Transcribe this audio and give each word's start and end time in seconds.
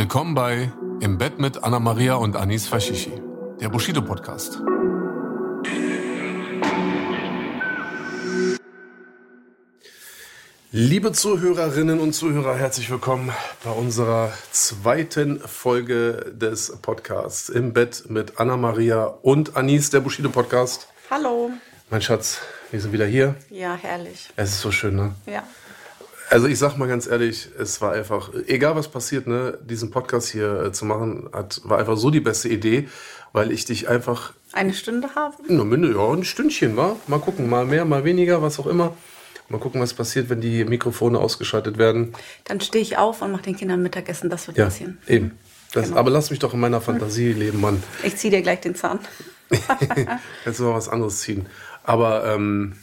Willkommen 0.00 0.32
bei 0.36 0.70
Im 1.00 1.18
Bett 1.18 1.40
mit 1.40 1.64
Anna 1.64 1.80
Maria 1.80 2.14
und 2.14 2.36
Anis 2.36 2.68
Fashishi, 2.68 3.20
der 3.60 3.68
Bushido 3.68 4.00
Podcast. 4.00 4.60
Liebe 10.70 11.10
Zuhörerinnen 11.10 11.98
und 11.98 12.12
Zuhörer, 12.12 12.56
herzlich 12.56 12.88
willkommen 12.90 13.32
bei 13.64 13.72
unserer 13.72 14.32
zweiten 14.52 15.40
Folge 15.40 16.32
des 16.32 16.78
Podcasts 16.80 17.48
Im 17.48 17.72
Bett 17.72 18.04
mit 18.08 18.38
Anna 18.38 18.56
Maria 18.56 19.02
und 19.02 19.56
Anis, 19.56 19.90
der 19.90 19.98
Bushido 19.98 20.28
Podcast. 20.28 20.86
Hallo. 21.10 21.50
Mein 21.90 22.02
Schatz, 22.02 22.38
wir 22.70 22.80
sind 22.80 22.92
wieder 22.92 23.06
hier. 23.06 23.34
Ja, 23.50 23.74
herrlich. 23.74 24.28
Es 24.36 24.50
ist 24.50 24.60
so 24.60 24.70
schön, 24.70 24.94
ne? 24.94 25.16
Ja. 25.26 25.42
Also 26.30 26.46
ich 26.46 26.58
sag 26.58 26.76
mal 26.76 26.88
ganz 26.88 27.06
ehrlich, 27.06 27.48
es 27.58 27.80
war 27.80 27.92
einfach, 27.92 28.30
egal 28.46 28.76
was 28.76 28.88
passiert, 28.88 29.26
ne, 29.26 29.58
diesen 29.62 29.90
Podcast 29.90 30.28
hier 30.28 30.62
äh, 30.64 30.72
zu 30.72 30.84
machen, 30.84 31.28
hat, 31.32 31.60
war 31.64 31.78
einfach 31.78 31.96
so 31.96 32.10
die 32.10 32.20
beste 32.20 32.48
Idee, 32.48 32.88
weil 33.32 33.50
ich 33.50 33.64
dich 33.64 33.88
einfach, 33.88 34.34
Eine 34.52 34.74
Stunde 34.74 35.08
nur 35.48 35.64
Minde, 35.64 35.92
ja, 35.92 36.12
ein 36.12 36.24
Stündchen 36.24 36.76
war. 36.76 36.96
Mal 37.06 37.18
gucken, 37.18 37.48
mal 37.48 37.64
mehr, 37.64 37.84
mal 37.84 38.04
weniger, 38.04 38.42
was 38.42 38.58
auch 38.58 38.66
immer. 38.66 38.96
Mal 39.48 39.58
gucken, 39.58 39.80
was 39.80 39.94
passiert, 39.94 40.28
wenn 40.28 40.42
die 40.42 40.64
Mikrofone 40.64 41.18
ausgeschaltet 41.18 41.78
werden. 41.78 42.12
Dann 42.44 42.60
stehe 42.60 42.82
ich 42.82 42.98
auf 42.98 43.22
und 43.22 43.32
mache 43.32 43.42
den 43.42 43.56
Kindern 43.56 43.82
Mittagessen. 43.82 44.28
Das 44.28 44.46
wird 44.46 44.58
Ja, 44.58 44.66
passieren. 44.66 44.98
eben. 45.06 45.38
Das, 45.72 45.86
Genau. 45.88 45.98
Aber 45.98 46.10
lass 46.10 46.30
mich 46.30 46.38
doch 46.38 46.52
in 46.54 46.60
meiner 46.60 46.80
Fantasie 46.80 47.32
leben, 47.32 47.60
Mann. 47.60 47.82
Ich 48.02 48.16
ziehe 48.16 48.30
dir 48.30 48.42
gleich 48.42 48.60
den 48.60 48.74
Zahn. 48.74 49.00
Jetzt 50.44 50.60
mal 50.60 50.74
was 50.74 50.88
anderes 50.88 51.20
ziehen. 51.20 51.46
Aber 51.82 52.26
ähm, 52.26 52.74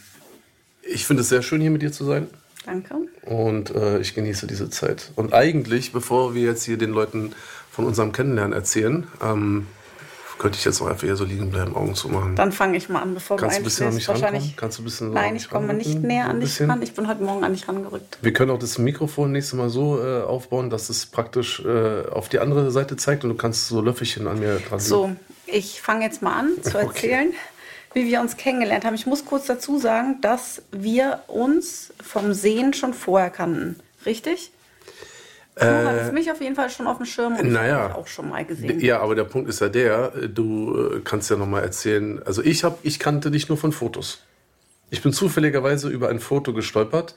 ich 0.82 1.06
finde 1.06 1.22
es 1.22 1.30
sehr 1.30 1.44
schön, 1.44 1.62
hier 1.62 1.72
mit 1.72 1.84
dir 1.84 1.92
zu 1.92 2.06
sein. 2.06 2.28
Danke. 2.66 2.96
Und 3.26 3.74
äh, 3.76 4.00
ich 4.00 4.16
genieße 4.16 4.48
diese 4.48 4.70
Zeit. 4.70 5.12
Und 5.16 5.34
eigentlich, 5.34 5.92
bevor 5.92 6.34
wir 6.34 6.44
jetzt 6.44 6.64
hier 6.64 6.78
den 6.78 6.92
Leuten 6.92 7.34
von 7.72 7.86
unserem 7.86 8.12
Kennenlernen 8.12 8.54
erzählen, 8.54 9.08
ähm, 9.22 9.68
könnte 10.38 10.58
ich 10.58 10.66
jetzt 10.66 10.80
noch 10.82 10.88
einfach 10.88 11.04
hier 11.04 11.16
so 11.16 11.24
liegen 11.24 11.50
bleiben, 11.50 11.76
Augen 11.76 11.96
zu 11.96 12.10
machen. 12.10 12.36
Dann 12.36 12.52
fange 12.52 12.78
ich 12.78 12.90
mal 12.90 13.02
an, 13.02 13.14
bevor 13.14 13.38
Kannst 13.38 13.58
du 13.58 13.62
ein 13.62 13.64
bisschen 13.64 13.88
an 13.88 13.96
mich 13.96 14.08
rankommen? 14.08 14.34
Wahrscheinlich. 14.34 14.58
Kannst 14.58 14.78
du 14.78 14.82
ein 14.82 14.86
bisschen 14.86 15.14
Nein, 15.14 15.36
ich 15.36 15.50
komme 15.50 15.74
nicht 15.74 16.02
näher 16.02 16.30
an 16.30 16.40
dich 16.40 16.62
ran. 16.62 16.82
Ich 16.82 16.94
bin 16.94 17.08
heute 17.08 17.24
Morgen 17.24 17.44
an 17.44 17.54
dich 17.54 17.68
rangerückt. 17.68 18.18
Wir 18.22 18.34
können 18.34 18.52
auch 18.52 18.60
das 18.60 18.78
Mikrofon 18.78 19.32
nächstes 19.32 19.58
Mal 19.58 19.70
so 19.70 20.00
äh, 20.04 20.22
aufbauen, 20.24 20.70
dass 20.70 20.90
es 20.90 21.06
praktisch 21.06 21.64
äh, 21.64 22.08
auf 22.10 22.30
die 22.30 22.40
andere 22.40 22.72
Seite 22.72 22.98
zeigt 22.98 23.24
und 23.24 23.30
du 23.30 23.36
kannst 23.36 23.68
so 23.68 23.82
Löffelchen 23.82 24.28
an 24.28 24.40
mir 24.40 24.60
dran 24.60 24.80
So, 24.80 25.16
ich 25.46 25.82
fange 25.82 26.06
jetzt 26.06 26.22
mal 26.22 26.38
an 26.38 26.52
zu 26.62 26.78
Okay. 26.84 27.30
Wie 27.96 28.06
wir 28.06 28.20
uns 28.22 28.38
kennengelernt 28.38 28.86
haben. 28.86 28.94
Ich 28.94 29.08
muss 29.08 29.26
kurz 29.26 29.48
dazu 29.48 29.80
sagen, 29.80 30.20
dass 30.22 30.62
wir 30.72 31.24
uns 31.28 31.94
vom 32.04 32.34
Sehen 32.34 32.74
schon 32.74 32.94
vorher 32.94 33.30
kannten. 33.30 33.80
Richtig? 34.06 34.52
Du 35.58 35.64
hattest 35.66 36.12
mich 36.12 36.30
auf 36.30 36.42
jeden 36.42 36.56
Fall 36.56 36.70
schon 36.70 36.86
auf 36.86 36.98
dem 36.98 37.06
Schirm 37.06 37.38
und 37.38 37.46
Äh, 37.46 37.50
naja. 37.50 37.88
ich 37.88 37.96
auch 37.96 38.08
schon 38.08 38.28
mal 38.30 38.44
gesehen. 38.44 38.82
Ja, 38.82 39.00
aber 39.00 39.16
der 39.16 39.24
Punkt 39.24 39.48
ist 39.48 39.62
ja 39.62 39.70
der, 39.70 40.12
äh, 40.14 40.28
du 40.28 40.98
äh, 40.98 41.00
kannst 41.02 41.30
ja 41.30 41.38
noch 41.38 41.48
mal 41.48 41.62
erzählen. 41.62 42.22
Also 42.26 42.44
ich 42.44 42.66
hab, 42.66 42.80
ich 42.84 43.00
kannte 43.00 43.32
dich 43.32 43.48
nur 43.48 43.58
von 43.58 43.72
Fotos. 43.72 44.22
Ich 44.90 45.02
bin 45.02 45.14
zufälligerweise 45.14 45.88
über 45.90 46.10
ein 46.10 46.20
Foto 46.20 46.52
gestolpert. 46.52 47.16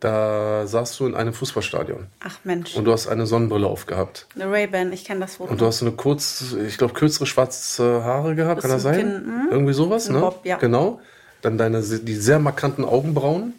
Da 0.00 0.66
saßt 0.66 0.98
du 0.98 1.06
in 1.06 1.14
einem 1.14 1.34
Fußballstadion 1.34 2.06
Ach 2.20 2.38
Mensch, 2.44 2.74
und 2.74 2.86
du 2.86 2.92
hast 2.92 3.06
eine 3.06 3.26
Sonnenbrille 3.26 3.66
aufgehabt. 3.66 4.26
eine 4.34 4.50
Ray-Ban, 4.50 4.92
ich 4.94 5.04
kenne 5.04 5.20
das 5.20 5.36
Foto. 5.36 5.50
Und 5.52 5.60
du 5.60 5.66
hast 5.66 5.82
eine 5.82 5.92
kurz, 5.92 6.54
ich 6.66 6.78
glaube, 6.78 6.94
kürzere 6.94 7.26
schwarze 7.26 8.02
Haare 8.02 8.34
gehabt, 8.34 8.62
kann 8.62 8.70
das 8.70 8.82
sein? 8.82 8.96
Kinn, 8.96 9.26
mhm. 9.26 9.48
Irgendwie 9.50 9.74
sowas, 9.74 10.08
Ein 10.08 10.14
ne? 10.14 10.20
Bob, 10.20 10.40
ja. 10.44 10.56
Genau. 10.56 11.00
Dann 11.42 11.58
deine, 11.58 11.82
die 11.82 12.14
sehr 12.14 12.38
markanten 12.38 12.84
Augenbrauen. 12.84 13.52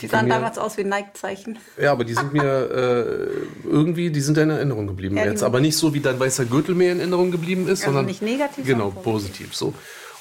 Die 0.00 0.08
sahen 0.08 0.26
mir- 0.26 0.34
damals 0.34 0.58
aus 0.58 0.76
wie 0.76 0.84
Nike-Zeichen. 0.84 1.58
Ja, 1.80 1.92
aber 1.92 2.04
die 2.04 2.14
sind 2.14 2.32
mir 2.32 2.42
äh, 2.44 3.66
irgendwie, 3.68 4.10
die 4.10 4.20
sind 4.20 4.36
in 4.38 4.50
Erinnerung 4.50 4.88
geblieben 4.88 5.16
Ja, 5.16 5.24
jetzt. 5.24 5.42
Aber 5.44 5.60
nicht 5.60 5.76
so, 5.76 5.94
wie 5.94 6.00
dein 6.00 6.18
weißer 6.18 6.44
Gürtel 6.46 6.74
mir 6.74 6.90
in 6.92 6.98
Erinnerung 6.98 7.30
geblieben 7.30 7.62
ist, 7.68 7.80
Also 7.82 7.84
sondern 7.86 8.06
nicht 8.06 8.22
negativ, 8.22 8.66
Genau, 8.66 8.90
positiv 8.90 9.54
so. 9.54 9.72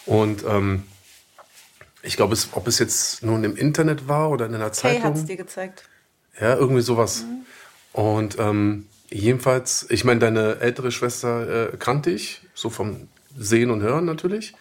Und 0.05 0.43
ähm, 0.47 0.83
ich 2.05 2.15
glaube, 2.15 2.33
es, 2.33 2.49
ob 2.53 2.67
es 2.67 2.79
jetzt 2.79 3.23
nun 3.23 3.43
im 3.43 3.55
Internet 3.55 4.07
war 4.07 4.29
oder 4.29 4.45
in 4.45 4.55
einer 4.55 4.69
Kay 4.69 4.99
hat 4.99 5.13
es 5.13 5.21
Zeitung, 5.21 5.27
dir 5.27 5.37
gezeigt. 5.37 5.83
ja, 6.39 6.55
irgendwie 6.55 6.81
sowas. 6.81 7.25
Und 7.93 8.37
ähm, 8.39 8.87
jedenfalls, 9.09 9.85
ich 9.89 10.03
meine, 10.03 10.19
deine 10.19 10.59
ältere 10.59 10.91
Schwester 10.91 11.73
äh, 11.73 11.77
kannte 11.77 12.11
ich, 12.11 12.41
so 12.53 12.69
vom 12.69 13.07
Sehen 13.37 13.71
und 13.71 13.81
Hören 13.81 14.05
natürlich. 14.05 14.53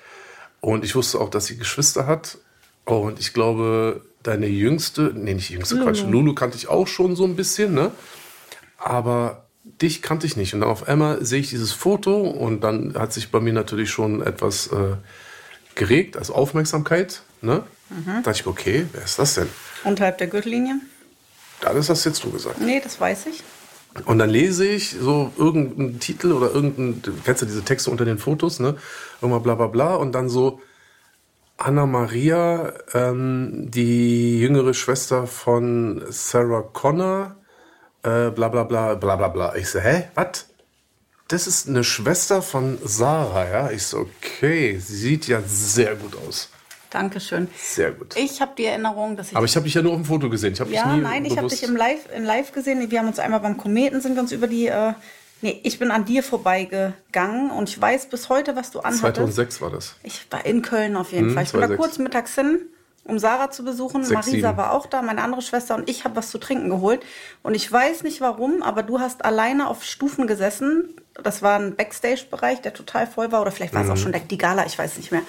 Und 0.60 0.84
ich 0.84 0.94
wusste 0.94 1.20
auch, 1.20 1.30
dass 1.30 1.46
sie 1.46 1.58
Geschwister 1.58 2.06
hat. 2.06 2.38
Und 2.84 3.20
ich 3.20 3.32
glaube, 3.32 4.02
deine 4.22 4.46
jüngste, 4.46 5.12
nee, 5.14 5.34
nicht 5.34 5.50
jüngste, 5.50 5.80
Quatsch, 5.80 6.02
Lulu 6.02 6.34
kannte 6.34 6.56
ich 6.56 6.68
auch 6.68 6.86
schon 6.86 7.16
so 7.16 7.24
ein 7.24 7.36
bisschen, 7.36 7.74
ne? 7.74 7.90
Aber 8.78 9.46
dich 9.80 10.02
kannte 10.02 10.26
ich 10.26 10.36
nicht. 10.36 10.54
Und 10.54 10.60
dann 10.60 10.70
auf 10.70 10.88
einmal 10.88 11.24
sehe 11.24 11.40
ich 11.40 11.50
dieses 11.50 11.72
Foto 11.72 12.22
und 12.22 12.62
dann 12.62 12.94
hat 12.94 13.12
sich 13.12 13.30
bei 13.30 13.40
mir 13.40 13.52
natürlich 13.52 13.90
schon 13.90 14.22
etwas 14.22 14.68
äh, 14.68 14.96
geregt, 15.74 16.16
also 16.16 16.34
Aufmerksamkeit, 16.34 17.22
ne? 17.44 17.64
Da 18.06 18.20
dachte 18.22 18.30
ich, 18.32 18.46
mir, 18.46 18.52
okay, 18.52 18.86
wer 18.92 19.04
ist 19.04 19.18
das 19.18 19.34
denn? 19.34 19.48
Unterhalb 19.84 20.18
der 20.18 20.26
Gürtellinie? 20.26 20.80
Alles 21.64 21.88
hast 21.88 22.04
jetzt 22.04 22.24
du 22.24 22.30
gesagt. 22.30 22.60
Nee, 22.60 22.80
das 22.82 23.00
weiß 23.00 23.26
ich. 23.26 23.42
Und 24.06 24.18
dann 24.18 24.30
lese 24.30 24.66
ich 24.66 24.96
so 25.00 25.32
irgendeinen 25.36 26.00
Titel 26.00 26.32
oder 26.32 26.50
irgendein, 26.50 27.00
du 27.02 27.12
kennst 27.24 27.42
ja 27.42 27.46
diese 27.46 27.62
Texte 27.62 27.90
unter 27.90 28.04
den 28.04 28.18
Fotos, 28.18 28.58
ne? 28.58 28.76
Irgendwann 29.20 29.42
bla 29.42 29.54
bla 29.54 29.68
bla 29.68 29.94
und 29.94 30.12
dann 30.12 30.28
so 30.28 30.60
Anna 31.56 31.86
Maria, 31.86 32.72
ähm, 32.92 33.70
die 33.70 34.40
jüngere 34.40 34.74
Schwester 34.74 35.28
von 35.28 36.02
Sarah 36.08 36.62
Connor, 36.62 37.36
äh, 38.02 38.30
bla 38.30 38.48
bla 38.48 38.64
bla 38.64 38.94
bla 38.96 39.16
bla 39.16 39.28
bla. 39.28 39.54
Ich 39.54 39.70
so, 39.70 39.78
hä? 39.78 40.08
Was? 40.16 40.46
Das 41.28 41.46
ist 41.46 41.68
eine 41.68 41.84
Schwester 41.84 42.42
von 42.42 42.78
Sarah, 42.84 43.48
ja? 43.48 43.70
Ich 43.70 43.86
so, 43.86 44.00
okay, 44.00 44.78
sie 44.78 44.96
sieht 44.96 45.28
ja 45.28 45.40
sehr 45.46 45.94
gut 45.94 46.16
aus. 46.26 46.50
Dankeschön. 46.94 47.48
Sehr 47.60 47.90
gut. 47.90 48.16
Ich 48.16 48.40
habe 48.40 48.52
die 48.56 48.64
Erinnerung, 48.64 49.16
dass 49.16 49.30
ich. 49.30 49.36
Aber 49.36 49.44
ich 49.44 49.54
habe 49.56 49.64
dich 49.64 49.74
ja 49.74 49.82
nur 49.82 49.92
auf 49.92 49.98
dem 49.98 50.04
Foto 50.06 50.30
gesehen. 50.30 50.52
Ich 50.52 50.58
ja, 50.60 50.64
dich 50.64 50.84
nie 50.84 51.00
nein, 51.02 51.24
ich 51.24 51.36
habe 51.36 51.48
dich 51.48 51.62
im 51.64 51.76
Live, 51.76 52.06
in 52.16 52.24
Live 52.24 52.52
gesehen. 52.52 52.90
Wir 52.90 52.98
haben 53.00 53.08
uns 53.08 53.18
einmal 53.18 53.40
beim 53.40 53.56
Kometen, 53.56 54.00
sind 54.00 54.14
wir 54.14 54.22
uns 54.22 54.32
über 54.32 54.46
die. 54.46 54.68
Äh, 54.68 54.94
nee, 55.42 55.60
ich 55.64 55.78
bin 55.78 55.90
an 55.90 56.04
dir 56.04 56.22
vorbeigegangen 56.22 57.50
und 57.50 57.68
ich 57.68 57.80
weiß 57.80 58.06
bis 58.06 58.28
heute, 58.28 58.56
was 58.56 58.70
du 58.70 58.78
anhattest. 58.80 59.00
2006 59.16 59.60
war 59.60 59.70
das. 59.70 59.96
Ich 60.02 60.26
war 60.30 60.46
in 60.46 60.62
Köln 60.62 60.96
auf 60.96 61.12
jeden 61.12 61.28
Mhm, 61.30 61.34
Fall. 61.34 61.42
Ich 61.44 61.52
bin 61.52 61.60
da 61.60 61.66
2006. 61.66 61.76
kurz 61.78 61.98
mittags 61.98 62.34
hin, 62.34 62.60
um 63.04 63.18
Sarah 63.18 63.50
zu 63.50 63.64
besuchen. 63.64 64.02
Sechs, 64.04 64.14
Marisa 64.14 64.30
sieben. 64.48 64.56
war 64.56 64.72
auch 64.72 64.86
da, 64.86 65.02
meine 65.02 65.22
andere 65.22 65.42
Schwester 65.42 65.74
und 65.74 65.88
ich 65.90 66.04
habe 66.04 66.16
was 66.16 66.30
zu 66.30 66.38
trinken 66.38 66.70
geholt. 66.70 67.02
Und 67.42 67.54
ich 67.54 67.70
weiß 67.70 68.02
nicht 68.04 68.20
warum, 68.20 68.62
aber 68.62 68.82
du 68.82 69.00
hast 69.00 69.24
alleine 69.24 69.68
auf 69.68 69.84
Stufen 69.84 70.26
gesessen. 70.26 70.94
Das 71.22 71.42
war 71.42 71.58
ein 71.58 71.76
Backstage-Bereich, 71.76 72.60
der 72.62 72.72
total 72.72 73.06
voll 73.06 73.30
war. 73.32 73.42
Oder 73.42 73.52
vielleicht 73.52 73.74
war 73.74 73.82
es 73.82 73.88
Mhm. 73.88 73.92
auch 73.92 73.96
schon 73.98 74.12
der, 74.12 74.20
die 74.22 74.38
Gala, 74.38 74.64
ich 74.66 74.78
weiß 74.78 74.96
nicht 74.96 75.12
mehr. 75.12 75.22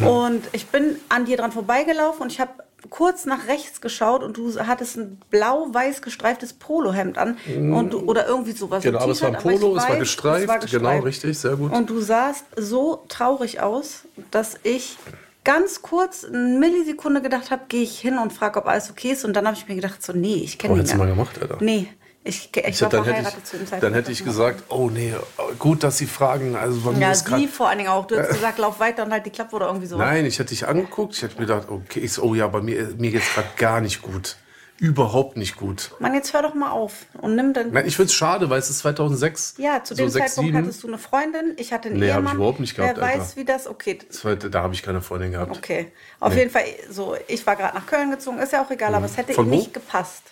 Und 0.00 0.42
ich 0.52 0.66
bin 0.68 0.96
an 1.08 1.24
dir 1.24 1.36
dran 1.36 1.52
vorbeigelaufen 1.52 2.22
und 2.22 2.32
ich 2.32 2.40
habe 2.40 2.52
kurz 2.90 3.26
nach 3.26 3.48
rechts 3.48 3.80
geschaut 3.80 4.22
und 4.22 4.36
du 4.36 4.54
hattest 4.60 4.96
ein 4.96 5.20
blau-weiß 5.30 6.00
gestreiftes 6.00 6.52
Polohemd 6.52 7.18
an 7.18 7.36
und 7.72 7.92
du, 7.92 8.00
oder 8.00 8.26
irgendwie 8.26 8.52
sowas. 8.52 8.82
Genau, 8.84 9.00
aber 9.00 9.12
es 9.12 9.20
war 9.22 9.28
ein 9.28 9.38
Polo, 9.38 9.76
es 9.76 9.82
war 9.82 9.90
weiß, 9.90 9.98
gestreift, 9.98 10.42
es 10.42 10.48
war 10.48 10.58
genau, 10.58 10.68
gestreift. 10.68 11.04
richtig, 11.04 11.38
sehr 11.38 11.56
gut. 11.56 11.72
Und 11.72 11.90
du 11.90 12.00
sahst 12.00 12.44
so 12.56 13.04
traurig 13.08 13.60
aus, 13.60 14.04
dass 14.30 14.56
ich 14.62 14.96
ganz 15.44 15.82
kurz 15.82 16.24
eine 16.24 16.58
Millisekunde 16.58 17.22
gedacht 17.22 17.50
habe, 17.50 17.62
gehe 17.68 17.82
ich 17.82 17.98
hin 17.98 18.18
und 18.18 18.32
frage, 18.32 18.60
ob 18.60 18.66
alles 18.66 18.90
okay 18.90 19.12
ist. 19.12 19.24
Und 19.24 19.32
dann 19.34 19.46
habe 19.46 19.56
ich 19.56 19.66
mir 19.66 19.74
gedacht, 19.74 20.02
so, 20.02 20.12
nee, 20.12 20.42
ich 20.44 20.58
kenne 20.58 20.74
Oh, 20.74 20.76
ihn 20.76 20.80
hättest 20.80 20.94
du 20.94 20.98
mal 20.98 21.08
gemacht, 21.08 21.40
Alter. 21.40 21.56
Nee, 21.60 21.88
ich, 22.28 22.50
ich, 22.56 22.64
Ich 22.66 22.82
war 22.82 22.88
dann, 22.90 23.04
hätte 23.04 23.14
verheiratet 23.14 23.46
zu 23.46 23.56
dem 23.56 23.64
ich, 23.64 23.70
Zeitpunkt. 23.70 23.82
dann 23.84 23.94
hätte 23.94 24.12
ich 24.12 24.24
gesagt, 24.24 24.64
oh 24.68 24.90
nee, 24.90 25.14
gut, 25.58 25.82
dass 25.82 25.98
Sie 25.98 26.06
fragen. 26.06 26.54
Also 26.56 26.80
bei 26.80 26.92
mir 26.92 27.00
Ja, 27.00 27.10
ist 27.12 27.24
grad, 27.24 27.38
sie 27.40 27.48
vor 27.48 27.68
allen 27.68 27.78
Dingen 27.78 27.90
auch. 27.90 28.06
Du 28.06 28.18
hast 28.18 28.28
gesagt, 28.28 28.58
lauf 28.58 28.78
weiter 28.80 29.04
und 29.04 29.12
halt 29.12 29.26
die 29.26 29.30
Klappe 29.30 29.56
oder 29.56 29.66
irgendwie 29.66 29.86
so. 29.86 29.96
Nein, 29.96 30.24
ich 30.26 30.38
hätte 30.38 30.50
dich 30.50 30.66
angeguckt, 30.68 31.14
ich 31.16 31.22
hätte 31.22 31.34
mir 31.40 31.46
gedacht, 31.46 31.68
okay, 31.68 32.00
ich 32.00 32.12
so, 32.12 32.22
oh 32.22 32.34
ja, 32.34 32.46
bei 32.46 32.60
mir, 32.60 32.88
mir 32.98 33.10
geht's 33.10 33.32
gerade 33.34 33.48
gar 33.56 33.80
nicht 33.80 34.02
gut. 34.02 34.36
Überhaupt 34.80 35.36
nicht 35.36 35.56
gut. 35.56 35.90
Mann, 35.98 36.14
jetzt 36.14 36.32
hör 36.34 36.42
doch 36.42 36.54
mal 36.54 36.70
auf 36.70 36.92
und 37.20 37.34
nimm 37.34 37.52
dann. 37.52 37.72
Nein, 37.72 37.84
ich 37.88 37.96
find's 37.96 38.14
schade, 38.14 38.48
weil 38.48 38.60
es 38.60 38.70
ist 38.70 38.78
2006. 38.78 39.54
Ja, 39.58 39.82
zu 39.82 39.96
so 39.96 40.04
dem 40.04 40.08
6, 40.08 40.26
Zeitpunkt 40.36 40.52
7. 40.54 40.62
hattest 40.64 40.82
du 40.84 40.86
eine 40.86 40.98
Freundin, 40.98 41.54
ich 41.56 41.72
hatte 41.72 41.88
einen 41.88 41.98
Nee, 41.98 42.12
hab 42.12 42.18
ich 42.18 42.26
Ehemann. 42.26 42.36
überhaupt 42.36 42.60
nicht 42.60 42.76
gehabt, 42.76 42.96
Wer 42.96 43.02
weiß, 43.02 43.12
Alter. 43.20 43.36
wie 43.36 43.44
das, 43.44 43.66
okay. 43.66 43.98
Das 44.08 44.24
war- 44.24 44.36
Da 44.36 44.62
habe 44.62 44.74
ich 44.74 44.84
keine 44.84 45.00
Freundin 45.02 45.32
gehabt. 45.32 45.50
Okay. 45.56 45.90
Auf 46.20 46.36
jeden 46.36 46.50
Fall, 46.50 46.62
so, 46.88 47.16
ich 47.26 47.44
war 47.44 47.56
gerade 47.56 47.74
nach 47.76 47.86
Köln 47.86 48.12
gezogen, 48.12 48.38
ist 48.38 48.52
ja 48.52 48.62
auch 48.64 48.70
egal, 48.70 48.94
aber 48.94 49.06
es 49.06 49.16
hätte 49.16 49.32
Mhm. 49.32 49.34
Von 49.34 49.46
wo? 49.50 49.56
nicht 49.56 49.74
gepasst. 49.74 50.22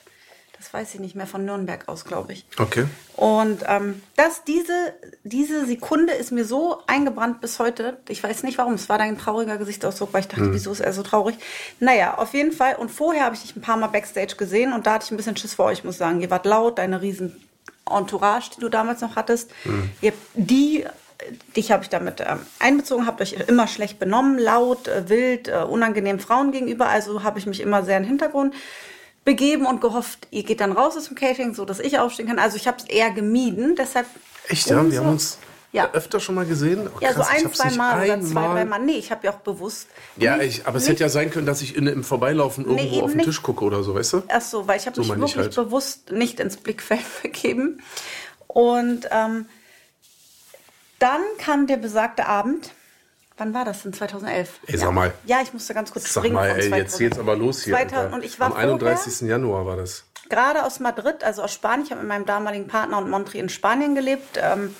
Das 0.67 0.75
weiß 0.75 0.95
ich 0.95 1.01
nicht 1.01 1.15
mehr, 1.15 1.29
von 1.29 1.45
Nürnberg 1.45 1.87
aus, 1.87 2.05
glaube 2.05 2.33
ich. 2.33 2.45
Okay. 2.59 2.87
Und 3.15 3.61
ähm, 3.69 4.03
das, 4.17 4.43
diese, 4.43 4.95
diese 5.23 5.65
Sekunde 5.65 6.13
ist 6.13 6.33
mir 6.33 6.45
so 6.45 6.83
eingebrannt 6.89 7.41
bis 7.41 7.61
heute. 7.61 7.99
Ich 8.09 8.21
weiß 8.21 8.43
nicht 8.43 8.59
warum. 8.59 8.75
Es 8.75 8.89
war 8.89 8.99
dein 8.99 9.17
trauriger 9.17 9.59
Gesichtsausdruck, 9.59 10.13
weil 10.13 10.23
ich 10.23 10.29
dachte, 10.29 10.53
wieso 10.53 10.73
ist 10.73 10.81
er 10.81 10.93
so 10.93 11.05
traurig? 11.05 11.37
Naja, 11.79 12.19
auf 12.19 12.35
jeden 12.35 12.51
Fall. 12.51 12.75
Und 12.75 12.91
vorher 12.91 13.27
habe 13.27 13.37
ich 13.37 13.43
dich 13.43 13.55
ein 13.55 13.61
paar 13.61 13.77
Mal 13.77 13.87
Backstage 13.87 14.35
gesehen 14.37 14.73
und 14.73 14.89
da 14.89 14.95
hatte 14.95 15.05
ich 15.05 15.13
ein 15.13 15.17
bisschen 15.17 15.37
Schiss 15.37 15.55
vor 15.55 15.67
euch, 15.67 15.85
muss 15.85 15.99
sagen. 15.99 16.21
Ihr 16.21 16.31
wart 16.31 16.47
laut, 16.47 16.79
deine 16.79 17.01
riesen 17.01 17.37
Entourage, 17.89 18.51
die 18.57 18.61
du 18.61 18.69
damals 18.69 19.01
noch 19.03 19.15
hattest. 19.15 19.53
Ihr, 20.01 20.15
die, 20.35 20.85
dich 21.55 21.71
habe 21.71 21.85
ich 21.85 21.91
damit 21.91 22.21
ähm, 22.21 22.41
einbezogen, 22.59 23.07
habt 23.07 23.21
euch 23.21 23.35
immer 23.47 23.69
schlecht 23.69 24.01
benommen, 24.01 24.37
laut, 24.37 24.89
äh, 24.89 25.09
wild, 25.09 25.47
äh, 25.47 25.59
unangenehm 25.59 26.19
Frauen 26.19 26.51
gegenüber. 26.51 26.89
Also 26.89 27.23
habe 27.23 27.39
ich 27.39 27.47
mich 27.47 27.61
immer 27.61 27.85
sehr 27.85 27.99
in 27.99 28.03
den 28.03 28.09
Hintergrund 28.09 28.53
begeben 29.27 29.67
und 29.67 29.83
gehofft, 29.83 30.27
ihr 30.31 30.43
geht 30.45 30.61
dann 30.61 30.73
raus 30.73 30.97
aus 30.97 31.09
dem 31.09 31.17
Catering, 31.17 31.53
so 31.55 31.67
dass 31.67 31.81
ich 31.81 31.99
aufstehen 31.99 32.27
kann. 32.29 32.39
Also 32.39 32.57
ich 32.57 32.67
habe 32.67 32.79
es 32.79 32.85
eher 32.85 33.11
gemieden, 33.11 33.77
deshalb. 33.77 34.07
Echt, 34.49 34.69
ja? 34.71 34.91
Wir 34.91 35.01
haben 35.01 35.11
uns 35.11 35.37
ja. 35.73 35.91
öfter 35.93 36.21
schon 36.21 36.37
mal 36.37 36.47
gesehen. 36.47 36.87
Oh, 36.89 36.99
Ja, 37.01 37.11
so 37.13 37.17
krass, 37.21 37.29
ich 37.37 37.45
ein, 37.45 37.53
zwei 37.53 37.71
Mal 37.73 38.05
oder 38.05 38.21
zwei, 38.23 38.47
drei 38.55 38.65
Mal. 38.65 38.79
Nee, 38.79 38.93
ich 38.93 39.11
habe 39.11 39.27
ja 39.27 39.33
auch 39.33 39.41
bewusst. 39.41 39.89
Ja, 40.17 40.37
nicht- 40.39 40.61
ich, 40.61 40.67
aber 40.67 40.77
es 40.79 40.85
nicht- 40.85 40.93
hätte 40.93 41.03
ja 41.03 41.09
sein 41.11 41.31
können, 41.31 41.45
dass 41.45 41.61
ich 41.61 41.77
in, 41.77 41.87
im 41.89 42.05
Vorbeilaufen 42.05 42.65
Nee, 42.67 42.85
irgendwo 42.85 43.03
auf 43.03 43.11
den 43.11 43.17
nicht. 43.19 43.27
Tisch 43.27 43.43
gucke 43.43 43.65
oder 43.65 43.83
so, 43.83 43.95
weißt 43.95 44.13
du? 44.15 44.23
Ach 44.29 44.41
so, 44.41 44.67
weil 44.67 44.79
ich 44.79 44.87
habe 44.87 44.97
So 44.97 45.03
mich 45.03 45.11
wirklich 45.11 45.37
halt. 45.37 45.55
bewusst 45.57 46.13
nicht 46.13 46.41
ins 46.41 46.57
Blickfeld 46.57 47.03
begeben. 47.23 47.83
Und 48.47 49.09
ähm, 49.11 49.47
dann 50.99 51.21
kam 51.39 51.67
der 51.67 51.77
besagte 51.77 52.27
Abend. 52.27 52.71
Wann 53.39 53.53
war 53.53 53.65
das 53.65 53.83
denn? 53.83 53.93
2011? 53.93 54.61
Ey, 54.67 54.79
sag 54.79 54.93
mal. 54.93 55.13
Ja, 55.27 55.41
ich 55.43 55.53
musste 55.53 55.75
ganz 55.75 55.93
kurz 55.93 56.13
Sag 56.13 56.23
springen. 56.23 56.35
mal, 56.37 56.49
von 56.51 56.59
ey, 56.59 56.65
jetzt 56.71 56.93
2000. 56.93 56.99
geht's 56.99 57.19
aber 57.19 57.37
los 57.37 57.63
hier. 57.65 57.75
2000 57.75 57.99
Alter. 58.05 58.15
und 58.15 58.25
ich 58.25 58.41
war 58.41 58.47
Am 58.47 58.53
vorher- 58.53 58.71
31. 58.73 59.29
Januar 59.29 59.67
war 59.67 59.77
das. 59.77 60.05
gerade 60.31 60.65
aus 60.65 60.81
Madrid, 60.81 61.23
also 61.23 61.43
aus 61.43 61.53
Spanien. 61.53 61.85
Ich 61.85 61.91
habe 61.91 62.01
mit 62.01 62.09
meinem 62.09 62.25
damaligen 62.27 62.67
Partner 62.67 62.99
und 62.99 63.11
Montri 63.11 63.39
in 63.39 63.49
Spanien 63.49 63.95
gelebt. 63.95 64.39
Ähm, 64.43 64.75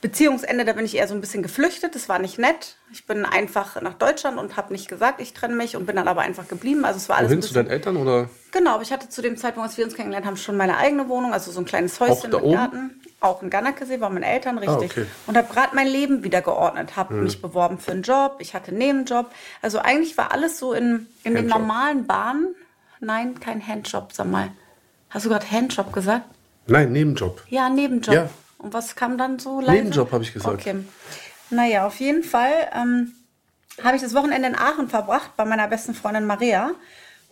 Beziehungsende, 0.00 0.66
da 0.66 0.74
bin 0.74 0.84
ich 0.84 0.94
eher 0.98 1.08
so 1.08 1.14
ein 1.14 1.22
bisschen 1.22 1.42
geflüchtet. 1.42 1.94
Das 1.94 2.10
war 2.10 2.18
nicht 2.18 2.38
nett. 2.38 2.76
Ich 2.92 3.06
bin 3.06 3.24
einfach 3.24 3.80
nach 3.80 3.94
Deutschland 3.94 4.38
und 4.38 4.54
habe 4.58 4.70
nicht 4.74 4.86
gesagt, 4.86 5.18
ich 5.18 5.32
trenne 5.32 5.54
mich 5.54 5.76
und 5.76 5.86
bin 5.86 5.96
dann 5.96 6.08
aber 6.08 6.20
einfach 6.20 6.46
geblieben. 6.46 6.84
Also 6.84 6.98
es 6.98 7.08
war 7.08 7.16
alles 7.16 7.30
Wohin 7.30 7.40
zu 7.40 7.54
deinen 7.54 7.68
Eltern 7.70 7.96
oder? 7.96 8.28
Genau, 8.52 8.72
aber 8.74 8.82
ich 8.82 8.92
hatte 8.92 9.08
zu 9.08 9.22
dem 9.22 9.38
Zeitpunkt, 9.38 9.66
als 9.70 9.78
wir 9.78 9.84
uns 9.86 9.94
kennengelernt 9.94 10.26
haben, 10.26 10.36
schon 10.36 10.58
meine 10.58 10.76
eigene 10.76 11.08
Wohnung, 11.08 11.32
also 11.32 11.50
so 11.50 11.58
ein 11.60 11.64
kleines 11.64 11.98
Häuschen 12.00 12.30
mit 12.30 12.42
oben? 12.42 12.54
Garten. 12.54 13.00
Auch 13.20 13.42
in 13.42 13.48
Ganakesee, 13.50 14.00
war 14.00 14.10
meine 14.10 14.26
Eltern, 14.26 14.58
richtig. 14.58 14.90
okay. 14.90 15.06
Und 15.26 15.36
habe 15.36 15.52
gerade 15.52 15.74
mein 15.74 15.86
Leben 15.86 16.22
wieder 16.24 16.42
geordnet, 16.42 16.94
habe 16.96 17.14
Hm. 17.14 17.24
mich 17.24 17.40
beworben 17.40 17.78
für 17.78 17.92
einen 17.92 18.02
Job, 18.02 18.36
ich 18.38 18.54
hatte 18.54 18.68
einen 18.68 18.78
Nebenjob. 18.78 19.30
Also 19.62 19.78
eigentlich 19.78 20.18
war 20.18 20.30
alles 20.32 20.58
so 20.58 20.74
in, 20.74 21.06
in 21.22 21.34
den 21.34 21.46
normalen 21.46 22.06
Bahnen. 22.06 22.54
Nein, 23.00 23.40
kein 23.40 23.66
Handjob, 23.66 24.12
sag 24.12 24.26
mal. 24.26 24.50
Hast 25.10 25.24
du 25.24 25.30
gerade 25.30 25.50
Handjob 25.50 25.92
gesagt? 25.92 26.24
Nein, 26.66 26.92
Nebenjob. 26.92 27.42
Ja, 27.48 27.68
Nebenjob. 27.68 28.14
Ja. 28.14 28.28
Und 28.58 28.72
was 28.74 28.94
kam 28.96 29.16
dann 29.18 29.38
so 29.38 29.60
leise? 29.60 29.72
Nebenjob, 29.72 30.12
habe 30.12 30.24
ich 30.24 30.32
gesagt. 30.32 30.54
Okay. 30.54 30.84
Naja, 31.50 31.86
auf 31.86 32.00
jeden 32.00 32.24
Fall 32.24 32.52
ähm, 32.74 33.12
habe 33.82 33.96
ich 33.96 34.02
das 34.02 34.14
Wochenende 34.14 34.48
in 34.48 34.54
Aachen 34.54 34.88
verbracht 34.88 35.30
bei 35.36 35.44
meiner 35.44 35.68
besten 35.68 35.94
Freundin 35.94 36.24
Maria. 36.26 36.70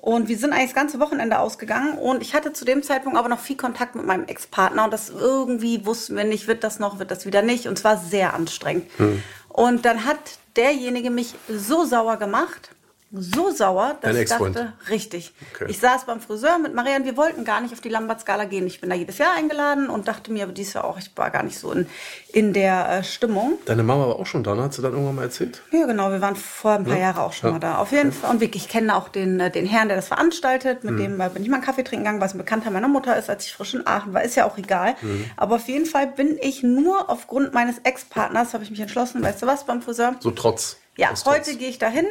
Und 0.03 0.27
wir 0.27 0.37
sind 0.37 0.53
eigentlich 0.53 0.71
das 0.71 0.75
ganze 0.75 0.99
Wochenende 0.99 1.39
ausgegangen. 1.39 1.97
Und 1.97 2.23
ich 2.23 2.35
hatte 2.35 2.53
zu 2.53 2.65
dem 2.65 2.83
Zeitpunkt 2.83 3.17
aber 3.17 3.29
noch 3.29 3.39
viel 3.39 3.57
Kontakt 3.57 3.95
mit 3.95 4.05
meinem 4.05 4.25
Ex-Partner. 4.25 4.85
Und 4.85 4.93
das 4.93 5.11
irgendwie 5.11 5.87
wussten 5.87 6.17
wir 6.17 6.25
nicht, 6.25 6.49
wird 6.49 6.65
das 6.65 6.81
noch, 6.81 6.99
wird 6.99 7.13
das 7.13 7.25
wieder 7.25 7.41
nicht. 7.41 7.69
Und 7.69 7.79
zwar 7.79 7.97
sehr 7.97 8.35
anstrengend. 8.35 8.91
Hm. 8.97 9.23
Und 9.49 9.85
dann 9.85 10.05
hat 10.05 10.19
derjenige 10.57 11.11
mich 11.11 11.37
so 11.49 11.85
sauer 11.85 12.17
gemacht. 12.17 12.71
So 13.15 13.51
sauer, 13.51 13.97
dass 14.01 14.17
ich 14.17 14.31
dachte, 14.31 14.73
richtig. 14.89 15.35
Okay. 15.55 15.67
Ich 15.69 15.79
saß 15.81 16.07
beim 16.07 16.19
Friseur 16.21 16.59
mit 16.59 16.75
Maria 16.75 16.97
und 16.97 17.05
wir 17.05 17.19
wollten 17.19 17.45
gar 17.45 17.61
nicht 17.61 17.75
auf 17.75 17.83
die 17.83 17.91
Lambert-Skala 17.91 18.47
gehen. 18.47 18.67
Ich 18.67 18.81
bin 18.81 18.89
da 18.89 18.97
jedes 18.97 19.19
Jahr 19.19 19.35
eingeladen 19.37 19.91
und 19.91 20.09
dachte 20.09 20.33
mir, 20.33 20.45
aber 20.45 20.53
dies 20.53 20.73
Jahr 20.73 20.85
auch, 20.85 20.99
ich 20.99 21.11
war 21.15 21.31
gar 21.31 21.43
nicht 21.43 21.59
so 21.59 21.73
in, 21.73 21.87
in 22.33 22.55
der 22.55 22.89
äh, 22.89 23.05
Stimmung. 23.05 23.59
Deine 23.67 23.83
Mama 23.83 24.09
war 24.09 24.17
auch 24.17 24.25
schon 24.25 24.43
da, 24.43 24.55
ne? 24.55 24.63
Hat 24.63 24.73
sie 24.73 24.81
dann 24.81 24.93
irgendwann 24.93 25.17
mal 25.17 25.25
erzählt? 25.25 25.61
Ja, 25.73 25.85
genau, 25.85 26.11
wir 26.11 26.23
waren 26.23 26.37
vor 26.37 26.73
ein 26.73 26.85
paar 26.85 26.97
Jahren 26.97 27.19
auch 27.19 27.35
schon 27.35 27.49
Ja. 27.49 27.53
mal 27.53 27.59
da. 27.59 27.77
Auf 27.79 27.93
jeden 27.93 28.13
Fall. 28.13 28.31
Und 28.31 28.41
wirklich, 28.41 28.65
ich 28.65 28.69
kenne 28.71 28.97
auch 28.97 29.11
den, 29.11 29.41
äh, 29.41 29.51
den 29.51 29.67
Herrn, 29.67 29.89
der 29.89 29.97
das 29.99 30.09
veranstaltet. 30.09 30.83
Mhm. 30.83 30.91
Mit 30.91 31.05
dem 31.05 31.21
äh, 31.21 31.29
bin 31.29 31.43
ich 31.43 31.51
mal 31.51 31.57
einen 31.57 31.65
Kaffee 31.65 31.85
trinken 31.85 32.05
gegangen, 32.05 32.23
was 32.23 32.33
ein 32.35 32.39
Bekannter 32.39 32.71
meiner 32.71 32.89
Mutter 32.89 33.15
ist, 33.19 33.29
als 33.29 33.45
ich 33.45 33.53
frisch 33.53 33.75
in 33.75 33.87
Aachen 33.87 34.15
war. 34.15 34.23
Ist 34.23 34.37
ja 34.37 34.47
auch 34.47 34.57
egal. 34.57 34.95
Mhm. 35.03 35.27
Aber 35.37 35.57
auf 35.57 35.69
jeden 35.69 35.85
Fall 35.85 36.07
bin 36.07 36.39
ich 36.41 36.63
nur 36.63 37.11
aufgrund 37.11 37.53
meines 37.53 37.77
Ex-Partners, 37.85 38.55
habe 38.55 38.65
ich 38.65 38.71
mich 38.71 38.81
entschlossen, 38.81 39.23
weißt 39.23 39.43
du 39.43 39.47
was, 39.47 39.65
beim 39.65 39.83
Friseur? 39.83 40.17
So 40.21 40.31
trotz. 40.31 40.79
Ja, 40.97 41.11
heute 41.27 41.57
gehe 41.57 41.69
ich 41.69 41.79
dahin 41.79 42.07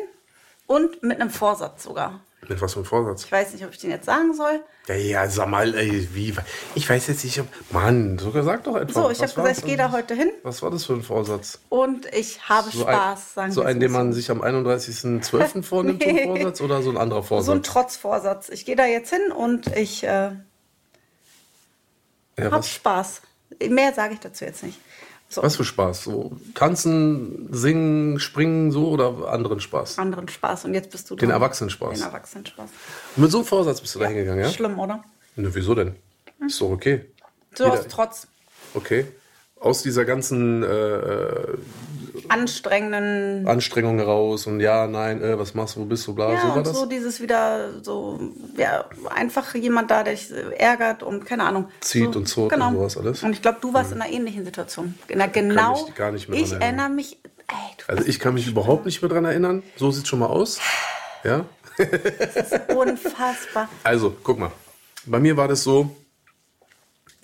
und 0.72 1.04
mit 1.04 1.20
einem 1.20 1.30
Vorsatz 1.30 1.84
sogar. 1.84 2.22
Mit 2.48 2.60
was 2.62 2.74
für 2.74 2.80
einem 2.80 2.86
Vorsatz? 2.86 3.26
Ich 3.26 3.32
weiß 3.32 3.54
nicht, 3.54 3.64
ob 3.66 3.72
ich 3.72 3.78
den 3.78 3.92
jetzt 3.92 4.06
sagen 4.06 4.34
soll. 4.34 4.64
Ja, 4.88 4.96
ja, 4.96 5.28
sag 5.30 5.48
mal, 5.48 5.76
ey, 5.76 6.08
wie. 6.14 6.34
Ich 6.74 6.90
weiß 6.90 7.08
jetzt 7.08 7.24
nicht, 7.24 7.40
ob. 7.40 7.48
Mann, 7.72 8.18
sogar 8.18 8.44
sag 8.44 8.64
doch 8.64 8.76
etwas. 8.78 8.96
So, 8.96 9.10
ich 9.12 9.20
habe 9.22 9.32
gesagt, 9.34 9.58
ich 9.60 9.66
gehe 9.66 9.78
da 9.78 9.92
heute 9.92 10.16
hin 10.16 10.32
Was 10.44 10.62
war 10.64 10.72
das 10.72 10.86
für 10.86 10.94
ein 10.94 11.04
Vorsatz? 11.04 11.60
und 11.70 12.08
ich 12.14 12.50
habe 12.50 12.72
So 12.72 12.82
Spaß, 12.82 13.20
ein, 13.20 13.34
sagen 13.36 13.52
so 13.52 13.62
wir 13.62 13.68
ein, 13.68 13.78
es 13.78 13.80
den 13.84 13.92
man 13.92 14.12
so. 14.12 14.16
sich 14.16 14.32
am 14.32 14.42
31.12. 14.42 15.62
vornimmt, 15.64 16.02
so 16.04 16.10
ein 16.10 16.16
Nee. 16.16 16.26
Vorsatz, 16.26 16.62
oder 16.62 16.82
so 16.82 16.90
ein 16.90 16.98
anderer 16.98 17.22
Vorsatz? 17.24 17.46
So 17.46 17.52
ein 17.52 17.64
Trotzvorsatz. 17.64 18.50
Ich 18.50 18.66
gehe 18.66 18.76
da 18.76 18.86
jetzt 18.86 19.12
hin 19.14 19.32
und 19.32 19.68
ich 19.76 20.04
äh, 20.04 20.08
ja, 20.08 20.36
hab 22.40 22.52
was, 22.54 22.70
Spaß. 22.72 23.22
Mehr 23.70 23.94
sage 23.94 24.14
ich 24.16 24.20
dazu 24.20 24.46
jetzt 24.46 24.64
nicht. 24.64 24.80
So, 25.32 25.42
was 25.44 25.56
für 25.56 25.64
Spaß? 25.64 26.04
So 26.04 26.36
tanzen, 26.56 27.48
singen, 27.54 28.20
springen, 28.20 28.72
so 28.72 28.90
oder 28.90 29.30
anderen 29.32 29.62
Spaß? 29.62 29.98
anderen 29.98 30.28
Spaß. 30.28 30.66
Und 30.66 30.74
jetzt 30.74 30.92
bist 30.92 31.10
du 31.10 31.16
Den 31.16 31.30
dran. 31.30 31.42
Erwachsenenspaß. 31.42 31.98
Den 32.00 32.04
Erwachsenenspaß. 32.08 32.70
Mit 33.16 33.32
so 33.32 33.38
einem 33.38 33.46
Vorsatz 33.48 33.80
bist 33.80 33.96
du 33.96 34.00
da 34.00 34.08
hingegangen, 34.08 34.44
ja? 34.44 34.50
Schlimm, 34.52 34.78
oder? 34.78 35.02
Ne, 35.38 35.50
wieso 35.56 35.74
denn? 35.74 35.96
Ist 36.46 36.60
doch 36.60 36.72
okay. 36.72 37.06
So 37.56 37.64
Jeder- 37.64 37.80
aus 37.80 37.88
Trotz. 37.88 38.28
Okay. 38.74 39.06
Aus 39.62 39.84
dieser 39.84 40.06
ganzen 40.06 40.64
äh, 40.64 41.58
Anstrengenden. 42.28 43.48
Anstrengung 43.48 43.98
heraus 43.98 44.48
und 44.48 44.60
ja, 44.60 44.88
nein, 44.88 45.22
äh, 45.22 45.38
was 45.38 45.54
machst 45.54 45.76
du, 45.76 45.82
wo 45.82 45.86
bist 45.86 46.06
du, 46.08 46.14
bla, 46.14 46.34
ja, 46.34 46.42
so 46.42 46.48
war 46.50 46.58
und 46.58 46.68
das? 46.68 46.78
so 46.78 46.86
dieses 46.86 47.22
wieder 47.22 47.84
so, 47.84 48.20
ja, 48.58 48.86
einfach 49.10 49.54
jemand 49.56 49.92
da, 49.92 50.04
der 50.04 50.14
dich 50.14 50.30
ärgert 50.58 51.04
und 51.04 51.26
keine 51.26 51.44
Ahnung. 51.44 51.70
Zieht 51.80 52.14
so, 52.14 52.20
und 52.20 52.28
zurrt 52.28 52.54
und 52.54 52.74
sowas 52.74 52.98
alles. 52.98 53.24
Und 53.24 53.34
ich 53.34 53.42
glaube, 53.42 53.60
du 53.62 53.74
warst 53.74 53.92
in 53.92 54.02
einer 54.02 54.12
ähnlichen 54.12 54.46
Situation. 54.46 54.96
In 55.08 55.22
genau. 55.32 55.86
mich 55.86 55.96
gar 55.96 56.12
nicht 56.12 56.28
mehr 56.28 56.40
Ich 56.40 56.52
erinnere 56.52 56.90
mich. 56.90 57.18
Ey, 57.48 57.56
Also 57.88 58.06
ich 58.08 58.20
kann 58.20 58.34
mich 58.34 58.48
überhaupt 58.48 58.86
nicht 58.86 59.02
mehr 59.02 59.10
dran 59.10 59.26
erinnern. 59.26 59.64
So 59.76 59.92
sieht's 59.92 60.08
schon 60.08 60.20
mal 60.20 60.28
aus. 60.28 60.60
Ja. 61.24 61.46
bist 61.78 62.60
unfassbar. 62.76 63.70
Also, 63.84 64.16
guck 64.24 64.40
mal. 64.40 64.52
Bei 65.06 65.20
mir 65.20 65.36
war 65.36 65.48
das 65.48 65.64
so, 65.64 65.96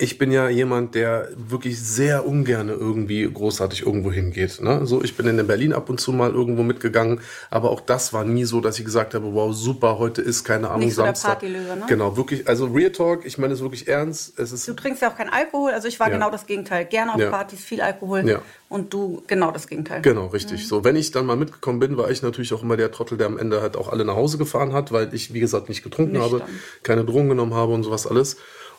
ich 0.00 0.16
bin 0.16 0.30
ja 0.30 0.48
jemand, 0.48 0.94
der 0.94 1.28
wirklich 1.36 1.80
sehr 1.80 2.24
ungern 2.24 2.68
irgendwie 2.68 3.28
großartig 3.28 3.84
irgendwo 3.84 4.12
hingeht. 4.12 4.60
Ne? 4.60 4.86
So, 4.86 5.02
ich 5.02 5.16
bin 5.16 5.26
in 5.26 5.44
Berlin 5.44 5.72
ab 5.72 5.90
und 5.90 6.00
zu 6.00 6.12
mal 6.12 6.30
irgendwo 6.30 6.62
mitgegangen, 6.62 7.20
aber 7.50 7.70
auch 7.72 7.80
das 7.80 8.12
war 8.12 8.24
nie 8.24 8.44
so, 8.44 8.60
dass 8.60 8.78
ich 8.78 8.84
gesagt 8.84 9.14
habe, 9.14 9.34
wow, 9.34 9.52
super, 9.52 9.98
heute 9.98 10.22
ist 10.22 10.44
keine 10.44 10.68
Ahnung 10.70 10.84
Nicht 10.84 10.94
so 10.94 11.02
der 11.02 11.16
Samstag. 11.16 11.40
Partylöwe, 11.40 11.76
ne? 11.76 11.84
Genau, 11.88 12.16
wirklich, 12.16 12.46
also 12.46 12.66
Real 12.66 12.92
Talk, 12.92 13.26
ich 13.26 13.38
meine 13.38 13.54
es 13.54 13.60
wirklich 13.60 13.88
ernst. 13.88 14.38
Es 14.38 14.52
ist 14.52 14.68
Du 14.68 14.74
trinkst 14.74 15.02
ja 15.02 15.10
auch 15.10 15.16
keinen 15.16 15.30
Alkohol. 15.30 15.72
Also 15.72 15.88
ich 15.88 15.98
war 15.98 16.06
Ja. 16.06 16.14
genau 16.14 16.30
das 16.30 16.46
Gegenteil. 16.46 16.84
Gerne 16.84 17.14
auf 17.14 17.20
Ja. 17.20 17.30
Partys, 17.30 17.64
viel 17.64 17.80
Alkohol. 17.80 18.28
Ja. 18.28 18.40
Und 18.68 18.94
du 18.94 19.24
genau 19.26 19.50
das 19.50 19.66
Gegenteil. 19.66 20.02
Genau, 20.02 20.26
richtig. 20.26 20.68
So, 20.68 20.84
wenn 20.84 20.94
ich 20.94 21.10
dann 21.10 21.26
mal 21.26 21.36
mitgekommen 21.36 21.80
bin, 21.80 21.96
war 21.96 22.08
ich 22.08 22.22
natürlich 22.22 22.52
auch 22.54 22.62
immer 22.62 22.76
der 22.76 22.92
Trottel, 22.92 23.18
der 23.18 23.26
am 23.26 23.36
Ende 23.36 23.62
halt 23.62 23.76
auch 23.76 23.88
alle 23.88 24.04
nach 24.04 24.14
Hause 24.14 24.38
gefahren 24.38 24.72
hat, 24.74 24.92
weil 24.92 25.12
ich, 25.12 25.34
wie 25.34 25.40
gesagt, 25.40 25.68
nicht 25.68 25.82
getrunken 25.82 26.12
Nüchtern. 26.12 26.42
habe, 26.42 26.50
keine 26.84 27.04
Drogen 27.04 27.28
genommen 27.30 27.54
habe 27.54 27.72
und 27.72 27.82
sowas 27.82 28.06
alles. 28.06 28.36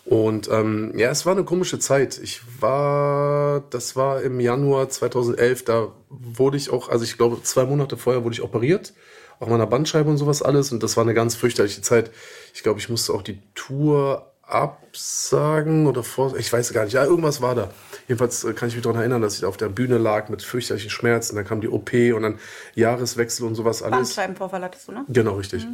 Und 0.10 0.50
ähm, 0.50 0.94
ja, 0.98 1.12
es 1.12 1.28
war 1.28 1.34
eine 1.34 1.44
komische 1.44 1.78
Zeit. 1.78 2.18
Ich 2.18 2.42
war, 2.60 3.62
das 3.70 3.96
war 3.96 4.24
im 4.24 4.40
Januar 4.40 4.90
2011, 4.90 5.66
da 5.66 5.90
wurde 6.10 6.58
ich 6.58 6.72
auch, 6.72 6.90
also 6.90 7.04
ich 7.04 7.16
glaube, 7.16 7.44
zwei 7.44 7.64
Monate 7.66 7.96
vorher 7.96 8.24
wurde 8.24 8.34
ich 8.34 8.42
operiert, 8.42 8.96
auch 9.40 9.50
meiner 9.50 9.68
Bandscheibe 9.68 10.10
und 10.10 10.18
sowas 10.18 10.42
alles. 10.42 10.72
Und 10.72 10.82
das 10.82 10.98
war 10.98 11.04
eine 11.04 11.14
ganz 11.14 11.36
fürchterliche 11.36 11.84
Zeit. 11.84 12.10
Ich 12.56 12.64
glaube, 12.64 12.80
ich 12.80 12.90
musste 12.90 13.14
auch 13.14 13.22
die 13.22 13.40
Tour 13.54 14.34
absagen 14.42 15.86
oder 15.86 16.02
vor, 16.02 16.36
ich 16.38 16.52
weiß 16.52 16.74
gar 16.74 16.86
nicht, 16.86 16.94
ja, 16.94 17.04
irgendwas 17.04 17.44
war 17.44 17.54
da. 17.54 17.70
Jedenfalls 18.08 18.44
äh, 18.46 18.54
kann 18.54 18.70
ich 18.70 18.74
mich 18.74 18.84
daran 18.84 19.00
erinnern, 19.00 19.22
dass 19.22 19.38
ich 19.38 19.46
auf 19.46 19.58
der 19.58 19.70
Bühne 19.70 20.00
lag 20.00 20.30
mit 20.30 20.42
fürchterlichen 20.42 20.90
Schmerzen. 20.90 21.36
Dann 21.36 21.46
kam 21.46 21.62
die 21.62 21.70
OP 21.70 21.94
und 21.94 22.24
dann 22.24 22.40
Jahreswechsel 22.74 23.46
und 23.46 23.54
sowas 23.54 23.84
alles. 23.84 24.16
Bandscheibenvorfall 24.16 24.64
hattest 24.64 24.88
du, 24.88 24.92
ne? 24.94 25.06
Genau, 25.08 25.36
richtig. 25.36 25.68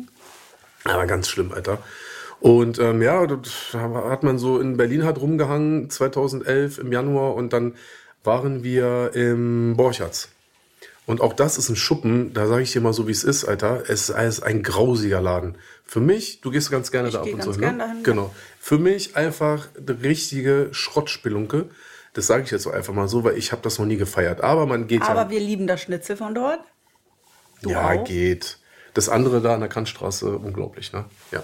Aber 0.84 1.06
ganz 1.06 1.30
schlimm, 1.30 1.54
Alter. 1.54 1.80
Und 2.40 2.80
ähm, 2.80 3.02
ja, 3.02 3.26
da 3.26 3.40
hat 4.10 4.24
man 4.24 4.38
so 4.38 4.60
in 4.60 4.78
Berlin 4.78 5.04
halt 5.04 5.20
rumgehangen, 5.20 5.90
2011 5.90 6.80
im 6.80 6.92
Januar 6.92 7.36
und 7.36 7.54
dann 7.54 7.76
waren 8.24 8.64
wir 8.64 9.12
im 9.14 9.76
Borchards. 9.78 10.30
Und 11.06 11.22
auch 11.22 11.34
das 11.34 11.58
ist 11.58 11.70
ein 11.70 11.76
Schuppen, 11.76 12.34
da 12.34 12.48
sage 12.48 12.64
ich 12.64 12.72
dir 12.72 12.82
mal 12.82 12.94
so, 12.94 13.08
wie 13.08 13.12
es 13.12 13.24
ist, 13.24 13.46
Alter. 13.46 13.84
Es 13.88 14.10
ist 14.10 14.42
ein 14.42 14.64
grausiger 14.64 15.22
Laden. 15.22 15.56
Für 15.86 16.00
mich, 16.00 16.42
du 16.42 16.50
gehst 16.50 16.72
ganz 16.72 16.92
gerne 16.92 17.10
Ich 17.10 17.14
da 17.14 17.22
ab 17.22 17.28
und 17.28 17.34
ganz 17.34 17.46
so, 17.46 17.52
gern 17.60 17.78
ne? 17.78 17.84
dahin, 17.84 17.98
ja. 17.98 18.04
Genau. 18.04 18.34
Für 18.60 18.80
mich 18.80 19.16
einfach 19.16 19.68
eine 19.78 20.02
richtige 20.02 20.70
Schrottspelunke. 20.72 21.70
Das 22.14 22.26
sage 22.26 22.44
ich 22.44 22.52
jetzt 22.52 22.64
so 22.64 22.72
einfach 22.72 22.94
mal 22.94 23.08
so, 23.08 23.24
weil 23.24 23.38
ich 23.38 23.52
habe 23.52 23.62
das 23.62 23.78
noch 23.78 23.86
nie 23.86 23.98
gefeiert. 23.98 24.42
Aber 24.42 24.66
man 24.66 24.88
geht 24.88 25.02
ja. 25.02 25.10
Aber 25.10 25.30
wir 25.30 25.40
lieben 25.40 25.68
das 25.68 25.82
Schnitzel 25.82 26.18
von 26.18 26.34
dort. 26.34 26.60
Du 27.62 27.70
ja, 27.70 27.92
auch? 27.92 28.04
geht. 28.04 28.58
Das 28.96 29.10
andere 29.10 29.42
da 29.42 29.54
an 29.54 29.60
der 29.60 29.70
Kantstraße, 29.70 30.38
unglaublich, 30.38 30.92
ne? 30.92 31.06
Ja. 31.32 31.44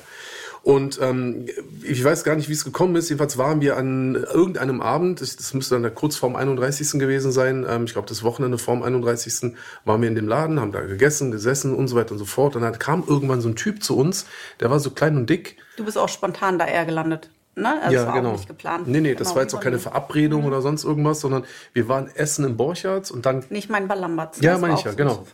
Und 0.64 1.00
ähm, 1.02 1.48
ich 1.84 2.04
weiß 2.04 2.24
gar 2.24 2.36
nicht, 2.36 2.48
wie 2.48 2.54
es 2.54 2.64
gekommen 2.64 2.96
ist. 2.96 3.10
Jedenfalls 3.10 3.38
waren 3.38 3.62
wir 3.62 3.78
an 3.78 4.16
irgendeinem 4.16 4.82
Abend, 4.82 5.20
das 5.20 5.54
müsste 5.56 5.80
dann 5.80 5.96
kurz 5.96 6.16
vorm 6.16 6.36
31. 6.36 7.00
gewesen 7.00 7.32
sein, 7.32 7.66
ähm, 7.68 7.86
ich 7.86 7.94
glaube 7.94 8.08
das 8.08 8.24
Wochenende 8.24 8.60
vorm 8.60 8.84
31. 8.84 9.56
waren 9.86 10.02
wir 10.02 10.08
in 10.08 10.16
dem 10.16 10.28
Laden, 10.28 10.60
haben 10.60 10.72
da 10.72 10.82
gegessen, 10.82 11.32
gesessen 11.32 11.74
und 11.74 11.88
so 11.88 11.96
weiter 11.96 12.12
und 12.12 12.20
so 12.20 12.26
fort. 12.26 12.56
Und 12.56 12.62
dann 12.62 12.78
kam 12.78 13.04
irgendwann 13.08 13.42
so 13.42 13.50
ein 13.50 13.56
Typ 13.56 13.84
zu 13.84 13.98
uns, 13.98 14.28
der 14.60 14.70
war 14.70 14.80
so 14.80 14.92
klein 14.92 15.18
und 15.18 15.30
dick. 15.30 15.58
Du 15.78 15.86
bist 15.86 15.98
auch 15.98 16.10
spontan 16.10 16.60
da 16.60 16.68
eher 16.68 16.86
gelandet. 16.86 17.32
Ne? 17.56 17.82
Also 17.82 17.94
ja, 17.94 18.06
das 18.06 18.08
war 18.08 18.22
genau. 18.22 18.32
nicht 18.34 18.48
geplant. 18.48 18.88
Nee, 18.88 19.02
nee, 19.02 19.14
das 19.14 19.30
Genau, 19.30 19.36
war 19.36 19.44
jetzt 19.44 19.54
auch 19.56 19.60
keine. 19.60 19.80
Verabredung 19.80 20.46
oder 20.46 20.62
sonst 20.62 20.84
irgendwas, 20.84 21.22
sondern 21.22 21.44
wir 21.74 21.88
waren 21.90 22.08
essen 22.14 22.46
im 22.46 22.56
Borchards 22.56 23.10
und 23.12 23.26
dann 23.26 23.44
Nicht 23.50 23.70
mein 23.70 23.88
Ballambatz. 23.88 24.40
Ja, 24.42 24.54
das 24.54 24.62
meine 24.62 24.76
ich 24.76 24.84
ja, 24.84 24.92
genau. 24.94 25.26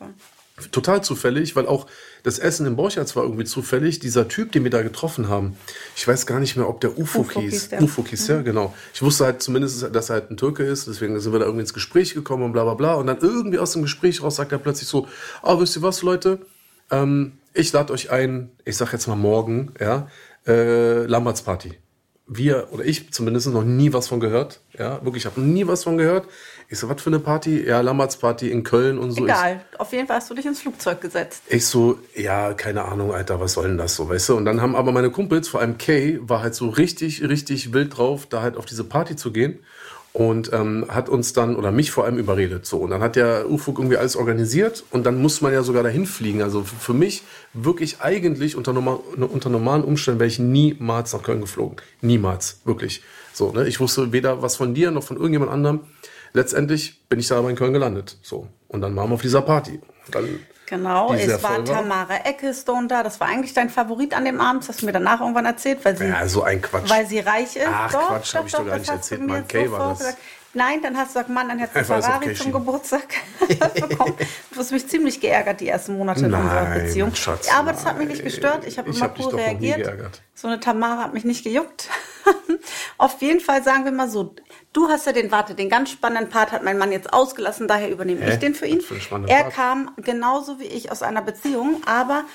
Total 0.72 1.04
zufällig, 1.04 1.56
weil 1.56 1.68
auch 1.68 1.86
das 2.24 2.40
Essen 2.40 2.66
im 2.66 2.76
Borchards 2.76 3.16
war 3.16 3.24
irgendwie 3.24 3.46
zufällig. 3.46 4.00
Dieser 4.00 4.28
Typ, 4.28 4.52
den 4.52 4.64
wir 4.64 4.72
da 4.72 4.82
getroffen 4.82 5.30
haben, 5.30 5.56
ich 5.96 6.08
weiß 6.08 6.26
gar 6.26 6.40
nicht 6.40 6.56
mehr, 6.58 6.68
ob 6.68 6.82
der 6.82 6.98
Ufo 6.98 7.30
hieß. 7.30 7.72
Mhm. 7.72 7.84
Ufo 7.84 8.04
hieß, 8.04 8.28
ja, 8.28 8.42
genau. 8.42 8.74
Ich 8.92 9.04
wusste 9.04 9.26
halt 9.26 9.44
zumindest, 9.44 9.94
dass 9.96 10.10
er 10.10 10.16
halt 10.16 10.32
ein 10.32 10.38
Türke 10.38 10.64
ist, 10.64 10.88
deswegen 10.88 11.20
sind 11.20 11.32
wir 11.32 11.40
da 11.40 11.46
irgendwie 11.46 11.62
ins 11.62 11.76
Gespräch 11.76 12.16
gekommen 12.16 12.44
und 12.44 12.54
bla 12.54 12.64
bla 12.64 12.74
bla. 12.74 12.96
Und 12.96 13.06
dann 13.06 13.20
irgendwie 13.22 13.60
aus 13.60 13.74
dem 13.74 13.84
Gespräch 13.84 14.24
raus 14.24 14.38
sagt 14.38 14.52
er 14.52 14.58
plötzlich 14.58 14.90
so, 14.90 15.08
ah, 15.44 15.60
wisst 15.60 15.76
ihr 15.76 15.84
was, 15.84 16.02
Leute? 16.02 16.40
Ähm, 16.90 17.34
ich 17.54 17.72
lade 17.72 17.94
euch 17.94 18.10
ein, 18.10 18.50
ich 18.66 18.78
sag 18.78 18.94
jetzt 18.94 19.08
mal 19.08 19.16
morgen, 19.16 19.74
ja, 19.80 20.08
äh, 20.48 21.06
Lamberts 21.06 21.44
Party. 21.44 21.74
Wir, 22.26 22.68
oder 22.72 22.84
ich 22.84 23.14
zumindest, 23.14 23.48
noch 23.48 23.64
nie 23.64 23.94
was 23.94 24.08
von 24.08 24.20
gehört. 24.20 24.62
Ja, 24.78 25.04
wirklich, 25.06 25.24
ich 25.24 25.32
habe 25.32 25.40
nie 25.40 25.66
was 25.68 25.84
von 25.84 25.98
gehört. 25.98 26.28
Ich 26.70 26.80
so, 26.80 26.90
was 26.90 27.02
für 27.02 27.10
eine 27.10 27.20
Party? 27.20 27.66
Ja, 27.66 27.80
Lamberts 27.80 28.18
Party 28.18 28.52
in 28.52 28.64
Köln 28.64 28.98
und 28.98 29.12
so. 29.12 29.20
Ich, 29.20 29.32
Egal, 29.32 29.62
auf 29.78 29.94
jeden 29.94 30.06
Fall 30.06 30.18
hast 30.18 30.30
du 30.30 30.34
dich 30.34 30.46
ins 30.46 30.60
Flugzeug 30.60 31.00
gesetzt. 31.00 31.44
ich 31.48 31.66
so, 31.66 31.98
ja, 32.14 32.54
keine 32.54 32.84
Ahnung, 32.84 33.14
Alter, 33.14 33.40
was 33.40 33.54
soll 33.54 33.68
denn 33.68 33.78
das 33.78 33.96
so, 33.96 34.10
weißt 34.10 34.30
du? 34.30 34.36
Und 34.36 34.44
dann 34.44 34.62
haben 34.62 34.76
aber 34.76 34.92
meine 34.92 35.10
Kumpels, 35.10 35.48
vor 35.48 35.62
allem 35.62 35.78
Kay, 35.78 36.20
war 36.22 36.42
halt 36.42 36.56
so 36.56 36.68
richtig, 36.68 37.22
richtig 37.22 37.72
wild 37.72 37.98
drauf, 37.98 38.26
da 38.26 38.42
halt 38.42 38.58
auf 38.58 38.66
diese 38.66 38.84
Party 38.84 39.16
zu 39.16 39.32
gehen. 39.32 39.60
Und 40.12 40.52
ähm, 40.52 40.86
hat 40.90 41.10
uns 41.10 41.34
dann, 41.34 41.56
oder 41.56 41.72
mich 41.72 41.92
vor 41.92 42.06
allem 42.06 42.18
überredet. 42.18 42.66
So. 42.66 42.80
Und 42.80 42.90
dann 42.90 43.02
hat 43.02 43.16
der 43.16 43.50
Ufuk 43.52 43.78
irgendwie 43.78 43.98
alles 43.98 44.16
organisiert 44.16 44.84
und 44.90 45.06
dann 45.06 45.22
muss 45.22 45.42
man 45.42 45.54
ja 45.54 45.62
sogar 45.62 45.84
dahin 45.84 46.08
fliegen. 46.08 46.42
Also 46.42 46.64
für 46.64 46.94
mich 46.94 47.22
wirklich 47.54 48.02
eigentlich 48.02 48.56
unter, 48.56 48.74
normal, 48.74 48.96
unter 49.16 49.50
normalen 49.50 49.84
Umständen 49.84 50.20
wäre 50.20 50.28
ich 50.28 50.40
niemals 50.40 51.14
nach 51.14 51.22
Köln 51.22 51.40
geflogen. 51.40 51.78
Niemals, 52.02 52.62
wirklich. 52.66 53.04
So, 53.32 53.52
ne? 53.52 53.68
Ich 53.68 53.80
wusste 53.80 54.12
weder 54.12 54.42
was 54.42 54.56
von 54.56 54.74
dir 54.74 54.90
noch 54.90 55.04
von 55.04 55.18
irgendjemand 55.18 55.52
anderem. 55.52 55.82
Letztendlich 56.34 57.08
bin 57.08 57.20
ich 57.20 57.28
da 57.28 57.38
aber 57.38 57.50
in 57.50 57.56
Köln 57.56 57.74
gelandet. 57.74 58.18
So. 58.22 58.48
Und 58.68 58.82
dann 58.82 58.96
waren 58.96 59.10
wir 59.10 59.16
auf 59.16 59.22
dieser 59.22 59.42
Party. 59.42 59.82
Dann 60.12 60.40
Genau, 60.68 61.14
es 61.14 61.42
war. 61.42 61.64
Tamara 61.64 62.26
Ecclestone 62.26 62.88
da. 62.88 63.02
Das 63.02 63.22
war 63.22 63.30
eigentlich 63.30 63.54
dein 63.54 63.70
Favorit 63.70 64.14
an 64.14 64.26
dem 64.26 64.42
Abend. 64.42 64.64
Das 64.64 64.70
hast 64.70 64.82
du 64.82 64.86
mir 64.86 64.92
danach 64.92 65.22
irgendwann 65.22 65.46
erzählt, 65.46 65.80
weil 65.84 65.96
sie, 65.96 66.06
Ja, 66.06 66.28
so 66.28 66.44
ein 66.44 66.62
Quatsch. 66.62 66.90
weil 66.90 67.06
sie 67.08 67.20
reich 67.20 67.56
ist. 67.56 67.68
Ach, 67.72 67.90
Quatsch, 67.90 68.36
hab 68.36 68.46
ich 68.46 68.52
doch 68.52 68.66
gar 68.66 68.78
nicht 68.78 68.90
erzählt. 68.90 69.26
Mann, 69.26 69.48
Kay 69.48 69.72
war 69.72 69.90
das. 69.90 70.00
gesagt. 70.00 70.18
Nein, 70.54 70.82
dann 70.82 70.98
hast 70.98 71.10
du 71.10 71.20
gesagt, 71.20 71.30
Mann, 71.30 71.48
dann 71.50 71.60
hättest 71.60 71.78
du 71.78 71.84
Ferrari 72.02 72.26
okay 72.26 72.34
zum. 72.34 72.52
Geburtstag 72.52 73.04
bekommen. 73.90 74.16
Du 74.52 74.60
hast 74.60 74.72
mich 74.72 74.88
ziemlich 74.88 75.22
geärgert 75.22 75.62
die 75.62 75.68
ersten 75.70 75.98
Monate 75.98 76.22
in 76.26 76.34
unserer 76.34 76.64
Nein, 76.64 76.84
Beziehung. 76.84 77.16
Schatz, 77.16 77.50
aber 77.54 77.72
das 77.72 77.86
hat 77.86 77.98
mich 77.98 78.08
nicht 78.08 78.18
nein. 78.18 78.26
gestört. 78.26 78.66
Ich 78.66 78.78
habe 78.78 78.90
immer 78.90 79.00
hab 79.00 79.20
cool 79.20 79.32
doch 79.32 79.38
reagiert. 79.38 80.22
So 80.34 80.48
eine 80.48 80.60
Tamara 80.60 81.04
hat 81.04 81.14
mich 81.14 81.24
nicht 81.26 81.44
gejuckt. 81.44 81.90
Auf 82.98 83.22
jeden 83.22 83.40
Fall 83.40 83.64
sagen 83.64 83.86
wir 83.86 83.92
mal 83.92 84.10
so, 84.10 84.36
du 84.78 84.90
hast 84.90 85.08
ja 85.08 85.12
den, 85.12 85.32
warte, 85.32 85.56
den 85.56 85.70
ganz 85.70 85.90
spannenden 85.90 86.30
Part 86.30 86.52
hat 86.52 86.64
mein 86.64 86.78
Mann 86.78 86.92
jetzt 86.92 87.12
ausgelassen, 87.12 87.68
daher 87.68 87.90
übernehme 87.90 88.22
Hä? 88.22 88.34
ich 88.34 88.40
den 88.40 88.54
für 88.54 88.68
ihn. 88.68 88.80
Für 88.82 88.96
Er 89.28 89.44
Part? 89.44 89.54
kam 89.56 89.92
genauso 89.98 90.60
wie 90.60 90.66
ich 90.66 90.92
aus 90.92 91.02
einer 91.02 91.24
Beziehung, 91.24 91.82
aber 91.88 92.26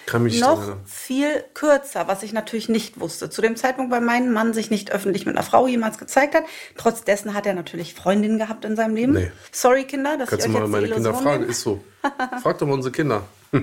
noch 0.41 0.77
viel 0.85 1.45
kürzer, 1.55 2.09
was 2.09 2.25
ich 2.25 2.33
natürlich 2.33 2.69
nicht 2.69 2.99
wusste. 2.99 3.31
Zu 3.31 3.43
dem 3.43 3.55
Zeitpunkt, 3.55 3.93
weil 3.93 4.01
mein 4.01 4.33
Mann 4.33 4.55
sich 4.55 4.71
nicht 4.71 4.91
öffentlich 4.91 5.25
mit 5.25 5.37
einer 5.37 5.45
Frau 5.45 5.69
jemals 5.69 5.99
gezeigt 5.99 6.35
hat. 6.35 6.43
Trotz 6.77 7.05
dessen 7.05 7.33
hat 7.35 7.47
er 7.47 7.55
natürlich 7.55 7.95
Freundinnen 7.95 8.39
gehabt 8.39 8.65
in 8.65 8.75
seinem 8.75 8.97
Leben. 8.97 9.13
Nee. 9.13 9.31
Sorry, 9.53 9.85
Kinder, 9.85 10.17
dass 10.19 10.29
Kannst 10.29 10.47
du 10.47 10.51
ich 10.51 10.57
euch 10.57 10.63
mal 10.69 10.81
jetzt 10.81 10.91
meine 10.91 10.95
Kinder 10.95 11.15
fragen? 11.15 11.41
nehme. 11.43 11.53
Ist 11.53 11.61
so. 11.61 11.85
Frag 12.43 12.59
doch 12.59 12.67
mal 12.67 12.75
unsere 12.75 12.93
Kinder. 12.93 13.23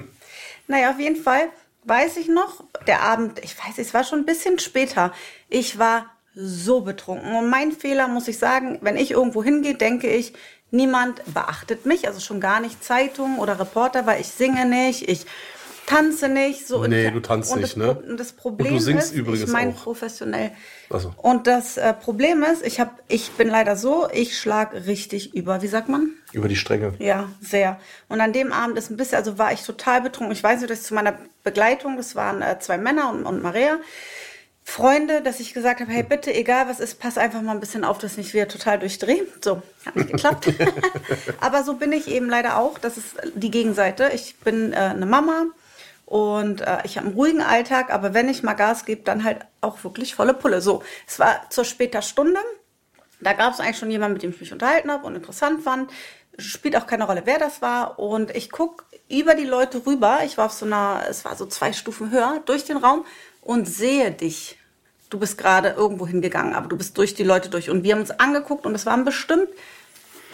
Naja, 0.71 0.91
auf 0.91 0.99
jeden 0.99 1.15
Fall 1.15 1.49
weiß 1.85 2.17
ich 2.17 2.27
noch, 2.27 2.63
der 2.85 3.01
Abend, 3.01 3.39
ich 3.43 3.57
weiß, 3.57 3.79
es 3.79 3.95
war 3.95 4.03
schon 4.03 4.19
ein 4.19 4.25
bisschen 4.25 4.59
später. 4.59 5.11
Ich 5.49 5.79
war 5.79 6.05
so 6.35 6.81
betrunken. 6.81 7.35
Und 7.35 7.49
mein 7.49 7.71
Fehler, 7.71 8.07
muss 8.07 8.27
ich 8.27 8.37
sagen, 8.37 8.79
wenn 8.81 8.97
ich 8.97 9.11
irgendwo 9.11 9.43
hingehe, 9.43 9.75
denke 9.75 10.09
ich, 10.09 10.33
niemand 10.71 11.21
beachtet 11.33 11.85
mich, 11.85 12.07
also 12.07 12.19
schon 12.19 12.39
gar 12.39 12.59
nicht 12.59 12.83
Zeitungen 12.83 13.39
oder 13.39 13.59
Reporter, 13.59 14.05
weil 14.05 14.21
ich 14.21 14.27
singe 14.27 14.65
nicht, 14.65 15.09
ich 15.09 15.25
tanze 15.89 16.29
nicht. 16.29 16.67
So. 16.67 16.85
Nee, 16.85 17.11
du 17.11 17.19
tanzt 17.19 17.55
nicht, 17.55 17.63
das, 17.63 17.77
ne? 17.77 17.95
Und 17.95 18.19
das 18.19 18.31
Problem 18.31 18.67
Und 18.67 18.73
du 18.73 18.79
singst 18.79 19.11
ist, 19.11 19.17
übrigens 19.17 19.43
ich 19.43 19.49
meine 19.49 19.71
professionell. 19.71 20.51
Ach 20.91 20.99
so. 20.99 21.13
Und 21.17 21.47
das 21.47 21.77
äh, 21.77 21.93
Problem 21.93 22.43
ist, 22.43 22.65
ich, 22.65 22.79
hab, 22.79 23.01
ich 23.07 23.31
bin 23.31 23.49
leider 23.49 23.75
so, 23.75 24.07
ich 24.11 24.37
schlag 24.37 24.73
richtig 24.73 25.33
über. 25.33 25.61
Wie 25.61 25.67
sagt 25.67 25.89
man? 25.89 26.11
Über 26.31 26.47
die 26.47 26.55
Stränge. 26.55 26.93
Ja, 26.99 27.29
sehr. 27.41 27.79
Und 28.07 28.21
an 28.21 28.33
dem 28.33 28.53
Abend 28.53 28.77
ist 28.77 28.91
ein 28.91 28.97
bisschen, 28.97 29.17
also 29.17 29.37
war 29.37 29.51
ich 29.51 29.63
total 29.63 30.01
betrunken. 30.01 30.33
Ich 30.33 30.43
weiß 30.43 30.59
nicht, 30.59 30.69
dass 30.69 30.81
ich 30.81 30.85
zu 30.85 30.93
meiner 30.93 31.17
Begleitung, 31.43 31.97
das 31.97 32.15
waren 32.15 32.41
äh, 32.41 32.59
zwei 32.59 32.77
Männer 32.77 33.09
und, 33.09 33.25
und 33.25 33.41
Maria, 33.41 33.79
Freunde, 34.69 35.21
dass 35.21 35.39
ich 35.39 35.53
gesagt 35.53 35.81
habe, 35.81 35.91
hey, 35.91 36.03
bitte, 36.03 36.33
egal 36.33 36.69
was 36.69 36.79
ist, 36.79 36.99
pass 36.99 37.17
einfach 37.17 37.41
mal 37.41 37.53
ein 37.53 37.59
bisschen 37.59 37.83
auf, 37.83 37.97
dass 37.97 38.11
ich 38.13 38.17
nicht 38.17 38.33
wieder 38.33 38.47
total 38.47 38.79
durchdrehe. 38.79 39.25
So, 39.43 39.61
hat 39.85 39.95
nicht 39.95 40.11
geklappt. 40.11 40.53
Aber 41.41 41.63
so 41.63 41.73
bin 41.73 41.91
ich 41.91 42.07
eben 42.07 42.29
leider 42.29 42.57
auch. 42.57 42.77
Das 42.77 42.97
ist 42.97 43.15
die 43.35 43.51
Gegenseite. 43.51 44.11
Ich 44.13 44.37
bin 44.37 44.71
äh, 44.71 44.75
eine 44.75 45.05
Mama 45.05 45.47
und 46.05 46.61
äh, 46.61 46.79
ich 46.85 46.97
habe 46.97 47.07
einen 47.07 47.15
ruhigen 47.15 47.41
Alltag, 47.41 47.91
aber 47.91 48.15
wenn 48.15 48.29
ich 48.29 48.41
mal 48.41 48.55
Gas 48.55 48.85
gebe, 48.85 49.03
dann 49.03 49.23
halt 49.23 49.41
auch 49.61 49.83
wirklich 49.83 50.15
volle 50.15 50.33
Pulle. 50.33 50.59
So, 50.59 50.81
es 51.07 51.19
war 51.19 51.47
zur 51.49 51.65
später 51.65 52.01
Stunde. 52.01 52.39
Da 53.21 53.33
gab 53.33 53.53
es 53.53 53.59
eigentlich 53.59 53.77
schon 53.77 53.91
jemanden, 53.91 54.13
mit 54.13 54.23
dem 54.23 54.31
ich 54.31 54.39
mich 54.39 54.51
unterhalten 54.51 54.91
habe 54.91 55.05
und 55.05 55.15
interessant 55.15 55.63
fand. 55.63 55.91
Spielt 56.37 56.75
auch 56.77 56.87
keine 56.87 57.03
Rolle, 57.03 57.23
wer 57.25 57.37
das 57.37 57.61
war. 57.61 57.99
Und 57.99 58.35
ich 58.35 58.49
guck 58.49 58.85
über 59.07 59.35
die 59.35 59.45
Leute 59.45 59.85
rüber. 59.85 60.19
Ich 60.25 60.37
war 60.37 60.45
auf 60.45 60.53
so 60.53 60.65
einer, 60.65 61.03
es 61.09 61.25
war 61.25 61.35
so 61.35 61.45
zwei 61.45 61.73
Stufen 61.73 62.11
höher, 62.11 62.41
durch 62.45 62.65
den 62.65 62.77
Raum 62.77 63.05
und 63.41 63.67
sehe 63.67 64.11
dich. 64.11 64.58
Du 65.09 65.17
bist 65.19 65.37
gerade 65.37 65.69
irgendwo 65.69 66.05
hingegangen, 66.07 66.53
aber 66.53 66.67
du 66.67 66.77
bist 66.77 66.97
durch 66.97 67.15
die 67.15 67.23
Leute 67.23 67.49
durch. 67.49 67.69
Und 67.69 67.83
wir 67.83 67.93
haben 67.93 68.01
uns 68.01 68.11
angeguckt 68.11 68.65
und 68.65 68.75
es 68.75 68.85
waren 68.85 69.05
bestimmt, 69.05 69.47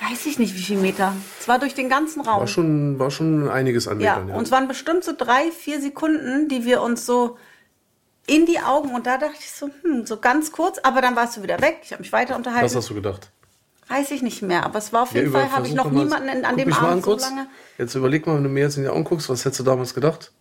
weiß 0.10 0.26
ich 0.26 0.38
nicht 0.38 0.54
wie 0.54 0.60
viele 0.62 0.82
Meter. 0.82 1.14
Es 1.40 1.48
war 1.48 1.60
durch 1.60 1.74
den 1.76 1.88
ganzen 1.88 2.22
Raum. 2.22 2.42
War 2.42 2.48
schon, 2.48 3.00
war 3.00 3.10
schon 3.12 3.50
einiges 3.50 3.88
an 3.88 4.00
Ja, 4.02 4.16
Metern, 4.16 4.30
ja. 4.30 4.36
und 4.36 4.44
es 4.44 4.52
waren 4.52 4.68
bestimmt 4.68 5.04
so 5.06 5.14
drei, 5.18 5.50
vier 5.52 5.80
Sekunden, 5.80 6.50
die 6.50 6.66
wir 6.66 6.82
uns 6.82 7.06
so 7.06 7.38
in 8.28 8.46
die 8.46 8.60
Augen 8.60 8.94
und 8.94 9.06
da 9.08 9.18
dachte 9.18 9.36
ich 9.40 9.52
so, 9.52 9.70
hm, 9.84 10.06
so 10.06 10.18
ganz 10.18 10.52
kurz, 10.52 10.80
aber 10.80 11.00
dann 11.02 11.16
warst 11.16 11.38
du 11.38 11.44
wieder 11.44 11.62
weg. 11.62 11.78
Ich 11.84 11.92
habe 11.94 12.02
mich 12.02 12.12
weiter 12.12 12.36
unterhalten. 12.36 12.66
Was 12.66 12.76
hast 12.76 12.90
du 12.90 12.96
gedacht? 12.96 13.30
Weiß 13.88 14.10
ich 14.12 14.24
nicht 14.24 14.42
mehr, 14.42 14.66
aber 14.66 14.80
es 14.80 14.92
war 14.92 15.04
auf 15.04 15.12
Ja, 15.12 15.18
jeden 15.20 15.30
über- 15.30 15.42
Fall, 15.42 15.52
habe 15.52 15.68
ich 15.68 15.74
noch 15.76 15.92
niemanden 15.92 16.28
in, 16.28 16.44
an 16.44 16.58
dem 16.58 16.74
Abend 16.74 17.06
so 17.06 17.16
lange. 17.18 17.48
Jetzt 17.78 17.94
überleg 17.96 18.26
mal, 18.26 18.36
wenn 18.36 18.44
du 18.44 18.50
mir 18.50 18.62
jetzt 18.62 18.78
in 18.78 18.84
die 18.84 18.90
Augen 18.90 19.04
guckst, 19.04 19.30
was 19.30 19.46
hättest 19.46 19.60
du 19.60 19.64
damals 19.64 19.94
gedacht? 19.94 20.32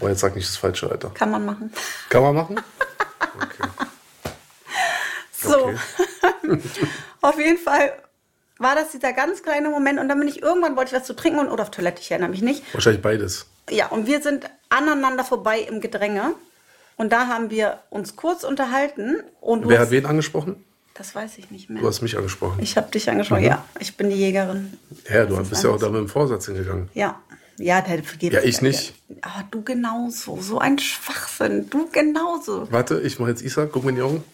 Oh, 0.00 0.08
jetzt 0.08 0.20
sag 0.20 0.36
nicht 0.36 0.46
das 0.46 0.58
Falsche, 0.58 0.90
Alter. 0.90 1.08
Kann 1.14 1.30
man 1.30 1.44
machen. 1.46 1.72
Kann 2.10 2.22
man 2.22 2.34
machen? 2.36 2.60
So, 5.32 5.72
Okay. 6.42 6.60
auf 7.22 7.38
jeden 7.38 7.56
Fall 7.58 7.92
war 8.58 8.74
das 8.74 8.90
dieser 8.90 9.12
ganz 9.14 9.42
kleine 9.42 9.70
Moment 9.70 9.98
und 9.98 10.08
dann 10.08 10.18
bin 10.18 10.28
ich 10.28 10.42
irgendwann 10.42 10.76
wollte 10.76 10.94
ich 10.94 11.00
was 11.00 11.06
zu 11.06 11.14
trinken 11.16 11.38
und 11.38 11.48
oder 11.48 11.62
auf 11.62 11.70
Toilette, 11.70 12.00
ich 12.02 12.10
erinnere 12.10 12.28
mich 12.30 12.42
nicht. 12.42 12.62
Wahrscheinlich 12.74 13.00
beides. 13.00 13.46
Ja, 13.70 13.86
und 13.86 14.06
wir 14.06 14.20
sind 14.20 14.44
aneinander 14.68 15.24
vorbei 15.24 15.60
im 15.60 15.80
Gedränge 15.80 16.34
und 16.96 17.10
da 17.12 17.26
haben 17.28 17.48
wir 17.50 17.78
uns 17.88 18.16
kurz 18.16 18.44
unterhalten 18.44 19.22
und 19.40 19.66
Wer 19.66 19.78
hast, 19.78 19.86
hat 19.86 19.90
wen 19.92 20.04
angesprochen? 20.06 20.62
das 20.92 21.14
weiß 21.14 21.38
ich 21.38 21.50
nicht 21.50 21.70
mehr. 21.70 21.80
Du 21.80 21.88
hast 21.88 22.02
mich 22.02 22.18
angesprochen. 22.18 22.58
Ich 22.62 22.76
habe 22.76 22.90
dich 22.90 23.08
angesprochen. 23.08 23.40
Mhm. 23.40 23.48
Ja, 23.48 23.64
ich 23.78 23.96
bin 23.96 24.10
die 24.10 24.16
Jägerin. 24.16 24.78
ja, 25.08 25.24
du 25.24 25.36
bist 25.42 25.62
ja 25.62 25.70
auch 25.70 25.74
alles. 25.74 25.80
da 25.82 25.88
mit 25.88 26.00
dem 26.00 26.08
Vorsatz 26.08 26.44
hingegangen. 26.44 26.90
Ja. 26.92 27.18
Ja, 27.60 27.82
der 27.82 28.02
vergeht. 28.02 28.32
Ja, 28.32 28.40
ich 28.42 28.62
nicht. 28.62 28.94
Aber 29.20 29.44
du 29.50 29.62
genauso. 29.62 30.40
So 30.40 30.58
ein 30.58 30.78
Schwachsinn. 30.78 31.68
Du 31.68 31.88
genauso. 31.90 32.66
Warte, 32.72 33.00
ich 33.00 33.18
mache 33.18 33.30
jetzt 33.30 33.42
Isa, 33.42 33.66
guck 33.66 33.84
mir 33.84 33.90
in 33.90 33.96
die 33.96 34.02
Augen. 34.02 34.24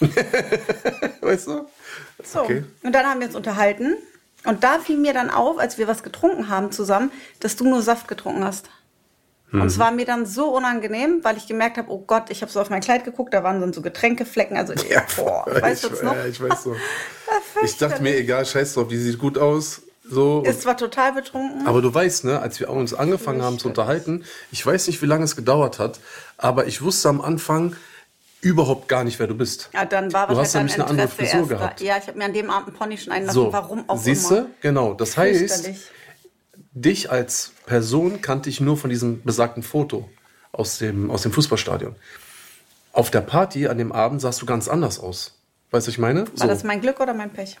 weißt 1.20 1.46
du? 1.46 1.66
So. 2.24 2.40
Okay. 2.42 2.64
Und 2.82 2.92
dann 2.92 3.06
haben 3.06 3.20
wir 3.20 3.28
uns 3.28 3.36
unterhalten. 3.36 3.96
Und 4.44 4.64
da 4.64 4.78
fiel 4.80 4.98
mir 4.98 5.12
dann 5.14 5.30
auf, 5.30 5.58
als 5.58 5.78
wir 5.78 5.86
was 5.88 6.02
getrunken 6.02 6.48
haben 6.48 6.72
zusammen, 6.72 7.10
dass 7.40 7.56
du 7.56 7.68
nur 7.68 7.82
Saft 7.82 8.08
getrunken 8.08 8.44
hast. 8.44 8.68
Und 9.52 9.60
Mhm. 9.60 9.66
es 9.66 9.78
war 9.78 9.92
mir 9.92 10.04
dann 10.04 10.26
so 10.26 10.54
unangenehm, 10.56 11.20
weil 11.22 11.36
ich 11.36 11.46
gemerkt 11.46 11.78
habe, 11.78 11.90
oh 11.90 12.02
Gott, 12.04 12.30
ich 12.30 12.42
habe 12.42 12.50
so 12.50 12.60
auf 12.60 12.68
mein 12.68 12.80
Kleid 12.80 13.04
geguckt, 13.04 13.32
da 13.32 13.44
waren 13.44 13.60
dann 13.60 13.72
so 13.72 13.80
Getränkeflecken. 13.80 14.56
Also, 14.56 14.74
boah, 15.16 15.46
weißt 15.60 15.84
du 15.84 16.04
noch? 16.04 16.16
Ja, 16.16 16.26
ich 16.26 16.40
weiß 16.40 16.64
so. 16.64 16.74
ich 17.62 17.76
dachte 17.78 18.02
mir, 18.02 18.16
egal, 18.16 18.44
scheiß 18.44 18.74
drauf, 18.74 18.88
die 18.88 18.98
sieht 18.98 19.18
gut 19.18 19.38
aus. 19.38 19.82
So. 20.08 20.42
Ist 20.42 20.62
zwar 20.62 20.76
total 20.76 21.12
betrunken. 21.12 21.66
Aber 21.66 21.82
du 21.82 21.92
weißt, 21.92 22.24
ne, 22.24 22.40
als 22.40 22.60
wir 22.60 22.70
uns 22.70 22.94
angefangen 22.94 23.42
haben 23.42 23.58
zu 23.58 23.68
unterhalten, 23.68 24.24
ich 24.52 24.64
weiß 24.64 24.86
nicht, 24.86 25.02
wie 25.02 25.06
lange 25.06 25.24
es 25.24 25.34
gedauert 25.36 25.78
hat, 25.78 26.00
aber 26.36 26.66
ich 26.66 26.82
wusste 26.82 27.08
am 27.08 27.20
Anfang 27.20 27.74
überhaupt 28.40 28.86
gar 28.88 29.02
nicht, 29.02 29.18
wer 29.18 29.26
du 29.26 29.34
bist. 29.34 29.70
Ja, 29.74 29.84
dann 29.84 30.12
war 30.12 30.28
Du 30.28 30.36
hast 30.36 30.54
nämlich 30.54 30.74
eine 30.74 30.86
andere 30.86 31.08
Frisur 31.08 31.48
gehabt. 31.48 31.80
Ja, 31.80 31.96
ich 31.96 32.06
habe 32.06 32.18
mir 32.18 32.26
an 32.26 32.32
dem 32.32 32.50
Abend 32.50 32.68
einen 32.68 32.76
Pony 32.76 32.96
schneiden 32.98 33.26
lassen, 33.26 33.34
So, 33.34 33.52
warum 33.52 33.88
auch 33.88 33.98
siehst 33.98 34.30
immer. 34.30 34.42
du? 34.42 34.50
Genau. 34.60 34.94
Das 34.94 35.16
heißt, 35.16 35.70
dich 36.72 37.10
als 37.10 37.52
Person 37.66 38.20
kannte 38.20 38.48
ich 38.48 38.60
nur 38.60 38.76
von 38.76 38.90
diesem 38.90 39.22
besagten 39.24 39.62
Foto 39.64 40.08
aus 40.52 40.78
dem, 40.78 41.10
aus 41.10 41.22
dem 41.22 41.32
Fußballstadion. 41.32 41.96
Auf 42.92 43.10
der 43.10 43.22
Party 43.22 43.66
an 43.66 43.78
dem 43.78 43.90
Abend 43.92 44.20
sahst 44.20 44.40
du 44.40 44.46
ganz 44.46 44.68
anders 44.68 45.00
aus. 45.00 45.32
Weißt 45.70 45.86
du, 45.86 45.88
was 45.88 45.94
ich 45.94 45.98
meine? 45.98 46.24
War 46.36 46.46
das 46.46 46.62
mein 46.62 46.80
Glück 46.80 47.00
oder 47.00 47.12
mein 47.14 47.30
Pech? 47.30 47.56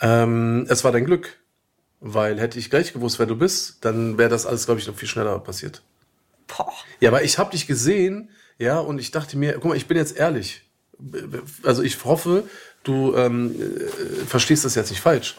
Ähm, 0.00 0.66
es 0.68 0.84
war 0.84 0.92
dein 0.92 1.04
Glück. 1.04 1.38
Weil 2.06 2.38
hätte 2.38 2.58
ich 2.58 2.68
gleich 2.68 2.92
gewusst, 2.92 3.18
wer 3.18 3.24
du 3.24 3.34
bist, 3.34 3.82
dann 3.82 4.18
wäre 4.18 4.28
das 4.28 4.44
alles, 4.44 4.66
glaube 4.66 4.78
ich, 4.78 4.86
noch 4.86 4.94
viel 4.94 5.08
schneller 5.08 5.38
passiert. 5.38 5.80
Boah. 6.46 6.70
Ja, 7.00 7.08
aber 7.08 7.22
ich 7.22 7.38
habe 7.38 7.50
dich 7.52 7.66
gesehen, 7.66 8.28
ja, 8.58 8.78
und 8.78 8.98
ich 8.98 9.10
dachte 9.10 9.38
mir, 9.38 9.54
guck 9.54 9.64
mal, 9.64 9.76
ich 9.76 9.86
bin 9.86 9.96
jetzt 9.96 10.14
ehrlich. 10.14 10.68
Also 11.62 11.82
ich 11.82 12.04
hoffe, 12.04 12.44
du 12.82 13.16
ähm, 13.16 13.58
äh, 13.58 14.26
verstehst 14.26 14.66
das 14.66 14.74
jetzt 14.74 14.90
nicht 14.90 15.00
falsch. 15.00 15.36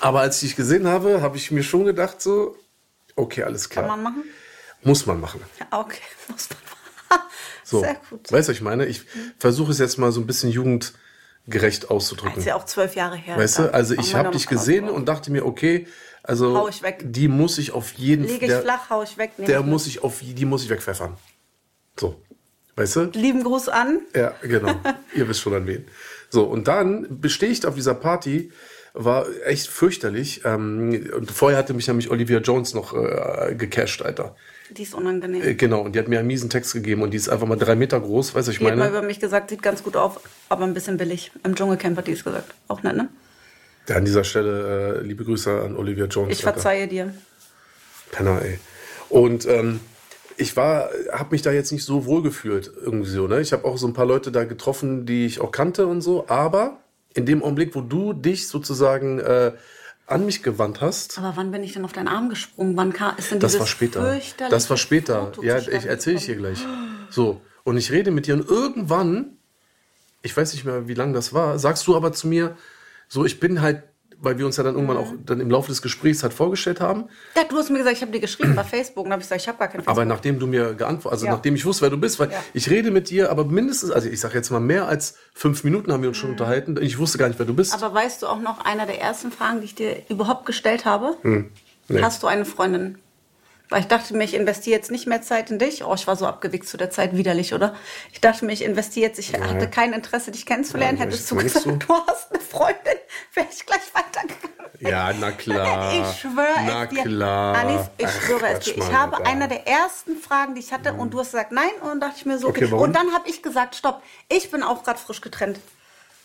Aber 0.00 0.20
als 0.20 0.42
ich 0.42 0.48
dich 0.48 0.56
gesehen 0.56 0.88
habe, 0.88 1.22
habe 1.22 1.36
ich 1.36 1.52
mir 1.52 1.62
schon 1.62 1.84
gedacht, 1.84 2.20
so, 2.20 2.56
okay, 3.14 3.44
alles 3.44 3.68
klar. 3.68 3.86
Kann 3.86 4.02
man 4.02 4.14
machen? 4.14 4.28
Muss 4.82 5.06
man 5.06 5.20
machen. 5.20 5.40
Ja, 5.60 5.78
okay, 5.78 6.02
muss 6.28 6.48
man 6.50 6.58
machen. 6.58 7.28
So. 7.62 7.80
Sehr 7.80 8.00
gut. 8.10 8.32
Weißt 8.32 8.48
du, 8.48 8.50
was 8.50 8.56
ich 8.56 8.62
meine? 8.62 8.86
Ich 8.86 9.02
versuche 9.38 9.70
es 9.70 9.78
jetzt 9.78 9.96
mal 9.96 10.12
so 10.12 10.20
ein 10.20 10.26
bisschen 10.26 10.50
jugendgerecht 11.46 11.90
auszudrücken. 11.90 12.38
ist 12.38 12.44
ja 12.44 12.56
auch 12.56 12.64
zwölf 12.64 12.94
Jahre 12.94 13.16
her. 13.16 13.36
Weißt 13.36 13.58
du, 13.58 13.74
also 13.74 13.94
ich 13.94 14.14
habe 14.14 14.30
dich 14.30 14.46
gesehen 14.46 14.88
und 14.88 15.08
dachte 15.08 15.30
mir, 15.30 15.46
okay, 15.46 15.86
also 16.22 16.56
Hau 16.56 16.68
ich 16.68 16.82
weg. 16.82 17.02
die 17.04 17.28
muss 17.28 17.58
ich 17.58 17.72
auf 17.72 17.92
jeden 17.92 18.24
Lege 18.24 18.46
ich 18.46 18.50
der, 18.50 18.62
flach, 18.62 18.90
hau 18.90 19.02
ich 19.02 19.16
weg. 19.16 19.32
der 19.38 19.60
ich 19.60 19.66
muss 19.66 19.86
ich 19.86 20.02
auf 20.02 20.20
die 20.20 20.44
muss 20.44 20.64
ich 20.64 20.70
wegpfeffern. 20.70 21.16
So. 21.98 22.20
Weißt 22.74 22.96
du? 22.96 23.04
Lieben 23.14 23.42
Gruß 23.42 23.68
an. 23.68 24.00
Ja, 24.14 24.34
genau. 24.42 24.74
Ihr 25.14 25.28
wisst 25.28 25.40
schon 25.40 25.54
an 25.54 25.66
wen. 25.66 25.86
So, 26.28 26.44
und 26.44 26.68
dann 26.68 27.20
bestehe 27.20 27.48
ich 27.48 27.64
auf 27.64 27.74
dieser 27.74 27.94
Party, 27.94 28.52
war 28.92 29.26
echt 29.44 29.68
fürchterlich. 29.68 30.42
Ähm, 30.44 31.10
und 31.16 31.30
vorher 31.30 31.58
hatte 31.58 31.72
mich 31.72 31.86
nämlich 31.86 32.10
Olivia 32.10 32.40
Jones 32.40 32.74
noch 32.74 32.92
äh, 32.92 33.54
gecasht, 33.54 34.02
Alter. 34.02 34.36
Die 34.70 34.82
ist 34.82 34.94
unangenehm. 34.94 35.42
Äh, 35.42 35.54
genau, 35.54 35.82
und 35.82 35.94
die 35.94 35.98
hat 35.98 36.08
mir 36.08 36.18
einen 36.18 36.26
miesen 36.28 36.50
Text 36.50 36.72
gegeben 36.72 37.02
und 37.02 37.10
die 37.12 37.16
ist 37.16 37.28
einfach 37.28 37.46
mal 37.46 37.56
drei 37.56 37.76
Meter 37.76 38.00
groß, 38.00 38.34
weißt 38.34 38.48
du, 38.48 38.52
ich 38.52 38.58
Die 38.58 38.64
hat 38.64 38.72
mal 38.72 38.86
meine? 38.86 38.98
über 38.98 39.06
mich 39.06 39.20
gesagt, 39.20 39.50
sieht 39.50 39.62
ganz 39.62 39.82
gut 39.82 39.96
auf, 39.96 40.20
aber 40.48 40.64
ein 40.64 40.74
bisschen 40.74 40.96
billig. 40.96 41.30
Im 41.44 41.54
Dschungelcamp 41.54 41.96
hat 41.98 42.06
die 42.06 42.12
es 42.12 42.24
gesagt. 42.24 42.52
Auch 42.68 42.82
nett, 42.82 42.96
ne? 42.96 43.08
Ja, 43.88 43.96
an 43.96 44.04
dieser 44.04 44.24
Stelle 44.24 44.98
äh, 45.00 45.06
liebe 45.06 45.24
Grüße 45.24 45.62
an 45.62 45.76
Olivia 45.76 46.06
Jones. 46.06 46.32
Ich 46.32 46.44
Alter. 46.44 46.54
verzeihe 46.54 46.88
dir. 46.88 47.14
Penner, 48.10 48.42
ey. 48.42 48.58
Und 49.08 49.46
ähm, 49.46 49.80
ich 50.36 50.56
war, 50.56 50.90
habe 51.12 51.28
mich 51.30 51.42
da 51.42 51.52
jetzt 51.52 51.70
nicht 51.72 51.84
so 51.84 52.04
wohl 52.04 52.22
gefühlt 52.22 52.70
irgendwie 52.84 53.10
so. 53.10 53.26
Ne? 53.28 53.40
Ich 53.40 53.52
habe 53.52 53.64
auch 53.64 53.78
so 53.78 53.86
ein 53.86 53.92
paar 53.94 54.06
Leute 54.06 54.32
da 54.32 54.44
getroffen, 54.44 55.06
die 55.06 55.26
ich 55.26 55.40
auch 55.40 55.50
kannte 55.52 55.86
und 55.86 56.00
so. 56.02 56.26
Aber 56.28 56.78
in 57.14 57.26
dem 57.26 57.42
Augenblick, 57.42 57.74
wo 57.74 57.80
du 57.80 58.12
dich 58.12 58.48
sozusagen 58.48 59.18
äh, 59.20 59.52
an 60.06 60.24
mich 60.24 60.42
gewandt 60.42 60.80
hast, 60.80 61.18
Aber 61.18 61.36
wann 61.36 61.50
bin 61.50 61.64
ich 61.64 61.72
denn 61.72 61.84
auf 61.84 61.92
deinen 61.92 62.08
Arm 62.08 62.28
gesprungen? 62.28 62.76
Wann 62.76 62.92
kam, 62.92 63.16
ist 63.16 63.32
denn 63.32 63.40
das 63.40 63.58
war 63.58 63.66
später. 63.66 64.20
Das 64.50 64.70
war 64.70 64.76
später. 64.76 65.26
Foto 65.26 65.42
Ja, 65.42 65.58
ich 65.58 65.68
erzähle 65.68 66.16
ich 66.16 66.26
dir 66.26 66.36
gleich. 66.36 66.64
So 67.10 67.40
und 67.64 67.76
ich 67.76 67.90
rede 67.90 68.12
mit 68.12 68.26
dir 68.28 68.34
und 68.34 68.48
irgendwann, 68.48 69.38
ich 70.22 70.36
weiß 70.36 70.52
nicht 70.52 70.64
mehr, 70.64 70.86
wie 70.86 70.94
lange 70.94 71.12
das 71.14 71.32
war, 71.32 71.58
sagst 71.58 71.86
du 71.88 71.96
aber 71.96 72.12
zu 72.12 72.28
mir, 72.28 72.56
so 73.08 73.24
ich 73.24 73.40
bin 73.40 73.60
halt, 73.60 73.82
weil 74.20 74.38
wir 74.38 74.46
uns 74.46 74.56
ja 74.56 74.62
dann 74.64 74.74
irgendwann 74.74 74.96
auch 74.96 75.12
dann 75.24 75.40
im 75.40 75.50
Laufe 75.50 75.68
des 75.68 75.82
Gesprächs 75.82 76.22
halt 76.22 76.32
vorgestellt 76.32 76.80
haben. 76.80 77.04
Ja, 77.36 77.44
du 77.44 77.56
hast 77.56 77.70
mir 77.70 77.78
gesagt, 77.78 77.96
ich 77.96 78.02
habe 78.02 78.12
dir 78.12 78.20
geschrieben 78.20 78.54
bei 78.56 78.64
Facebook 78.64 79.04
und 79.06 79.12
habe 79.12 79.20
ich 79.20 79.26
gesagt, 79.28 79.42
ich 79.42 79.48
habe 79.48 79.58
gar 79.58 79.68
kein 79.68 79.80
Facebook. 79.80 79.90
Aber 79.92 80.04
nachdem 80.04 80.38
du 80.38 80.46
mir 80.46 80.74
geantwortet, 80.74 81.12
also 81.12 81.26
Ja. 81.26 81.32
nachdem 81.32 81.54
ich 81.54 81.64
wusste, 81.64 81.82
wer 81.82 81.90
du 81.90 81.98
bist, 81.98 82.18
weil 82.18 82.30
Ja. 82.30 82.42
ich 82.54 82.70
rede 82.70 82.90
mit 82.90 83.10
dir, 83.10 83.30
aber 83.30 83.44
mindestens, 83.44 83.90
also 83.90 84.08
ich 84.08 84.20
sage 84.20 84.34
jetzt 84.34 84.50
mal 84.50 84.60
mehr 84.60 84.88
als 84.88 85.16
fünf 85.34 85.64
Minuten 85.64 85.92
haben 85.92 86.02
wir 86.02 86.08
uns 86.08 86.16
schon 86.18 86.30
unterhalten. 86.30 86.76
Ich 86.80 86.98
wusste 86.98 87.18
gar 87.18 87.28
nicht, 87.28 87.38
wer 87.38 87.46
du 87.46 87.54
bist. 87.54 87.76
Mhm. 87.76 87.82
Aber 87.84 87.94
weißt 87.94 88.22
du 88.22 88.26
auch 88.26 88.40
noch, 88.40 88.64
einer 88.64 88.86
der 88.86 89.00
ersten 89.00 89.30
Fragen, 89.32 89.60
die 89.60 89.66
ich 89.66 89.74
dir 89.74 89.96
überhaupt 90.08 90.46
gestellt 90.46 90.84
habe? 90.84 91.16
Hm. 91.22 91.50
nee. 91.88 92.02
Hast 92.02 92.22
du 92.22 92.26
eine 92.26 92.44
Freundin? 92.44 92.98
Weil 93.68 93.80
ich 93.80 93.88
dachte 93.88 94.16
mir, 94.16 94.22
ich 94.24 94.34
investiere 94.34 94.76
jetzt 94.76 94.90
nicht 94.92 95.06
mehr 95.08 95.22
Zeit 95.22 95.50
in 95.50 95.58
dich. 95.58 95.82
Oh, 95.84 95.92
ich 95.94 96.06
war 96.06 96.14
so 96.14 96.26
abgewichst 96.26 96.68
zu 96.68 96.76
der 96.76 96.90
Zeit, 96.90 97.16
widerlich, 97.16 97.52
oder? 97.52 97.74
Ich 98.12 98.20
dachte 98.20 98.44
mir, 98.44 98.52
ich 98.52 98.62
investiere 98.62 99.08
jetzt, 99.08 99.18
ich 99.18 99.32
hatte 99.34 99.68
kein 99.68 99.92
Interesse, 99.92 100.30
dich 100.30 100.46
kennenzulernen. 100.46 100.98
Ja, 100.98 101.04
Hättest 101.04 101.28
du 101.30 101.36
gesagt, 101.36 101.66
du? 101.66 101.72
du 101.76 101.94
hast 102.06 102.30
eine 102.32 102.40
Freundin, 102.40 102.98
wäre 103.34 103.46
ich 103.52 103.66
gleich 103.66 103.80
weitergegangen. 103.92 104.56
ja, 104.78 105.12
na 105.18 105.32
klar. 105.32 105.92
Ich 106.12 106.20
schwöre 106.20 106.46
na 106.64 106.84
es 106.84 106.90
dir. 106.90 107.02
klar. 107.02 107.56
Anis, 107.56 107.80
ich 107.98 108.06
Ach, 108.06 108.20
schwöre 108.22 108.46
es 108.46 108.52
Quatsch, 108.52 108.66
dir. 108.66 108.72
Ich 108.74 108.78
Mann, 108.78 108.92
habe 109.00 109.26
einer 109.26 109.48
der 109.48 109.66
ersten 109.66 110.16
Fragen, 110.16 110.54
die 110.54 110.60
ich 110.60 110.72
hatte, 110.72 110.92
und 110.92 111.12
du 111.12 111.18
hast 111.18 111.32
gesagt 111.32 111.50
nein. 111.50 111.70
Und 111.80 111.88
dann 111.88 112.00
dachte 112.00 112.14
ich 112.18 112.26
mir 112.26 112.38
so, 112.38 112.48
okay. 112.48 112.66
Okay? 112.66 112.74
Und 112.74 112.92
dann 112.94 113.12
habe 113.14 113.28
ich 113.28 113.42
gesagt, 113.42 113.74
stopp, 113.74 114.00
ich 114.28 114.48
bin 114.52 114.62
auch 114.62 114.84
gerade 114.84 114.98
frisch 115.00 115.20
getrennt. 115.20 115.58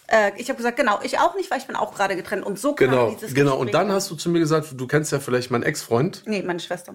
Äh, 0.07 0.31
ich 0.37 0.49
habe 0.49 0.57
gesagt, 0.57 0.77
genau, 0.77 0.99
ich 1.01 1.17
auch 1.17 1.35
nicht, 1.35 1.49
weil 1.49 1.57
ich 1.57 1.65
bin 1.65 1.75
auch 1.75 1.95
gerade 1.95 2.15
getrennt. 2.15 2.45
Und 2.45 2.59
so 2.59 2.75
kam 2.75 2.89
Genau, 2.91 3.09
dieses 3.11 3.33
genau. 3.33 3.53
Und 3.55 3.67
Gespräch. 3.67 3.81
dann 3.87 3.91
hast 3.95 4.11
du 4.11 4.15
zu 4.15 4.29
mir 4.29 4.39
gesagt, 4.39 4.67
du 4.75 4.85
kennst 4.85 5.11
ja 5.11 5.19
vielleicht 5.19 5.49
meinen 5.49 5.63
Ex-Freund 5.63 6.23
Nee, 6.27 6.43
meine 6.43 6.59
Schwester. 6.59 6.93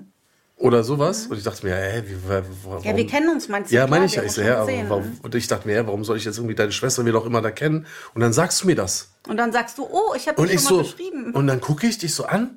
Oder 0.57 0.83
sowas. 0.85 1.27
Und 1.27 1.37
ich 1.37 1.45
dachte 1.45 1.67
mir, 1.67 1.75
hä, 1.77 2.03
wie, 2.07 2.29
wa- 2.29 2.43
warum? 2.65 2.83
Ja, 2.83 2.97
wir 2.97 3.07
kennen 3.07 3.29
uns, 3.29 3.49
meinst 3.49 3.71
du? 3.71 3.77
Ja, 3.77 3.87
meine 3.87 4.07
ich 4.07 4.15
ja. 4.15 4.23
Ich 4.23 4.33
so, 4.33 4.41
ja, 4.41 4.67
warum, 4.89 5.19
und 5.23 5.35
ich 5.35 5.47
dachte 5.49 5.69
mir, 5.69 5.75
ja, 5.77 5.87
warum 5.87 6.03
soll 6.05 6.17
ich 6.17 6.25
jetzt 6.25 6.39
irgendwie 6.39 6.55
deine 6.55 6.73
Schwester, 6.73 7.05
wer 7.05 7.15
auch 7.17 7.27
immer 7.27 7.43
da 7.43 7.51
kennen? 7.51 7.87
Und 8.15 8.21
dann 8.23 8.33
sagst 8.33 8.63
du 8.63 8.67
mir 8.67 8.75
das. 8.77 9.11
Und 9.29 9.37
dann 9.37 9.53
sagst 9.53 9.77
du, 9.79 9.85
oh, 9.85 10.15
ich 10.17 10.27
habe 10.29 10.41
dich 10.43 10.55
ich 10.55 10.61
schon 10.63 10.77
mal 10.79 10.85
so, 10.85 10.91
geschrieben. 10.91 11.33
und 11.35 11.47
dann 11.47 11.61
gucke 11.61 11.87
ich 11.87 11.99
dich 11.99 12.15
so 12.15 12.25
an 12.25 12.57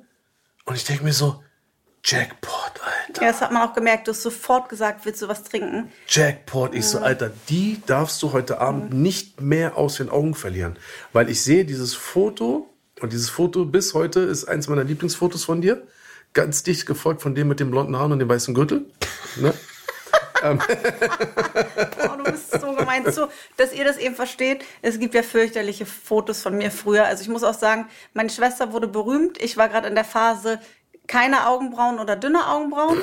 und 0.64 0.76
ich 0.76 0.84
denke 0.84 1.04
mir 1.04 1.12
so, 1.12 1.42
Jackpot, 2.02 2.72
Alter. 2.82 3.22
Ja, 3.22 3.30
das 3.32 3.42
hat 3.42 3.52
man 3.52 3.68
auch 3.68 3.74
gemerkt. 3.74 4.08
Du 4.08 4.12
hast 4.12 4.22
sofort 4.22 4.70
gesagt, 4.70 5.04
willst 5.04 5.20
du 5.20 5.28
was 5.28 5.42
trinken? 5.44 5.90
Jackpot. 6.08 6.74
Ich 6.74 6.86
so, 6.86 6.98
Alter, 7.00 7.30
die 7.50 7.82
darfst 7.84 8.22
du 8.22 8.32
heute 8.32 8.58
Abend 8.58 8.94
nicht 8.94 9.42
mehr 9.42 9.76
aus 9.76 9.96
den 9.96 10.08
Augen 10.08 10.34
verlieren. 10.34 10.78
Weil 11.12 11.28
ich 11.28 11.42
sehe 11.42 11.66
dieses 11.66 11.94
Foto 11.94 12.70
und 13.00 13.12
dieses 13.12 13.28
Foto 13.28 13.66
bis 13.66 13.92
heute 13.92 14.20
ist 14.20 14.46
eins 14.46 14.66
meiner 14.68 14.84
Lieblingsfotos 14.84 15.44
von 15.44 15.60
dir. 15.60 15.86
Ganz 16.32 16.62
dicht 16.62 16.86
gefolgt 16.86 17.22
von 17.22 17.34
dem 17.34 17.48
mit 17.48 17.60
den 17.60 17.70
blonden 17.70 17.96
Haaren 17.96 18.12
und 18.12 18.18
dem 18.18 18.28
weißen 18.28 18.54
Gürtel. 18.54 18.86
Ne? 19.36 19.52
Oh, 20.42 22.16
du 22.16 22.30
bist 22.30 22.58
so 22.58 22.72
gemeint. 22.72 23.12
So, 23.12 23.28
dass 23.58 23.74
ihr 23.74 23.84
das 23.84 23.98
eben 23.98 24.14
versteht. 24.14 24.64
Es 24.80 24.98
gibt 24.98 25.14
ja 25.14 25.22
fürchterliche 25.22 25.84
Fotos 25.84 26.40
von 26.40 26.56
mir 26.56 26.70
früher. 26.70 27.04
Also 27.04 27.22
ich 27.22 27.28
muss 27.28 27.42
auch 27.42 27.52
sagen, 27.52 27.88
meine 28.14 28.30
Schwester 28.30 28.72
wurde 28.72 28.88
berühmt. 28.88 29.36
Ich 29.42 29.58
war 29.58 29.68
gerade 29.68 29.88
in 29.88 29.94
der 29.94 30.04
Phase 30.04 30.58
keine 31.06 31.46
Augenbrauen 31.46 31.98
oder 31.98 32.16
dünne 32.16 32.46
Augenbrauen. 32.46 33.02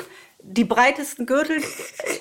Die 0.50 0.64
breitesten 0.64 1.26
Gürtel, 1.26 1.58
äh, 1.58 1.62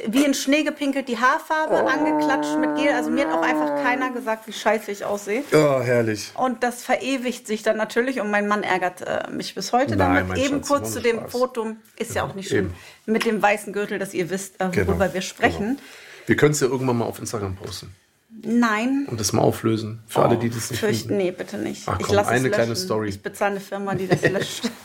wie 0.08 0.26
in 0.26 0.34
Schnee 0.34 0.64
gepinkelt, 0.64 1.08
die 1.08 1.18
Haarfarbe 1.18 1.90
angeklatscht 1.90 2.58
mit 2.58 2.76
Gel. 2.76 2.94
Also 2.94 3.10
mir 3.10 3.28
hat 3.28 3.34
auch 3.34 3.42
einfach 3.42 3.84
keiner 3.84 4.12
gesagt, 4.12 4.48
wie 4.48 4.54
scheiße 4.54 4.92
ich 4.92 5.06
aussehe. 5.06 5.44
Oh, 5.54 5.82
herrlich. 5.82 6.32
Und 6.36 6.62
das 6.62 6.84
verewigt 6.84 7.48
sich 7.48 7.64
dann 7.64 7.78
natürlich 7.78 8.20
und 8.20 8.30
mein 8.30 8.48
Mann 8.48 8.64
ärgert 8.64 9.02
äh, 9.02 9.32
mich 9.32 9.56
bis 9.56 9.72
heute 9.72 9.96
Nein, 9.96 10.28
damit. 10.28 10.44
Eben 10.44 10.58
Schatz, 10.58 10.68
kurz 10.68 10.94
zu 10.94 11.02
dem 11.02 11.18
Spaß. 11.20 11.32
Foto, 11.32 11.68
ist 11.98 12.16
ja 12.16 12.24
auch 12.24 12.36
nicht 12.36 12.50
schlimm, 12.50 12.68
eben. 13.06 13.14
mit 13.14 13.26
dem 13.26 13.42
weißen 13.42 13.72
Gürtel, 13.74 13.98
dass 13.98 14.14
ihr 14.14 14.30
wisst, 14.30 14.60
äh, 14.60 14.66
worüber 14.66 14.94
Genau, 14.94 15.14
wir 15.14 15.22
sprechen. 15.22 15.80
Wir 16.26 16.36
können 16.36 16.52
es 16.52 16.60
ja 16.60 16.68
irgendwann 16.68 16.98
mal 16.98 17.06
auf 17.06 17.20
Instagram 17.20 17.56
posten 17.56 17.96
Nein. 18.44 19.08
und 19.10 19.20
das 19.20 19.32
mal 19.34 19.42
auflösen. 19.42 20.04
Für 20.08 20.24
alle, 20.24 20.38
die 20.38 20.50
das 20.50 20.70
nicht 20.70 20.80
Fürchten, 20.80 21.10
finden. 21.10 21.24
nee, 21.24 21.32
bitte 21.32 21.58
nicht. 21.58 21.84
Ach 21.88 21.98
ich 22.00 22.06
komm, 22.06 22.16
lasse 22.16 22.32
eine 22.32 22.50
es 22.50 22.54
kleine. 22.54 22.76
Story. 22.76 23.10
Ich 23.10 23.22
bezahle 23.22 23.52
eine 23.52 23.60
Firma, 23.62 23.96
die 23.96 24.08
das 24.08 24.22
löscht. 24.30 24.70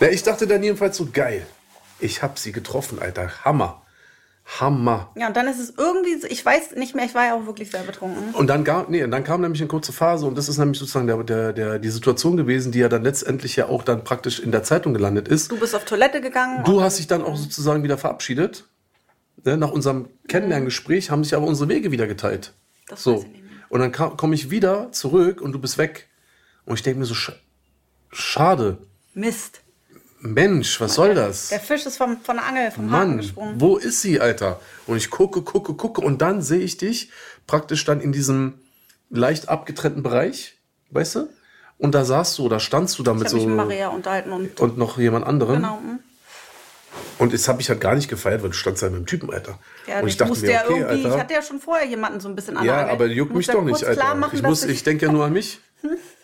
Ja, 0.00 0.08
ich 0.08 0.24
dachte 0.24 0.48
dann 0.48 0.60
jedenfalls 0.60 0.96
so, 0.96 1.06
geil. 1.12 1.46
Ich 2.00 2.22
hab 2.22 2.38
sie 2.38 2.52
getroffen, 2.52 2.98
Alter. 2.98 3.30
Hammer. 3.44 3.80
Hammer. 4.60 5.10
ja, 5.16 5.28
und 5.28 5.36
dann 5.38 5.48
ist 5.48 5.58
es 5.58 5.72
irgendwie, 5.78 6.20
so- 6.20 6.26
ich 6.26 6.44
weiß 6.44 6.72
nicht 6.76 6.94
mehr, 6.94 7.06
ich 7.06 7.14
war 7.14 7.24
ja 7.24 7.34
auch 7.34 7.46
wirklich 7.46 7.70
sehr 7.70 7.82
betrunken. 7.82 8.34
Und 8.34 8.46
dann, 8.48 8.62
gar, 8.62 8.84
nee, 8.90 9.02
und 9.02 9.10
dann 9.10 9.24
kam 9.24 9.40
nämlich 9.40 9.62
eine 9.62 9.68
kurze 9.68 9.90
Phase 9.94 10.26
und 10.26 10.36
das 10.36 10.50
ist 10.50 10.58
nämlich 10.58 10.78
sozusagen 10.78 11.06
der, 11.06 11.22
der, 11.24 11.52
der, 11.54 11.78
die 11.78 11.88
Situation 11.88 12.36
gewesen, 12.36 12.70
die 12.70 12.80
ja 12.80 12.90
dann 12.90 13.02
letztendlich 13.02 13.56
ja 13.56 13.68
auch 13.68 13.82
dann 13.82 14.04
praktisch 14.04 14.40
in 14.40 14.52
der 14.52 14.62
Zeitung 14.62 14.92
gelandet 14.92 15.28
ist. 15.28 15.50
Du 15.50 15.58
bist 15.58 15.74
auf 15.74 15.86
Toilette 15.86 16.20
gegangen. 16.20 16.62
Du 16.64 16.82
hast 16.82 16.98
dich 16.98 17.06
dann 17.06 17.22
auch 17.22 17.36
sozusagen 17.36 17.82
wieder 17.84 17.96
verabschiedet. 17.96 18.66
Ne, 19.44 19.56
nach 19.56 19.70
unserem 19.70 20.08
Kennenlerngespräch 20.28 21.10
haben 21.10 21.24
sich 21.24 21.34
aber 21.34 21.46
unsere 21.46 21.70
Wege 21.70 21.90
wieder 21.90 22.06
geteilt. 22.06 22.52
Das 22.88 23.02
so. 23.02 23.16
weiß 23.16 23.22
ich 23.24 23.28
nicht 23.30 23.44
mehr. 23.44 23.52
Und 23.70 23.80
dann 23.80 23.92
komme 23.92 24.34
ich 24.34 24.50
wieder 24.50 24.92
zurück 24.92 25.40
und 25.40 25.52
du 25.52 25.58
bist 25.58 25.78
weg. 25.78 26.08
Und 26.66 26.74
ich 26.74 26.82
denke 26.82 27.00
mir 27.00 27.06
so, 27.06 27.14
sch 27.14 27.32
schade. 28.12 28.76
Mist. 29.14 29.62
Mensch, 30.26 30.80
was 30.80 30.94
soll 30.94 31.14
das? 31.14 31.50
Der 31.50 31.60
Fisch 31.60 31.84
ist 31.84 31.98
vom, 31.98 32.18
von 32.22 32.36
der 32.36 32.46
Angel, 32.46 32.70
vom 32.70 32.90
Haken 32.90 33.08
Mann, 33.08 33.16
gesprungen. 33.18 33.60
wo 33.60 33.76
ist 33.76 34.00
sie, 34.00 34.20
Alter? 34.20 34.58
Und 34.86 34.96
ich 34.96 35.10
gucke, 35.10 35.42
gucke, 35.42 35.74
gucke 35.74 36.00
und 36.00 36.22
dann 36.22 36.40
sehe 36.40 36.60
ich 36.60 36.78
dich 36.78 37.10
praktisch 37.46 37.84
dann 37.84 38.00
in 38.00 38.10
diesem 38.10 38.54
leicht 39.10 39.50
abgetrennten 39.50 40.02
Bereich, 40.02 40.56
weißt 40.90 41.16
du? 41.16 41.28
Und 41.76 41.94
da 41.94 42.06
saßt 42.06 42.38
du, 42.38 42.48
da 42.48 42.58
standst 42.58 42.98
du 42.98 43.02
da 43.02 43.12
Ich 43.12 43.18
mit 43.18 43.26
habe 43.26 43.34
mich 43.34 43.42
so 43.42 43.48
mit 43.48 43.56
Maria 43.56 43.88
unterhalten 43.88 44.32
und 44.32 44.60
und 44.60 44.78
noch 44.78 44.96
jemand 44.96 45.26
anderem. 45.26 45.56
genau. 45.56 45.78
hm. 45.78 45.98
Und 47.18 47.34
das 47.34 47.46
habe 47.48 47.60
ich 47.60 47.68
halt 47.68 47.80
gar 47.80 47.94
nicht 47.94 48.08
gefeiert, 48.08 48.42
weil 48.42 48.50
du 48.50 48.56
standst 48.56 48.82
da 48.82 48.88
mit 48.88 49.00
dem 49.00 49.06
Typen, 49.06 49.30
Alter. 49.30 49.58
Ja, 49.86 50.00
und 50.00 50.08
ich, 50.08 50.18
musste 50.24 50.50
ja 50.50 50.64
irgendwie, 50.66 51.06
ich 51.06 51.14
hatte 51.14 51.34
ja 51.34 51.42
schon 51.42 51.60
vorher 51.60 51.86
jemanden 51.86 52.20
so 52.20 52.28
ein 52.28 52.34
bisschen 52.34 52.56
an 52.56 52.64
ja, 52.64 52.86
aber 52.88 53.06
juckt 53.06 53.34
mich 53.34 53.46
doch 53.46 53.62
nicht, 53.62 53.84
Alter. 53.84 54.00
Klar 54.00 54.14
machen, 54.14 54.36
ich 54.36 54.42
muss, 54.42 54.64
ich 54.64 54.82
denke 54.84 55.06
ja 55.06 55.12
nur 55.12 55.26
an 55.26 55.34
mich. 55.34 55.60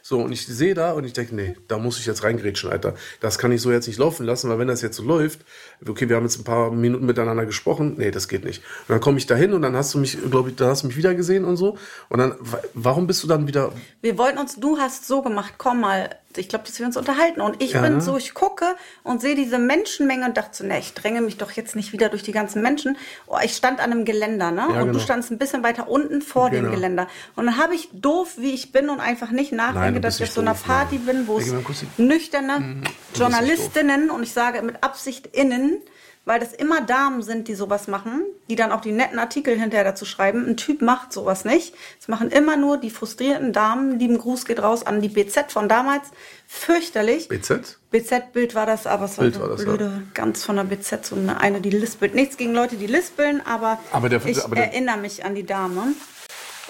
So, 0.02 0.20
und 0.22 0.32
ich 0.32 0.46
sehe 0.46 0.74
da 0.74 0.92
und 0.92 1.04
ich 1.04 1.12
denke, 1.12 1.34
nee, 1.34 1.54
da 1.68 1.78
muss 1.78 1.98
ich 2.00 2.06
jetzt 2.06 2.24
reingrätschen, 2.24 2.70
Alter. 2.70 2.94
Das 3.20 3.38
kann 3.38 3.52
ich 3.52 3.60
so 3.60 3.70
jetzt 3.70 3.86
nicht 3.86 3.98
laufen 3.98 4.24
lassen, 4.26 4.48
weil 4.50 4.58
wenn 4.58 4.66
das 4.68 4.82
jetzt 4.82 4.96
so 4.96 5.02
läuft, 5.04 5.40
okay, 5.86 6.08
wir 6.08 6.16
haben 6.16 6.24
jetzt 6.24 6.38
ein 6.38 6.44
paar 6.44 6.70
Minuten 6.72 7.06
miteinander 7.06 7.46
gesprochen, 7.46 7.94
nee, 7.98 8.10
das 8.10 8.26
geht 8.26 8.44
nicht. 8.44 8.62
Und 8.88 8.88
dann 8.90 9.00
komme 9.00 9.18
ich 9.18 9.26
da 9.26 9.34
hin 9.36 9.52
und 9.52 9.62
dann 9.62 9.76
hast 9.76 9.94
du 9.94 9.98
mich, 9.98 10.18
glaube 10.30 10.50
ich, 10.50 10.56
da 10.56 10.68
hast 10.68 10.82
du 10.82 10.86
mich 10.88 10.96
wieder 10.96 11.14
gesehen 11.14 11.44
und 11.44 11.56
so. 11.56 11.76
Und 12.08 12.18
dann, 12.18 12.34
wa- 12.40 12.62
warum 12.74 13.06
bist 13.06 13.22
du 13.22 13.26
dann 13.28 13.46
wieder, 13.46 13.72
Wir 14.00 14.16
wollten 14.18 14.38
uns, 14.38 14.56
du 14.56 14.78
hast 14.78 15.06
so 15.06 15.22
gemacht, 15.22 15.54
komm 15.58 15.80
mal 15.82 16.10
ich 16.36 16.48
glaube, 16.48 16.64
dass 16.66 16.78
wir 16.78 16.86
uns 16.86 16.96
unterhalten. 16.96 17.40
Und 17.40 17.62
ich 17.62 17.72
Ja, 17.72 17.80
bin 17.80 18.00
so, 18.00 18.16
ich 18.16 18.34
gucke 18.34 18.64
und 19.02 19.20
sehe 19.20 19.34
diese 19.34 19.58
Menschenmenge 19.58 20.26
und 20.26 20.36
dachte 20.36 20.56
so, 20.56 20.64
ne, 20.64 20.78
ich 20.78 20.94
dränge 20.94 21.20
mich 21.20 21.36
doch 21.38 21.50
jetzt 21.52 21.74
nicht 21.74 21.92
wieder 21.92 22.08
durch 22.08 22.22
die 22.22 22.32
ganzen 22.32 22.62
Menschen. 22.62 22.96
Oh, 23.26 23.36
ich 23.42 23.56
stand 23.56 23.80
an 23.80 23.90
einem 23.90 24.04
Geländer, 24.04 24.50
ne? 24.50 24.60
Ja, 24.60 24.80
und 24.80 24.88
du 24.88 24.92
genau. 24.92 24.98
standst 25.00 25.30
ein 25.30 25.38
bisschen 25.38 25.62
weiter 25.62 25.88
unten 25.88 26.22
vor 26.22 26.50
dem 26.50 26.64
Genau. 26.64 26.74
Geländer. 26.74 27.08
Und 27.36 27.46
dann 27.46 27.56
habe 27.56 27.74
ich 27.74 27.88
doof, 27.92 28.34
wie 28.36 28.52
ich 28.52 28.70
bin 28.72 28.90
und 28.90 29.00
einfach 29.00 29.30
nicht 29.30 29.52
nachdenke, 29.52 29.80
Nein, 29.80 29.94
du 29.94 30.00
dass 30.00 30.20
ich 30.20 30.24
auf 30.28 30.32
so 30.32 30.40
einer 30.40 30.54
Party 30.54 30.98
bin, 30.98 31.26
wo 31.26 31.38
es 31.38 31.52
nüchterne 31.96 32.60
nicht 32.60 32.90
Journalistinnen 33.14 34.10
und 34.10 34.22
ich 34.22 34.32
sage 34.32 34.62
mit 34.62 34.82
Absicht 34.84 35.26
innen, 35.28 35.82
weil 36.24 36.38
das 36.38 36.52
immer 36.52 36.80
Damen 36.82 37.22
sind, 37.22 37.48
die 37.48 37.54
sowas 37.54 37.88
machen, 37.88 38.22
die 38.48 38.54
dann 38.56 38.72
auch 38.72 38.80
die 38.82 38.92
netten 38.92 39.18
Artikel 39.18 39.58
hinterher 39.58 39.84
dazu 39.84 40.04
schreiben. 40.04 40.46
Ein 40.46 40.56
Typ 40.56 40.82
macht 40.82 41.12
sowas 41.12 41.44
nicht. 41.44 41.74
Das 41.98 42.08
machen 42.08 42.30
immer 42.30 42.56
nur 42.56 42.76
die 42.76 42.90
frustrierten 42.90 43.52
Damen. 43.52 43.98
Lieben 43.98 44.18
Gruß 44.18 44.44
geht 44.44 44.62
raus 44.62 44.86
an 44.86 45.00
die 45.00 45.08
BZ 45.08 45.50
von 45.50 45.68
damals. 45.68 46.08
Fürchterlich. 46.46 47.28
BZ? 47.28 47.78
BZ-Bild 47.90 48.54
war 48.54 48.66
das, 48.66 48.86
aber 48.86 49.06
es 49.06 49.16
war 49.18 49.24
Bild 49.24 49.40
war 49.40 49.48
das, 49.48 49.62
blöde, 49.64 50.02
ganz 50.14 50.44
von 50.44 50.56
der 50.56 50.64
BZ, 50.64 51.06
so 51.06 51.16
eine, 51.16 51.40
eine, 51.40 51.60
die 51.60 51.70
lispelt. 51.70 52.14
Nichts 52.14 52.36
gegen 52.36 52.52
Leute, 52.54 52.76
die 52.76 52.86
lispeln, 52.86 53.40
aber, 53.46 53.78
Aber 53.92 54.08
der- 54.08 54.24
ich 54.26 54.44
aber 54.44 54.54
der- 54.56 54.66
erinnere 54.72 54.98
mich 54.98 55.24
an 55.24 55.34
die 55.34 55.46
Dame. 55.46 55.82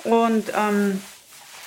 Und 0.04 0.44
ähm, 0.56 1.02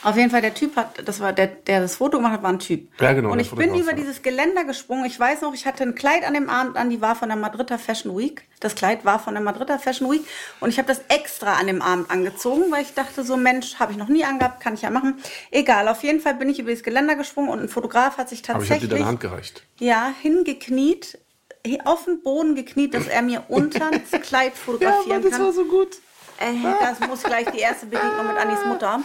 auf 0.04 0.16
jeden 0.18 0.30
Fall, 0.30 0.42
der 0.42 0.54
Typ 0.54 0.76
hat, 0.76 1.08
das 1.08 1.20
war 1.20 1.34
der, 1.34 1.48
der 1.48 1.82
das 1.82 1.96
Foto 1.96 2.18
gemacht 2.18 2.34
hat, 2.34 2.44
war 2.44 2.52
ein 2.52 2.60
Typ. 2.60 2.90
Ja, 3.02 3.14
genau, 3.14 3.32
Und 3.32 3.40
ich 3.40 3.52
bin 3.52 3.74
über 3.76 3.92
ja. 3.92 3.96
dieses 3.98 4.22
Geländer 4.22 4.64
gesprungen. 4.66 5.06
Ich 5.06 5.20
weiß 5.20 5.42
noch, 5.42 5.54
ich 5.54 5.66
hatte 5.66 5.84
ein 5.84 5.96
Kleid 5.96 6.24
an 6.26 6.34
dem 6.34 6.50
Abend 6.50 6.76
an, 6.78 6.90
die 6.90 7.00
war 7.02 7.16
von 7.16 7.30
der 7.30 7.38
Madrider 7.38 7.80
Fashion 7.80 8.18
Week. 8.18 8.44
Das 8.60 8.76
Kleid 8.76 9.04
war 9.06 9.20
von 9.20 9.34
der 9.34 9.44
Madrider 9.44 9.80
Fashion 9.80 10.10
Week. 10.12 10.26
Und 10.60 10.70
ich 10.70 10.78
habe 10.78 10.88
das 10.88 11.02
extra 11.10 11.54
an 11.56 11.68
dem 11.68 11.82
Abend 11.82 12.10
angezogen, 12.12 12.66
weil 12.72 12.82
ich 12.84 12.94
dachte, 12.94 13.24
so 13.24 13.36
Mensch, 13.38 13.76
habe 13.80 13.92
ich 13.92 13.98
noch 13.98 14.08
nie 14.10 14.24
angehabt, 14.24 14.62
kann 14.62 14.74
ich 14.74 14.82
ja 14.82 14.90
machen. 14.90 15.18
Egal, 15.52 15.88
auf 15.88 16.04
jeden 16.04 16.20
Fall 16.20 16.36
bin 16.36 16.50
ich 16.50 16.60
über 16.60 16.70
dieses 16.70 16.84
Geländer 16.84 17.16
gesprungen 17.16 17.50
und 17.50 17.60
ein 17.62 17.70
Fotograf 17.70 18.18
hat 18.18 18.30
sich 18.30 18.40
Aber 18.40 18.46
ich 18.46 18.50
habe 18.50 18.64
dir 18.64 18.68
tatsächlich 18.70 18.90
deine 18.92 19.06
Hand 19.06 19.20
gereicht. 19.20 19.64
ja, 19.80 20.14
hingekniet, 20.22 21.18
hi- 21.66 21.80
auf 21.86 22.06
den 22.06 22.22
Boden 22.24 22.56
gekniet, 22.56 22.94
dass 22.94 23.08
er 23.08 23.22
mir 23.22 23.44
unter 23.50 23.90
das 23.92 24.22
Kleid 24.22 24.54
fotografieren 24.54 25.30
kann. 25.30 25.52
so 25.54 25.66
gut. 25.66 25.98
Äh, 26.44 26.56
das 26.82 27.08
muss 27.08 27.24
gleich 27.24 27.50
die 27.52 27.60
erste 27.60 27.86
Begegnung 27.86 28.28
mit 28.28 28.38
Annis 28.38 28.60
Mutter, 28.66 29.00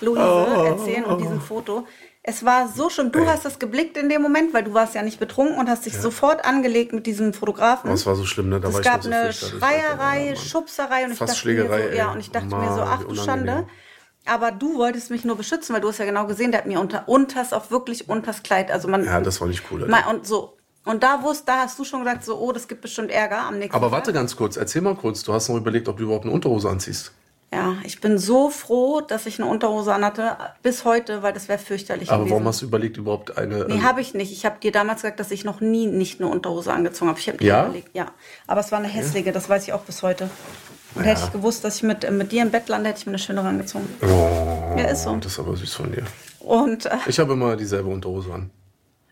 Luise, 0.00 0.20
Oh, 0.22 0.64
erzählen 0.64 1.04
und 1.04 1.20
diesem 1.20 1.40
Foto. 1.40 1.86
Es 2.24 2.44
war 2.44 2.68
so 2.68 2.88
schön. 2.88 3.10
Du 3.10 3.26
hast 3.26 3.44
das 3.44 3.58
geblickt 3.58 3.96
in 3.96 4.08
dem 4.08 4.22
Moment, 4.22 4.54
weil 4.54 4.62
du 4.62 4.74
warst 4.74 4.94
ja 4.94 5.02
nicht 5.02 5.18
betrunken 5.18 5.56
und 5.58 5.68
hast 5.68 5.86
dich 5.86 5.98
sofort 5.98 6.44
angelegt 6.44 6.92
mit 6.92 7.04
diesem 7.06 7.34
Fotografen. 7.34 7.90
Oh, 7.90 7.94
es 7.94 8.06
war 8.06 8.14
so 8.14 8.24
schlimm, 8.24 8.48
ne? 8.48 8.60
Da 8.60 8.72
war 8.72 8.78
es 8.78 8.78
ich 8.78 8.84
gab 8.84 9.04
noch 9.04 9.10
so 9.10 9.10
eine 9.10 9.32
Schreierei. 9.32 10.26
Ja, 10.26 10.34
Mann. 10.34 10.36
Schubserei 10.36 11.04
und 11.04 11.12
ich 11.12 11.18
dachte 11.18 11.32
mir 11.32 11.36
Schlägerei, 11.36 11.88
so, 11.90 11.96
ja, 11.96 12.08
ey. 12.08 12.12
und 12.14 12.20
ich 12.20 12.30
dachte 12.30 12.46
mir 12.46 12.74
so, 12.74 12.80
Mann, 12.80 12.88
ach 12.92 13.04
du. 13.04 13.14
Schande. 13.16 13.66
Aber 14.24 14.52
du 14.52 14.78
wolltest 14.78 15.10
mich 15.10 15.24
nur 15.24 15.36
beschützen, 15.36 15.74
weil 15.74 15.80
du 15.80 15.88
hast 15.88 15.98
ja 15.98 16.04
genau 16.04 16.26
gesehen, 16.26 16.52
der 16.52 16.60
hat 16.60 16.68
mir 16.68 16.78
unter 16.78 17.08
unters 17.08 17.52
auch 17.52 17.72
wirklich 17.72 18.08
unters 18.08 18.44
Kleid, 18.44 18.70
also 18.70 18.86
man 18.86 19.04
Ja, 19.04 19.20
das 19.20 19.40
war 19.40 19.48
nicht 19.48 19.64
cool. 19.72 19.92
Alter. 19.92 20.10
Und 20.10 20.24
so. 20.24 20.56
Und 20.84 21.02
da 21.02 21.22
wusste, 21.22 21.44
da 21.46 21.58
hast 21.60 21.78
du 21.78 21.84
schon 21.84 22.00
gesagt, 22.04 22.24
so, 22.24 22.36
oh, 22.38 22.50
das 22.52 22.66
gibt 22.66 22.80
bestimmt 22.80 23.10
Ärger 23.10 23.38
am 23.42 23.58
nächsten 23.58 23.74
Aber 23.76 23.86
Tag. 23.86 23.92
warte 23.92 24.12
ganz 24.12 24.34
kurz, 24.36 24.56
erzähl 24.56 24.82
mal 24.82 24.96
kurz. 24.96 25.22
Du 25.22 25.32
hast 25.32 25.48
noch 25.48 25.56
überlegt, 25.56 25.88
ob 25.88 25.96
du 25.96 26.04
überhaupt 26.04 26.24
eine 26.24 26.34
Unterhose 26.34 26.68
anziehst. 26.68 27.12
Ja, 27.54 27.76
ich 27.84 28.00
bin 28.00 28.16
so 28.18 28.48
froh, 28.48 29.02
dass 29.02 29.26
ich 29.26 29.38
eine 29.38 29.48
Unterhose 29.48 29.92
anhatte, 29.94 30.38
bis 30.62 30.84
heute, 30.86 31.22
weil 31.22 31.34
das 31.34 31.48
wäre 31.48 31.58
fürchterlich 31.58 32.08
Aber 32.10 32.20
gewesen. 32.20 32.32
warum 32.32 32.48
hast 32.48 32.62
du 32.62 32.66
überlegt, 32.66 32.96
überhaupt 32.96 33.36
eine. 33.36 33.66
Nee, 33.66 33.74
ähm, 33.74 33.82
habe 33.82 34.00
ich 34.00 34.14
nicht. 34.14 34.32
Ich 34.32 34.46
habe 34.46 34.56
dir 34.58 34.72
damals 34.72 35.02
gesagt, 35.02 35.20
dass 35.20 35.30
ich 35.30 35.44
noch 35.44 35.60
nie 35.60 35.86
nicht 35.86 36.18
eine 36.20 36.30
Unterhose 36.30 36.72
angezogen 36.72 37.10
habe. 37.10 37.20
Ich 37.20 37.28
habe 37.28 37.44
Ja? 37.44 37.64
überlegt, 37.66 37.90
ja. 37.94 38.06
Aber 38.46 38.60
es 38.60 38.72
war 38.72 38.78
eine 38.78 38.88
hässliche, 38.88 39.32
das 39.32 39.48
weiß 39.50 39.64
ich 39.64 39.74
auch 39.74 39.82
bis 39.82 40.02
heute. 40.02 40.30
Und 40.94 41.04
hätte 41.04 41.22
ich 41.24 41.32
gewusst, 41.32 41.62
dass 41.62 41.76
ich 41.76 41.82
mit, 41.82 42.10
mit 42.10 42.32
dir 42.32 42.42
im 42.42 42.50
Bett 42.50 42.68
lande, 42.68 42.88
hätte 42.88 43.00
ich 43.00 43.06
mir 43.06 43.10
eine 43.12 43.18
schönere 43.18 43.48
angezogen. 43.48 43.86
oh, 44.02 44.74
Ja, 44.78 44.86
ist 44.86 45.02
so. 45.04 45.14
Das 45.16 45.32
ist 45.32 45.38
aber 45.38 45.54
süß 45.56 45.74
von 45.74 45.92
dir. 45.92 46.04
Und 46.40 46.86
äh, 46.86 46.96
Ich 47.06 47.18
habe 47.20 47.34
immer 47.34 47.54
dieselbe 47.56 47.88
Unterhose 47.90 48.32
an. 48.32 48.50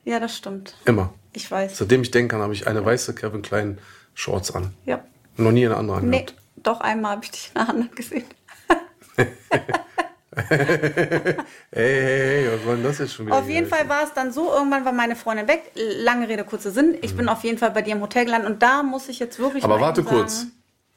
ja, 0.05 0.19
das 0.19 0.35
stimmt. 0.37 0.77
Immer. 0.87 1.13
Ich 1.33 1.51
weiß. 1.51 1.79
Seitdem 1.79 2.03
ich 2.03 2.11
denken 2.11 2.31
kann, 2.31 2.41
habe 2.41 2.53
ich 2.55 2.67
eine 2.67 2.85
weiße 2.85 3.15
Kevin 3.15 3.43
Klein 3.43 3.79
Shorts 4.15 4.55
an. 4.55 4.75
Ja. 4.85 5.05
Noch 5.37 5.53
nie 5.53 5.65
eine 5.67 5.77
andere 5.77 6.01
Nee, 6.03 6.19
angehabt. 6.21 6.35
doch 6.57 6.81
einmal 6.81 7.13
habe 7.13 7.25
ich 7.25 7.31
dich 7.31 7.49
in 7.49 7.55
der 7.55 7.69
Hand 7.69 7.97
gesehen. 7.97 8.25
Hey, 10.33 10.57
hey, 11.73 12.45
hey, 12.45 12.53
was 12.53 12.67
war 12.67 12.75
denn 12.77 12.85
das 12.85 12.99
jetzt 12.99 13.15
schon 13.15 13.27
wieder? 13.27 13.37
Auf 13.37 13.49
jeden? 13.49 13.67
Fall 13.67 13.89
war 13.89 14.05
es 14.05 14.13
dann 14.15 14.33
so, 14.33 14.53
irgendwann 14.53 14.85
war 14.85 14.93
meine 14.93 15.17
Freundin 15.17 15.49
weg. 15.49 15.73
Lange 15.75 16.29
Rede, 16.29 16.45
kurzer 16.45 16.71
Sinn. 16.71 16.97
Ich 17.03 17.17
bin 17.17 17.29
auf 17.29 17.43
jeden 17.45 17.59
Fall 17.59 17.73
bei 17.73 17.83
dir 17.83 17.95
im 17.95 18.01
Hotel 18.01 18.25
gelandet 18.25 18.51
und 18.51 18.63
da 18.63 18.83
muss 18.83 19.09
ich 19.09 19.19
jetzt 19.19 19.39
wirklich 19.39 19.65
Mhm. 19.65 19.71
Aber 19.71 19.81
warte 19.81 20.03
sagen, 20.03 20.17
kurz. 20.17 20.47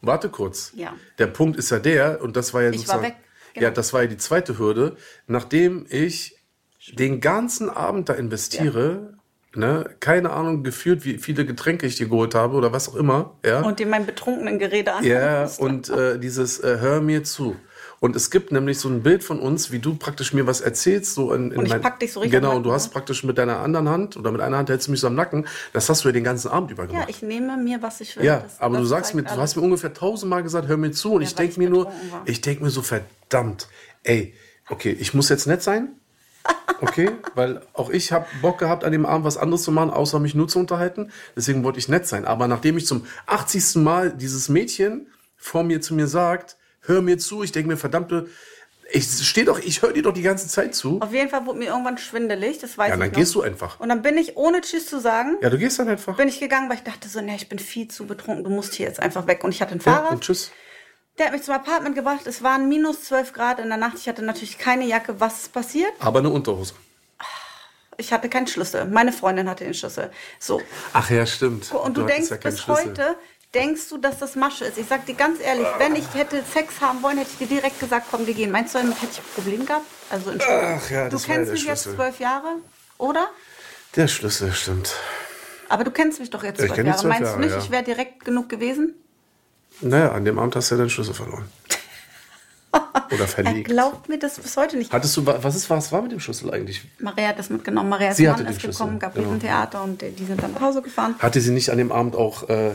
Warte 0.01 0.29
kurz. 0.29 0.71
Ja. 0.75 0.93
Der 1.17 1.27
Punkt 1.27 1.57
ist 1.57 1.69
ja 1.71 1.79
der, 1.79 2.21
und 2.21 2.35
das 2.35 2.53
war 2.53 2.61
ja 2.61 2.67
war 2.69 2.73
sozusagen. 2.75 3.03
weg, 3.03 3.15
genau. 3.53 3.63
Ja, 3.65 3.71
das 3.71 3.91
war 3.93 4.01
ja 4.03 4.07
die 4.07 4.17
zweite 4.17 4.57
Hürde. 4.59 4.97
Nachdem 5.27 5.85
ich 5.89 6.35
den 6.91 7.19
ganzen 7.21 7.69
Abend 7.69 8.09
da 8.09 8.13
investiere, 8.13 9.13
ne, 9.55 9.85
keine 9.99 10.31
Ahnung, 10.31 10.63
gefühlt, 10.63 11.05
wie 11.05 11.17
viele 11.17 11.45
Getränke 11.45 11.85
ich 11.85 11.95
dir 11.95 12.07
geholt 12.09 12.35
habe 12.35 12.55
oder 12.55 12.71
was 12.73 12.89
auch 12.89 12.95
immer, 12.95 13.35
ja. 13.45 13.61
Und 13.61 13.79
dir 13.79 13.87
mein 13.87 14.05
betrunkenen 14.05 14.59
Gerede 14.59 14.93
an. 14.93 15.03
Ja, 15.03 15.49
und 15.57 15.89
äh, 15.89 16.19
dieses 16.19 16.59
äh, 16.59 16.77
Hör 16.79 17.01
mir 17.01 17.23
zu. 17.23 17.55
Und 17.99 18.17
es 18.17 18.29
gibt 18.31 18.51
nämlich 18.51 18.79
so 18.79 18.89
ein 18.89 19.01
Bild 19.01 19.23
von 19.23 19.39
uns, 19.39 19.71
wie 19.71 19.79
du 19.79 19.95
praktisch 19.95 20.33
mir 20.33 20.45
was 20.45 20.59
erzählst. 20.59 21.13
So 21.13 21.31
in, 21.33 21.51
in 21.51 21.57
Und 21.57 21.65
ich 21.67 21.71
mein- 21.71 21.79
pack 21.81 22.01
dich 22.01 22.11
so 22.11 22.19
richtig 22.19 22.37
Genau, 22.37 22.57
und 22.57 22.63
du 22.63 22.73
hast 22.73 22.89
praktisch 22.89 23.23
mit 23.23 23.37
deiner 23.37 23.59
anderen 23.59 23.87
Hand 23.87 24.17
oder 24.17 24.29
mit 24.33 24.41
einer 24.41 24.57
Hand 24.57 24.69
hältst 24.69 24.87
du 24.87 24.91
mich 24.91 24.99
so 24.99 25.07
am 25.07 25.15
Nacken. 25.15 25.47
Das 25.71 25.87
hast 25.87 26.03
du 26.03 26.09
ja 26.09 26.11
den 26.11 26.25
ganzen 26.25 26.49
Abend 26.51 26.69
über 26.71 26.83
Ja, 26.83 26.89
gemacht. 26.89 27.07
ich 27.09 27.21
nehme 27.21 27.55
mir, 27.55 27.81
was 27.81 28.01
ich 28.01 28.17
will. 28.17 28.25
Ja, 28.25 28.39
Das- 28.41 28.59
aber 28.59 28.73
das 28.75 28.81
du 28.83 28.87
sagst 28.87 29.15
mir, 29.15 29.21
du 29.21 29.29
alles. 29.29 29.39
hast 29.41 29.55
mir 29.55 29.61
ungefähr 29.61 29.93
tausendmal 29.93 30.43
gesagt, 30.43 30.67
hör 30.67 30.75
mir 30.75 30.91
zu. 30.91 31.13
Und 31.13 31.21
Ja, 31.21 31.27
ich 31.29 31.35
denke 31.35 31.57
mir 31.61 31.69
nur, 31.69 31.85
war. 31.85 31.93
ich 32.25 32.41
denke 32.41 32.61
mir 32.61 32.71
so, 32.71 32.81
verdammt, 32.81 33.69
ey, 34.03 34.33
okay, 34.69 34.93
ich 34.99 35.13
muss 35.13 35.29
jetzt 35.29 35.47
nett 35.47 35.63
sein. 35.63 35.93
Okay, 36.81 37.11
weil 37.35 37.61
auch 37.73 37.89
ich 37.89 38.11
habe 38.11 38.25
Bock 38.41 38.57
gehabt, 38.57 38.83
an 38.83 38.91
dem 38.91 39.05
Abend 39.05 39.25
was 39.25 39.37
anderes 39.37 39.63
zu 39.63 39.71
machen, 39.71 39.89
außer 39.89 40.19
mich 40.19 40.35
nur 40.35 40.47
zu 40.49 40.59
unterhalten. 40.59 41.11
Deswegen 41.35 41.63
wollte 41.63 41.79
ich 41.79 41.87
nett 41.87 42.05
sein. 42.07 42.25
Aber 42.25 42.47
nachdem 42.47 42.77
ich 42.77 42.85
zum 42.85 43.05
80. 43.27 43.75
Mal 43.75 44.11
dieses 44.11 44.49
Mädchen 44.49 45.07
vor 45.37 45.63
mir 45.63 45.79
zu 45.81 45.93
mir 45.93 46.07
sagt, 46.07 46.57
hör 46.81 47.01
mir 47.01 47.17
zu, 47.17 47.41
ich 47.43 47.53
denke 47.53 47.69
mir, 47.69 47.77
verdammte, 47.77 48.27
ich 48.91 49.05
stehe 49.25 49.45
doch, 49.45 49.59
ich 49.59 49.81
höre 49.81 49.93
dir 49.93 50.03
doch 50.03 50.13
die 50.13 50.21
ganze 50.21 50.47
Zeit 50.49 50.75
zu. 50.75 50.99
Auf 51.01 51.13
jeden 51.13 51.29
Fall 51.29 51.45
wurde 51.45 51.59
mir 51.59 51.67
irgendwann 51.69 51.97
schwindelig, 51.97 52.59
das 52.59 52.77
weiß 52.77 52.89
Ja, 52.89 52.95
ich 52.95 52.99
dann 52.99 53.09
noch. 53.11 53.15
gehst 53.17 53.33
du 53.33 53.41
einfach. 53.41 53.79
Und 53.79 53.87
dann 53.89 54.01
bin 54.01 54.17
ich, 54.17 54.35
ohne 54.35 54.59
Tschüss 54.61 54.85
zu 54.87 54.99
sagen, 54.99 55.37
Ja, 55.41 55.49
du 55.49 55.57
gehst 55.57 55.79
dann 55.79 55.87
einfach. 55.87 56.17
bin 56.17 56.27
ich 56.27 56.39
gegangen, 56.41 56.69
weil 56.69 56.75
ich 56.77 56.83
dachte 56.83 57.07
so, 57.07 57.21
ne, 57.21 57.35
ich 57.35 57.47
bin 57.47 57.59
viel 57.59 57.87
zu 57.87 58.05
betrunken, 58.05 58.43
du 58.43 58.49
musst 58.49 58.73
hier 58.73 58.87
jetzt 58.87 58.99
einfach 58.99 59.25
weg. 59.25 59.43
Und 59.45 59.51
ich 59.51 59.61
hatte 59.61 59.71
ein 59.73 59.77
Ja, 59.79 59.83
Fahrrad, 59.93 60.11
und 60.11 60.21
tschüss. 60.21 60.51
Der 61.17 61.27
hat 61.27 61.33
mich 61.33 61.43
zum 61.43 61.53
Apartment 61.53 61.95
gebracht, 61.95 62.25
es 62.25 62.41
waren 62.41 62.67
minus 62.67 63.03
12 63.03 63.33
Grad 63.33 63.59
in 63.59 63.69
der 63.69 63.77
Nacht, 63.77 63.97
ich 63.97 64.07
hatte 64.07 64.23
natürlich 64.23 64.57
keine 64.57 64.85
Jacke, 64.85 65.19
was 65.19 65.43
ist 65.43 65.53
passiert? 65.53 65.91
Aber 65.99 66.19
eine 66.19 66.29
Unterhose. 66.29 66.73
Ich 67.97 68.11
hatte 68.11 68.27
keinen 68.27 68.47
Schlüssel, 68.47 68.85
meine 68.85 69.11
Freundin 69.13 69.47
hatte 69.47 69.63
den 69.63 69.75
Schlüssel. 69.75 70.09
So, 70.39 70.61
Ach 70.93 71.09
ja, 71.11 71.25
stimmt. 71.27 71.71
Und 71.71 71.95
du, 71.95 72.03
hattest 72.03 72.31
denkst 72.31 72.43
ja 72.43 72.49
bis 72.49 72.61
Schlüssel. 72.61 72.85
heute, 72.89 73.15
denkst 73.53 73.89
du, 73.89 73.97
dass 73.99 74.17
das 74.17 74.35
Masche 74.35 74.65
ist. 74.65 74.79
Ich 74.79 74.87
sag 74.87 75.05
dir 75.05 75.13
ganz 75.13 75.39
ehrlich, 75.39 75.67
wenn 75.77 75.95
ich 75.95 76.11
hätte 76.15 76.43
Sex 76.43 76.81
haben 76.81 77.03
wollen, 77.03 77.19
hätte 77.19 77.29
ich 77.33 77.37
dir 77.37 77.55
direkt 77.55 77.79
gesagt, 77.79 78.07
komm, 78.09 78.25
wir 78.25 78.33
gehen. 78.33 78.49
Meinst 78.49 78.73
du, 78.73 78.79
damit 78.79 78.99
hätte 78.99 79.11
ich 79.11 79.19
ein 79.19 79.33
Problem 79.35 79.65
gehabt? 79.65 79.85
Also. 80.09 80.31
Ach 80.39 80.89
ja, 80.89 81.05
du 81.05 81.11
das 81.11 81.29
war 81.29 81.35
kennst 81.35 81.51
mich 81.51 81.65
jetzt 81.65 81.83
zwölf 81.83 82.19
Jahre, 82.19 82.55
oder? 82.97 83.29
Der 83.95 84.07
Schlüssel, 84.07 84.51
stimmt. 84.53 84.95
Aber 85.69 85.83
du 85.83 85.91
kennst 85.91 86.19
mich 86.19 86.31
doch 86.31 86.43
jetzt 86.43 86.57
zwölf 86.57 86.75
Jahre. 86.75 86.97
zwölf 86.97 87.03
Meinst 87.03 87.21
Jahre, 87.21 87.35
du 87.35 87.45
nicht, 87.45 87.55
ja. 87.55 87.59
ich 87.59 87.69
wäre 87.69 87.83
direkt 87.83 88.25
genug 88.25 88.49
gewesen? 88.49 88.95
Naja, 89.81 90.11
an 90.11 90.23
dem 90.25 90.39
Abend 90.39 90.55
hast 90.55 90.71
du 90.71 90.75
ja 90.75 90.79
deinen 90.79 90.89
Schlüssel 90.89 91.13
verloren. 91.13 91.45
Oder 93.11 93.21
Er 93.21 93.27
verlegt. 93.27 93.67
glaubt 93.69 94.09
mir 94.09 94.17
das 94.17 94.39
bis 94.39 94.55
heute 94.57 94.77
nicht. 94.77 94.91
Hattest 94.91 95.15
du, 95.17 95.25
wa- 95.25 95.37
was 95.41 95.55
ist, 95.55 95.69
was 95.69 95.91
war 95.91 96.01
mit 96.01 96.11
dem 96.11 96.19
Schlüssel 96.19 96.51
eigentlich? 96.51 96.81
Maria 96.99 97.27
hat 97.29 97.39
das 97.39 97.49
mitgenommen. 97.49 97.89
Marias 97.89 98.17
Sie 98.17 98.27
hatte 98.27 98.43
Mann 98.43 98.51
den 98.51 98.55
ist 98.55 98.61
Schlüssel, 98.61 98.79
gekommen, 98.79 98.99
gab 98.99 99.13
genau. 99.13 99.31
ein 99.31 99.39
Theater 99.39 99.83
und 99.83 100.01
die 100.01 100.11
die 100.11 100.25
sind 100.25 100.41
dann 100.41 100.53
nach 100.53 100.61
Hause 100.61 100.81
gefahren. 100.81 101.15
Hatte 101.19 101.39
sie 101.41 101.51
nicht 101.51 101.69
an 101.69 101.77
dem 101.77 101.91
Abend 101.91 102.15
auch 102.15 102.49
äh, 102.49 102.71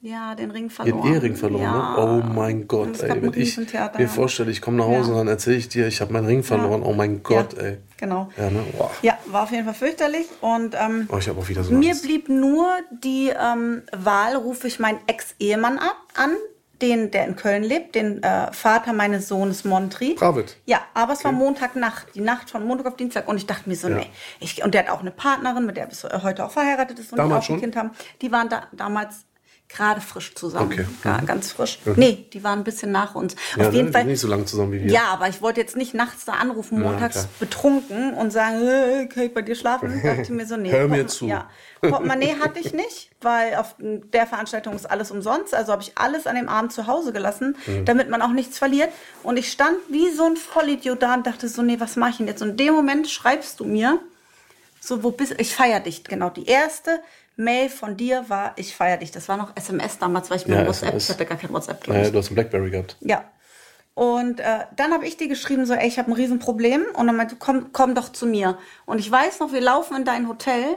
Ja, 0.00 0.34
den 0.34 0.50
Ring 0.50 0.64
ihren 0.64 0.70
verloren. 0.70 1.12
Ehering 1.14 1.36
verloren? 1.36 1.62
Ja. 1.62 1.96
Ne? 1.96 2.22
Oh 2.22 2.22
mein 2.32 2.68
Gott, 2.68 3.00
ey. 3.02 3.10
ein 3.10 3.22
Wenn 3.22 3.40
ich 3.40 3.56
mir 3.56 3.64
ja. 3.98 4.06
vorstelle, 4.06 4.50
ich 4.50 4.60
komme 4.60 4.76
nach 4.76 4.84
Hause 4.84 5.10
Ja. 5.10 5.12
und 5.12 5.16
dann 5.16 5.28
erzähle 5.28 5.56
ich 5.56 5.68
dir, 5.68 5.86
ich 5.88 6.00
habe 6.00 6.12
meinen 6.12 6.26
Ring 6.26 6.42
verloren. 6.42 6.82
Oh 6.82 6.92
mein 6.92 7.22
Gott, 7.22 7.54
ja, 7.54 7.62
ey. 7.62 7.78
Genau. 7.96 8.28
Ja, 8.36 8.50
ne? 8.50 8.62
Ja, 9.02 9.18
war 9.26 9.44
auf 9.44 9.50
jeden 9.50 9.64
Fall 9.64 9.74
fürchterlich. 9.74 10.26
Und 10.42 10.76
ähm, 10.78 11.08
Oh, 11.10 11.16
ich 11.18 11.30
auch 11.30 11.48
wieder 11.48 11.64
so 11.64 11.72
Mir 11.72 11.90
Angst. 11.90 12.02
blieb 12.04 12.28
nur 12.28 12.68
die 13.02 13.30
ähm, 13.30 13.82
Wahl, 13.96 14.36
rufe 14.36 14.68
ich 14.68 14.78
meinen 14.78 14.98
Ex-Ehemann 15.06 15.78
ab, 15.78 15.96
an, 16.14 16.30
den, 16.82 17.10
der 17.10 17.26
in 17.26 17.36
Köln 17.36 17.64
lebt, 17.64 17.94
den 17.94 18.22
äh, 18.22 18.52
Vater 18.52 18.92
meines 18.92 19.28
Sohnes 19.28 19.64
Montri. 19.64 20.14
David. 20.20 20.58
Ja, 20.66 20.82
aber 20.92 21.14
es 21.14 21.24
war 21.24 21.32
Montagnacht, 21.32 22.08
die 22.14 22.20
Nacht 22.20 22.50
von 22.50 22.66
Montag 22.66 22.86
auf 22.86 22.96
Dienstag. 22.96 23.26
Und 23.28 23.38
ich 23.38 23.46
dachte 23.46 23.66
mir 23.66 23.76
so, 23.76 23.88
Ja. 23.88 23.96
nee. 23.96 24.06
Ich, 24.40 24.62
und 24.62 24.74
der 24.74 24.82
hat 24.82 24.90
auch 24.90 25.00
eine 25.00 25.10
Partnerin, 25.10 25.64
mit 25.64 25.78
der 25.78 25.84
er 25.84 25.88
bis 25.88 26.04
heute 26.04 26.44
auch 26.44 26.50
verheiratet 26.50 26.98
ist 26.98 27.12
und 27.12 27.16
die 27.16 27.22
Damals 27.22 27.46
auch 27.46 27.48
ein 27.48 27.52
schon? 27.54 27.60
Kind 27.60 27.76
haben. 27.76 27.90
Die 28.20 28.30
waren 28.30 28.50
da, 28.50 28.64
damals 28.72 29.24
gerade 29.68 30.00
frisch 30.00 30.34
zusammen. 30.34 30.72
Okay. 30.72 30.86
Ga, 31.02 31.20
ganz 31.26 31.50
frisch. 31.52 31.80
Nee, 31.96 32.26
die 32.32 32.44
waren 32.44 32.60
ein 32.60 32.64
bisschen 32.64 32.92
nach 32.92 33.14
uns. 33.14 33.34
Ja, 33.56 33.68
auf 33.68 33.74
jeden 33.74 33.86
ne? 33.86 33.92
Fall. 33.92 34.04
Nicht 34.04 34.20
so 34.20 34.28
lange 34.28 34.44
zusammen 34.44 34.72
wie 34.72 34.84
wir. 34.84 34.90
Ja, 34.92 35.04
aber 35.08 35.28
ich 35.28 35.42
wollte 35.42 35.60
jetzt 35.60 35.76
nicht 35.76 35.92
nachts 35.92 36.24
da 36.24 36.34
anrufen, 36.34 36.80
Ja, 36.82 36.90
montags 36.90 37.14
klar. 37.14 37.28
betrunken 37.40 38.14
und 38.14 38.30
sagen, 38.32 39.08
kann 39.08 39.24
ich 39.24 39.34
bei 39.34 39.42
dir 39.42 39.54
schlafen? 39.56 40.00
Dachte 40.04 40.22
ich 40.22 40.30
mir 40.30 40.46
so, 40.46 40.56
nee. 40.56 40.70
Hör 40.70 40.86
mir 40.88 41.06
zu. 41.06 41.26
Ja. 41.26 41.50
Portemonnaie 41.80 42.36
hatte 42.42 42.58
ich 42.58 42.72
nicht, 42.72 43.10
weil 43.20 43.54
auf 43.56 43.74
der 43.78 44.26
Veranstaltung 44.26 44.74
ist 44.74 44.86
alles 44.90 45.10
umsonst. 45.10 45.54
Also 45.54 45.72
habe 45.72 45.82
ich 45.82 45.92
alles 45.96 46.26
an 46.26 46.34
dem 46.36 46.48
Abend 46.48 46.72
zu 46.72 46.86
Hause 46.86 47.12
gelassen, 47.12 47.56
Mhm. 47.66 47.84
damit 47.84 48.08
man 48.08 48.22
auch 48.22 48.30
nichts 48.32 48.58
verliert. 48.58 48.90
Und 49.22 49.36
ich 49.36 49.52
stand 49.52 49.76
wie 49.88 50.10
so 50.10 50.24
ein 50.24 50.36
Vollidiot 50.36 51.02
da 51.02 51.14
und 51.14 51.26
dachte 51.26 51.48
so, 51.48 51.62
nee, 51.62 51.78
was 51.78 51.96
mache 51.96 52.10
ich 52.10 52.16
denn 52.18 52.26
jetzt? 52.28 52.40
Und 52.42 52.50
in 52.50 52.56
dem 52.56 52.74
Moment 52.74 53.08
schreibst 53.08 53.60
du 53.60 53.64
mir, 53.64 53.98
So, 54.80 55.02
wo 55.02 55.10
bist 55.10 55.34
Ich 55.38 55.52
feier 55.54 55.80
dich. 55.80 56.04
Genau, 56.04 56.30
die 56.30 56.46
erste 56.46 57.00
Mail 57.36 57.68
von 57.68 57.96
dir 57.96 58.24
war, 58.28 58.52
ich 58.56 58.74
feier 58.74 58.96
dich. 58.96 59.10
Das 59.10 59.28
war 59.28 59.36
noch 59.36 59.52
SMS 59.56 59.98
damals, 59.98 60.30
weil 60.30 60.38
ich 60.38 60.46
mir 60.46 60.54
Ja, 60.56 60.66
WhatsApp, 60.66 60.88
SMS. 60.88 61.04
ich 61.04 61.10
hatte 61.10 61.26
gar 61.26 61.38
kein 61.38 61.52
WhatsApp, 61.52 61.82
glaub 61.84 61.96
ich. 61.98 62.10
du 62.10 62.18
hast 62.18 62.28
einen 62.28 62.34
Blackberry 62.36 62.70
gehabt. 62.70 62.96
Ja. 63.00 63.24
Und 63.94 64.40
äh, 64.40 64.60
dann 64.76 64.92
habe 64.92 65.06
ich 65.06 65.16
dir 65.16 65.28
geschrieben, 65.28 65.64
so, 65.64 65.72
ey, 65.74 65.88
ich 65.88 65.98
habe 65.98 66.10
ein 66.10 66.14
Riesenproblem. 66.14 66.82
Und 66.94 67.06
dann 67.06 67.16
meinte, 67.16 67.34
du, 67.34 67.38
komm, 67.38 67.68
komm 67.72 67.94
doch 67.94 68.10
zu 68.12 68.26
mir. 68.26 68.58
Und 68.84 68.98
ich 68.98 69.10
weiß 69.10 69.40
noch, 69.40 69.52
wir 69.52 69.60
laufen 69.60 69.96
in 69.96 70.04
dein 70.04 70.28
Hotel. 70.28 70.76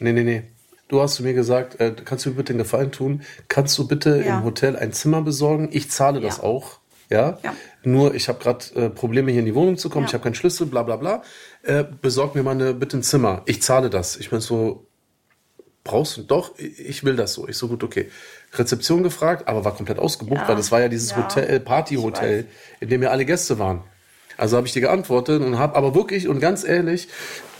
Nee, 0.00 0.12
nee, 0.12 0.22
nee. 0.24 0.42
Du 0.88 1.00
hast 1.00 1.14
zu 1.16 1.22
mir 1.22 1.34
gesagt, 1.34 1.80
äh, 1.80 1.94
kannst 2.04 2.24
du 2.26 2.30
mir 2.30 2.36
bitte 2.36 2.52
den 2.52 2.58
Gefallen 2.58 2.92
tun? 2.92 3.22
Kannst 3.48 3.76
du 3.78 3.86
bitte 3.86 4.22
Ja. 4.22 4.38
im 4.38 4.44
Hotel 4.44 4.76
ein 4.76 4.92
Zimmer 4.92 5.22
besorgen? 5.22 5.68
Ich 5.72 5.90
zahle 5.90 6.20
das 6.20 6.38
Ja. 6.38 6.42
auch. 6.44 6.78
Ja? 7.10 7.38
Ja. 7.42 7.54
Nur 7.84 8.14
ich 8.14 8.28
habe 8.28 8.38
gerade 8.38 8.64
äh, 8.74 8.90
Probleme 8.90 9.30
hier 9.30 9.40
in 9.40 9.46
die 9.46 9.54
Wohnung 9.54 9.78
zu 9.78 9.88
kommen. 9.88 10.04
Ja. 10.04 10.08
Ich 10.08 10.14
habe 10.14 10.24
keinen 10.24 10.34
Schlüssel, 10.34 10.66
bla 10.66 10.82
bla 10.82 10.96
bla. 10.96 11.22
Äh, 11.62 11.84
besorg 12.02 12.34
mir 12.34 12.42
mal 12.42 12.50
eine, 12.52 12.74
bitte 12.74 12.98
ein 12.98 13.02
Zimmer. 13.02 13.42
Ich 13.46 13.62
zahle 13.62 13.88
das. 13.88 14.16
Ich 14.16 14.28
bin 14.28 14.40
so, 14.40 14.86
brauchst 15.88 16.16
du 16.16 16.22
doch? 16.22 16.52
Ich 16.58 17.02
will 17.04 17.16
das 17.16 17.32
so. 17.34 17.48
Ich 17.48 17.56
so 17.56 17.66
gut, 17.68 17.82
okay. 17.82 18.08
Rezeption 18.54 19.02
gefragt, 19.02 19.48
aber 19.48 19.64
war 19.64 19.74
komplett 19.74 19.98
ausgebucht, 19.98 20.42
Ja. 20.42 20.48
weil 20.48 20.56
das 20.56 20.70
war 20.70 20.80
ja 20.80 20.88
dieses 20.88 21.10
Ja. 21.10 21.16
Hotel, 21.24 21.60
Partyhotel, 21.60 22.46
in 22.80 22.88
dem 22.88 23.02
ja 23.02 23.10
alle 23.10 23.24
Gäste 23.24 23.58
waren. 23.58 23.82
Also 24.36 24.56
habe 24.56 24.66
ich 24.68 24.72
dir 24.72 24.80
geantwortet 24.82 25.42
und 25.42 25.58
habe 25.58 25.74
aber 25.74 25.94
wirklich 25.96 26.28
und 26.28 26.38
ganz 26.38 26.62
ehrlich, 26.62 27.08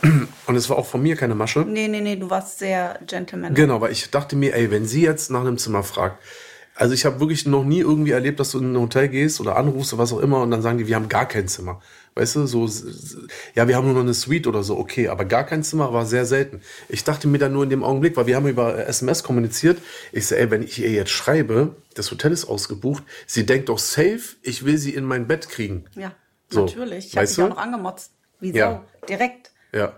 und 0.47 0.55
es 0.55 0.69
war 0.69 0.77
auch 0.77 0.85
von 0.85 1.01
mir 1.03 1.15
keine 1.17 1.35
Masche, 1.35 1.65
Nee, 1.67 1.89
nee, 1.89 1.99
nee, 1.99 2.15
du 2.15 2.29
warst 2.29 2.59
sehr 2.59 2.99
gentleman. 3.05 3.53
Genau, 3.53 3.81
weil 3.81 3.91
ich 3.91 4.09
dachte 4.09 4.35
mir, 4.37 4.55
ey, 4.55 4.71
wenn 4.71 4.85
sie 4.85 5.01
jetzt 5.03 5.29
nach 5.29 5.41
einem 5.41 5.57
Zimmer 5.57 5.83
fragt, 5.83 6.23
also 6.75 6.93
ich 6.93 7.03
habe 7.05 7.19
wirklich 7.19 7.45
noch 7.45 7.65
nie 7.65 7.81
irgendwie 7.81 8.11
erlebt, 8.11 8.39
dass 8.39 8.51
du 8.51 8.59
in 8.59 8.71
ein 8.73 8.79
Hotel 8.79 9.09
gehst 9.09 9.41
oder 9.41 9.57
anrufst 9.57 9.91
oder 9.91 10.01
was 10.03 10.13
auch 10.13 10.19
immer 10.19 10.41
und 10.41 10.51
dann 10.51 10.61
sagen 10.61 10.77
die, 10.77 10.87
wir 10.87 10.95
haben 10.95 11.09
gar 11.09 11.27
kein 11.27 11.49
Zimmer. 11.49 11.81
Weißt 12.15 12.35
du, 12.35 12.45
so, 12.47 12.67
ja, 13.55 13.67
wir 13.67 13.75
haben 13.75 13.85
nur 13.85 13.93
noch 13.93 14.01
eine 14.01 14.13
Suite 14.13 14.47
oder 14.47 14.63
so, 14.63 14.77
okay, 14.77 15.07
aber 15.07 15.25
gar 15.25 15.45
kein 15.45 15.63
Zimmer 15.63 15.93
war 15.93 16.05
sehr 16.05 16.25
selten. 16.25 16.61
Ich 16.89 17.03
dachte 17.03 17.27
mir 17.27 17.37
dann 17.37 17.53
nur 17.53 17.63
in 17.63 17.69
dem 17.69 17.83
Augenblick, 17.83 18.17
weil 18.17 18.27
wir 18.27 18.35
haben 18.35 18.47
über 18.47 18.77
äh, 18.77 18.83
SMS 18.83 19.23
kommuniziert, 19.23 19.79
ich 20.11 20.27
so, 20.27 20.35
ey, 20.35 20.51
wenn 20.51 20.63
ich 20.63 20.79
ihr 20.79 20.91
jetzt 20.91 21.11
schreibe, 21.11 21.75
das 21.93 22.11
Hotel 22.11 22.31
ist 22.31 22.45
ausgebucht, 22.45 23.03
sie 23.25 23.45
denkt 23.45 23.69
doch 23.69 23.79
safe, 23.79 24.19
ich 24.41 24.65
will 24.65 24.77
sie 24.77 24.93
in 24.93 25.05
mein 25.05 25.27
Bett 25.27 25.49
kriegen. 25.49 25.85
Ja, 25.95 26.13
So, 26.49 26.65
natürlich. 26.65 27.07
Ich 27.07 27.17
habe 27.17 27.27
dich 27.27 27.41
auch 27.41 27.49
noch 27.49 27.57
angemotzt. 27.57 28.11
Wie 28.39 28.51
Ja. 28.51 28.85
Direkt. 29.07 29.51
Ja. 29.73 29.93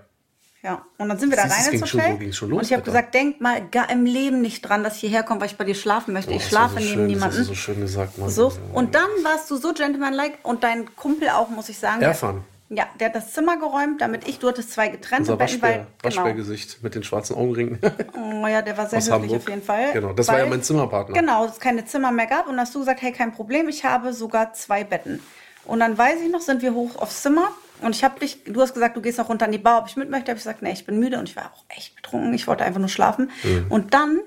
Ja, 0.64 0.86
und 1.00 1.10
dann 1.10 1.18
sind 1.18 1.32
wir 1.32 1.38
da 1.38 1.48
Siehst 1.50 1.68
rein 1.70 1.74
ins 1.80 1.90
schon 1.90 2.00
Hotel. 2.02 2.18
ging 2.18 2.34
schon 2.34 2.50
los, 2.52 2.60
und 2.60 2.66
ich 2.66 2.74
habe 2.74 2.84
gesagt, 2.84 3.16
denk 3.16 3.42
mal 3.42 3.68
gar 3.72 3.90
im 3.90 4.06
Leben 4.06 4.42
nicht 4.42 4.62
dran, 4.62 4.84
dass 4.84 4.94
ich 4.96 5.00
hierher 5.02 5.24
komme, 5.24 5.42
weil 5.42 5.48
ich 5.48 5.58
bei 5.58 5.64
dir 5.64 5.74
schlafen 5.74 6.14
möchte. 6.14 6.32
ich 6.32 6.38
Oh, 6.38 6.40
das 6.40 6.54
war 6.54 6.70
schlafe 6.70 6.74
so 6.76 6.80
neben 6.80 6.88
schön, 6.94 7.00
Das 7.08 7.08
niemanden. 7.16 7.38
du 7.38 7.44
so 7.46 7.56
schön 7.56 7.82
gesagt, 7.82 8.18
Mann. 8.20 8.30
So, 8.30 8.54
und 8.74 8.94
dann 8.94 9.10
warst 9.24 9.50
du 9.50 9.56
so 9.58 9.74
gentlemanlike 9.74 10.38
und 10.44 10.64
dein 10.64 10.96
Kumpel 10.96 11.30
auch, 11.30 11.50
muss 11.50 11.68
ich 11.70 11.80
sagen. 11.80 12.02
Erfahren. 12.04 12.44
Ja, 12.70 12.86
der 13.00 13.08
hat 13.08 13.16
das 13.16 13.34
Zimmer 13.34 13.58
geräumt, 13.58 14.00
damit 14.02 14.26
ich, 14.30 14.38
du 14.40 14.48
hattest 14.48 14.72
zwei 14.72 14.88
getrennte 14.88 15.34
Unser 15.34 15.36
Betten, 15.38 15.54
Waschbär, 15.62 15.70
weil, 15.72 15.78
genau. 16.04 16.16
Waschbärgesicht 16.24 16.84
mit 16.84 16.96
den 16.96 17.04
schwarzen 17.04 17.36
Augenringen. 17.36 17.80
Oh 18.16 18.48
ja, 18.48 18.62
der 18.62 18.78
war 18.78 18.88
sehr 18.88 19.00
Aus 19.00 19.12
Hamburg. 19.12 19.38
auf 19.42 19.50
jeden 19.50 19.64
Fall. 19.64 19.92
Genau, 19.92 20.14
das 20.14 20.28
war 20.30 20.38
ja 20.38 20.44
weil- 20.44 20.52
mein 20.52 20.64
Zimmerpartner. 20.64 21.16
Genau, 21.20 21.46
es 21.46 21.60
keine 21.60 21.84
Zimmer 21.86 22.12
mehr 22.12 22.28
gab. 22.28 22.48
Und 22.48 22.58
hast 22.60 22.74
du 22.76 22.80
gesagt, 22.80 23.02
hey, 23.02 23.12
kein 23.12 23.34
Problem, 23.34 23.68
ich 23.68 23.84
habe 23.84 24.14
sogar 24.14 24.54
zwei 24.54 24.84
Betten. 24.86 25.22
Und 25.66 25.80
dann 25.82 25.98
weiß 25.98 26.22
ich 26.24 26.32
noch, 26.32 26.40
sind 26.40 26.62
wir 26.62 26.74
hoch 26.74 26.96
aufs 26.98 27.24
Zimmer. 27.24 27.50
Und 27.82 27.96
ich 27.96 28.04
habe 28.04 28.20
dich, 28.20 28.44
du 28.46 28.62
hast 28.62 28.74
gesagt, 28.74 28.96
du 28.96 29.02
gehst 29.02 29.18
noch 29.18 29.30
runter 29.30 29.46
an 29.46 29.52
die 29.52 29.58
Bar, 29.58 29.80
ob 29.80 29.88
ich 29.88 29.96
mit 29.96 30.10
möchte. 30.10 30.32
Habe 30.32 30.38
ich 30.38 30.44
gesagt, 30.44 30.62
nee, 30.62 30.72
ich 30.72 30.86
bin 30.86 31.00
müde 31.00 31.20
und 31.20 31.30
ich 31.30 31.36
war 31.36 31.52
auch 31.54 31.66
echt 31.70 31.96
betrunken. 31.96 32.34
Ich 32.34 32.48
wollte 32.48 32.64
einfach 32.64 32.80
nur 32.80 32.90
schlafen. 32.90 33.32
Mhm. 33.44 33.66
Und 33.70 33.94
dann 33.94 34.20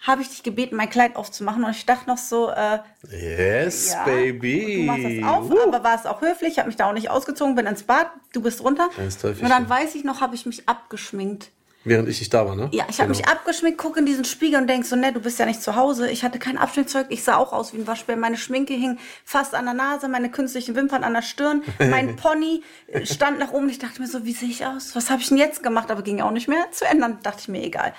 habe 0.00 0.22
ich 0.22 0.28
dich 0.28 0.42
gebeten, 0.42 0.76
mein 0.76 0.88
Kleid 0.88 1.16
aufzumachen. 1.16 1.62
Und 1.64 1.72
ich 1.72 1.84
dachte 1.84 2.08
noch 2.08 2.18
so, 2.18 2.50
äh, 2.50 2.78
Yes, 3.10 3.92
ja, 3.92 4.04
baby. 4.04 4.76
Du 4.76 4.82
machst 4.84 5.04
das 5.04 5.28
auf, 5.28 5.50
Uh. 5.50 5.68
aber 5.68 5.84
war 5.84 5.94
es 5.94 6.06
auch 6.06 6.22
höflich. 6.22 6.52
Ich 6.52 6.58
habe 6.58 6.68
mich 6.68 6.76
da 6.76 6.88
auch 6.88 6.94
nicht 6.94 7.10
ausgezogen, 7.10 7.54
bin 7.54 7.66
ins 7.66 7.82
Bad, 7.82 8.08
du 8.32 8.40
bist 8.40 8.62
runter. 8.62 8.88
Und 8.98 9.48
dann 9.48 9.68
weiß 9.68 9.94
ich 9.94 10.04
noch, 10.04 10.20
habe 10.20 10.34
ich 10.34 10.46
mich 10.46 10.68
abgeschminkt. 10.68 11.50
Während 11.82 12.08
ich 12.10 12.20
nicht 12.20 12.34
da 12.34 12.46
war, 12.46 12.56
ne? 12.56 12.68
Ja, 12.72 12.84
ich 12.90 13.00
habe 13.00 13.08
mich 13.08 13.26
abgeschminkt, 13.26 13.78
gucke 13.78 14.00
in 14.00 14.06
diesen 14.06 14.26
Spiegel 14.26 14.60
und 14.60 14.66
denk 14.66 14.84
so, 14.84 14.96
ne, 14.96 15.14
du 15.14 15.20
bist 15.20 15.38
ja 15.38 15.46
nicht 15.46 15.62
zu 15.62 15.76
Hause. 15.76 16.10
Ich 16.10 16.22
hatte 16.22 16.38
kein 16.38 16.58
Abschminkzeug, 16.58 17.06
ich 17.08 17.24
sah 17.24 17.36
auch 17.36 17.54
aus 17.54 17.72
wie 17.72 17.78
ein 17.78 17.86
Waschbär. 17.86 18.16
Meine 18.16 18.36
Schminke 18.36 18.74
hing 18.74 18.98
fast 19.24 19.54
an 19.54 19.64
der 19.64 19.72
Nase, 19.72 20.06
meine 20.08 20.30
künstlichen 20.30 20.74
Wimpern 20.74 21.04
an 21.04 21.14
der 21.14 21.22
Stirn, 21.22 21.62
mein 21.78 22.16
Pony 22.16 22.62
stand 23.04 23.38
nach 23.38 23.52
oben. 23.52 23.70
Ich 23.70 23.78
dachte 23.78 24.02
mir 24.02 24.08
so, 24.08 24.26
wie 24.26 24.32
sehe 24.32 24.50
ich 24.50 24.66
aus? 24.66 24.94
Was 24.94 25.08
habe 25.08 25.22
ich 25.22 25.28
denn 25.28 25.38
jetzt 25.38 25.62
gemacht? 25.62 25.90
Aber 25.90 26.02
ging 26.02 26.20
auch 26.20 26.32
nicht 26.32 26.48
mehr 26.48 26.70
zu 26.70 26.84
ändern. 26.84 27.18
Dachte 27.22 27.40
ich 27.40 27.48
mir, 27.48 27.62
egal. 27.62 27.94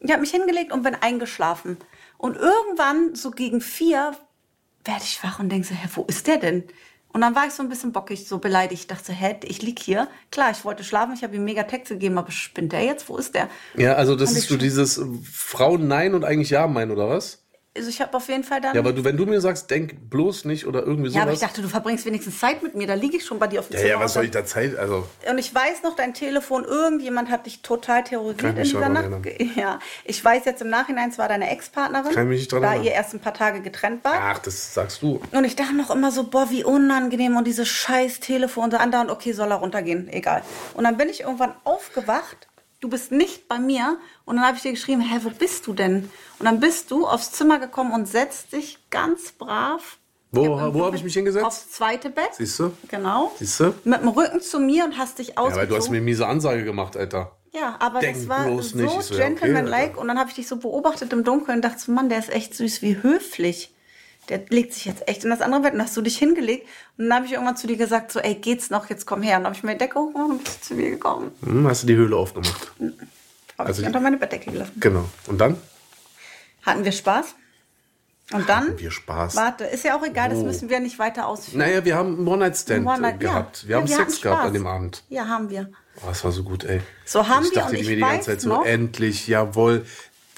Ich 0.00 0.10
habe 0.10 0.22
mich 0.22 0.30
hingelegt 0.30 0.72
und 0.72 0.82
bin 0.82 0.94
eingeschlafen. 0.94 1.76
Und 2.16 2.36
irgendwann, 2.36 3.14
so 3.14 3.30
gegen 3.30 3.60
vier, 3.60 4.12
werde 4.84 5.02
ich 5.02 5.22
wach 5.22 5.40
und 5.40 5.50
denke 5.50 5.66
so, 5.66 5.74
hä, 5.74 5.88
wo 5.94 6.04
ist 6.04 6.26
der 6.26 6.38
denn? 6.38 6.64
Und 7.16 7.22
dann 7.22 7.34
war 7.34 7.46
ich 7.46 7.54
so 7.54 7.62
ein 7.62 7.70
bisschen 7.70 7.92
bockig, 7.92 8.28
so 8.28 8.36
beleidigt. 8.36 8.82
Ich 8.82 8.86
dachte, 8.88 9.10
hä, 9.10 9.36
ich 9.44 9.62
lieg 9.62 9.78
hier. 9.78 10.06
Klar, 10.30 10.50
ich 10.50 10.66
wollte 10.66 10.84
schlafen, 10.84 11.14
ich 11.14 11.22
habe 11.22 11.34
ihm 11.34 11.44
mega 11.44 11.62
Text 11.62 11.88
gegeben, 11.88 12.18
aber 12.18 12.30
spinnt 12.30 12.72
der 12.72 12.84
jetzt? 12.84 13.08
Wo 13.08 13.16
ist 13.16 13.34
der? 13.34 13.48
Ja, 13.74 13.94
also 13.94 14.16
das 14.16 14.32
ist 14.32 14.50
so 14.50 14.58
dieses 14.58 15.00
Frauen 15.22 15.88
nein 15.88 16.14
und 16.14 16.26
eigentlich 16.26 16.50
ja 16.50 16.66
meinen, 16.66 16.90
oder 16.90 17.08
was? 17.08 17.45
Also 17.76 17.88
ich 17.88 18.00
habe 18.00 18.16
auf 18.16 18.28
jeden 18.28 18.44
Fall 18.44 18.60
dann. 18.60 18.74
Ja, 18.74 18.80
aber 18.80 18.92
du, 18.92 19.04
wenn 19.04 19.16
du 19.16 19.26
mir 19.26 19.40
sagst, 19.40 19.70
denk 19.70 20.10
bloß 20.10 20.44
nicht 20.46 20.66
oder 20.66 20.82
irgendwie 20.84 21.10
Ja, 21.10 21.22
aber 21.22 21.32
sowas. 21.32 21.42
ich 21.42 21.46
dachte, 21.48 21.62
du 21.62 21.68
verbringst 21.68 22.04
wenigstens 22.06 22.38
Zeit 22.38 22.62
mit 22.62 22.74
mir. 22.74 22.86
Da 22.86 22.94
liege 22.94 23.16
ich 23.18 23.24
schon 23.24 23.38
bei 23.38 23.46
dir 23.46 23.60
auf 23.60 23.68
dem 23.68 23.74
ja, 23.74 23.78
Zimmer. 23.80 23.90
ja, 23.90 23.96
was 24.00 24.10
und 24.12 24.14
soll 24.14 24.24
ich 24.24 24.30
da 24.30 24.44
Zeit? 24.44 24.76
Also, 24.76 25.06
Und 25.30 25.38
ich 25.38 25.54
weiß 25.54 25.82
noch, 25.82 25.94
dein 25.96 26.14
Telefon, 26.14 26.64
irgendjemand 26.64 27.30
hat 27.30 27.46
dich 27.46 27.62
total 27.62 28.02
Kann 28.02 28.10
terrorisiert 28.10 28.56
in 28.58 28.62
dieser 28.64 28.88
Nacht. 28.88 29.06
Ja, 29.56 29.78
ich 30.04 30.24
weiß 30.24 30.44
jetzt 30.44 30.62
im 30.62 30.68
Nachhinein, 30.70 31.10
es 31.10 31.18
war 31.18 31.28
deine 31.28 31.50
Ex-Partnerin, 31.50 32.12
Kann 32.12 32.24
ich 32.24 32.28
mich 32.30 32.40
nicht 32.40 32.52
dran 32.52 32.62
da 32.62 32.68
erinnern. 32.68 32.84
ihr 32.86 32.92
erst 32.92 33.14
ein 33.14 33.20
paar 33.20 33.34
Tage 33.34 33.60
getrennt 33.60 34.04
war. 34.04 34.14
ach, 34.18 34.38
das 34.40 34.74
sagst 34.74 35.02
du. 35.02 35.20
Und 35.32 35.44
ich 35.44 35.56
dachte 35.56 35.74
noch 35.74 35.90
immer 35.90 36.10
so, 36.10 36.24
boah, 36.24 36.50
wie 36.50 36.64
unangenehm 36.64 37.36
und 37.36 37.46
dieses 37.46 37.68
scheiß 37.68 38.20
Telefon 38.20 38.70
so 38.70 38.76
andauernd, 38.76 39.10
okay, 39.10 39.32
soll 39.32 39.50
er 39.50 39.56
runtergehen, 39.56 40.08
egal. 40.08 40.42
Und 40.74 40.84
dann 40.84 40.96
bin 40.96 41.08
ich 41.08 41.20
irgendwann 41.22 41.54
aufgewacht, 41.64 42.48
du 42.80 42.88
bist 42.88 43.10
nicht 43.12 43.48
bei 43.48 43.58
mir 43.58 43.98
und 44.24 44.36
dann 44.36 44.44
habe 44.46 44.56
ich 44.56 44.62
dir 44.62 44.72
geschrieben, 44.72 45.00
hä, 45.00 45.20
wo 45.22 45.30
bist 45.30 45.66
du 45.66 45.72
denn? 45.72 46.10
Und 46.38 46.44
dann 46.46 46.60
bist 46.60 46.90
du 46.90 47.06
aufs 47.06 47.32
Zimmer 47.32 47.58
gekommen 47.58 47.92
und 47.92 48.06
setzt 48.06 48.52
dich 48.52 48.78
ganz 48.90 49.32
brav. 49.32 49.98
Wo- 50.32 50.44
Ja, 50.44 50.74
wo 50.74 50.84
hab 50.84 50.94
ich 50.94 51.02
mich 51.04 51.14
hingesetzt? 51.14 51.46
Aufs 51.46 51.70
zweite 51.70 52.10
Bett. 52.10 52.30
Siehst 52.36 52.58
du? 52.58 52.72
Genau. 52.88 53.32
Siehst 53.38 53.58
du? 53.60 53.72
Mit 53.84 54.00
dem 54.00 54.08
Rücken 54.08 54.40
zu 54.40 54.58
mir 54.60 54.84
und 54.84 54.98
hast 54.98 55.18
dich 55.18 55.28
Ja, 55.28 55.34
ausgezogen. 55.38 55.60
weil 55.60 55.66
du 55.68 55.76
hast 55.76 55.88
mir 55.88 55.96
eine 55.96 56.04
miese 56.04 56.26
Ansage 56.26 56.64
gemacht, 56.64 56.96
Alter. 56.96 57.32
Ja, 57.52 57.76
aber 57.78 58.00
Denk 58.00 58.16
das 58.18 58.28
war 58.28 58.44
so 58.62 58.78
ja, 58.78 58.86
okay, 58.90 59.16
gentlemanlike 59.16 59.90
Alter. 59.92 59.98
und 59.98 60.08
dann 60.08 60.18
habe 60.18 60.28
ich 60.28 60.34
dich 60.36 60.46
so 60.46 60.56
beobachtet 60.56 61.10
im 61.14 61.24
Dunkeln 61.24 61.58
und 61.58 61.62
dachte 61.64 61.78
so, 61.78 61.90
Mann, 61.92 62.10
der 62.10 62.18
ist 62.18 62.28
echt 62.30 62.54
süß, 62.54 62.82
wie 62.82 63.02
höflich. 63.02 63.72
Der 64.28 64.40
legt 64.50 64.74
sich 64.74 64.84
jetzt 64.84 65.08
echt 65.08 65.24
in 65.24 65.30
das 65.30 65.40
andere 65.40 65.62
Bett 65.62 65.72
und 65.74 65.80
hast 65.80 65.96
du 65.96 66.02
dich 66.02 66.18
hingelegt 66.18 66.66
und 66.98 67.04
dann 67.08 67.14
habe 67.14 67.26
ich 67.26 67.32
irgendwann 67.32 67.56
zu 67.56 67.66
dir 67.68 67.76
gesagt 67.76 68.12
so, 68.12 68.18
ey, 68.18 68.34
geht's 68.34 68.68
noch, 68.68 68.90
jetzt 68.90 69.06
komm 69.06 69.22
her. 69.22 69.36
Und 69.38 69.44
dann 69.44 69.50
habe 69.52 69.56
ich 69.56 69.62
mir 69.62 69.72
die 69.72 69.78
Decke 69.78 69.98
hochgemacht 70.00 70.30
und 70.30 70.44
bist 70.44 70.64
zu 70.66 70.74
mir 70.74 70.90
gekommen. 70.90 71.30
Hm, 71.44 71.66
hast 71.66 71.84
du 71.84 71.86
die 71.86 71.94
Höhle 71.94 72.16
aufgemacht. 72.16 72.72
Habe 72.78 72.94
Also 73.68 73.80
ich 73.80 73.86
unter 73.86 74.00
meine 74.00 74.18
Bettdecke 74.18 74.50
gelassen. 74.50 74.72
Genau. 74.78 75.04
Und 75.28 75.38
dann? 75.40 75.56
Hatten 76.66 76.84
wir 76.84 76.92
Spaß? 76.92 77.34
Und 78.32 78.48
dann? 78.48 78.64
Hatten 78.68 78.78
wir 78.80 78.90
Spaß. 78.90 79.36
Warte, 79.36 79.64
ist 79.64 79.84
ja 79.84 79.96
auch 79.96 80.04
egal, 80.04 80.30
das 80.30 80.40
Oh. 80.40 80.44
müssen 80.44 80.68
wir 80.68 80.80
nicht 80.80 80.98
weiter 80.98 81.28
ausführen. 81.28 81.58
Naja, 81.60 81.84
wir 81.84 81.94
haben 81.96 82.16
einen 82.18 82.26
One-Night-Stand 82.26 82.84
One 82.84 83.00
Night- 83.00 83.14
äh, 83.14 83.18
gehabt. 83.18 83.62
ja. 83.62 83.68
Wir 83.68 83.76
haben 83.76 83.86
Ja, 83.86 83.96
Sex 83.98 84.20
gehabt 84.20 84.42
an 84.46 84.52
dem 84.52 84.66
Abend. 84.66 85.04
Ja, 85.08 85.28
haben 85.28 85.48
wir. 85.48 85.70
Oh, 86.02 86.08
das 86.08 86.24
war 86.24 86.32
so 86.32 86.42
gut, 86.42 86.64
ey. 86.64 86.80
So 87.04 87.26
haben 87.28 87.44
ich 87.44 87.52
wir 87.52 87.60
dachte 87.62 87.74
und 87.76 87.80
ich 87.80 87.86
mir 87.88 87.94
die 87.94 88.00
ganze 88.02 88.30
Zeit 88.32 88.40
so, 88.40 88.48
noch- 88.48 88.66
endlich, 88.66 89.28
jawohl. 89.28 89.86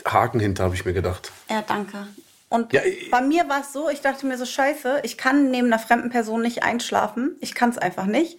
Haken 0.05 0.39
hinter, 0.39 0.65
habe 0.65 0.75
ich 0.75 0.85
mir 0.85 0.93
gedacht. 0.93 1.33
Ja, 1.51 1.63
danke. 1.67 2.07
Und 2.51 2.73
Ja, 2.73 2.81
bei 3.11 3.21
mir 3.23 3.49
war 3.49 3.63
es 3.63 3.73
so, 3.73 3.89
ich 3.91 4.01
dachte 4.01 4.27
mir 4.27 4.39
so, 4.39 4.45
scheiße, 4.47 5.01
ich 5.03 5.19
kann 5.19 5.51
neben 5.51 5.67
einer 5.67 5.79
fremden 5.79 6.11
Person 6.11 6.41
nicht 6.43 6.63
einschlafen. 6.63 7.37
Ich 7.41 7.55
kann 7.55 7.71
es 7.71 7.79
einfach 7.79 8.05
nicht. 8.07 8.39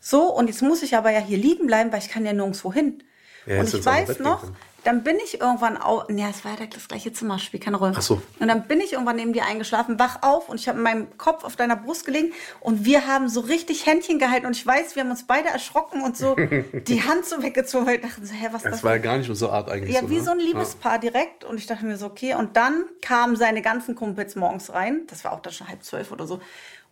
So, 0.00 0.24
und 0.34 0.48
jetzt 0.48 0.62
muss 0.62 0.82
ich 0.82 0.96
aber 0.96 1.10
ja 1.10 1.20
hier 1.20 1.38
liegen 1.38 1.66
bleiben, 1.66 1.92
weil 1.92 2.00
ich 2.00 2.08
kann 2.08 2.24
ja 2.26 2.32
nirgendwo 2.32 2.72
hin. 2.72 3.02
Ja, 3.46 3.60
und 3.60 3.72
ich 3.72 3.84
weiß 3.84 4.18
noch. 4.20 4.42
Dann 4.86 5.02
bin 5.02 5.16
ich 5.24 5.40
irgendwann 5.40 5.76
auch, 5.76 6.08
ja, 6.08 6.28
es 6.28 6.44
war 6.44 6.52
ja 6.58 6.66
das 6.66 6.88
gleiche 6.88 7.12
Zimmer, 7.12 7.38
spielt 7.38 7.64
keine 7.64 7.76
Rolle. 7.76 7.94
Ach 7.96 8.02
so. 8.02 8.22
Und 8.38 8.48
dann 8.48 8.66
bin 8.68 8.80
ich 8.80 8.92
irgendwann 8.92 9.16
neben 9.16 9.32
dir 9.32 9.44
eingeschlafen, 9.44 9.98
wach 9.98 10.22
auf 10.22 10.48
und 10.48 10.60
ich 10.60 10.68
habe 10.68 10.78
meinen 10.78 11.16
Kopf 11.18 11.44
auf 11.44 11.56
deiner 11.56 11.76
Brust 11.76 12.06
gelegen 12.06 12.32
und 12.60 12.84
wir 12.84 13.06
haben 13.06 13.28
so 13.28 13.40
richtig 13.40 13.86
Händchen 13.86 14.18
gehalten 14.18 14.46
und 14.46 14.56
ich 14.56 14.66
weiß, 14.66 14.94
wir 14.94 15.02
haben 15.02 15.10
uns 15.10 15.26
beide 15.26 15.48
erschrocken 15.48 16.02
und 16.02 16.16
so 16.16 16.36
die 16.72 17.02
Hand 17.02 17.24
so 17.24 17.42
weggezogen, 17.42 17.86
weil 17.86 17.94
wir 18.00 18.08
dachten 18.08 18.24
so, 18.24 18.32
hä, 18.32 18.48
was 18.52 18.62
Das 18.62 18.72
das? 18.72 18.84
war 18.84 18.92
ja 18.92 18.98
gar 18.98 19.18
nicht 19.18 19.28
unsere 19.28 19.52
Art 19.52 19.70
eigentlich. 19.70 19.94
Ja, 19.94 20.02
so, 20.02 20.10
wie 20.10 20.16
ne? 20.16 20.22
so 20.22 20.30
ein 20.30 20.38
Liebespaar 20.38 20.98
direkt. 20.98 21.44
Und 21.44 21.58
ich 21.58 21.66
dachte 21.66 21.84
mir 21.84 21.96
so, 21.96 22.06
okay. 22.06 22.34
Und 22.34 22.56
dann 22.56 22.84
kamen 23.02 23.36
seine 23.36 23.62
ganzen 23.62 23.94
Kumpels 23.94 24.36
morgens 24.36 24.72
rein. 24.72 25.02
Das 25.08 25.24
war 25.24 25.32
auch 25.32 25.40
dann 25.40 25.52
schon 25.52 25.68
halb 25.68 25.82
zwölf 25.82 26.12
oder 26.12 26.26
so. 26.26 26.40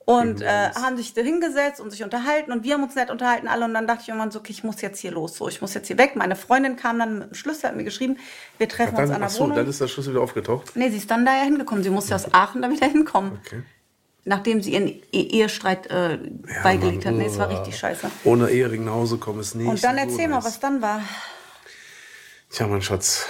Und 0.07 0.43
äh, 0.43 0.71
haben 0.75 0.99
sich 0.99 1.15
da 1.15 1.23
hingesetzt 1.23 1.81
und 1.81 1.91
sich 1.91 2.05
unterhalten. 2.05 2.53
Und 2.53 2.63
wir 2.63 2.75
haben 2.75 2.83
uns 2.83 2.95
nett 2.95 3.11
unterhalten 3.11 3.49
alle. 3.49 3.65
Und 3.65 3.73
dann 3.73 3.87
dachte 3.87 4.03
ich 4.03 4.09
irgendwann 4.09 4.31
so, 4.31 4.39
okay, 4.41 4.53
ich 4.53 4.63
muss 4.63 4.83
jetzt 4.83 5.01
hier 5.01 5.11
los. 5.13 5.37
So, 5.37 5.49
ich 5.49 5.63
muss 5.63 5.73
jetzt 5.73 5.87
hier 5.87 5.97
weg. 5.97 6.15
Meine 6.15 6.37
Freundin 6.37 6.77
kam 6.77 6.99
dann 6.99 7.19
mit 7.21 7.31
dem 7.31 7.35
Schlüssel, 7.35 7.69
hat 7.71 7.77
mir 7.77 7.85
geschrieben, 7.85 8.19
wir 8.59 8.69
treffen 8.69 8.97
Ja. 8.97 9.01
uns 9.03 9.09
Dann, 9.09 9.15
an 9.15 9.21
der 9.23 9.29
achso, 9.29 9.45
Wohnung. 9.45 9.57
dann 9.57 9.67
ist 9.67 9.81
der 9.81 9.89
Schlüssel 9.89 10.11
wieder 10.13 10.21
aufgetaucht. 10.23 10.73
nee, 10.77 10.91
sie 10.91 10.99
ist 10.99 11.11
dann 11.11 11.25
daher 11.25 11.45
hingekommen. 11.45 11.83
Sie 11.83 11.89
musste 11.91 12.15
aus 12.15 12.35
Aachen 12.35 12.61
da 12.61 12.71
wieder 12.71 12.87
hinkommen. 12.87 13.39
Okay. 13.47 13.63
Nachdem 14.27 14.63
sie 14.63 14.73
ihren 14.75 14.89
E- 14.89 15.03
Ehestreit 15.13 15.87
äh, 15.87 16.19
beigelegt 16.63 17.07
hat. 17.07 17.13
Mann, 17.13 17.23
Nee, 17.23 17.27
es 17.29 17.39
war 17.39 17.49
uah. 17.51 17.57
richtig 17.59 17.79
scheiße. 17.79 18.11
Ohne 18.25 18.51
Ehering 18.51 18.85
nach 18.85 18.93
Hause 18.93 19.17
kommen 19.19 19.41
ist 19.41 19.55
nicht 19.55 19.67
Und 19.69 19.83
dann 19.85 19.97
erzähl 19.97 20.29
mal, 20.29 20.45
was 20.45 20.61
dann 20.61 20.83
war. 20.83 21.01
Tja, 22.51 22.67
mein 22.67 22.83
Schatz, 22.83 23.27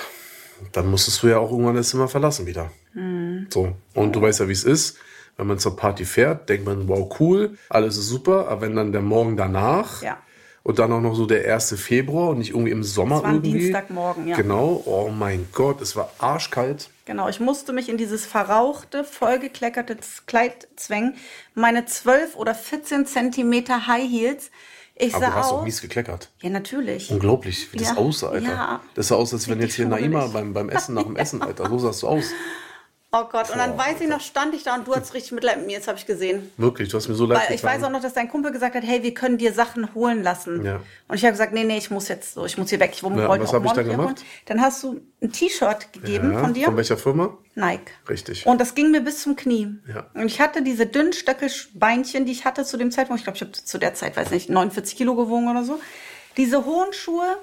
dann 0.72 0.88
musstest 0.90 1.22
du 1.22 1.28
ja 1.28 1.38
auch 1.38 1.50
irgendwann 1.50 1.76
das 1.76 1.90
Zimmer 1.90 2.08
verlassen 2.08 2.46
wieder. 2.46 2.70
Hm. 2.92 3.46
So. 3.50 3.74
Und 3.94 4.14
du 4.14 4.20
weißt 4.22 4.40
ja, 4.40 4.48
wie 4.48 4.52
es 4.52 4.64
ist. 4.64 4.98
Wenn 5.37 5.47
man 5.49 5.59
zur 5.59 5.77
Party 5.77 6.05
fährt, 6.05 6.49
denkt 6.49 6.64
man, 6.66 6.87
wow, 6.88 7.12
cool, 7.18 7.59
alles 7.68 7.97
ist 7.97 8.09
super. 8.09 8.49
Aber 8.49 8.61
wenn 8.62 8.77
dann 8.77 8.92
der 8.92 9.03
Morgen 9.03 9.37
danach 9.37 10.03
Ja. 10.03 10.18
Und 10.66 10.79
dann 10.79 10.90
auch 10.92 11.01
noch 11.03 11.14
so 11.14 11.27
der 11.27 11.53
1. 11.53 11.75
Februar 11.79 12.31
und 12.31 12.38
nicht 12.38 12.51
irgendwie 12.51 12.70
im 12.70 12.83
Sommer 12.83 13.16
war 13.23 13.27
ein 13.29 13.35
irgendwie. 13.35 13.59
Dienstagmorgen, 13.59 14.27
ja. 14.29 14.35
Genau. 14.37 14.83
Oh 14.87 15.11
mein 15.11 15.47
Gott, 15.53 15.83
es 15.83 15.94
war 15.94 16.11
arschkalt. 16.18 16.88
Genau, 17.05 17.29
ich 17.29 17.38
musste 17.38 17.75
mich 17.75 17.90
in 17.90 17.99
dieses 17.99 18.25
verrauchte, 18.25 19.05
vollgekleckerte 19.05 19.99
Kleid 20.25 20.68
zwängen. 20.77 21.16
Meine 21.55 21.85
12 21.85 22.35
oder 22.37 22.55
14 22.55 23.05
Zentimeter 23.05 23.87
High 23.87 24.09
Heels. 24.11 24.51
Ich 24.97 25.14
Aber 25.14 25.25
sah 25.27 25.31
du 25.33 25.37
hast 25.37 25.53
auch 25.53 25.64
mies 25.64 25.83
gekleckert. 25.83 26.31
ja, 26.40 26.49
natürlich. 26.49 27.11
Unglaublich, 27.11 27.70
wie 27.75 27.77
das 27.77 27.88
Ja, 27.88 27.97
aussah, 27.99 28.29
Alter. 28.31 28.47
ja. 28.49 28.81
Das 28.94 29.09
sah 29.09 29.16
aus, 29.16 29.35
als 29.35 29.47
wenn 29.49 29.61
jetzt 29.61 29.75
hier 29.75 29.87
Naima 29.87 30.29
beim, 30.29 30.55
beim 30.55 30.68
Essen 30.70 30.94
nach 30.94 31.03
dem 31.03 31.16
Essen, 31.16 31.42
Alter. 31.42 31.68
So 31.68 31.79
sahst 31.79 32.05
du 32.05 32.09
aus. 32.09 32.25
Oh 33.16 33.29
Gott, 33.31 33.48
und 33.50 33.59
dann 33.59 33.77
Boah, 33.77 33.87
weiß 33.87 34.00
ich 34.00 34.09
noch, 34.09 34.20
stand 34.20 34.57
ich 34.57 34.64
da 34.64 34.74
und 34.74 34.88
du 34.88 34.94
hattest 34.94 35.14
richtig 35.14 35.31
Mitleid 35.31 35.59
mit 35.59 35.68
mir, 35.68 35.79
das 35.79 35.87
habe 35.87 35.96
ich 35.96 36.05
gesehen. 36.05 36.50
Wirklich, 36.57 36.88
du 36.88 36.96
hast 36.96 37.07
mir 37.07 37.14
so 37.14 37.27
leid 37.27 37.48
Weil 37.48 37.55
ich 37.55 37.62
weiß 37.62 37.85
auch 37.85 37.90
noch, 37.90 38.03
dass 38.03 38.12
dein 38.12 38.29
Kumpel 38.29 38.50
gesagt 38.50 38.74
hat, 38.74 38.83
hey, 38.83 39.05
wir 39.05 39.14
können 39.14 39.38
dir 39.38 39.53
Sachen 39.53 39.94
holen 39.94 40.24
lassen. 40.24 40.64
Ja. 40.64 40.81
Und 41.07 41.14
ich 41.14 41.22
habe 41.22 41.31
gesagt, 41.31 41.53
nee, 41.53 41.62
nee, 41.62 41.79
ich 41.79 41.92
muss 41.92 42.09
jetzt 42.09 42.35
so, 42.35 42.44
ich 42.44 42.59
muss 42.59 42.70
hier 42.70 42.81
weg. 42.81 42.90
Ich 42.92 43.03
Ja, 43.03 43.09
wollte 43.09 43.44
was 43.44 43.50
auch 43.50 43.55
hab 43.55 43.66
ich 43.66 43.72
dann 43.72 43.88
gemacht? 43.88 44.18
holen. 44.18 44.29
Dann 44.46 44.61
hast 44.61 44.83
du 44.83 45.00
ein 45.22 45.31
T-Shirt 45.31 45.92
gegeben 45.92 46.33
ja, 46.33 46.40
von 46.40 46.55
dir. 46.55 46.64
Von 46.64 46.77
welcher 46.77 46.96
Firma? 46.96 47.38
Nike. 47.55 47.92
Richtig. 48.09 48.46
Und 48.46 48.61
das 48.61 48.74
ging 48.74 48.90
mir 48.90 49.00
bis 49.00 49.22
zum 49.22 49.37
Knie. 49.37 49.77
Ja. 49.87 50.11
Und 50.14 50.27
ich 50.27 50.40
hatte 50.40 50.62
diese 50.62 50.87
dünnen 50.87 51.12
Stöckelbeinchen, 51.12 52.27
die 52.27 52.33
ich 52.33 52.44
hatte 52.44 52.64
zu 52.64 52.77
dem 52.77 52.90
Zeitpunkt. 52.90 53.20
Ich 53.20 53.24
glaube, 53.24 53.37
ich 53.37 53.42
habe 53.42 53.53
zu 53.53 53.79
der 53.79 53.94
Zeit, 53.94 54.16
weiß 54.16 54.33
nicht, 54.33 54.50
49 54.50 54.96
Kilo 54.96 55.14
gewogen 55.14 55.48
oder 55.48 55.62
so. 55.62 55.79
Diese 56.37 56.64
hohen 56.64 56.92
Schuhe, 56.92 57.37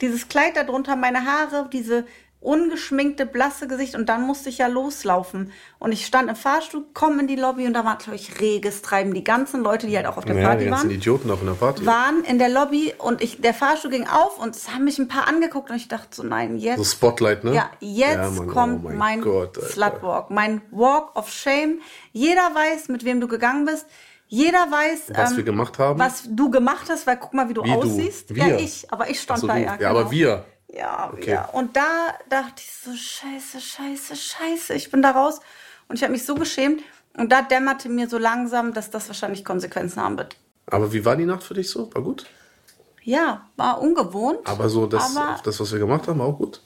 dieses 0.00 0.26
Kleid 0.26 0.56
darunter, 0.56 0.96
meine 0.96 1.24
Haare, 1.26 1.68
diese 1.72 2.06
ungeschminkte, 2.42 3.24
blasse 3.26 3.68
Gesicht. 3.68 3.94
Und 3.94 4.08
dann 4.08 4.22
musste 4.26 4.48
ich 4.48 4.58
ja 4.58 4.66
loslaufen. 4.66 5.52
Und 5.78 5.92
ich 5.92 6.06
stand 6.06 6.28
im 6.28 6.36
Fahrstuhl, 6.36 6.84
komme 6.92 7.20
in 7.20 7.28
die 7.28 7.36
Lobby 7.36 7.66
und 7.66 7.72
da 7.74 7.84
war 7.84 7.94
natürlich 7.94 8.40
reges 8.40 8.82
Treiben. 8.82 9.14
Die 9.14 9.24
ganzen 9.24 9.62
Leute, 9.62 9.86
die 9.86 9.96
halt 9.96 10.06
auch 10.06 10.16
auf 10.16 10.24
der 10.24 10.36
ja, 10.36 10.46
Party 10.48 10.64
die 10.64 10.70
ganzen 10.70 10.88
waren 10.88 10.94
Idioten 10.94 11.30
auf 11.30 11.42
einer 11.42 11.54
Party. 11.54 11.86
waren 11.86 12.24
in 12.24 12.38
der 12.38 12.48
Lobby 12.48 12.92
und 12.98 13.22
ich, 13.22 13.40
der 13.40 13.54
Fahrstuhl 13.54 13.90
ging 13.90 14.06
auf 14.06 14.38
und 14.38 14.54
es 14.56 14.70
haben 14.70 14.84
mich 14.84 14.98
ein 14.98 15.08
paar 15.08 15.28
angeguckt 15.28 15.70
und 15.70 15.76
ich 15.76 15.88
dachte 15.88 16.08
so, 16.10 16.22
nein, 16.22 16.56
jetzt. 16.58 16.78
So 16.78 16.84
Spotlight, 16.84 17.44
ne? 17.44 17.54
ja, 17.54 17.70
jetzt 17.80 18.14
Ja, 18.16 18.30
Mann, 18.30 18.48
oh 18.50 18.52
kommt 18.52 18.84
mein 18.84 18.96
mein 18.98 19.20
Gott. 19.20 19.56
Slutwalk, 19.62 20.30
mein 20.30 20.62
Walk 20.70 21.16
of 21.16 21.30
Shame. 21.30 21.80
Jeder 22.12 22.50
weiß, 22.54 22.88
mit 22.88 23.04
wem 23.04 23.20
du 23.20 23.28
gegangen 23.28 23.64
bist. 23.64 23.86
Jeder 24.28 24.60
weiß, 24.70 25.12
Was 25.14 25.32
ähm, 25.32 25.36
wir 25.36 25.44
gemacht 25.44 25.78
haben. 25.78 25.98
was 25.98 26.22
du 26.26 26.50
gemacht 26.50 26.86
hast, 26.88 27.06
weil 27.06 27.18
guck 27.18 27.34
mal, 27.34 27.50
wie 27.50 27.54
du 27.54 27.62
Wie 27.64 27.70
du? 27.70 27.76
aussiehst. 27.76 28.34
Wir? 28.34 28.46
Ja, 28.46 28.56
ich, 28.56 28.90
aber 28.90 29.10
ich 29.10 29.20
stand 29.20 29.40
so, 29.40 29.46
da 29.46 29.54
du. 29.54 29.60
ja. 29.60 29.66
ja, 29.72 29.76
genau. 29.76 29.90
aber 29.90 30.10
wir. 30.10 30.46
Ja, 30.74 31.10
Okay. 31.12 31.30
ja. 31.32 31.44
Und 31.50 31.76
da 31.76 32.14
dachte 32.30 32.54
ich 32.64 32.70
so, 32.82 32.90
scheiße, 32.94 33.60
scheiße, 33.60 34.16
scheiße, 34.16 34.74
ich 34.74 34.90
bin 34.90 35.02
da 35.02 35.10
raus. 35.10 35.40
Und 35.88 35.96
ich 35.96 36.02
habe 36.02 36.12
mich 36.12 36.24
so 36.24 36.34
geschämt. 36.34 36.82
Und 37.16 37.30
da 37.30 37.42
dämmerte 37.42 37.90
mir 37.90 38.08
so 38.08 38.16
langsam, 38.16 38.72
dass 38.72 38.90
das 38.90 39.06
wahrscheinlich 39.08 39.44
Konsequenzen 39.44 40.00
haben 40.02 40.16
wird. 40.16 40.36
Aber 40.66 40.92
wie 40.94 41.04
war 41.04 41.14
die 41.16 41.26
Nacht 41.26 41.42
für 41.42 41.52
dich 41.54 41.68
so? 41.68 41.94
War 41.94 42.00
gut? 42.02 42.24
Ja, 43.04 43.48
war 43.56 43.82
ungewohnt. 43.82 44.38
Aber 44.44 44.68
so 44.70 44.86
das, 44.86 45.14
Aber 45.16 45.38
das 45.42 45.58
was 45.60 45.72
wir 45.72 45.80
gemacht 45.80 46.06
haben, 46.08 46.20
war 46.20 46.26
auch 46.26 46.38
gut. 46.38 46.62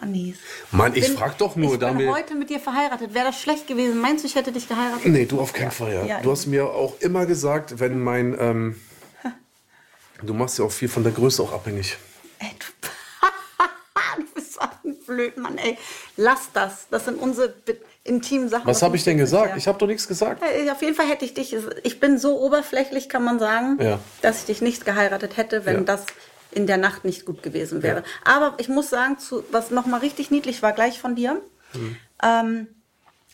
Anis. 0.00 0.36
Mann, 0.70 0.94
ich 0.94 1.04
Bin- 1.08 1.16
frag 1.18 1.36
doch 1.36 1.56
nur, 1.56 1.74
Ich 1.74 1.78
bin 1.80 2.08
heute 2.10 2.36
mit 2.36 2.48
dir 2.48 2.60
verheiratet. 2.60 3.12
Wäre 3.12 3.26
das 3.26 3.40
schlecht 3.40 3.66
gewesen? 3.66 4.00
Meinst 4.00 4.22
du, 4.24 4.28
ich 4.28 4.36
hätte 4.36 4.52
dich 4.52 4.68
geheiratet? 4.68 5.04
Nee, 5.06 5.26
du 5.26 5.40
auf 5.40 5.52
keinen 5.52 5.72
Fall, 5.72 5.92
ja. 5.92 6.04
Ja, 6.04 6.20
Du 6.20 6.30
hast 6.30 6.46
mir 6.46 6.64
auch 6.70 6.98
immer 7.00 7.26
gesagt, 7.26 7.80
wenn 7.80 8.00
mein. 8.00 8.36
Ähm, 8.38 8.80
du 10.22 10.32
machst 10.32 10.58
ja 10.60 10.64
auch 10.64 10.72
viel 10.72 10.88
von 10.88 11.02
der 11.02 11.12
Größe 11.12 11.42
auch 11.42 11.52
abhängig. 11.52 11.98
Ey, 12.38 12.50
du, 12.58 12.88
du 14.22 14.34
bist 14.34 14.58
so 15.10 15.14
ein 15.14 15.16
Blödmann, 15.16 15.58
ey. 15.58 15.76
Lass 16.16 16.50
das. 16.52 16.86
Das 16.90 17.04
sind 17.04 17.16
unsere 17.20 17.54
intimen 18.04 18.48
Sachen. 18.48 18.66
Was 18.66 18.82
habe 18.82 18.96
ich 18.96 19.04
denn 19.04 19.18
gesagt? 19.18 19.54
nicht 19.54 19.62
Ich 19.64 19.68
habe 19.68 19.78
doch 19.78 19.86
nichts 19.86 20.08
gesagt. 20.08 20.42
Auf 20.42 20.82
jeden 20.82 20.94
Fall 20.94 21.06
hätte 21.06 21.24
ich 21.24 21.34
dich, 21.34 21.54
ich 21.82 22.00
bin 22.00 22.18
so 22.18 22.40
oberflächlich, 22.40 23.08
kann 23.08 23.24
man 23.24 23.38
sagen, 23.38 23.78
Ja. 23.80 23.98
dass 24.22 24.40
ich 24.40 24.44
dich 24.46 24.62
nicht 24.62 24.84
geheiratet 24.84 25.36
hätte, 25.36 25.64
wenn 25.66 25.76
Ja. 25.78 25.82
das 25.82 26.06
in 26.52 26.66
der 26.66 26.78
Nacht 26.78 27.04
nicht 27.04 27.26
gut 27.26 27.42
gewesen 27.42 27.82
wäre. 27.82 28.02
Aber 28.24 28.54
ich 28.58 28.68
muss 28.68 28.90
sagen, 28.90 29.18
zu, 29.18 29.44
was 29.52 29.70
nochmal 29.70 30.00
richtig 30.00 30.30
niedlich 30.30 30.62
war, 30.62 30.72
gleich 30.72 30.98
von 31.00 31.14
dir. 31.14 31.40
Mhm. 31.74 31.96
Ähm, 32.22 32.66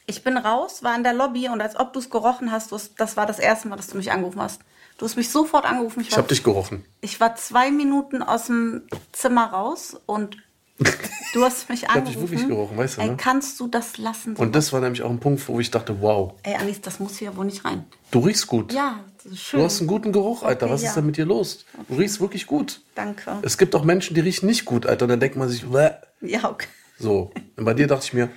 ich 0.07 0.23
bin 0.23 0.37
raus, 0.37 0.83
war 0.83 0.95
in 0.95 1.03
der 1.03 1.15
Lobby 1.15 1.49
und 1.49 1.61
als 1.61 1.77
ob 1.77 1.93
du 1.93 1.99
es 1.99 2.11
gerochen 2.11 2.53
hast, 2.53 2.73
das 2.99 3.17
war 3.17 3.27
das 3.27 3.39
erste 3.39 3.69
Mal, 3.69 3.77
dass 3.77 3.89
du 3.89 3.97
mich 3.97 4.12
angerufen 4.12 4.41
hast. 4.43 4.61
Du 4.99 5.05
hast 5.05 5.17
mich 5.17 5.31
sofort 5.31 5.65
angerufen. 5.65 6.01
Ich 6.01 6.17
habe 6.17 6.29
dich 6.29 6.43
gerochen. 6.43 6.85
Ich 7.01 7.21
war 7.21 7.35
zwei 7.37 7.71
Minuten 7.71 8.23
aus 8.23 8.47
dem 8.47 8.87
Zimmer 9.12 9.47
raus 9.47 9.97
und 10.07 10.37
du 10.79 11.43
hast 11.45 11.69
mich 11.69 11.85
hab 11.89 11.95
dich 11.95 12.17
angerufen. 12.17 12.21
wirklich 12.31 12.47
gerochen, 12.49 12.77
weißt 12.77 12.97
du, 12.99 13.01
Ey, 13.03 13.09
ne? 13.11 13.17
kannst 13.17 13.59
du 13.61 13.67
das 13.69 13.97
lassen? 13.99 14.37
Und 14.37 14.55
das 14.55 14.73
war 14.73 14.81
nämlich 14.81 15.03
auch 15.03 15.11
ein 15.11 15.19
Punkt, 15.21 15.47
wo 15.49 15.59
ich 15.61 15.71
dachte, 15.71 16.01
wow, 16.01 16.35
Ey, 16.43 16.55
Anis, 16.57 16.81
das 16.81 16.99
muss 17.01 17.17
hier 17.19 17.37
wohl 17.37 17.47
nicht 17.47 17.65
rein. 17.65 17.85
du 18.11 18.19
riechst 18.21 18.47
gut. 18.47 18.73
Ja, 18.73 19.01
das 19.23 19.33
ist 19.33 19.41
schön. 19.43 19.61
Du 19.61 19.65
hast 19.67 19.79
einen 19.81 19.89
guten 19.89 20.12
Geruch, 20.12 20.43
Alter. 20.43 20.67
Okay, 20.67 20.75
Was 20.75 20.83
ja. 20.83 20.89
ist 20.91 20.95
denn 20.97 21.07
mit 21.07 21.17
dir 21.17 21.25
los? 21.25 21.65
Du 21.89 21.95
riechst 21.97 22.21
wirklich 22.21 22.47
gut. 22.47 22.81
Danke. 22.95 23.39
Es 23.43 23.57
gibt 23.59 23.75
auch 23.75 23.85
Menschen, 23.85 24.15
die 24.15 24.21
riechen 24.21 24.47
nicht 24.47 24.65
gut, 24.65 24.87
Alter. 24.87 25.05
Und 25.07 25.11
dann 25.11 25.21
denkt 25.21 25.37
man 25.37 25.49
sich, 25.49 25.65
Bäh. 25.65 25.91
Ja, 26.21 26.51
okay. 26.51 26.67
so. 26.99 27.31
Und 27.57 27.65
bei 27.65 27.75
dir 27.75 27.87
dachte 27.87 28.05
ich 28.05 28.12
mir, 28.12 28.29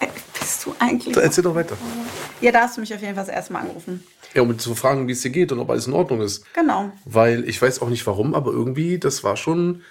Ey, 0.00 0.08
bist 0.38 0.66
du 0.66 0.74
eigentlich. 0.78 1.16
erzähl 1.16 1.44
doch 1.44 1.54
weiter. 1.54 1.76
Ja, 2.40 2.52
da 2.52 2.60
hast 2.62 2.76
du 2.76 2.80
mich 2.80 2.92
auf 2.94 3.00
jeden 3.00 3.14
Fall 3.14 3.24
das 3.24 3.34
erste 3.34 3.52
Mal 3.52 3.60
angerufen. 3.60 4.04
Ja, 4.34 4.42
um 4.42 4.58
zu 4.58 4.74
fragen, 4.74 5.08
wie 5.08 5.12
es 5.12 5.22
dir 5.22 5.30
geht 5.30 5.52
und 5.52 5.58
ob 5.58 5.70
alles 5.70 5.86
in 5.86 5.92
Ordnung 5.92 6.20
ist. 6.20 6.44
Genau. 6.54 6.92
Weil 7.04 7.48
ich 7.48 7.60
weiß 7.60 7.80
auch 7.80 7.88
nicht 7.88 8.06
warum, 8.06 8.34
aber 8.34 8.52
irgendwie, 8.52 8.98
das 8.98 9.24
war 9.24 9.36
schon. 9.36 9.82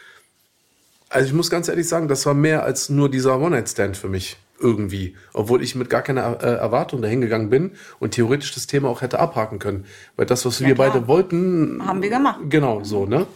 Also 1.09 1.27
ich 1.27 1.33
muss 1.33 1.49
ganz 1.49 1.67
ehrlich 1.67 1.87
sagen, 1.87 2.07
das 2.07 2.25
war 2.25 2.33
mehr 2.33 2.63
als 2.63 2.89
nur 2.89 3.09
dieser 3.09 3.39
One-Night-Stand 3.39 3.97
für 3.97 4.09
mich. 4.09 4.37
Irgendwie. 4.59 5.15
Obwohl 5.33 5.61
ich 5.61 5.75
mit 5.75 5.89
gar 5.89 6.01
keiner 6.01 6.41
äh, 6.41 6.55
Erwartung 6.55 7.01
dahin 7.01 7.21
gegangen 7.21 7.49
bin 7.49 7.71
und 7.99 8.11
theoretisch 8.11 8.53
das 8.53 8.67
Thema 8.67 8.87
auch 8.89 9.01
hätte 9.01 9.19
abhaken 9.19 9.59
können. 9.59 9.85
Weil 10.15 10.25
das, 10.25 10.45
was 10.45 10.61
wir 10.61 10.75
klar. 10.75 10.89
beide 10.89 11.07
wollten. 11.07 11.85
Haben 11.85 12.01
wir 12.01 12.09
gemacht. 12.09 12.39
Genau, 12.49 12.83
so, 12.83 13.05
ne? 13.05 13.27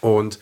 Und 0.00 0.38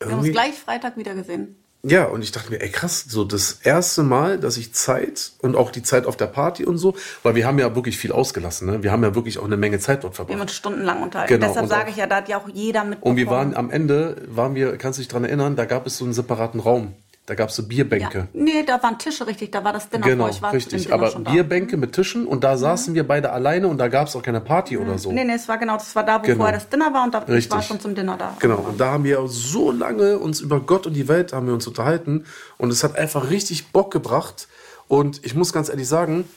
Wir 0.00 0.10
haben 0.10 0.18
uns 0.18 0.30
gleich 0.30 0.54
Freitag 0.54 0.96
wieder 0.96 1.14
gesehen. 1.14 1.56
Ja, 1.88 2.06
und 2.06 2.22
ich 2.22 2.32
dachte 2.32 2.50
mir, 2.50 2.60
ey 2.60 2.68
krass, 2.68 3.04
so 3.08 3.24
das 3.24 3.60
erste 3.62 4.02
Mal, 4.02 4.38
dass 4.38 4.56
ich 4.56 4.72
Zeit 4.72 5.32
und 5.40 5.54
auch 5.54 5.70
die 5.70 5.82
Zeit 5.82 6.04
auf 6.06 6.16
der 6.16 6.26
Party 6.26 6.64
und 6.64 6.78
so, 6.78 6.96
weil 7.22 7.36
wir 7.36 7.46
haben 7.46 7.60
ja 7.60 7.76
wirklich 7.76 7.96
viel 7.96 8.10
ausgelassen, 8.10 8.68
ne? 8.68 8.82
Wir 8.82 8.90
haben 8.90 9.04
ja 9.04 9.14
wirklich 9.14 9.38
auch 9.38 9.44
eine 9.44 9.56
Menge 9.56 9.78
Zeit 9.78 10.02
dort 10.02 10.14
Wir 10.14 10.18
haben 10.18 10.26
verbracht. 10.26 10.40
uns 10.42 10.52
stundenlang 10.54 11.02
unterhalten. 11.02 11.34
Genau, 11.34 11.46
Deshalb 11.46 11.62
und 11.64 11.68
sage 11.68 11.90
ich 11.90 11.96
ja, 11.96 12.06
da 12.08 12.16
hat 12.16 12.28
ja 12.28 12.38
auch 12.38 12.48
jeder 12.52 12.82
mitbekommen. 12.82 13.12
Und 13.12 13.16
wir 13.16 13.28
waren 13.28 13.54
am 13.54 13.70
Ende, 13.70 14.22
waren 14.26 14.56
wir, 14.56 14.76
kannst 14.78 14.98
du 14.98 15.02
dich 15.02 15.08
dran 15.08 15.24
erinnern, 15.24 15.54
da 15.54 15.64
gab 15.64 15.86
es 15.86 15.96
so 15.98 16.04
einen 16.04 16.12
separaten 16.12 16.58
Raum. 16.58 16.94
Da 17.26 17.34
gab 17.34 17.48
es 17.48 17.56
so 17.56 17.62
ja. 17.62 17.68
Bierbänke. 17.68 18.28
Nee, 18.32 18.62
da 18.64 18.80
waren 18.80 18.98
Tische 18.98 19.26
richtig, 19.26 19.50
da 19.50 19.64
war 19.64 19.72
das 19.72 19.88
Dinner 19.88 20.06
Genau, 20.06 20.24
vor. 20.24 20.32
Ich 20.32 20.40
war 20.42 20.52
richtig. 20.52 20.92
Aber. 20.92 21.10
Bierbänke 21.18 21.76
mit 21.76 21.92
Tischen 21.92 22.24
und 22.24 22.44
da 22.44 22.56
saßen 22.56 22.94
wir 22.94 23.04
beide 23.06 23.32
alleine 23.32 23.66
und 23.66 23.78
da 23.78 23.88
gab 23.88 24.06
es 24.06 24.14
auch 24.14 24.22
keine 24.22 24.40
Party 24.40 24.78
oder 24.78 24.96
so. 24.96 25.10
Nee, 25.10 25.24
nee, 25.24 25.34
es 25.34 25.48
war 25.48 25.58
genau, 25.58 25.74
das 25.74 25.94
war 25.96 26.04
da, 26.04 26.20
wo 26.20 26.26
Genau. 26.26 26.36
vorher 26.38 26.54
das 26.54 26.68
Dinner 26.68 26.94
war 26.94 27.02
und 27.02 27.12
da 27.12 27.22
ich 27.22 27.28
Richtig. 27.28 27.50
war 27.52 27.62
schon 27.62 27.80
zum 27.80 27.96
Dinner 27.96 28.16
da. 28.16 28.36
Genau, 28.38 28.58
und 28.58 28.80
da 28.80 28.92
haben 28.92 29.02
wir 29.02 29.26
so 29.26 29.72
lange 29.72 30.18
uns 30.20 30.40
über 30.40 30.60
Gott 30.60 30.86
und 30.86 30.94
die 30.94 31.08
Welt 31.08 31.32
haben 31.32 31.48
wir 31.48 31.54
uns 31.54 31.66
unterhalten 31.66 32.24
und 32.58 32.70
es 32.70 32.84
hat 32.84 32.96
einfach 32.96 33.28
richtig 33.28 33.72
Bock 33.72 33.90
gebracht 33.92 34.46
und 34.86 35.24
ich 35.24 35.34
muss 35.34 35.52
ganz 35.52 35.68
ehrlich 35.68 35.88
sagen, 35.88 36.28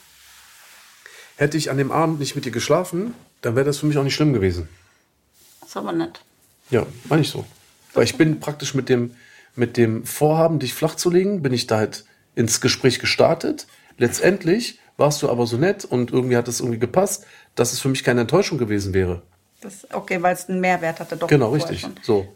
hätte 1.36 1.56
ich 1.56 1.70
an 1.70 1.78
dem 1.78 1.92
Abend 1.92 2.20
nicht 2.20 2.36
mit 2.36 2.46
dir 2.46 2.52
geschlafen, 2.52 3.14
dann 3.42 3.56
wäre 3.56 3.66
das 3.66 3.78
für 3.78 3.86
mich 3.86 3.98
auch 4.00 4.04
nicht 4.04 4.16
schlimm 4.16 4.34
gewesen. 4.34 4.68
Das 5.62 5.70
ist 5.70 5.78
aber 5.78 5.92
nett. 5.92 6.20
Ja, 6.72 6.86
meine 7.10 7.22
ich 7.22 7.30
so. 7.30 7.46
Weil 7.94 8.06
ich 8.06 8.18
bin 8.18 8.40
praktisch 8.40 8.74
mit 8.74 8.90
dem, 8.90 9.16
mit 9.60 9.78
dem 9.78 10.06
Vorhaben, 10.06 10.58
dich 10.60 10.74
flach 10.74 10.96
zu 10.96 11.10
legen, 11.12 11.42
bin 11.42 11.54
ich 11.54 11.68
da 11.68 11.78
halt 11.78 12.06
ins 12.36 12.62
Gespräch 12.62 13.00
gestartet. 13.00 13.68
Letztendlich 13.98 14.80
warst 14.98 15.22
du 15.22 15.30
aber 15.30 15.46
so 15.46 15.58
nett 15.58 15.86
und 15.86 16.12
irgendwie 16.12 16.38
hat 16.38 16.48
es 16.48 16.62
irgendwie 16.62 16.80
gepasst, 16.80 17.26
dass 17.56 17.74
es 17.74 17.80
für 17.80 17.90
mich 17.90 18.04
keine 18.04 18.22
Enttäuschung 18.22 18.58
gewesen 18.58 18.94
wäre. 18.94 19.22
Das, 19.62 19.86
okay, 19.92 20.22
weil 20.22 20.34
es 20.34 20.48
einen 20.50 20.62
Mehrwert 20.62 21.00
hatte. 21.00 21.18
Doch 21.18 21.28
Genau, 21.28 21.52
richtig. 21.52 21.82
schon. 21.82 21.96
So. 22.02 22.34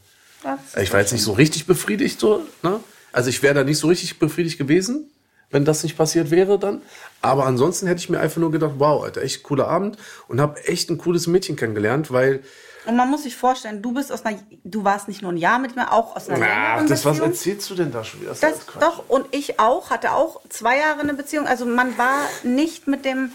Ich 0.81 0.91
war 0.91 0.99
jetzt 0.99 1.13
nicht 1.13 1.23
so 1.23 1.31
richtig 1.31 1.65
befriedigt, 1.65 2.19
so, 2.19 2.43
ne? 2.61 2.81
Also 3.13 3.29
ich 3.29 3.41
wäre 3.41 3.53
da 3.53 3.63
nicht 3.63 3.77
so 3.77 3.87
richtig 3.87 4.19
befriedigt 4.19 4.57
gewesen, 4.57 5.09
wenn 5.51 5.63
das 5.63 5.83
nicht 5.83 5.95
passiert 5.95 6.31
wäre 6.31 6.59
dann. 6.59 6.81
Aber 7.21 7.45
ansonsten 7.45 7.87
hätte 7.87 7.99
ich 7.99 8.09
mir 8.09 8.19
einfach 8.19 8.41
nur 8.41 8.51
gedacht, 8.51 8.73
wow, 8.77 9.03
Alter, 9.03 9.21
echt 9.21 9.43
cooler 9.43 9.67
Abend 9.67 9.97
und 10.27 10.41
habe 10.41 10.61
echt 10.65 10.89
ein 10.89 10.97
cooles 10.97 11.27
Mädchen 11.27 11.55
kennengelernt, 11.55 12.11
weil 12.11 12.41
Und 12.85 12.95
man 12.95 13.09
muss 13.09 13.23
sich 13.23 13.35
vorstellen, 13.35 13.81
du 13.81 13.93
bist 13.93 14.11
aus 14.11 14.25
einer, 14.25 14.39
du 14.63 14.83
warst 14.83 15.07
nicht 15.07 15.21
nur 15.21 15.31
ein 15.31 15.37
Jahr 15.37 15.59
mit 15.59 15.75
mir, 15.75 15.91
auch 15.91 16.15
aus 16.15 16.27
einer 16.29 16.37
Ach, 16.45 16.75
längeren 16.75 16.87
das 16.87 17.05
was 17.05 17.13
Beziehung. 17.13 17.29
erzählst 17.31 17.69
du 17.69 17.75
denn 17.75 17.91
da 17.91 18.03
schon 18.03 18.21
wieder? 18.21 18.31
Das, 18.39 18.67
Quatsch. 18.67 18.81
doch, 18.83 19.03
und 19.09 19.25
ich 19.31 19.59
auch, 19.59 19.89
hatte 19.89 20.11
auch 20.11 20.41
zwei 20.49 20.77
Jahre 20.79 20.99
eine 21.01 21.13
Beziehung. 21.13 21.47
Also 21.47 21.65
man 21.65 21.97
war 21.97 22.17
nicht 22.43 22.87
mit 22.87 23.05
dem, 23.05 23.31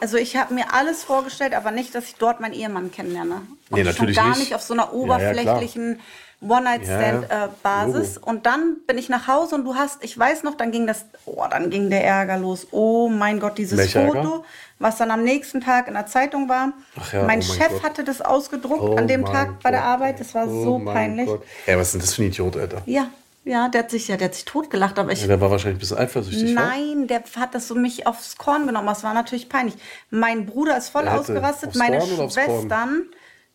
also 0.00 0.16
ich 0.16 0.36
habe 0.36 0.52
mir 0.54 0.74
alles 0.74 1.02
vorgestellt, 1.02 1.54
aber 1.54 1.70
nicht, 1.70 1.94
dass 1.94 2.04
ich 2.04 2.16
dort 2.16 2.40
meinen 2.40 2.52
Ehemann 2.54 2.90
kennenlerne. 2.90 3.36
Und 3.70 3.78
Nee, 3.78 3.84
natürlich 3.84 4.16
schon 4.16 4.24
gar 4.24 4.30
nicht. 4.30 4.40
nicht 4.40 4.54
auf 4.54 4.62
so 4.62 4.74
einer 4.74 4.84
Ja, 4.84 4.88
ja, 4.90 4.94
oberflächlichen 4.94 6.00
One-Night-Stand-Basis. 6.40 8.14
Logo. 8.16 8.30
und 8.30 8.46
dann 8.46 8.76
bin 8.86 8.98
ich 8.98 9.08
nach 9.08 9.26
Hause 9.28 9.54
und 9.56 9.64
du 9.64 9.74
hast, 9.74 10.02
ich 10.02 10.18
weiß 10.18 10.42
noch, 10.42 10.54
dann 10.56 10.70
ging 10.72 10.86
das, 10.86 11.04
oh, 11.26 11.44
dann 11.50 11.70
ging 11.70 11.90
der 11.90 12.04
Ärger 12.04 12.38
los. 12.38 12.66
Oh 12.70 13.08
mein 13.08 13.40
Gott, 13.40 13.58
dieses 13.58 13.78
Welcher 13.78 14.06
Foto, 14.06 14.18
Ärger? 14.18 14.42
was 14.78 14.96
dann 14.96 15.10
am 15.10 15.22
nächsten 15.22 15.60
Tag 15.60 15.88
in 15.88 15.94
der 15.94 16.06
Zeitung 16.06 16.48
war. 16.48 16.72
Ja, 17.12 17.22
mein 17.22 17.22
oh 17.22 17.26
mein 17.26 17.42
Chef 17.42 17.68
Gott. 17.70 17.82
hatte 17.82 18.04
das 18.04 18.20
ausgedruckt 18.22 18.80
Oh 18.82 18.96
an 18.96 19.06
dem 19.08 19.24
Tag 19.24 19.60
bei 19.62 19.70
der 19.70 19.80
Gott. 19.80 19.88
Arbeit. 19.88 20.20
Das 20.20 20.34
war 20.34 20.46
Oh 20.48 20.64
so 20.64 20.78
peinlich. 20.84 21.26
Gott. 21.26 21.42
Ja, 21.66 21.76
was 21.78 21.88
ist 21.88 21.92
denn 21.94 22.00
das 22.00 22.14
für 22.14 22.22
ein 22.22 22.28
Idiot, 22.28 22.56
Alter? 22.56 22.82
Ja, 22.86 23.08
Ja, 23.44 23.68
der 23.68 23.82
hat 23.82 23.90
sich 23.90 24.08
ja, 24.08 24.16
der 24.16 24.28
hat 24.28 24.34
sich 24.34 24.44
totgelacht, 24.46 24.98
aber 24.98 25.12
ich. 25.12 25.20
Ja, 25.22 25.26
der 25.26 25.40
war 25.40 25.50
wahrscheinlich 25.50 25.76
ein 25.76 25.80
bisschen 25.80 25.98
eifersüchtig. 25.98 26.54
Nein, 26.54 27.06
der 27.06 27.22
hat 27.36 27.54
das 27.54 27.68
so 27.68 27.74
mich 27.74 28.06
aufs 28.06 28.36
Korn 28.36 28.66
genommen. 28.66 28.86
Das 28.86 29.02
war 29.04 29.12
natürlich 29.14 29.48
peinlich. 29.48 29.74
Mein 30.10 30.46
Bruder 30.46 30.76
ist 30.78 30.88
voll 30.88 31.06
ausgerastet, 31.08 31.74
meine 31.76 31.98
Korn? 31.98 32.30
Schwestern. 32.30 33.02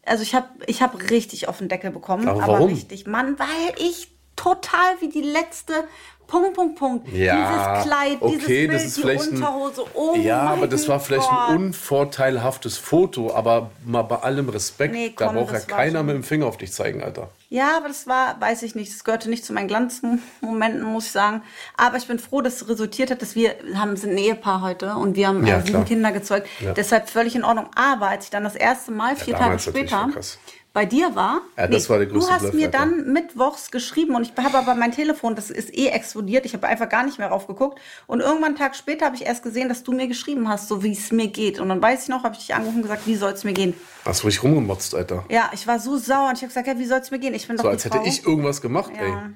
Also 0.05 0.23
ich 0.23 0.35
habe 0.35 0.47
ich 0.67 0.81
hab 0.81 1.09
richtig 1.09 1.47
auf 1.47 1.57
den 1.57 1.67
Deckel 1.69 1.91
bekommen. 1.91 2.27
Aber 2.27 2.43
Aber, 2.43 2.53
warum? 2.53 2.69
richtig. 2.69 3.07
Mann, 3.07 3.37
weil 3.39 3.75
ich 3.77 4.09
total 4.35 4.99
wie 5.01 5.09
die 5.09 5.21
letzte 5.21 5.87
Punkt, 6.27 6.53
Punkt, 6.55 6.75
Punkt. 6.79 7.07
Ja, 7.13 7.75
dieses 7.75 7.85
Kleid, 7.87 8.17
okay, 8.19 8.31
dieses 8.33 8.47
Bild, 8.47 8.73
das 8.73 8.83
ist 8.85 8.97
die 8.97 9.01
vielleicht 9.01 9.23
ein- 9.31 9.35
Unterhose. 9.37 9.83
Oh 9.93 10.15
Ja, 10.17 10.41
aber 10.41 10.67
das 10.67 10.87
war 10.87 10.99
vielleicht 10.99 11.29
Gott. 11.29 11.49
ein 11.49 11.55
unvorteilhaftes 11.57 12.77
Foto, 12.77 13.33
aber 13.33 13.69
mal 13.85 14.01
bei 14.03 14.17
allem 14.17 14.49
Respekt, 14.49 14.93
Nee, 14.93 15.13
da 15.15 15.27
komm, 15.27 15.35
braucht 15.35 15.53
ja 15.53 15.59
keiner 15.59 15.99
schon- 15.99 16.05
mit 16.07 16.15
dem 16.15 16.23
Finger 16.23 16.47
auf 16.47 16.57
dich 16.57 16.71
zeigen, 16.73 17.03
Alter. 17.03 17.29
Ja, 17.49 17.77
aber 17.77 17.87
das 17.87 18.07
war, 18.07 18.39
weiß 18.41 18.63
ich 18.63 18.75
nicht, 18.75 18.91
das 18.93 19.03
gehörte 19.03 19.29
nicht 19.29 19.45
zu 19.45 19.53
meinen 19.53 19.67
Glanzmomenten, 19.67 20.81
muss 20.83 21.05
ich 21.05 21.11
sagen. 21.11 21.41
Aber 21.77 21.97
ich 21.97 22.07
bin 22.07 22.19
froh, 22.19 22.41
dass 22.41 22.55
es 22.61 22.67
resultiert 22.67 23.11
hat, 23.11 23.21
dass 23.21 23.35
wir 23.35 23.55
haben, 23.75 23.95
sind 23.95 24.11
ein 24.11 24.17
Ehepaar 24.17 24.61
heute 24.61 24.95
und 24.95 25.15
wir 25.15 25.27
haben 25.27 25.45
Ja, 25.45 25.61
sieben. 25.61 25.85
Kinder 25.85 26.11
gezeugt. 26.11 26.47
Ja. 26.59 26.73
Deshalb 26.73 27.07
völlig 27.09 27.35
in 27.35 27.43
Ordnung. 27.43 27.67
Aber 27.75 28.09
als 28.09 28.25
ich 28.25 28.29
dann 28.31 28.43
das 28.43 28.55
erste 28.55 28.91
Mal, 28.91 29.15
vier 29.15 29.33
Tage 29.33 29.45
damals 29.45 29.65
natürlich 29.67 29.89
später, 29.89 30.09
krass. 30.11 30.37
Bei 30.75 30.85
dir 30.85 31.15
war, 31.15 31.41
Ja, 31.57 31.67
das 31.67 31.89
war 31.89 31.97
der 31.99 32.07
größte 32.07 32.27
du 32.29 32.33
hast 32.35 32.41
Bluff, 32.41 32.53
mir 32.53 32.65
Alter. 32.65 32.79
dann 32.79 33.13
mittwochs 33.13 33.71
geschrieben 33.71 34.13
und 34.13 34.23
ich 34.23 34.33
habe 34.43 34.57
aber 34.57 34.75
mein 34.75 34.91
Telefon, 34.91 35.33
das 35.33 35.49
ist 35.49 35.73
eh 35.73 35.87
explodiert, 35.87 36.45
ich 36.45 36.53
habe 36.53 36.67
einfach 36.67 36.89
gar 36.89 37.03
nicht 37.05 37.17
mehr 37.17 37.29
raufgeguckt. 37.29 37.79
Und 38.07 38.19
irgendwann 38.19 38.49
einen 38.49 38.55
Tag 38.57 38.75
später 38.75 39.05
habe 39.05 39.15
ich 39.15 39.23
erst 39.25 39.41
gesehen, 39.41 39.69
dass 39.69 39.83
du 39.83 39.93
mir 39.93 40.07
geschrieben 40.07 40.49
hast, 40.49 40.67
so 40.67 40.83
wie 40.83 40.91
es 40.91 41.11
mir 41.13 41.27
geht. 41.29 41.59
Und 41.61 41.69
dann 41.69 41.81
weiß 41.81 42.03
ich 42.03 42.09
noch, 42.09 42.23
habe 42.23 42.35
ich 42.35 42.41
dich 42.41 42.53
angerufen 42.53 42.75
und 42.77 42.81
gesagt, 42.83 43.07
wie 43.07 43.15
soll 43.15 43.31
es 43.31 43.45
mir 43.45 43.53
gehen? 43.53 43.73
Hast 44.03 44.21
du 44.23 44.27
richtig 44.27 44.43
rumgemotzt, 44.43 44.93
Alter. 44.93 45.23
Ja, 45.29 45.49
ich 45.53 45.65
war 45.65 45.79
so 45.79 45.97
sauer 45.97 46.27
und 46.27 46.33
ich 46.35 46.41
habe 46.41 46.47
gesagt, 46.49 46.67
ja, 46.67 46.77
wie 46.77 46.85
soll 46.85 46.99
es 46.99 47.09
mir 47.09 47.19
gehen? 47.19 47.33
Ich 47.33 47.47
bin 47.47 47.55
doch 47.55 47.63
So 47.63 47.69
als 47.69 47.85
hätte 47.85 47.97
Frau. 47.99 48.05
ich 48.05 48.27
irgendwas 48.27 48.61
gemacht, 48.61 48.91
ey. 48.99 49.09
Ja. 49.09 49.29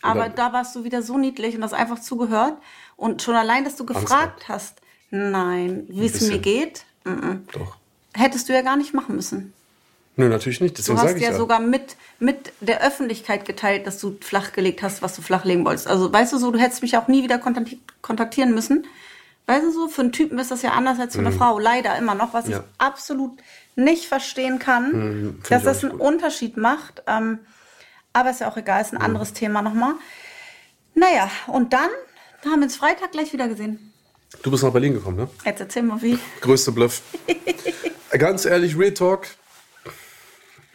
Aber 0.00 0.20
dann- 0.24 0.34
da 0.36 0.52
warst 0.54 0.74
du 0.74 0.84
wieder 0.84 1.02
so 1.02 1.18
niedlich 1.18 1.54
und 1.54 1.62
hast 1.62 1.74
einfach 1.74 1.98
zugehört. 2.00 2.54
Und 2.96 3.20
schon 3.20 3.34
allein, 3.36 3.64
dass 3.64 3.76
du 3.76 3.84
gefragt 3.84 4.48
hast, 4.48 4.80
nein, 5.10 5.84
wie 5.88 6.06
es 6.06 6.20
mir 6.22 6.38
geht, 6.38 6.84
Doch. 7.52 7.76
hättest 8.14 8.48
du 8.48 8.54
ja 8.54 8.62
gar 8.62 8.76
nicht 8.76 8.94
machen 8.94 9.16
müssen. 9.16 9.52
Nö, 10.18 10.28
natürlich 10.28 10.60
nicht. 10.60 10.76
Du 10.76 10.82
Deswegen 10.82 10.98
hast 10.98 11.06
sage 11.06 11.18
ich 11.18 11.24
ja 11.24 11.30
ja. 11.30 11.36
sogar 11.36 11.60
mit, 11.60 11.96
mit 12.18 12.52
der 12.60 12.82
Öffentlichkeit 12.84 13.44
geteilt, 13.44 13.86
dass 13.86 13.98
du 13.98 14.18
flachgelegt 14.20 14.82
hast, 14.82 15.00
was 15.00 15.14
du 15.14 15.22
flachlegen 15.22 15.64
wolltest. 15.64 15.86
Also 15.86 16.12
weißt 16.12 16.32
du 16.32 16.38
so, 16.38 16.50
du 16.50 16.58
hättest 16.58 16.82
mich 16.82 16.96
auch 16.98 17.06
nie 17.08 17.22
wieder 17.22 17.36
kontakti- 17.36 17.78
kontaktieren 18.02 18.52
müssen. 18.54 18.86
Weißt 19.46 19.64
du 19.64 19.70
so, 19.70 19.88
für 19.88 20.02
einen 20.02 20.12
Typen 20.12 20.38
ist 20.38 20.50
das 20.50 20.60
ja 20.62 20.72
anders 20.72 20.98
als 21.00 21.14
für 21.14 21.20
eine 21.20 21.32
Frau. 21.32 21.58
Leider 21.58 21.96
immer 21.96 22.14
noch, 22.14 22.34
was 22.34 22.46
Mhm. 22.46 22.50
Ja. 22.52 22.58
ich 22.58 22.64
absolut 22.84 23.38
nicht 23.76 24.06
verstehen 24.06 24.58
kann, 24.58 24.90
find 25.40 25.50
dass 25.50 25.62
das 25.62 25.82
einen 25.84 25.92
gut. 25.92 26.00
Unterschied 26.00 26.56
macht. 26.56 27.02
Ähm, 27.06 27.38
aber 28.12 28.30
ist 28.30 28.40
ja 28.40 28.50
auch 28.50 28.56
egal, 28.56 28.82
ist 28.82 28.92
ein 28.92 29.00
anderes 29.00 29.32
Thema 29.32 29.62
nochmal. 29.62 29.94
Naja, 30.94 31.30
und 31.46 31.72
dann 31.72 31.88
haben 32.44 32.56
wir 32.60 32.64
uns 32.64 32.74
Freitag 32.76 33.12
gleich 33.12 33.32
wieder 33.32 33.46
gesehen. 33.46 33.92
Du 34.42 34.50
bist 34.50 34.64
nach 34.64 34.72
Berlin 34.72 34.94
gekommen, 34.94 35.16
ne? 35.16 35.28
Jetzt 35.44 35.60
erzähl 35.60 35.84
mal 35.84 36.02
wie. 36.02 36.18
Größte 36.40 36.72
Bluff. 36.72 37.02
Ganz 38.10 38.44
ehrlich, 38.44 38.76
Real 38.76 38.92
Talk. 38.92 39.28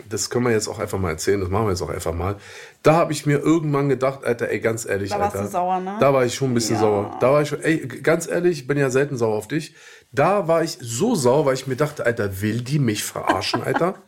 Das 0.09 0.29
können 0.29 0.45
wir 0.45 0.51
jetzt 0.51 0.67
auch 0.67 0.79
einfach 0.79 0.99
mal 0.99 1.09
erzählen, 1.11 1.39
das 1.39 1.49
machen 1.49 1.65
wir 1.65 1.71
jetzt 1.71 1.81
auch 1.81 1.89
einfach 1.89 2.13
mal. 2.13 2.35
Da 2.81 2.93
habe 2.93 3.11
ich 3.13 3.25
mir 3.25 3.39
irgendwann 3.39 3.89
gedacht, 3.89 4.23
Alter, 4.25 4.49
ey, 4.49 4.59
ganz 4.59 4.85
ehrlich, 4.85 5.09
Da 5.11 5.19
warst 5.19 5.35
Alter. 5.35 5.47
du 5.47 5.51
sauer, 5.51 5.79
ne? 5.79 5.95
Da 5.99 6.13
war 6.13 6.25
ich 6.25 6.35
schon 6.35 6.51
ein 6.51 6.53
bisschen 6.53 6.75
Ja. 6.75 6.81
sauer. 6.81 7.17
Da 7.19 7.31
war 7.31 7.41
ich 7.41 7.49
schon, 7.49 7.61
ey, 7.61 7.77
ganz 7.87 8.27
ehrlich, 8.27 8.59
ich 8.59 8.67
bin 8.67 8.77
ja 8.77 8.89
selten 8.89 9.17
sauer 9.17 9.35
auf 9.37 9.47
dich. 9.47 9.75
Da 10.11 10.47
war 10.47 10.63
ich 10.63 10.77
so 10.81 11.15
sauer, 11.15 11.45
weil 11.45 11.53
ich 11.55 11.67
mir 11.67 11.75
dachte, 11.75 12.05
Alter, 12.05 12.41
will 12.41 12.61
die 12.61 12.79
mich 12.79 13.03
verarschen, 13.03 13.63
Alter? 13.63 13.95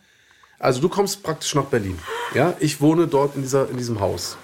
Also 0.58 0.80
du 0.80 0.88
kommst 0.88 1.22
praktisch 1.22 1.54
nach 1.54 1.66
Berlin. 1.66 2.00
Ja, 2.34 2.54
ich 2.62 2.80
wohne 2.80 3.08
dort 3.08 3.36
in, 3.36 3.42
dieser, 3.42 3.70
in 3.70 3.76
diesem 3.76 4.00
Haus. 4.00 4.38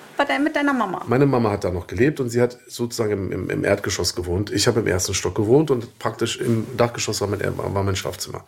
Mit 0.43 0.55
deiner 0.57 0.73
Mama. 0.73 1.01
Meine 1.07 1.25
Mama 1.25 1.49
hat 1.51 1.63
da 1.63 1.71
noch 1.71 1.87
gelebt 1.87 2.19
und 2.19 2.29
sie 2.29 2.41
hat 2.41 2.59
sozusagen 2.67 3.13
im, 3.13 3.31
im, 3.31 3.49
im 3.49 3.63
Erdgeschoss 3.63 4.13
gewohnt. 4.13 4.51
Ich 4.51 4.67
habe 4.67 4.81
im 4.81 4.87
ersten 4.87 5.13
Stock 5.13 5.33
gewohnt 5.35 5.71
und 5.71 5.97
praktisch 5.99 6.37
im 6.37 6.67
Dachgeschoss 6.75 7.21
war 7.21 7.27
mein, 7.29 7.39
war 7.57 7.83
mein 7.83 7.95
Schlafzimmer. 7.95 8.43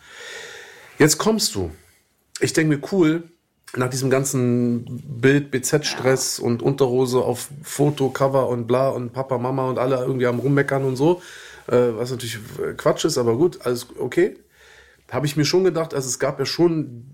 Jetzt 1.00 1.18
kommst 1.18 1.56
du. 1.56 1.72
Ich 2.40 2.54
denke 2.54 2.76
mir, 2.76 2.82
cool, 2.92 3.24
nach 3.76 3.90
diesem 3.90 4.10
ganzen 4.10 5.02
Bild, 5.20 5.52
BZ-Stress 5.52 6.40
und 6.40 6.62
Unterhose 6.62 7.20
auf 7.20 7.50
Foto, 7.64 8.10
Cover 8.10 8.48
und 8.50 8.68
bla 8.68 8.90
und 8.90 9.14
Papa, 9.14 9.38
Mama 9.38 9.70
und 9.70 9.80
alle 9.80 9.98
irgendwie 9.98 10.28
am 10.28 10.40
Rummeckern 10.40 10.84
und 10.84 10.96
so, 10.96 11.22
äh, 11.68 11.76
was 11.96 12.12
natürlich 12.12 12.40
äh, 12.60 12.74
Quatsch 12.74 13.06
ist, 13.06 13.18
aber 13.18 13.36
gut, 13.36 13.66
alles 13.66 13.88
okay. 13.98 14.38
Habe 15.12 15.26
ich 15.26 15.38
mir 15.38 15.46
schon 15.46 15.64
gedacht, 15.64 15.94
also 15.94 16.08
es 16.08 16.20
gab 16.20 16.40
ja 16.40 16.46
schon 16.46 17.06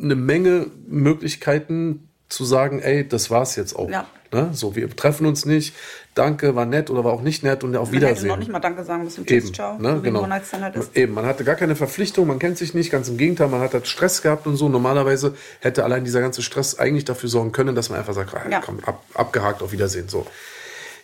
eine 0.00 0.14
Menge 0.14 0.66
Möglichkeiten 0.86 2.07
zu 2.28 2.44
sagen, 2.44 2.80
ey, 2.80 3.06
das 3.06 3.30
war's 3.30 3.56
jetzt 3.56 3.74
auch. 3.76 3.88
Ja. 3.88 4.06
Ne? 4.30 4.50
So, 4.52 4.76
wir 4.76 4.94
treffen 4.94 5.24
uns 5.24 5.46
nicht. 5.46 5.74
Danke, 6.14 6.54
war 6.54 6.66
nett 6.66 6.90
oder 6.90 7.02
war 7.02 7.12
auch 7.14 7.22
nicht 7.22 7.42
nett 7.42 7.64
und 7.64 7.74
auf 7.76 7.90
Man 7.90 7.94
hätte 8.00 8.06
Wiedersehen. 8.10 8.28
noch 8.28 8.36
nicht 8.36 8.50
mal 8.50 8.58
Danke 8.60 8.84
sagen 8.84 9.04
müssen. 9.04 9.24
Tschüss, 9.24 9.44
Eben, 9.46 9.54
ciao. 9.54 9.78
ne, 9.78 9.96
so 9.96 10.02
genau. 10.02 10.28
Halt. 10.28 10.74
Eben, 10.94 11.14
man 11.14 11.24
hatte 11.24 11.44
gar 11.44 11.54
keine 11.54 11.74
Verpflichtung, 11.76 12.26
man 12.26 12.38
kennt 12.38 12.58
sich 12.58 12.74
nicht, 12.74 12.90
ganz 12.90 13.08
im 13.08 13.16
Gegenteil, 13.16 13.48
man 13.48 13.60
hat 13.60 13.72
halt 13.72 13.86
Stress 13.86 14.20
gehabt 14.20 14.46
und 14.46 14.56
so. 14.56 14.68
Normalerweise 14.68 15.34
hätte 15.60 15.84
allein 15.84 16.04
dieser 16.04 16.20
ganze 16.20 16.42
Stress 16.42 16.78
eigentlich 16.78 17.06
dafür 17.06 17.30
sorgen 17.30 17.52
können, 17.52 17.74
dass 17.74 17.88
man 17.88 17.98
einfach 18.00 18.12
sagt, 18.12 18.34
ah, 18.34 18.42
Ja. 18.50 18.60
komm, 18.60 18.80
ab, 18.84 19.02
abgehakt, 19.14 19.62
auf 19.62 19.72
Wiedersehen. 19.72 20.08
So. 20.10 20.26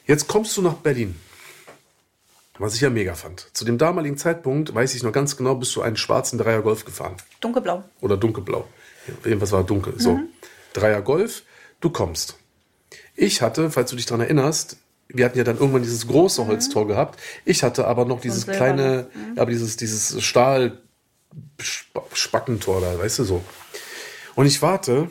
Jetzt 0.07 0.29
kommst 0.29 0.55
du 0.59 0.63
nach 0.63 0.75
Berlin. 0.75 1.15
Was 2.59 2.75
ich 2.75 2.83
ja 2.83 2.91
mega 2.91 3.15
fand. 3.15 3.47
Zu 3.53 3.65
dem 3.65 3.79
damaligen 3.79 4.17
Zeitpunkt, 4.17 4.75
weiß 4.75 4.95
ich 4.95 5.03
noch 5.03 5.13
ganz 5.13 5.37
genau, 5.37 5.55
bist 5.57 5.75
du 5.75 5.81
einen 5.83 5.97
schwarzen 5.97 6.39
Dreier 6.39 6.61
Golf 6.63 6.85
gefahren. 6.85 7.17
Dunkelblau. 7.41 7.83
Oder 8.01 8.17
dunkelblau. 8.17 8.69
Jedenfalls 9.25 9.53
war 9.53 9.65
dunkel. 9.65 9.95
So. 9.97 10.13
Mhm. 10.17 10.29
Dreier 10.75 11.01
Golf, 11.01 11.43
du 11.81 11.89
kommst. 11.89 12.37
Ich 13.17 13.41
hatte, 13.41 13.71
falls 13.71 13.89
du 13.91 13.97
dich 13.97 14.05
daran 14.07 14.21
erinnerst, 14.21 14.77
wir 15.09 15.25
hatten 15.25 15.39
ja 15.39 15.45
dann 15.45 15.59
irgendwann 15.59 15.83
dieses 15.83 16.07
große 16.07 16.47
Holztor 16.47 16.87
gehabt. 16.87 17.21
Ich 17.45 17.63
hatte 17.63 17.87
aber 17.87 18.05
noch 18.05 18.21
dieses 18.21 18.47
kleine, 18.47 19.07
aber 19.37 19.51
dieses, 19.51 19.77
dieses 19.77 20.23
Stahl 20.23 20.79
Sp- 21.61 22.05
Spackentor 22.13 22.81
da, 22.81 22.99
weißt 22.99 23.21
du 23.21 23.25
so. 23.25 23.43
Und 24.35 24.47
ich 24.47 24.61
warte 24.63 25.09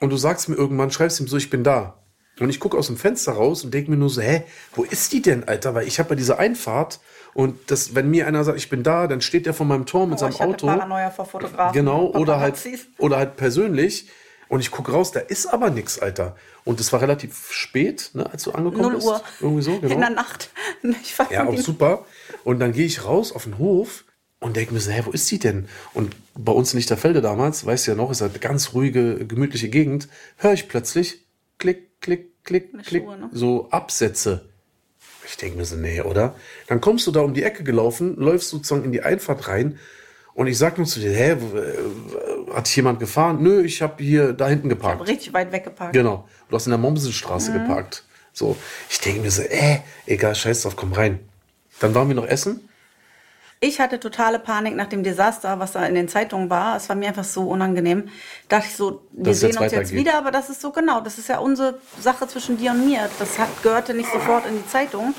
und 0.00 0.10
du 0.10 0.16
sagst 0.16 0.48
mir 0.48 0.56
irgendwann, 0.56 0.90
schreibst 0.90 1.20
ihm 1.20 1.28
so, 1.28 1.36
ich 1.36 1.50
bin 1.50 1.64
da. 1.64 1.98
Und 2.40 2.48
ich 2.50 2.60
gucke 2.60 2.76
aus 2.76 2.86
dem 2.88 2.96
Fenster 2.96 3.32
raus 3.32 3.62
und 3.62 3.72
denke 3.72 3.90
mir 3.90 3.96
nur 3.96 4.10
so, 4.10 4.20
hä, 4.20 4.42
wo 4.74 4.82
ist 4.84 5.12
die 5.12 5.22
denn, 5.22 5.44
Alter? 5.46 5.74
Weil 5.74 5.86
ich 5.86 5.98
habe 5.98 6.10
ja 6.10 6.16
diese 6.16 6.38
Einfahrt 6.38 7.00
und 7.34 7.70
das, 7.70 7.94
wenn 7.94 8.10
mir 8.10 8.26
einer 8.26 8.42
sagt, 8.42 8.58
ich 8.58 8.68
bin 8.70 8.82
da, 8.82 9.06
dann 9.06 9.20
steht 9.20 9.46
der 9.46 9.54
vor 9.54 9.66
meinem 9.66 9.86
Tor 9.86 10.06
mit 10.06 10.16
Oh, 10.16 10.20
seinem 10.20 10.32
ich 10.32 10.40
Auto. 10.40 10.66
Paranoia 10.66 11.10
vor 11.10 11.26
Fotografen. 11.26 11.72
Genau, 11.74 12.06
oder 12.06 12.40
halt, 12.40 12.56
oder 12.98 13.18
halt 13.18 13.36
persönlich. 13.36 14.08
Und 14.52 14.60
ich 14.60 14.70
gucke 14.70 14.92
raus, 14.92 15.12
da 15.12 15.20
ist 15.20 15.46
aber 15.46 15.70
nichts, 15.70 15.98
Alter. 15.98 16.36
Und 16.64 16.78
es 16.78 16.92
war 16.92 17.00
relativ 17.00 17.52
spät, 17.52 18.10
ne, 18.12 18.30
als 18.30 18.42
du 18.42 18.50
angekommen 18.50 18.82
0 18.82 18.92
bist. 18.96 19.06
Uhr. 19.06 19.22
Irgendwie 19.40 19.62
so, 19.62 19.78
genau. 19.78 19.94
In 19.94 20.00
der 20.00 20.10
Nacht. 20.10 20.50
Ich 21.02 21.14
fand 21.14 21.30
Ja, 21.30 21.46
auch 21.46 21.56
super. 21.56 22.04
Und 22.44 22.60
dann 22.60 22.72
gehe 22.72 22.84
ich 22.84 23.02
raus 23.06 23.32
auf 23.32 23.44
den 23.44 23.56
Hof 23.56 24.04
und 24.40 24.56
denke 24.56 24.74
mir 24.74 24.80
so, 24.80 24.90
hä, 24.90 25.04
wo 25.06 25.10
ist 25.10 25.30
die 25.30 25.38
denn? 25.38 25.68
Und 25.94 26.14
bei 26.34 26.52
uns 26.52 26.74
in 26.74 26.76
Lichterfelde 26.76 27.22
damals, 27.22 27.64
weißt 27.64 27.86
du 27.86 27.92
ja 27.92 27.96
noch, 27.96 28.10
ist 28.10 28.20
eine 28.20 28.30
ganz 28.40 28.74
ruhige, 28.74 29.24
gemütliche 29.26 29.70
Gegend, 29.70 30.08
höre 30.36 30.52
ich 30.52 30.68
plötzlich 30.68 31.24
klick, 31.56 32.02
klick, 32.02 32.44
klick, 32.44 32.74
Eine 32.74 32.82
klick, 32.82 33.04
Schuhe, 33.04 33.16
ne? 33.16 33.30
so 33.32 33.70
Absätze. 33.70 34.50
Ich 35.26 35.38
denke 35.38 35.56
mir 35.56 35.64
so, 35.64 35.76
nee, 35.76 36.02
oder? 36.02 36.34
Dann 36.66 36.82
kommst 36.82 37.06
du 37.06 37.10
da 37.10 37.20
um 37.20 37.32
die 37.32 37.42
Ecke 37.42 37.64
gelaufen, 37.64 38.16
läufst 38.16 38.50
sozusagen 38.50 38.84
in 38.84 38.92
die 38.92 39.00
Einfahrt 39.00 39.48
rein 39.48 39.78
und 40.34 40.46
ich 40.46 40.58
sag 40.58 40.76
nur 40.76 40.86
zu 40.86 41.00
dir, 41.00 41.12
hä, 41.12 41.36
hat 42.54 42.66
dich 42.66 42.76
jemand 42.76 43.00
gefahren? 43.00 43.42
Nö, 43.42 43.62
ich 43.62 43.82
habe 43.82 44.02
hier 44.02 44.32
da 44.32 44.48
hinten 44.48 44.68
geparkt. 44.68 45.06
richtig 45.06 45.32
weit 45.32 45.52
weggeparkt. 45.52 45.92
Genau. 45.92 46.28
Du 46.48 46.56
hast 46.56 46.66
in 46.66 46.70
der 46.70 46.78
Mommsenstraße 46.78 47.52
geparkt. 47.52 48.04
So. 48.32 48.56
Ich 48.88 49.00
denke 49.00 49.20
mir 49.20 49.30
so, 49.30 49.42
äh, 49.42 49.80
egal, 50.06 50.34
scheiß 50.34 50.62
drauf, 50.62 50.76
komm 50.76 50.92
rein. 50.92 51.20
Dann 51.80 51.94
waren 51.94 52.08
wir 52.08 52.14
noch 52.14 52.26
essen. 52.26 52.68
Ich 53.64 53.78
hatte 53.78 54.00
totale 54.00 54.40
Panik 54.40 54.74
nach 54.74 54.88
dem 54.88 55.04
Desaster, 55.04 55.60
was 55.60 55.72
da 55.72 55.86
in 55.86 55.94
den 55.94 56.08
Zeitungen 56.08 56.50
war. 56.50 56.76
Es 56.76 56.88
war 56.88 56.96
mir 56.96 57.06
einfach 57.06 57.22
so 57.22 57.48
unangenehm. 57.48 58.08
Dachte 58.48 58.66
ich 58.68 58.76
so, 58.76 59.02
wir 59.12 59.26
Dass 59.26 59.36
es 59.36 59.40
sehen 59.40 59.56
uns 59.56 59.70
jetzt 59.70 59.92
wieder, 59.92 60.18
aber 60.18 60.32
das 60.32 60.50
ist 60.50 60.60
so 60.60 60.72
genau. 60.72 61.00
Das 61.00 61.16
ist 61.16 61.28
ja 61.28 61.38
unsere 61.38 61.78
Sache 62.00 62.26
zwischen 62.26 62.56
dir 62.56 62.72
und 62.72 62.84
mir. 62.84 63.08
Das 63.20 63.38
hat, 63.38 63.62
gehörte 63.62 63.94
nicht 63.94 64.10
sofort 64.10 64.46
in 64.46 64.56
die 64.56 64.66
Zeitung. 64.66 65.14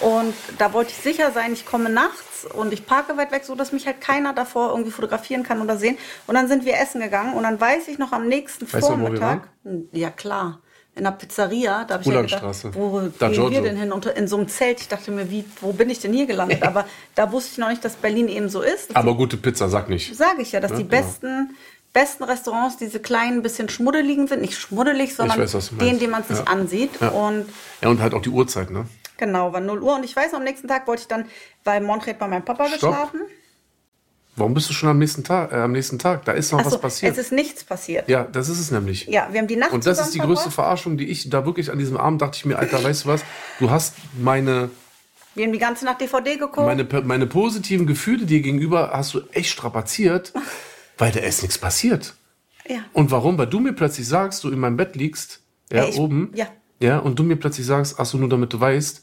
Und 0.00 0.34
da 0.58 0.72
wollte 0.72 0.92
ich 0.92 0.98
sicher 0.98 1.32
sein, 1.32 1.52
ich 1.52 1.66
komme 1.66 1.90
nachts 1.90 2.31
und 2.44 2.72
ich 2.72 2.86
parke 2.86 3.16
weit 3.16 3.32
weg, 3.32 3.44
so 3.44 3.54
dass 3.54 3.72
mich 3.72 3.86
halt 3.86 4.00
keiner 4.00 4.32
davor 4.32 4.70
irgendwie 4.70 4.90
fotografieren 4.90 5.42
kann 5.42 5.60
oder 5.60 5.76
sehen. 5.76 5.96
Und 6.26 6.34
dann 6.34 6.48
sind 6.48 6.64
wir 6.64 6.74
essen 6.78 7.00
gegangen 7.00 7.34
und 7.34 7.42
dann 7.42 7.60
weiß 7.60 7.88
ich 7.88 7.98
noch 7.98 8.12
am 8.12 8.28
nächsten 8.28 8.64
Weißt 8.72 8.74
du, 8.82 8.86
Vormittag. 8.88 9.48
ja 9.92 10.10
klar. 10.10 10.60
In 10.94 11.04
der 11.04 11.12
Pizzeria, 11.12 11.84
da 11.84 11.94
habe 11.94 12.02
ich 12.02 12.10
ja 12.10 12.20
gedacht, 12.20 12.42
wo 12.74 13.00
Da 13.18 13.28
gehen 13.28 13.32
Giorgio. 13.34 13.62
wir 13.62 13.62
denn 13.70 13.78
hin? 13.78 13.92
Unter, 13.92 14.14
in 14.14 14.28
so 14.28 14.36
einem 14.36 14.48
Zelt. 14.48 14.78
Ich 14.82 14.88
dachte 14.88 15.10
mir, 15.10 15.30
wie, 15.30 15.42
wo 15.62 15.72
bin 15.72 15.88
ich 15.88 16.00
denn 16.00 16.12
hier 16.12 16.26
gelandet? 16.26 16.62
Aber 16.62 16.84
da 17.14 17.32
wusste 17.32 17.52
ich 17.52 17.58
noch 17.58 17.70
nicht, 17.70 17.82
dass 17.82 17.94
Berlin 17.94 18.28
eben 18.28 18.50
so 18.50 18.60
ist. 18.60 18.94
Aber 18.94 19.14
gute 19.16 19.38
Pizza, 19.38 19.70
sag 19.70 19.88
nicht. 19.88 20.14
Sage 20.14 20.42
ich 20.42 20.52
ja, 20.52 20.60
dass 20.60 20.72
Ja, 20.72 20.76
die 20.76 20.86
genau. 20.86 21.02
besten, 21.02 21.56
besten 21.94 22.24
Restaurants 22.24 22.76
diese 22.76 23.00
kleinen, 23.00 23.40
bisschen 23.40 23.70
schmuddeligen 23.70 24.26
sind. 24.26 24.42
Nicht 24.42 24.58
schmuddelig, 24.58 25.14
sondern 25.16 25.40
weiß, 25.40 25.52
du 25.70 25.76
den, 25.76 25.98
den 25.98 26.10
man 26.10 26.24
sich 26.24 26.36
Ja. 26.36 26.44
ansieht. 26.44 26.90
Ja. 27.00 27.08
Und 27.08 27.46
Ja, 27.80 27.88
und 27.88 28.02
halt 28.02 28.12
auch 28.12 28.20
die 28.20 28.28
Uhrzeit, 28.28 28.70
ne? 28.70 28.84
Genau, 29.18 29.52
war 29.52 29.60
0 29.60 29.82
Uhr. 29.82 29.94
Und 29.96 30.04
ich 30.04 30.14
weiß, 30.16 30.34
am 30.34 30.44
nächsten 30.44 30.68
Tag 30.68 30.86
wollte 30.86 31.02
ich 31.02 31.08
dann 31.08 31.26
bei 31.64 31.80
Montret 31.80 32.18
bei 32.18 32.28
meinem 32.28 32.44
Papa 32.44 32.66
Stopp. 32.66 32.74
geschlafen. 32.80 33.20
Warum 34.34 34.54
bist 34.54 34.70
du 34.70 34.72
schon 34.72 34.88
am 34.88 34.98
nächsten 34.98 35.24
Tag? 35.24 35.52
Äh, 35.52 35.56
am 35.56 35.72
nächsten 35.72 35.98
Tag? 35.98 36.24
Da 36.24 36.32
ist 36.32 36.52
noch 36.52 36.60
Ach 36.60 36.64
was 36.64 36.72
so, 36.72 36.78
passiert. 36.78 37.12
Es 37.12 37.18
ist 37.18 37.32
nichts 37.32 37.64
passiert. 37.64 38.08
ja, 38.08 38.24
das 38.24 38.48
ist 38.48 38.58
es 38.60 38.70
nämlich. 38.70 39.06
Ja, 39.06 39.28
wir 39.30 39.40
haben 39.40 39.46
die 39.46 39.56
Nacht 39.56 39.72
Und 39.72 39.84
das 39.86 39.98
ist 39.98 40.06
die 40.06 40.12
zusammen 40.12 40.28
größte 40.28 40.50
verbracht. 40.50 40.54
Verarschung, 40.78 40.96
die 40.96 41.08
ich 41.08 41.28
da 41.28 41.44
wirklich 41.44 41.70
an 41.70 41.78
diesem 41.78 41.98
Abend 41.98 42.22
dachte 42.22 42.36
ich 42.38 42.46
mir, 42.46 42.58
Alter, 42.58 42.82
weißt 42.82 43.04
du 43.04 43.08
was? 43.08 43.22
Du 43.58 43.68
hast 43.70 43.94
meine, 44.18 44.70
Wir 45.34 45.44
haben 45.44 45.52
die 45.52 45.58
ganze 45.58 45.84
Nacht 45.84 46.00
DVD 46.00 46.36
geguckt. 46.36 46.56
meine, 46.66 46.84
meine 47.04 47.26
positiven 47.26 47.86
Gefühle 47.86 48.24
dir 48.24 48.40
gegenüber 48.40 48.92
hast 48.94 49.12
du 49.12 49.20
echt 49.32 49.50
strapaziert, 49.50 50.32
weil 50.96 51.12
da 51.12 51.20
ist 51.20 51.42
nichts 51.42 51.58
passiert. 51.58 52.14
ja. 52.66 52.78
Und 52.94 53.10
warum? 53.10 53.36
Weil 53.36 53.48
du 53.48 53.60
mir 53.60 53.74
plötzlich 53.74 54.08
sagst, 54.08 54.44
du 54.44 54.48
in 54.50 54.58
meinem 54.58 54.78
Bett 54.78 54.96
liegst, 54.96 55.40
ja, 55.70 55.82
Ja, 55.82 55.88
ich- 55.90 55.98
oben, 55.98 56.30
ja. 56.34 56.46
Ja, 56.82 56.98
und 56.98 57.18
du 57.18 57.22
mir 57.22 57.36
plötzlich 57.36 57.66
sagst, 57.66 57.96
ach 57.98 58.06
so, 58.06 58.18
nur 58.18 58.28
damit 58.28 58.52
du 58.52 58.60
weißt, 58.60 59.02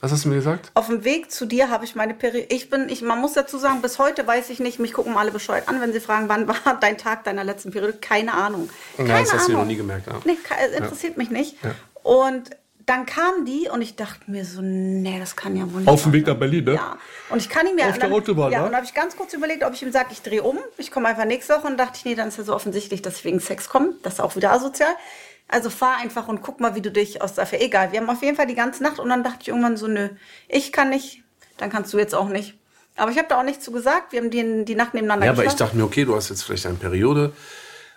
was 0.00 0.12
hast 0.12 0.24
du 0.24 0.30
mir 0.30 0.36
gesagt? 0.36 0.70
Auf 0.74 0.86
dem 0.86 1.04
Weg 1.04 1.30
zu 1.30 1.44
dir 1.44 1.68
habe 1.68 1.84
ich 1.84 1.94
meine 1.94 2.14
Periode. 2.14 2.46
Ich 2.48 2.70
bin, 2.70 2.88
ich, 2.88 3.02
man 3.02 3.20
muss 3.20 3.34
dazu 3.34 3.58
sagen, 3.58 3.82
bis 3.82 3.98
heute 3.98 4.26
weiß 4.26 4.48
ich 4.48 4.58
nicht, 4.58 4.78
mich 4.78 4.94
gucken 4.94 5.16
alle 5.18 5.30
bescheuert 5.30 5.68
an, 5.68 5.78
wenn 5.82 5.92
sie 5.92 6.00
fragen, 6.00 6.28
wann 6.30 6.48
war 6.48 6.56
dein 6.80 6.96
Tag 6.96 7.24
deiner 7.24 7.44
letzten 7.44 7.70
Periode? 7.70 7.94
Keine 8.00 8.32
Ahnung. 8.32 8.70
Keine 8.96 9.08
Ja, 9.10 9.20
das 9.20 9.34
hast 9.34 9.48
du 9.48 9.52
Ahnung. 9.52 9.62
noch 9.62 9.68
nie 9.68 9.76
gemerkt, 9.76 10.06
ja. 10.06 10.14
Nee, 10.24 10.38
interessiert 10.76 11.18
mich 11.18 11.28
nicht. 11.30 11.56
Ja. 11.62 11.74
Und 12.02 12.48
dann 12.86 13.04
kam 13.06 13.44
die 13.44 13.68
und 13.70 13.82
ich 13.82 13.94
dachte 13.94 14.28
mir 14.30 14.44
so, 14.46 14.62
nee, 14.62 15.18
das 15.20 15.36
kann 15.36 15.54
ja 15.54 15.70
wohl 15.70 15.80
nicht 15.82 15.88
Auf 15.88 16.02
dem 16.04 16.12
Weg 16.12 16.24
sein. 16.24 16.32
nach 16.34 16.40
Berlin, 16.40 16.64
ne? 16.64 16.74
Ja. 16.74 16.96
Und 17.28 17.38
ich 17.38 17.48
kann 17.50 17.66
ihm 17.66 17.76
ja. 17.78 17.84
Auf 17.88 17.92
und 17.94 18.00
der 18.02 18.08
dann, 18.08 18.18
Autobahn, 18.18 18.52
Ja, 18.52 18.62
wa? 18.62 18.66
und 18.68 18.74
habe 18.74 18.86
ich 18.86 18.94
ganz 18.94 19.16
kurz 19.16 19.34
überlegt, 19.34 19.64
ob 19.64 19.74
ich 19.74 19.82
ihm 19.82 19.92
sage, 19.92 20.08
ich 20.12 20.22
drehe 20.22 20.42
um. 20.42 20.58
Ich 20.78 20.90
komme 20.90 21.08
einfach 21.08 21.26
nächste 21.26 21.54
Woche 21.54 21.66
und 21.66 21.76
dachte 21.78 21.98
ich, 21.98 22.04
nee, 22.06 22.14
dann 22.14 22.28
ist 22.28 22.38
ja 22.38 22.44
so 22.44 22.54
offensichtlich, 22.54 23.02
dass 23.02 23.16
ich 23.18 23.24
wegen 23.24 23.38
Sex 23.38 23.68
komme. 23.68 23.92
Das 24.02 24.14
ist 24.14 24.20
auch 24.20 24.34
wieder 24.34 24.50
asozial. 24.50 24.92
Also 25.52 25.68
fahr 25.68 25.96
einfach 26.00 26.28
und 26.28 26.42
guck 26.42 26.60
mal, 26.60 26.74
wie 26.76 26.80
du 26.80 26.90
dich 26.92 27.22
aus 27.22 27.34
der 27.34 27.44
Ver 27.44 27.60
Egal. 27.60 27.90
Wir 27.92 28.00
haben 28.00 28.08
auf 28.08 28.22
jeden 28.22 28.36
Fall 28.36 28.46
die 28.46 28.54
ganze 28.54 28.82
Nacht 28.82 29.00
und 29.00 29.08
dann 29.08 29.24
dachte 29.24 29.38
ich 29.42 29.48
irgendwann 29.48 29.76
so, 29.76 29.88
nö, 29.88 30.08
ich 30.48 30.72
kann 30.72 30.90
nicht, 30.90 31.22
dann 31.56 31.70
kannst 31.70 31.92
du 31.92 31.98
jetzt 31.98 32.14
auch 32.14 32.28
nicht. 32.28 32.54
Aber 32.96 33.10
ich 33.10 33.18
habe 33.18 33.28
da 33.28 33.38
auch 33.40 33.44
nichts 33.44 33.64
zu 33.64 33.72
gesagt. 33.72 34.12
Wir 34.12 34.20
haben 34.20 34.30
die, 34.30 34.64
die 34.64 34.74
Nacht 34.74 34.94
nebeneinander 34.94 35.26
Ja, 35.26 35.32
aber 35.32 35.44
ich 35.44 35.54
dachte 35.54 35.76
mir, 35.76 35.84
okay, 35.84 36.04
du 36.04 36.14
hast 36.14 36.28
jetzt 36.28 36.44
vielleicht 36.44 36.66
eine 36.66 36.76
Periode. 36.76 37.32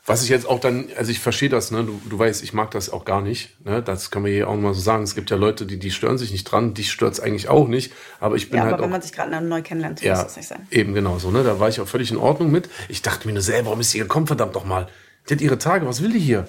Was 0.06 0.24
ich 0.24 0.30
jetzt 0.30 0.46
auch 0.46 0.60
dann, 0.60 0.90
also 0.98 1.12
ich 1.12 1.20
verstehe 1.20 1.48
das, 1.48 1.72
ne? 1.72 1.84
Du, 1.84 2.02
du 2.10 2.20
weißt, 2.20 2.44
ich 2.44 2.52
mag 2.54 2.72
das 2.72 2.90
auch 2.90 3.06
gar 3.06 3.22
nicht. 3.22 3.58
Ne? 3.66 3.82
Das 3.82 4.12
können 4.12 4.26
wir 4.26 4.34
hier 4.34 4.50
auch 4.50 4.56
mal 4.56 4.74
so 4.74 4.82
sagen. 4.82 5.04
Es 5.04 5.16
gibt 5.16 5.30
ja 5.30 5.38
Leute, 5.38 5.66
die, 5.66 5.80
die 5.80 5.92
stören 5.92 6.18
sich 6.18 6.32
nicht 6.32 6.44
dran, 6.44 6.74
dich 6.74 6.92
stört 6.92 7.14
es 7.14 7.20
eigentlich 7.22 7.48
auch 7.48 7.70
nicht. 7.70 7.94
Aber 8.20 8.36
ich 8.36 8.50
bin 8.50 8.58
ja, 8.58 8.64
halt 8.64 8.74
aber 8.74 8.84
wenn 8.84 8.90
auch. 8.90 8.94
man 8.94 9.02
sich 9.02 9.14
gerade 9.14 9.40
neu 9.40 9.62
kennenlernt, 9.62 10.02
Ja, 10.02 10.16
muss 10.16 10.24
das 10.24 10.36
nicht 10.38 10.48
sein. 10.50 10.68
eben 10.72 10.94
genau 10.94 11.20
so, 11.20 11.32
ne? 11.32 11.44
Da 11.44 11.60
war 11.60 11.70
ich 11.70 11.80
auch 11.80 11.88
völlig 11.88 12.12
in 12.12 12.18
Ordnung 12.18 12.52
mit. 12.52 12.70
Ich 12.90 13.02
dachte 13.02 13.28
mir 13.28 13.34
nur 13.34 13.42
selber, 13.44 13.68
warum 13.68 13.80
ist 13.80 13.92
sie 13.92 14.00
gekommen, 14.00 14.28
verdammt 14.28 14.56
doch 14.58 14.66
mal. 14.66 14.88
Die 15.30 15.36
hat 15.36 15.42
ihre 15.42 15.58
Tage, 15.58 15.88
was 15.88 16.02
will 16.02 16.12
die 16.12 16.20
hier? 16.20 16.48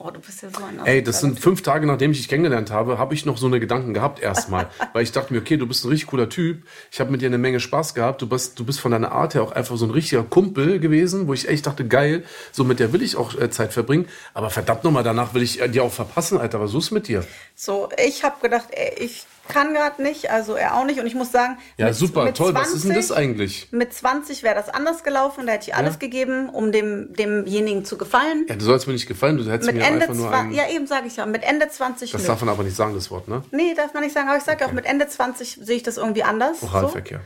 Oh, 0.00 0.12
du 0.12 0.20
bist 0.20 0.42
ja 0.42 0.48
so 0.48 0.62
ein 0.62 0.78
Ey, 0.86 1.02
das 1.02 1.18
sind 1.18 1.40
fünf 1.40 1.62
Tage, 1.62 1.84
nachdem 1.84 2.12
ich 2.12 2.18
dich 2.18 2.28
kennengelernt 2.28 2.70
habe, 2.70 2.98
habe 2.98 3.14
ich 3.14 3.26
noch 3.26 3.36
so 3.36 3.48
eine 3.48 3.58
Gedanken 3.58 3.94
gehabt 3.94 4.20
erstmal. 4.20 4.70
weil 4.92 5.02
ich 5.02 5.10
dachte 5.10 5.32
mir, 5.32 5.40
okay, 5.40 5.56
du 5.56 5.66
bist 5.66 5.84
ein 5.84 5.88
richtig 5.88 6.10
cooler 6.10 6.28
Typ. 6.28 6.62
Ich 6.92 7.00
habe 7.00 7.10
mit 7.10 7.20
dir 7.20 7.26
eine 7.26 7.36
Menge 7.36 7.58
Spaß 7.58 7.94
gehabt. 7.94 8.22
Du 8.22 8.28
bist, 8.28 8.60
du 8.60 8.64
bist 8.64 8.78
von 8.78 8.92
deiner 8.92 9.10
Art 9.10 9.34
her 9.34 9.42
auch 9.42 9.50
einfach 9.50 9.76
so 9.76 9.84
ein 9.84 9.90
richtiger 9.90 10.22
Kumpel 10.22 10.78
gewesen, 10.78 11.26
wo 11.26 11.34
ich 11.34 11.48
echt 11.48 11.66
dachte, 11.66 11.84
geil, 11.84 12.22
so 12.52 12.62
mit 12.62 12.78
der 12.78 12.92
will 12.92 13.02
ich 13.02 13.16
auch 13.16 13.34
äh, 13.34 13.50
Zeit 13.50 13.72
verbringen. 13.72 14.06
Aber 14.34 14.50
verdammt 14.50 14.84
nochmal, 14.84 15.02
danach 15.02 15.34
will 15.34 15.42
ich 15.42 15.60
äh, 15.60 15.68
dir 15.68 15.82
auch 15.82 15.92
verpassen, 15.92 16.38
Alter. 16.38 16.60
Was 16.60 16.74
ist 16.74 16.92
mit 16.92 17.08
dir? 17.08 17.24
So, 17.56 17.88
ich 17.96 18.22
habe 18.22 18.36
gedacht, 18.40 18.68
ey, 18.70 19.04
ich 19.04 19.26
kann 19.48 19.74
gerade 19.74 20.02
nicht, 20.02 20.30
also 20.30 20.54
er 20.54 20.76
auch 20.76 20.84
nicht. 20.84 21.00
Und 21.00 21.06
ich 21.06 21.14
muss 21.14 21.32
sagen, 21.32 21.58
Ja, 21.76 21.86
mit- 21.86 21.94
super, 21.96 22.24
mit 22.24 22.36
toll. 22.36 22.54
Was 22.54 22.72
ist 22.72 22.84
denn 22.84 22.94
das 22.94 23.08
20 23.08 23.16
eigentlich? 23.16 23.68
Mit 23.72 23.92
20 23.92 24.42
wäre 24.42 24.54
das 24.54 24.68
anders 24.68 25.02
gelaufen, 25.02 25.46
da 25.46 25.54
hätte 25.54 25.68
ich 25.70 25.74
alles 25.74 25.94
Ja. 25.94 25.98
gegeben, 25.98 26.48
um 26.50 26.70
dem, 26.70 27.12
demjenigen 27.14 27.84
zu 27.84 27.98
gefallen. 27.98 28.46
Ja, 28.48 28.54
du 28.56 28.64
sollst 28.64 28.86
mir 28.86 28.92
nicht 28.92 29.08
gefallen, 29.08 29.36
du 29.38 29.44
hättest 29.50 29.66
mit 29.66 29.76
mir 29.76 29.84
Ende 29.86 30.02
einfach 30.02 30.14
nur 30.14 30.28
20, 30.28 30.40
einen. 30.40 30.54
ja 30.54 30.74
eben 30.76 30.86
sage 30.86 31.06
ich 31.08 31.16
ja, 31.16 31.26
mit 31.26 31.42
Ende 31.42 31.68
20 31.68 32.12
das 32.12 32.22
nö. 32.22 32.26
darf 32.28 32.40
man 32.40 32.50
aber 32.50 32.62
nicht 32.62 32.76
sagen, 32.76 32.94
das 32.94 33.10
Wort, 33.10 33.26
ne? 33.28 33.42
Nee, 33.50 33.74
darf 33.74 33.94
man 33.94 34.02
nicht 34.04 34.14
sagen, 34.14 34.28
aber 34.28 34.38
ich 34.38 34.44
sage 34.44 34.64
auch, 34.66 34.72
mit 34.72 34.84
Ende 34.86 35.08
20 35.08 35.58
sehe 35.62 35.76
ich 35.76 35.82
das 35.82 35.96
irgendwie 35.96 36.22
anders. 36.22 36.60
So. 36.60 36.66
Oralverkehr. 36.68 37.20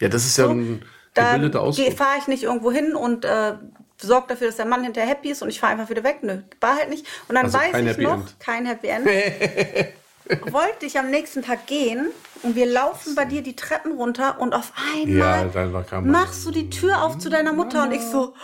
Ja, 0.00 0.08
das 0.08 0.24
ist 0.24 0.36
ja 0.36 0.48
ein 0.48 0.84
Da 1.14 1.32
gebildeter 1.34 1.60
Ausdruck. 1.62 1.92
fahre 1.96 2.18
ich 2.18 2.26
nicht 2.26 2.42
irgendwo 2.42 2.72
hin 2.72 2.94
und 2.96 3.24
äh, 3.24 3.54
sorge 4.00 4.26
dafür, 4.28 4.48
dass 4.48 4.56
der 4.56 4.66
Mann 4.66 4.82
hinterher 4.82 5.08
happy 5.08 5.30
ist 5.30 5.40
und 5.42 5.48
ich 5.48 5.60
fahre 5.60 5.72
einfach 5.72 5.88
wieder 5.88 6.02
weg. 6.04 6.18
Nö, 6.22 6.38
war 6.60 6.76
halt 6.76 6.90
nicht. 6.90 7.06
Und 7.28 7.36
dann 7.36 7.44
Also 7.46 7.58
weiß 7.58 7.76
ich 7.80 7.86
Happy 7.86 8.02
noch, 8.02 8.14
End. 8.14 8.36
kein 8.40 8.66
Happy 8.66 8.88
End. 8.88 9.06
Wollte 10.50 10.86
ich 10.86 10.98
am 10.98 11.10
nächsten 11.10 11.42
Tag 11.42 11.66
gehen 11.66 12.08
und 12.42 12.56
wir 12.56 12.66
laufen 12.66 13.14
bei 13.14 13.24
dir 13.24 13.42
die 13.42 13.56
Treppen 13.56 13.92
runter 13.92 14.40
und 14.40 14.54
auf 14.54 14.72
einmal 14.94 15.50
Ja, 15.54 16.00
machst 16.00 16.46
du 16.46 16.50
die 16.50 16.70
Tür 16.70 17.02
auf 17.02 17.18
zu 17.18 17.28
deiner 17.28 17.52
Mutter 17.52 17.82
und 17.82 17.92
ich 17.92 18.02
so 18.02 18.34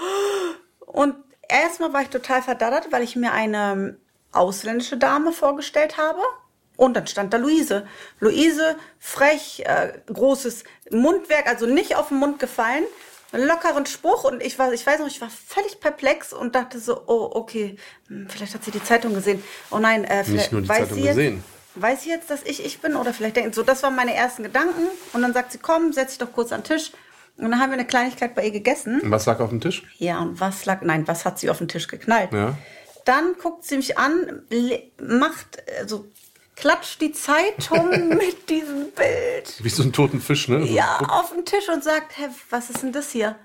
und 0.78 1.14
erstmal 1.48 1.92
war 1.92 2.02
ich 2.02 2.08
total 2.08 2.42
verdattert, 2.42 2.92
weil 2.92 3.02
ich 3.02 3.16
mir 3.16 3.32
eine 3.32 3.96
ausländische 4.32 4.96
Dame 4.96 5.32
vorgestellt 5.32 5.96
habe. 5.96 6.20
Und 6.76 6.94
dann 6.94 7.06
stand 7.06 7.34
da 7.34 7.36
Luise. 7.36 7.86
Luise, 8.20 8.76
frech, 8.98 9.64
äh, 9.66 9.92
großes 10.10 10.64
Mundwerk, 10.90 11.46
also 11.46 11.66
nicht 11.66 11.96
auf 11.96 12.08
den 12.08 12.18
Mund 12.18 12.38
gefallen, 12.38 12.84
einen 13.32 13.46
lockeren 13.46 13.84
Spruch 13.84 14.24
und 14.24 14.42
ich 14.42 14.58
war, 14.58 14.72
ich 14.72 14.86
weiß 14.86 14.98
noch, 15.00 15.06
ich 15.06 15.20
war 15.20 15.28
völlig 15.28 15.78
perplex 15.78 16.32
und 16.32 16.54
dachte 16.54 16.80
so, 16.80 17.02
oh, 17.06 17.30
okay, 17.34 17.76
hm, 18.08 18.28
vielleicht 18.30 18.54
hat 18.54 18.64
sie 18.64 18.70
die 18.70 18.82
Zeitung 18.82 19.14
gesehen. 19.14 19.44
Oh 19.70 19.78
nein, 19.78 20.04
äh, 20.04 20.24
vielleicht 20.24 20.52
nur 20.52 20.62
die 20.62 20.68
weiß 20.68 20.88
Zeitung 20.88 20.96
sie 20.96 21.08
gesehen. 21.08 21.44
Weiß 21.76 22.02
sie 22.02 22.10
jetzt, 22.10 22.30
dass 22.30 22.42
ich 22.42 22.64
ich 22.64 22.80
bin 22.80 22.96
oder 22.96 23.14
vielleicht 23.14 23.36
denkt 23.36 23.54
so, 23.54 23.62
das 23.62 23.82
waren 23.82 23.94
meine 23.94 24.14
ersten 24.14 24.42
Gedanken 24.42 24.88
und 25.12 25.22
dann 25.22 25.32
sagt 25.32 25.52
sie, 25.52 25.58
komm, 25.58 25.92
setz 25.92 26.10
dich 26.10 26.18
doch 26.18 26.32
kurz 26.32 26.52
an 26.52 26.62
den 26.62 26.64
Tisch. 26.76 26.90
Und 27.36 27.50
dann 27.50 27.60
haben 27.60 27.70
wir 27.70 27.74
eine 27.78 27.86
Kleinigkeit 27.86 28.34
bei 28.34 28.44
ihr 28.44 28.50
gegessen. 28.50 29.00
Und 29.00 29.10
was 29.10 29.24
lag 29.26 29.40
auf 29.40 29.48
dem 29.50 29.60
Tisch? 29.60 29.84
Ja, 29.98 30.18
und 30.18 30.40
was 30.40 30.66
lag, 30.66 30.82
nein, 30.82 31.06
was 31.08 31.24
hat 31.24 31.38
sie 31.38 31.48
auf 31.48 31.58
den 31.58 31.68
Tisch 31.68 31.86
geknallt? 31.86 32.32
Ja. 32.32 32.56
Dann 33.06 33.34
guckt 33.40 33.64
sie 33.64 33.76
mich 33.76 33.96
an, 33.96 34.42
macht, 35.00 35.62
also 35.78 36.06
klatscht 36.56 37.00
die 37.00 37.12
Zeitung 37.12 38.08
mit 38.08 38.50
diesem 38.50 38.90
Bild. 38.90 39.54
Wie 39.64 39.68
so 39.70 39.82
ein 39.82 39.92
toten 39.92 40.20
Fisch, 40.20 40.48
ne? 40.48 40.66
So 40.66 40.74
Ja, 40.74 40.96
guck- 40.98 41.10
auf 41.10 41.32
den 41.32 41.44
Tisch 41.46 41.68
und 41.72 41.82
sagt, 41.82 42.18
hä, 42.18 42.24
was 42.50 42.68
ist 42.68 42.82
denn 42.82 42.92
das 42.92 43.10
hier? 43.10 43.36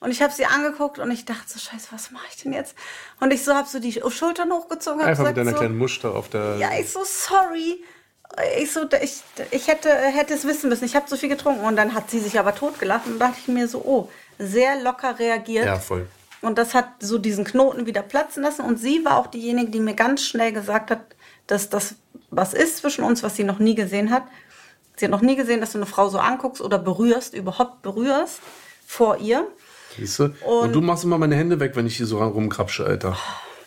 Und 0.00 0.10
ich 0.10 0.22
habe 0.22 0.32
sie 0.32 0.46
angeguckt 0.46 0.98
und 0.98 1.10
ich 1.10 1.26
dachte 1.26 1.42
so, 1.46 1.58
scheiße, 1.58 1.88
was 1.90 2.10
mache 2.10 2.24
ich 2.30 2.42
denn 2.42 2.54
jetzt? 2.54 2.74
Und 3.20 3.32
ich 3.32 3.44
so 3.44 3.54
habe 3.54 3.68
so 3.68 3.78
die 3.78 3.92
Schultern 3.92 4.50
hochgezogen. 4.50 5.02
Einfach 5.02 5.24
mit 5.24 5.34
gesagt 5.34 5.38
deiner 5.38 5.50
so, 5.50 5.58
kleinen 5.58 5.78
Muster 5.78 6.14
auf 6.14 6.30
der. 6.30 6.56
ja, 6.56 6.70
ich 6.78 6.90
so, 6.90 7.00
sorry. 7.04 7.82
Ich 8.58 8.72
so, 8.72 8.88
ich, 9.02 9.22
ich 9.50 9.68
hätte, 9.68 9.90
hätte 9.90 10.34
es 10.34 10.46
wissen 10.46 10.70
müssen. 10.70 10.84
Ich 10.84 10.96
habe 10.96 11.06
so 11.08 11.16
viel 11.16 11.28
getrunken. 11.28 11.64
Und 11.64 11.76
dann 11.76 11.94
hat 11.94 12.10
sie 12.10 12.20
sich 12.20 12.38
aber 12.38 12.54
totgelacht. 12.54 13.06
Und 13.06 13.18
dachte 13.18 13.36
ich 13.40 13.48
mir 13.48 13.68
so, 13.68 13.82
oh, 13.84 14.08
sehr 14.38 14.80
locker 14.80 15.18
reagiert. 15.18 15.66
Ja, 15.66 15.78
voll. 15.78 16.08
Und 16.40 16.56
das 16.56 16.72
hat 16.72 16.86
so 17.00 17.18
diesen 17.18 17.44
Knoten 17.44 17.84
wieder 17.84 18.02
platzen 18.02 18.42
lassen. 18.42 18.62
Und 18.62 18.78
sie 18.78 19.04
war 19.04 19.18
auch 19.18 19.26
diejenige, 19.26 19.70
die 19.70 19.80
mir 19.80 19.94
ganz 19.94 20.24
schnell 20.24 20.52
gesagt 20.52 20.90
hat, 20.90 21.00
dass 21.46 21.68
das 21.68 21.96
was 22.30 22.54
ist 22.54 22.78
zwischen 22.78 23.04
uns, 23.04 23.22
was 23.22 23.36
sie 23.36 23.44
noch 23.44 23.58
nie 23.58 23.74
gesehen 23.74 24.10
hat. 24.10 24.22
Sie 24.96 25.04
hat 25.04 25.10
noch 25.10 25.20
nie 25.20 25.36
gesehen, 25.36 25.60
dass 25.60 25.72
du 25.72 25.78
eine 25.78 25.86
Frau 25.86 26.08
so 26.08 26.18
anguckst 26.18 26.60
oder 26.60 26.78
berührst, 26.78 27.34
überhaupt 27.34 27.82
berührst 27.82 28.40
vor 28.86 29.18
ihr. 29.18 29.46
Siehst 29.96 30.18
du? 30.18 30.34
Und, 30.46 30.72
du 30.72 30.80
machst 30.80 31.04
immer 31.04 31.18
meine 31.18 31.36
Hände 31.36 31.60
weg, 31.60 31.72
wenn 31.74 31.86
ich 31.86 31.96
hier 31.96 32.06
so 32.06 32.18
rumkrapsche, 32.22 32.84
Alter. 32.86 33.16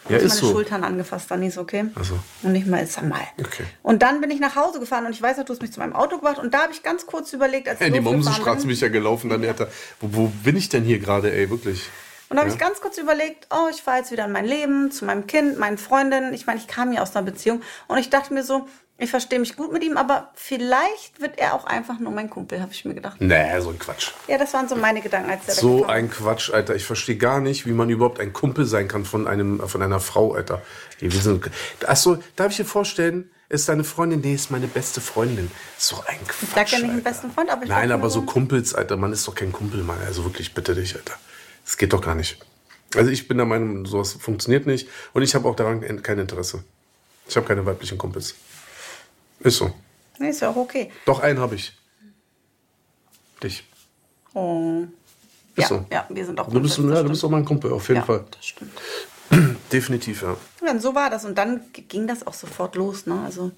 Ja, 0.09 0.15
hast 0.17 0.23
ist 0.23 0.29
meine 0.35 0.41
so. 0.47 0.51
Schultern 0.51 0.83
angefasst, 0.83 1.31
dann 1.31 1.41
ist 1.43 1.57
okay. 1.57 1.85
Ach 1.95 2.03
so. 2.03 2.19
Und 2.43 2.51
nicht 2.51 2.67
mal 2.67 2.79
ist 2.83 2.97
er 2.97 3.03
mal. 3.03 3.21
Okay. 3.39 3.63
Und 3.83 4.01
dann 4.01 4.19
bin 4.19 4.31
ich 4.31 4.39
nach 4.41 4.55
Hause 4.57 4.79
gefahren 4.81 5.05
und 5.05 5.13
ich 5.13 5.21
weiß 5.21 5.37
noch, 5.37 5.45
du 5.45 5.53
hast 5.53 5.61
mich 5.61 5.71
zu 5.71 5.79
meinem 5.79 5.93
Auto 5.93 6.17
gebracht 6.17 6.39
und 6.39 6.53
da 6.53 6.63
habe 6.63 6.73
ich 6.73 6.83
ganz 6.83 7.05
kurz 7.05 7.31
überlegt, 7.31 7.69
als 7.69 7.79
Ey, 7.79 7.87
die 7.89 7.97
losgefahren 7.99 8.15
Momsenstraße 8.23 8.61
bin. 8.63 8.69
ich 8.71 8.81
ja 8.81 8.89
gelaufen, 8.89 9.29
dann 9.29 9.43
Alter. 9.45 9.69
Wo, 10.01 10.09
wo 10.11 10.27
bin 10.43 10.57
ich 10.57 10.67
denn 10.69 10.83
hier 10.83 10.99
gerade, 10.99 11.33
ey, 11.33 11.49
wirklich? 11.49 11.89
Und 12.29 12.35
da 12.37 12.41
habe 12.41 12.49
Ja. 12.49 12.55
ich 12.55 12.59
ganz 12.59 12.81
kurz 12.81 12.97
überlegt, 12.97 13.47
oh, 13.51 13.67
ich 13.71 13.81
fahre 13.81 13.99
jetzt 13.99 14.11
wieder 14.11 14.25
in 14.25 14.31
mein 14.33 14.45
Leben, 14.45 14.91
zu 14.91 15.05
meinem 15.05 15.25
Kind, 15.27 15.57
meinen 15.59 15.77
Freundinnen. 15.77 16.33
Ich 16.33 16.47
meine, 16.47 16.59
ich 16.59 16.67
kam 16.67 16.91
ja 16.91 17.01
aus 17.01 17.15
einer 17.15 17.23
Beziehung 17.25 17.61
und 17.87 17.97
ich 17.97 18.09
dachte 18.09 18.33
mir 18.33 18.43
so, 18.43 18.67
ich 18.97 19.09
verstehe 19.09 19.39
mich 19.39 19.55
gut 19.55 19.73
mit 19.73 19.83
ihm, 19.83 19.97
aber 19.97 20.29
vielleicht 20.35 21.19
wird 21.19 21.37
er 21.37 21.55
auch 21.55 21.65
einfach 21.65 21.99
nur 21.99 22.11
mein 22.11 22.29
Kumpel, 22.29 22.61
habe 22.61 22.71
ich 22.71 22.85
mir 22.85 22.93
gedacht. 22.93 23.17
Nee, 23.19 23.59
so 23.59 23.69
ein 23.69 23.79
Quatsch. 23.79 24.11
Ja, 24.27 24.37
das 24.37 24.53
waren 24.53 24.69
so 24.69 24.75
meine 24.75 25.01
Gedanken, 25.01 25.31
als 25.31 25.45
der 25.45 25.55
So 25.55 25.85
ein 25.85 26.09
Quatsch, 26.09 26.51
Alter. 26.51 26.75
Ich 26.75 26.85
verstehe 26.85 27.17
gar 27.17 27.41
nicht, 27.41 27.65
wie 27.65 27.71
man 27.71 27.89
überhaupt 27.89 28.19
ein 28.19 28.33
Kumpel 28.33 28.65
sein 28.65 28.87
kann 28.87 29.03
von 29.03 29.27
einem, 29.27 29.67
von 29.67 29.81
einer 29.81 29.99
Frau, 29.99 30.33
Alter. 30.33 30.61
Die, 31.01 31.09
achso, 31.85 32.17
darf 32.35 32.51
ich 32.51 32.57
dir 32.57 32.65
vorstellen, 32.65 33.29
ist 33.49 33.67
deine 33.67 33.83
Freundin? 33.83 34.21
Nee, 34.21 34.35
ist 34.35 34.51
meine 34.51 34.67
beste 34.67 35.01
Freundin. 35.01 35.51
So 35.77 35.97
ein 36.07 36.19
Quatsch. 36.27 36.43
Ich 36.43 36.49
sag 36.49 36.71
ja 36.71 36.77
nicht 36.77 36.83
einen 36.89 36.97
Alter. 36.97 37.09
besten 37.09 37.31
Freund, 37.31 37.49
aber 37.49 37.63
ich 37.63 37.69
Nein, 37.69 37.91
aber 37.91 38.09
so 38.09 38.21
Kumpels, 38.21 38.73
Alter, 38.73 38.95
man 38.95 39.11
ist 39.11 39.27
doch 39.27 39.35
kein 39.35 39.51
Kumpel, 39.51 39.83
Mann. 39.83 39.97
Also 40.05 40.23
wirklich, 40.23 40.53
bitte 40.53 40.75
dich, 40.75 40.95
Alter. 40.95 41.13
Das 41.65 41.77
geht 41.77 41.93
doch 41.93 42.01
gar 42.01 42.15
nicht. 42.15 42.37
Also 42.95 43.09
ich 43.09 43.27
bin 43.27 43.37
der 43.37 43.45
Meinung, 43.45 43.85
sowas 43.85 44.13
funktioniert 44.13 44.65
nicht. 44.65 44.87
Und 45.13 45.23
ich 45.23 45.35
habe 45.35 45.49
auch 45.49 45.55
daran 45.55 46.01
kein 46.03 46.19
Interesse. 46.19 46.63
Ich 47.27 47.35
habe 47.35 47.47
keine 47.47 47.65
weiblichen 47.65 47.97
Kumpels. 47.97 48.35
Ist 49.39 49.57
so. 49.57 49.73
Nee, 50.19 50.29
ist 50.29 50.41
ja 50.41 50.49
auch 50.49 50.55
okay. 50.55 50.91
Doch 51.05 51.19
einen 51.19 51.39
habe 51.39 51.55
ich. 51.55 51.73
Dich. 53.41 53.63
Oh. 54.33 54.83
Ist 55.55 55.63
Ja, 55.63 55.67
so. 55.67 55.85
ja, 55.91 56.05
wir 56.09 56.25
sind 56.25 56.39
auch 56.39 56.49
Du 56.49 56.61
bist, 56.61 56.77
ja, 56.77 57.03
du 57.03 57.09
bist 57.09 57.23
auch 57.23 57.29
mein 57.29 57.45
Kumpel, 57.45 57.71
auf 57.73 57.87
jeden 57.87 58.01
ja, 58.01 58.05
Fall. 58.05 58.25
das 58.31 58.45
stimmt. 58.45 58.71
Definitiv, 59.71 60.21
ja. 60.21 60.35
Und 60.69 60.81
so 60.81 60.95
war 60.95 61.09
das. 61.09 61.25
Und 61.25 61.37
dann 61.37 61.61
ging 61.87 62.07
das 62.07 62.25
auch 62.25 62.33
sofort 62.33 62.75
los. 62.75 63.05
Ne? 63.05 63.19
Also, 63.25 63.51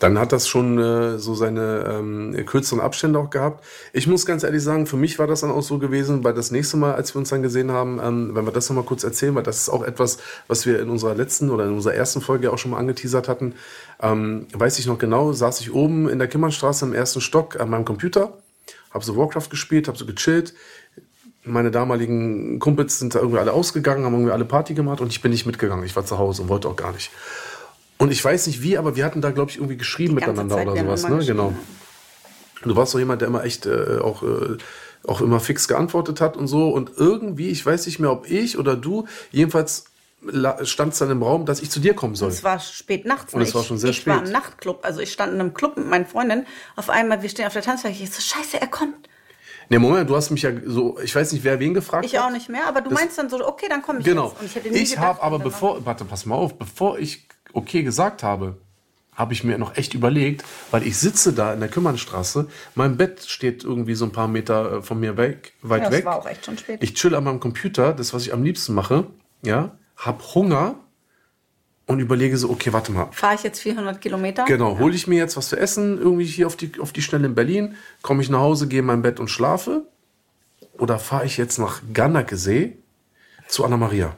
Dann 0.00 0.18
hat 0.18 0.32
das 0.32 0.48
schon 0.48 0.78
äh, 0.78 1.18
so 1.18 1.34
seine 1.34 1.84
ähm, 1.88 2.46
kürzeren 2.46 2.80
Abstände 2.80 3.18
auch 3.18 3.30
gehabt. 3.30 3.64
Ich 3.92 4.06
muss 4.06 4.26
ganz 4.26 4.42
ehrlich 4.42 4.62
sagen, 4.62 4.86
für 4.86 4.96
mich 4.96 5.18
war 5.18 5.26
das 5.26 5.40
dann 5.40 5.50
auch 5.50 5.62
so 5.62 5.78
gewesen, 5.78 6.24
weil 6.24 6.34
das 6.34 6.50
nächste 6.50 6.76
Mal, 6.76 6.94
als 6.94 7.14
wir 7.14 7.18
uns 7.18 7.30
dann 7.30 7.42
gesehen 7.42 7.70
haben, 7.70 8.00
ähm, 8.02 8.34
wenn 8.34 8.44
wir 8.44 8.52
das 8.52 8.68
nochmal 8.68 8.84
kurz 8.84 9.04
erzählen, 9.04 9.34
weil 9.34 9.42
das 9.42 9.58
ist 9.58 9.68
auch 9.68 9.82
etwas, 9.82 10.18
was 10.48 10.66
wir 10.66 10.80
in 10.80 10.90
unserer 10.90 11.14
letzten 11.14 11.50
oder 11.50 11.64
in 11.64 11.74
unserer 11.74 11.94
ersten 11.94 12.20
Folge 12.20 12.52
auch 12.52 12.58
schon 12.58 12.70
mal 12.70 12.78
angeteasert 12.78 13.28
hatten, 13.28 13.54
ähm, 14.00 14.46
weiß 14.52 14.78
ich 14.78 14.86
noch 14.86 14.98
genau, 14.98 15.32
saß 15.32 15.60
ich 15.60 15.72
oben 15.72 16.08
in 16.08 16.18
der 16.18 16.28
Kimmernstraße 16.28 16.84
im 16.84 16.94
ersten 16.94 17.20
Stock 17.20 17.60
an 17.60 17.70
meinem 17.70 17.84
Computer 17.84 18.32
habe 18.96 19.04
so 19.04 19.16
Warcraft 19.16 19.50
gespielt, 19.50 19.88
habe 19.88 19.98
so 19.98 20.06
gechillt. 20.06 20.54
Meine 21.46 21.70
damaligen 21.70 22.58
Kumpels 22.58 22.98
sind 22.98 23.14
da 23.14 23.20
irgendwie 23.20 23.38
alle 23.38 23.52
ausgegangen, 23.52 24.04
haben 24.04 24.14
irgendwie 24.14 24.32
alle 24.32 24.44
Party 24.44 24.74
gemacht 24.74 25.00
und 25.00 25.08
ich 25.12 25.22
bin 25.22 25.30
nicht 25.30 25.46
mitgegangen. 25.46 25.84
Ich 25.84 25.94
war 25.96 26.04
zu 26.04 26.18
Hause 26.18 26.42
und 26.42 26.48
wollte 26.48 26.68
auch 26.68 26.76
gar 26.76 26.92
nicht. 26.92 27.10
Und 27.98 28.10
ich 28.12 28.22
weiß 28.22 28.46
nicht 28.48 28.62
wie, 28.62 28.76
aber 28.76 28.96
wir 28.96 29.04
hatten 29.04 29.20
da, 29.20 29.30
glaube 29.30 29.50
ich, 29.50 29.56
irgendwie 29.56 29.76
geschrieben 29.76 30.14
miteinander 30.14 30.56
Zeit, 30.56 30.66
oder 30.68 30.80
sowas. 30.98 31.08
Ne? 31.08 31.24
Genau. 31.24 31.54
Du 32.62 32.74
warst 32.76 32.92
doch 32.94 32.98
jemand, 32.98 33.20
der 33.22 33.28
immer 33.28 33.44
echt 33.44 33.64
äh, 33.66 33.98
auch, 34.02 34.22
äh, 34.22 34.56
auch 35.06 35.20
immer 35.20 35.40
fix 35.40 35.68
geantwortet 35.68 36.20
hat 36.20 36.36
und 36.36 36.46
so. 36.48 36.68
Und 36.70 36.90
irgendwie, 36.96 37.48
ich 37.48 37.64
weiß 37.64 37.86
nicht 37.86 38.00
mehr, 38.00 38.10
ob 38.10 38.28
ich 38.28 38.58
oder 38.58 38.76
du, 38.76 39.06
jedenfalls 39.30 39.84
stand 40.64 40.92
es 40.94 40.98
dann 40.98 41.10
im 41.10 41.22
Raum, 41.22 41.46
dass 41.46 41.60
ich 41.60 41.70
zu 41.70 41.78
dir 41.78 41.94
kommen 41.94 42.16
soll. 42.16 42.30
Es 42.30 42.42
war 42.42 42.58
spät 42.58 43.04
nachts. 43.06 43.32
Und 43.32 43.40
ne? 43.40 43.46
es 43.46 43.54
war 43.54 43.60
Ich- 43.62 43.68
schon 43.68 43.78
sehr 43.78 43.90
ich 43.90 44.04
war 44.06 44.16
spät. 44.16 44.26
im 44.26 44.32
Nachtclub. 44.32 44.80
Also 44.82 45.00
ich 45.00 45.12
stand 45.12 45.32
in 45.34 45.40
einem 45.40 45.54
Club 45.54 45.76
mit 45.76 45.88
meinen 45.88 46.06
Freundinnen. 46.06 46.46
Auf 46.74 46.90
einmal, 46.90 47.22
wir 47.22 47.28
stehen 47.28 47.46
auf 47.46 47.52
der 47.52 47.62
Tanzfläche. 47.62 48.02
Ich 48.02 48.10
so, 48.12 48.20
scheiße, 48.20 48.60
er 48.60 48.66
kommt. 48.66 49.08
Ne, 49.68 49.78
Moment, 49.78 50.08
du 50.08 50.14
hast 50.16 50.30
mich 50.30 50.42
ja 50.42 50.50
so, 50.64 50.98
ich 51.00 51.14
weiß 51.14 51.32
nicht, 51.32 51.42
wer 51.44 51.58
wen 51.58 51.74
gefragt 51.74 52.04
Ich 52.06 52.16
hat. 52.16 52.24
auch 52.26 52.30
nicht 52.30 52.48
mehr. 52.48 52.66
Aber 52.68 52.80
du 52.80 52.90
Das- 52.90 53.00
meinst 53.00 53.18
dann 53.18 53.28
so, 53.28 53.44
okay, 53.46 53.66
dann 53.68 53.82
komme 53.82 53.98
ich 53.98 54.04
Genau. 54.04 54.34
jetzt. 54.40 54.56
Und 54.56 54.66
ich 54.76 54.82
Ich 54.92 54.98
habe 54.98 55.22
aber 55.22 55.36
er 55.38 55.42
bevor, 55.44 55.84
warte, 55.84 56.04
pass 56.04 56.24
mal 56.26 56.36
auf, 56.36 56.56
bevor 56.58 56.98
ich 56.98 57.26
okay 57.52 57.82
gesagt 57.82 58.22
habe, 58.22 58.58
habe 59.14 59.32
ich 59.32 59.44
mir 59.44 59.56
noch 59.58 59.76
echt 59.76 59.94
überlegt, 59.94 60.44
weil 60.70 60.86
ich 60.86 60.98
sitze 60.98 61.32
da 61.32 61.52
in 61.54 61.60
der 61.60 61.70
Kümmernstraße, 61.70 62.48
mein 62.74 62.96
Bett 62.96 63.22
steht 63.26 63.64
irgendwie 63.64 63.94
so 63.94 64.04
ein 64.04 64.12
paar 64.12 64.28
Meter 64.28 64.74
äh, 64.78 64.82
von 64.82 65.00
mir 65.00 65.16
weg, 65.16 65.54
weit 65.62 65.82
Ja, 65.82 65.88
es 65.88 65.94
weg. 65.94 66.04
war 66.04 66.16
auch 66.16 66.26
echt 66.26 66.44
schon 66.44 66.58
spät. 66.58 66.82
Ich 66.82 66.94
chill 66.94 67.14
an 67.14 67.24
meinem 67.24 67.40
Computer, 67.40 67.92
das 67.94 68.12
was 68.12 68.22
ich 68.26 68.32
am 68.34 68.42
liebsten 68.44 68.74
mache, 68.74 69.06
ja, 69.42 69.72
hab 69.96 70.34
Hunger 70.34 70.74
und 71.86 72.00
überlege 72.00 72.36
so, 72.36 72.50
okay, 72.50 72.72
warte 72.72 72.92
mal, 72.92 73.08
Fahre 73.12 73.34
ich 73.36 73.42
jetzt 73.42 73.60
400 73.60 74.00
Kilometer? 74.00 74.44
Genau, 74.44 74.78
hole 74.78 74.94
ich 74.94 75.06
mir 75.06 75.18
jetzt 75.18 75.36
was 75.36 75.48
zu 75.48 75.56
essen, 75.56 75.98
irgendwie 75.98 76.24
hier 76.24 76.46
auf 76.46 76.56
die, 76.56 76.72
auf 76.80 76.92
die 76.92 77.02
Schnelle 77.02 77.26
in 77.26 77.34
Berlin, 77.34 77.76
komme 78.02 78.22
ich 78.22 78.28
nach 78.30 78.40
Hause, 78.40 78.66
gehe 78.68 78.80
in 78.80 78.86
mein 78.86 79.02
Bett 79.02 79.20
und 79.20 79.28
schlafe? 79.28 79.86
Oder 80.78 80.98
fahre 80.98 81.24
ich 81.24 81.36
jetzt 81.36 81.58
nach 81.58 81.80
Gannakesee 81.92 82.76
zu 83.48 83.64
Anna 83.64 83.76
Maria? 83.76 84.14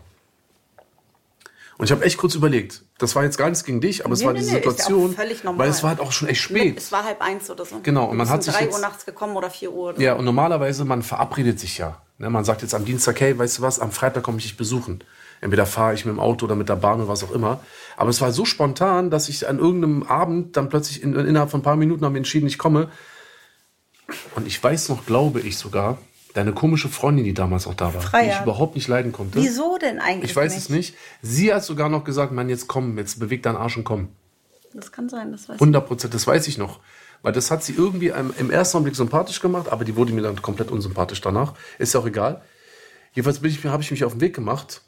Und 1.76 1.84
ich 1.84 1.92
habe 1.92 2.04
echt 2.04 2.18
kurz 2.18 2.34
überlegt. 2.34 2.82
Das 2.98 3.14
war 3.14 3.22
jetzt 3.22 3.38
gar 3.38 3.48
nichts 3.48 3.62
gegen 3.62 3.80
dich, 3.80 4.04
aber 4.04 4.14
es 4.14 4.20
Nee, 4.20 4.26
war 4.26 4.32
nee, 4.32 4.40
auch 4.40 4.44
Situation, 4.44 5.14
völlig 5.14 5.44
normal. 5.44 5.66
weil 5.66 5.70
es 5.70 5.84
war 5.84 5.90
halt 5.90 6.00
auch 6.00 6.10
schon 6.10 6.26
echt 6.26 6.40
spät. 6.40 6.76
Es 6.76 6.90
war 6.90 7.04
halb 7.04 7.20
eins 7.22 7.48
oder 7.50 7.64
so. 7.64 7.78
Genau, 7.84 8.06
und 8.06 8.16
man 8.16 8.28
hat 8.28 8.42
sich 8.42 8.52
drei 8.52 8.64
jetzt- 8.64 8.74
Uhr 8.74 8.80
nachts 8.80 9.06
gekommen 9.06 9.36
oder 9.36 9.48
vier 9.50 9.70
Uhr. 9.72 9.90
Oder 9.90 10.00
Ja, 10.00 10.14
und 10.14 10.24
normalerweise, 10.24 10.84
man 10.84 11.02
verabredet 11.02 11.60
sich 11.60 11.78
ja. 11.78 12.02
Ne, 12.18 12.28
man 12.30 12.44
sagt 12.44 12.62
jetzt 12.62 12.74
am 12.74 12.84
Dienstag, 12.84 13.20
hey, 13.20 13.38
weißt 13.38 13.58
du 13.58 13.62
was, 13.62 13.78
am 13.78 13.92
Freitag 13.92 14.24
komme 14.24 14.38
ich 14.38 14.44
dich 14.44 14.56
besuchen. 14.56 15.04
Entweder 15.40 15.66
fahre 15.66 15.94
ich 15.94 16.04
mit 16.04 16.14
dem 16.14 16.20
Auto 16.20 16.46
oder 16.46 16.54
mit 16.54 16.68
der 16.68 16.76
Bahn 16.76 17.00
oder 17.00 17.08
was 17.08 17.22
auch 17.22 17.32
immer. 17.32 17.60
Aber 17.96 18.10
es 18.10 18.20
war 18.20 18.32
so 18.32 18.44
spontan, 18.44 19.10
dass 19.10 19.28
ich 19.28 19.48
an 19.48 19.58
irgendeinem 19.58 20.02
Abend 20.02 20.56
dann 20.56 20.68
plötzlich 20.68 21.02
in, 21.02 21.14
innerhalb 21.14 21.50
von 21.50 21.60
ein 21.60 21.64
paar 21.64 21.76
Minuten 21.76 22.04
haben 22.04 22.14
wir 22.14 22.18
entschieden, 22.18 22.46
ich 22.46 22.58
komme. 22.58 22.88
Und 24.34 24.46
ich 24.46 24.62
weiß 24.62 24.88
noch, 24.88 25.06
glaube 25.06 25.40
ich 25.40 25.58
sogar, 25.58 25.98
deine 26.34 26.52
komische 26.52 26.88
Freundin, 26.88 27.24
die 27.24 27.34
damals 27.34 27.66
auch 27.66 27.74
da 27.74 27.94
war, 27.94 28.00
die 28.00 28.06
Freya. 28.06 28.36
ich 28.36 28.42
überhaupt 28.42 28.74
nicht 28.74 28.88
leiden 28.88 29.12
konnte. 29.12 29.38
Wieso 29.40 29.78
denn 29.78 29.98
eigentlich? 29.98 30.30
Ich 30.30 30.36
weiß 30.36 30.56
es 30.56 30.68
nicht. 30.68 30.94
Sie 31.22 31.52
hat 31.52 31.64
sogar 31.64 31.88
noch 31.88 32.04
gesagt, 32.04 32.32
Mann, 32.32 32.48
jetzt 32.48 32.68
komm, 32.68 32.96
jetzt 32.98 33.18
beweg 33.18 33.42
deinen 33.42 33.56
Arsch 33.56 33.76
und 33.76 33.84
komm. 33.84 34.08
Das 34.74 34.92
kann 34.92 35.08
sein, 35.08 35.32
das 35.32 35.48
weiß 35.48 35.56
ich. 35.56 35.60
100 35.60 35.86
Prozent, 35.86 36.14
das 36.14 36.26
weiß 36.26 36.46
ich 36.48 36.58
noch. 36.58 36.80
Weil 37.22 37.32
das 37.32 37.50
hat 37.50 37.64
sie 37.64 37.72
irgendwie 37.72 38.12
im, 38.38 38.50
ersten 38.50 38.76
Augenblick 38.76 38.94
sympathisch 38.94 39.40
gemacht, 39.40 39.68
aber 39.70 39.84
die 39.84 39.96
wurde 39.96 40.12
mir 40.12 40.22
dann 40.22 40.40
komplett 40.40 40.70
unsympathisch 40.70 41.20
danach. 41.20 41.54
Ist 41.78 41.94
ja 41.94 42.00
auch 42.00 42.06
egal. 42.06 42.42
Jedenfalls 43.12 43.38
habe 43.64 43.82
ich 43.82 43.90
mich 43.90 44.04
auf 44.04 44.12
den 44.12 44.20
Weg 44.20 44.34
gemacht. 44.34 44.82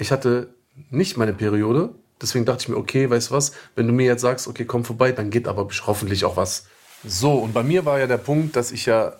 Ich 0.00 0.10
hatte 0.10 0.54
nicht 0.90 1.16
meine 1.16 1.32
Periode. 1.32 1.90
Deswegen 2.20 2.44
dachte 2.44 2.62
ich 2.62 2.68
mir, 2.68 2.76
okay, 2.76 3.08
weißt 3.08 3.30
du 3.30 3.34
was, 3.34 3.52
wenn 3.76 3.86
du 3.86 3.92
mir 3.92 4.06
jetzt 4.06 4.22
sagst, 4.22 4.46
okay, 4.48 4.64
komm 4.64 4.84
vorbei, 4.84 5.12
dann 5.12 5.30
geht 5.30 5.46
aber 5.48 5.68
hoffentlich 5.86 6.24
auch 6.24 6.36
was. 6.36 6.66
So, 7.04 7.34
und 7.34 7.54
bei 7.54 7.62
mir 7.62 7.86
war 7.86 7.98
ja 7.98 8.06
der 8.06 8.18
Punkt, 8.18 8.56
dass 8.56 8.72
ich 8.72 8.86
ja 8.86 9.14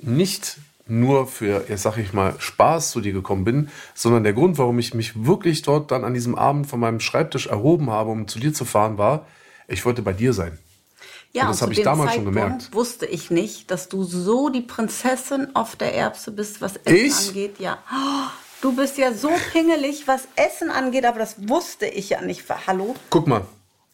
nicht 0.00 0.58
nur 0.86 1.26
für, 1.26 1.64
jetzt 1.68 1.82
sag 1.82 1.96
ich 1.96 2.12
mal, 2.12 2.34
Spaß 2.38 2.90
zu 2.90 3.00
dir 3.00 3.12
gekommen 3.14 3.44
bin, 3.44 3.68
sondern 3.94 4.24
der 4.24 4.34
Grund, 4.34 4.58
warum 4.58 4.78
ich 4.78 4.92
mich 4.92 5.24
wirklich 5.24 5.62
dort 5.62 5.90
dann 5.90 6.04
an 6.04 6.12
diesem 6.12 6.34
Abend 6.34 6.66
von 6.66 6.80
meinem 6.80 7.00
Schreibtisch 7.00 7.46
erhoben 7.46 7.90
habe, 7.90 8.10
um 8.10 8.28
zu 8.28 8.38
dir 8.38 8.52
zu 8.52 8.66
fahren, 8.66 8.98
war, 8.98 9.26
ich 9.66 9.84
wollte 9.86 10.02
bei 10.02 10.12
dir 10.12 10.34
sein. 10.34 10.58
Ja, 11.32 11.44
Und 11.44 11.48
das 11.50 11.62
habe 11.62 11.72
ich 11.72 11.80
damals 11.82 12.12
schon 12.14 12.24
Zeitpunkt 12.24 12.38
gemerkt. 12.44 12.74
wusste 12.74 13.06
ich 13.06 13.30
nicht, 13.30 13.70
dass 13.70 13.88
du 13.88 14.04
so 14.04 14.50
die 14.50 14.60
Prinzessin 14.60 15.48
auf 15.54 15.76
der 15.76 15.94
Erbse 15.94 16.30
bist, 16.30 16.60
was 16.60 16.76
Essen 16.76 16.96
Ich? 16.96 17.28
angeht. 17.28 17.54
Ja. 17.58 17.78
Oh, 17.90 18.30
Du 18.64 18.72
bist 18.72 18.96
ja 18.96 19.12
so 19.12 19.28
pingelig, 19.52 20.08
was 20.08 20.26
Essen 20.36 20.70
angeht, 20.70 21.04
aber 21.04 21.18
das 21.18 21.50
wusste 21.50 21.84
ich 21.84 22.08
ja 22.08 22.22
nicht. 22.22 22.46
Hallo? 22.66 22.94
Guck 23.10 23.26
mal, 23.26 23.42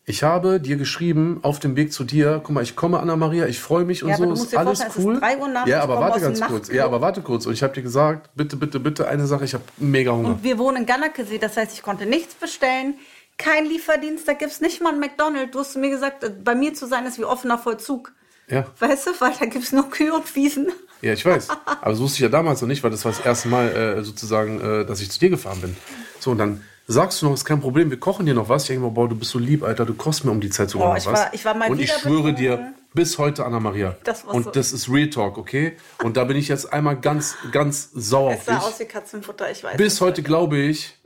ich 0.04 0.22
habe 0.22 0.60
dir 0.60 0.76
geschrieben 0.76 1.40
auf 1.42 1.58
dem 1.58 1.74
Weg 1.74 1.92
zu 1.92 2.04
dir, 2.04 2.40
guck 2.40 2.54
mal, 2.54 2.62
ich 2.62 2.76
komme, 2.76 3.00
Anna-Maria, 3.00 3.46
ich 3.46 3.58
freue 3.58 3.84
mich 3.84 4.04
und 4.04 4.10
Ja, 4.10 4.16
so, 4.16 4.22
du 4.22 4.30
musst 4.30 4.44
ist 4.44 4.52
dir 4.52 4.60
alles 4.60 4.78
vorstellen, 4.78 4.90
es 4.92 4.96
ist 4.96 5.04
cool. 5.06 5.18
drei 5.18 5.38
Uhr 5.38 5.48
nachts, 5.48 5.68
ja, 5.68 5.82
aber 5.82 5.98
warte 5.98 6.20
ganz 6.20 6.40
kurz. 6.40 6.68
Ja, 6.68 6.84
aber 6.84 7.00
warte 7.00 7.20
kurz. 7.20 7.46
Und 7.46 7.54
ich 7.54 7.64
habe 7.64 7.74
dir 7.74 7.82
gesagt, 7.82 8.30
bitte, 8.36 8.54
bitte, 8.54 8.78
bitte, 8.78 9.08
eine 9.08 9.26
Sache, 9.26 9.44
ich 9.44 9.54
habe 9.54 9.64
mega 9.78 10.12
Hunger. 10.12 10.28
Und 10.28 10.44
wir 10.44 10.56
wohnen 10.56 10.76
in 10.76 10.86
Gannakesee, 10.86 11.38
das 11.38 11.56
heißt, 11.56 11.72
ich 11.72 11.82
konnte 11.82 12.06
nichts 12.06 12.36
bestellen. 12.36 12.94
Kein 13.38 13.66
Lieferdienst, 13.66 14.28
da 14.28 14.34
gibt 14.34 14.52
es 14.52 14.60
nicht 14.60 14.80
mal 14.80 14.90
einen 14.90 15.00
McDonald's. 15.00 15.50
Du 15.50 15.58
hast 15.58 15.76
mir 15.78 15.90
gesagt, 15.90 16.22
äh, 16.22 16.30
bei 16.30 16.54
mir 16.54 16.74
zu 16.74 16.86
sein 16.86 17.06
ist 17.06 17.18
wie 17.18 17.24
offener 17.24 17.58
Vollzug. 17.58 18.12
Ja. 18.46 18.66
Weißt 18.78 19.08
du, 19.08 19.10
weil 19.18 19.32
da 19.36 19.46
gibt 19.46 19.64
es 19.64 19.72
nur 19.72 19.90
Kühe 19.90 20.14
und 20.14 20.36
Wiesen. 20.36 20.68
Ja, 21.02 21.12
ich 21.12 21.24
weiß. 21.24 21.48
Aber 21.66 21.90
das 21.90 21.98
wusste 22.00 22.16
ich 22.16 22.20
ja 22.22 22.28
damals 22.28 22.60
noch 22.60 22.68
nicht, 22.68 22.82
weil 22.82 22.90
das 22.90 23.04
war 23.04 23.12
das 23.12 23.20
erste 23.24 23.48
Mal 23.48 23.68
äh, 23.68 24.04
sozusagen, 24.04 24.60
äh, 24.60 24.84
dass 24.84 25.00
ich 25.00 25.10
zu 25.10 25.18
dir 25.20 25.30
gefahren 25.30 25.60
bin. 25.60 25.76
So, 26.18 26.32
und 26.32 26.38
dann 26.38 26.62
sagst 26.86 27.22
du 27.22 27.26
noch, 27.26 27.34
ist 27.34 27.44
kein 27.44 27.60
Problem, 27.60 27.90
wir 27.90 27.98
kochen 28.00 28.26
dir 28.26 28.34
noch 28.34 28.48
was. 28.48 28.64
Ich 28.64 28.68
denke 28.68 28.84
mir, 28.84 28.90
boah, 28.90 29.08
du 29.08 29.14
bist 29.14 29.30
so 29.30 29.38
lieb, 29.38 29.62
Alter, 29.62 29.86
du 29.86 29.94
kochst 29.94 30.24
mir 30.24 30.30
um 30.30 30.40
die 30.40 30.50
Zeit 30.50 30.70
sogar 30.70 30.88
Oh, 30.88 30.90
noch 30.92 30.98
ich 30.98 31.06
was. 31.06 31.18
war- 31.20 31.34
ich 31.34 31.44
war 31.44 31.54
mal 31.54 31.70
und 31.70 31.80
ich 31.80 31.90
schwöre 31.92 32.34
dir, 32.34 32.50
betrunken. 32.56 32.74
bis 32.92 33.16
heute, 33.18 33.44
Anna-Maria. 33.46 33.96
Und 34.26 34.44
so- 34.44 34.50
das 34.50 34.72
ist 34.72 34.88
Real 34.90 35.08
Talk, 35.08 35.38
okay? 35.38 35.76
Und 36.02 36.16
da 36.16 36.24
bin 36.24 36.36
ich 36.36 36.48
jetzt 36.48 36.72
einmal 36.72 36.96
ganz, 36.96 37.36
ganz 37.52 37.90
sauer 37.94 38.32
auf 38.32 38.40
Es 38.40 38.44
sah 38.46 38.54
dich. 38.56 38.62
aus 38.64 38.80
wie 38.80 38.84
Katzenfutter, 38.84 39.50
ich 39.50 39.62
weiß 39.64 39.76
Bis 39.76 40.00
heute 40.00 40.22
glaube 40.22 40.58
ich 40.58 40.98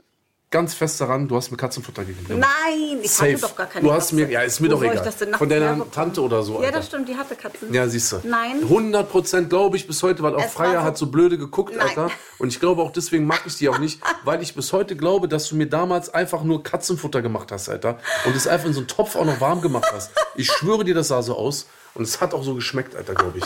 ganz 0.55 0.73
fest 0.73 1.01
daran, 1.01 1.27
du 1.27 1.35
hast 1.35 1.51
mir 1.51 1.57
Katzenfutter 1.57 2.05
gegeben. 2.05 2.39
Nein, 2.39 2.99
ich 3.03 3.11
Safe. 3.11 3.33
hatte 3.33 3.41
doch 3.41 3.55
gar 3.57 3.65
keine 3.67 3.85
du 3.85 3.91
hast 3.91 4.05
Katze. 4.11 4.15
mir, 4.15 4.29
ja, 4.31 4.41
ist 4.41 4.61
mir 4.61 4.67
Wo 4.67 4.71
doch 4.71 4.77
soll 4.77 4.85
ich 4.87 4.91
egal. 4.93 5.03
das 5.05 5.17
denn 5.17 5.33
Von 5.33 5.49
deiner? 5.49 5.91
Tante 5.91 6.21
oder 6.21 6.43
so. 6.43 6.53
Ja, 6.53 6.67
Alter. 6.67 6.71
das 6.77 6.85
stimmt, 6.87 7.09
die 7.09 7.17
hatte 7.17 7.35
Katzen. 7.35 7.73
Ja, 7.73 7.85
siehst 7.89 8.09
du. 8.13 8.21
Nein. 8.23 8.61
100 8.63 9.11
Prozent 9.11 9.49
glaube 9.49 9.75
ich 9.75 9.85
bis 9.85 10.01
heute, 10.01 10.23
weil 10.23 10.33
auch 10.33 10.39
Es 10.39 10.45
war 10.57 10.65
Freier 10.67 10.79
so- 10.79 10.85
hat 10.85 10.97
so 10.97 11.07
blöde 11.07 11.37
geguckt, 11.37 11.75
Nein. 11.75 11.87
Alter. 11.89 12.09
Und 12.37 12.47
ich 12.47 12.61
glaube 12.61 12.81
auch 12.81 12.91
deswegen 12.91 13.25
mag 13.25 13.41
ich 13.45 13.57
die 13.57 13.67
auch 13.67 13.79
nicht, 13.79 13.99
weil 14.23 14.41
ich 14.41 14.55
bis 14.55 14.71
heute 14.71 14.95
glaube, 14.95 15.27
dass 15.27 15.49
du 15.49 15.57
mir 15.57 15.67
damals 15.67 16.13
einfach 16.13 16.43
nur 16.43 16.63
Katzenfutter 16.63 17.21
gemacht 17.21 17.51
hast, 17.51 17.67
Alter. 17.67 17.99
Und 18.25 18.33
es 18.35 18.47
einfach 18.47 18.67
in 18.67 18.73
so 18.73 18.79
einen 18.79 18.87
Topf 18.87 19.17
auch 19.17 19.25
noch 19.25 19.41
warm 19.41 19.61
gemacht 19.61 19.91
hast. 19.93 20.11
Ich 20.35 20.49
schwöre 20.49 20.85
dir, 20.85 20.95
das 20.95 21.09
sah 21.09 21.21
so 21.21 21.35
aus. 21.35 21.67
Und 21.95 22.03
es 22.03 22.19
hat 22.19 22.33
auch 22.33 22.43
so 22.43 22.55
geschmeckt, 22.55 22.93
Alter, 22.95 23.13
glaube 23.13 23.37
ich. 23.37 23.45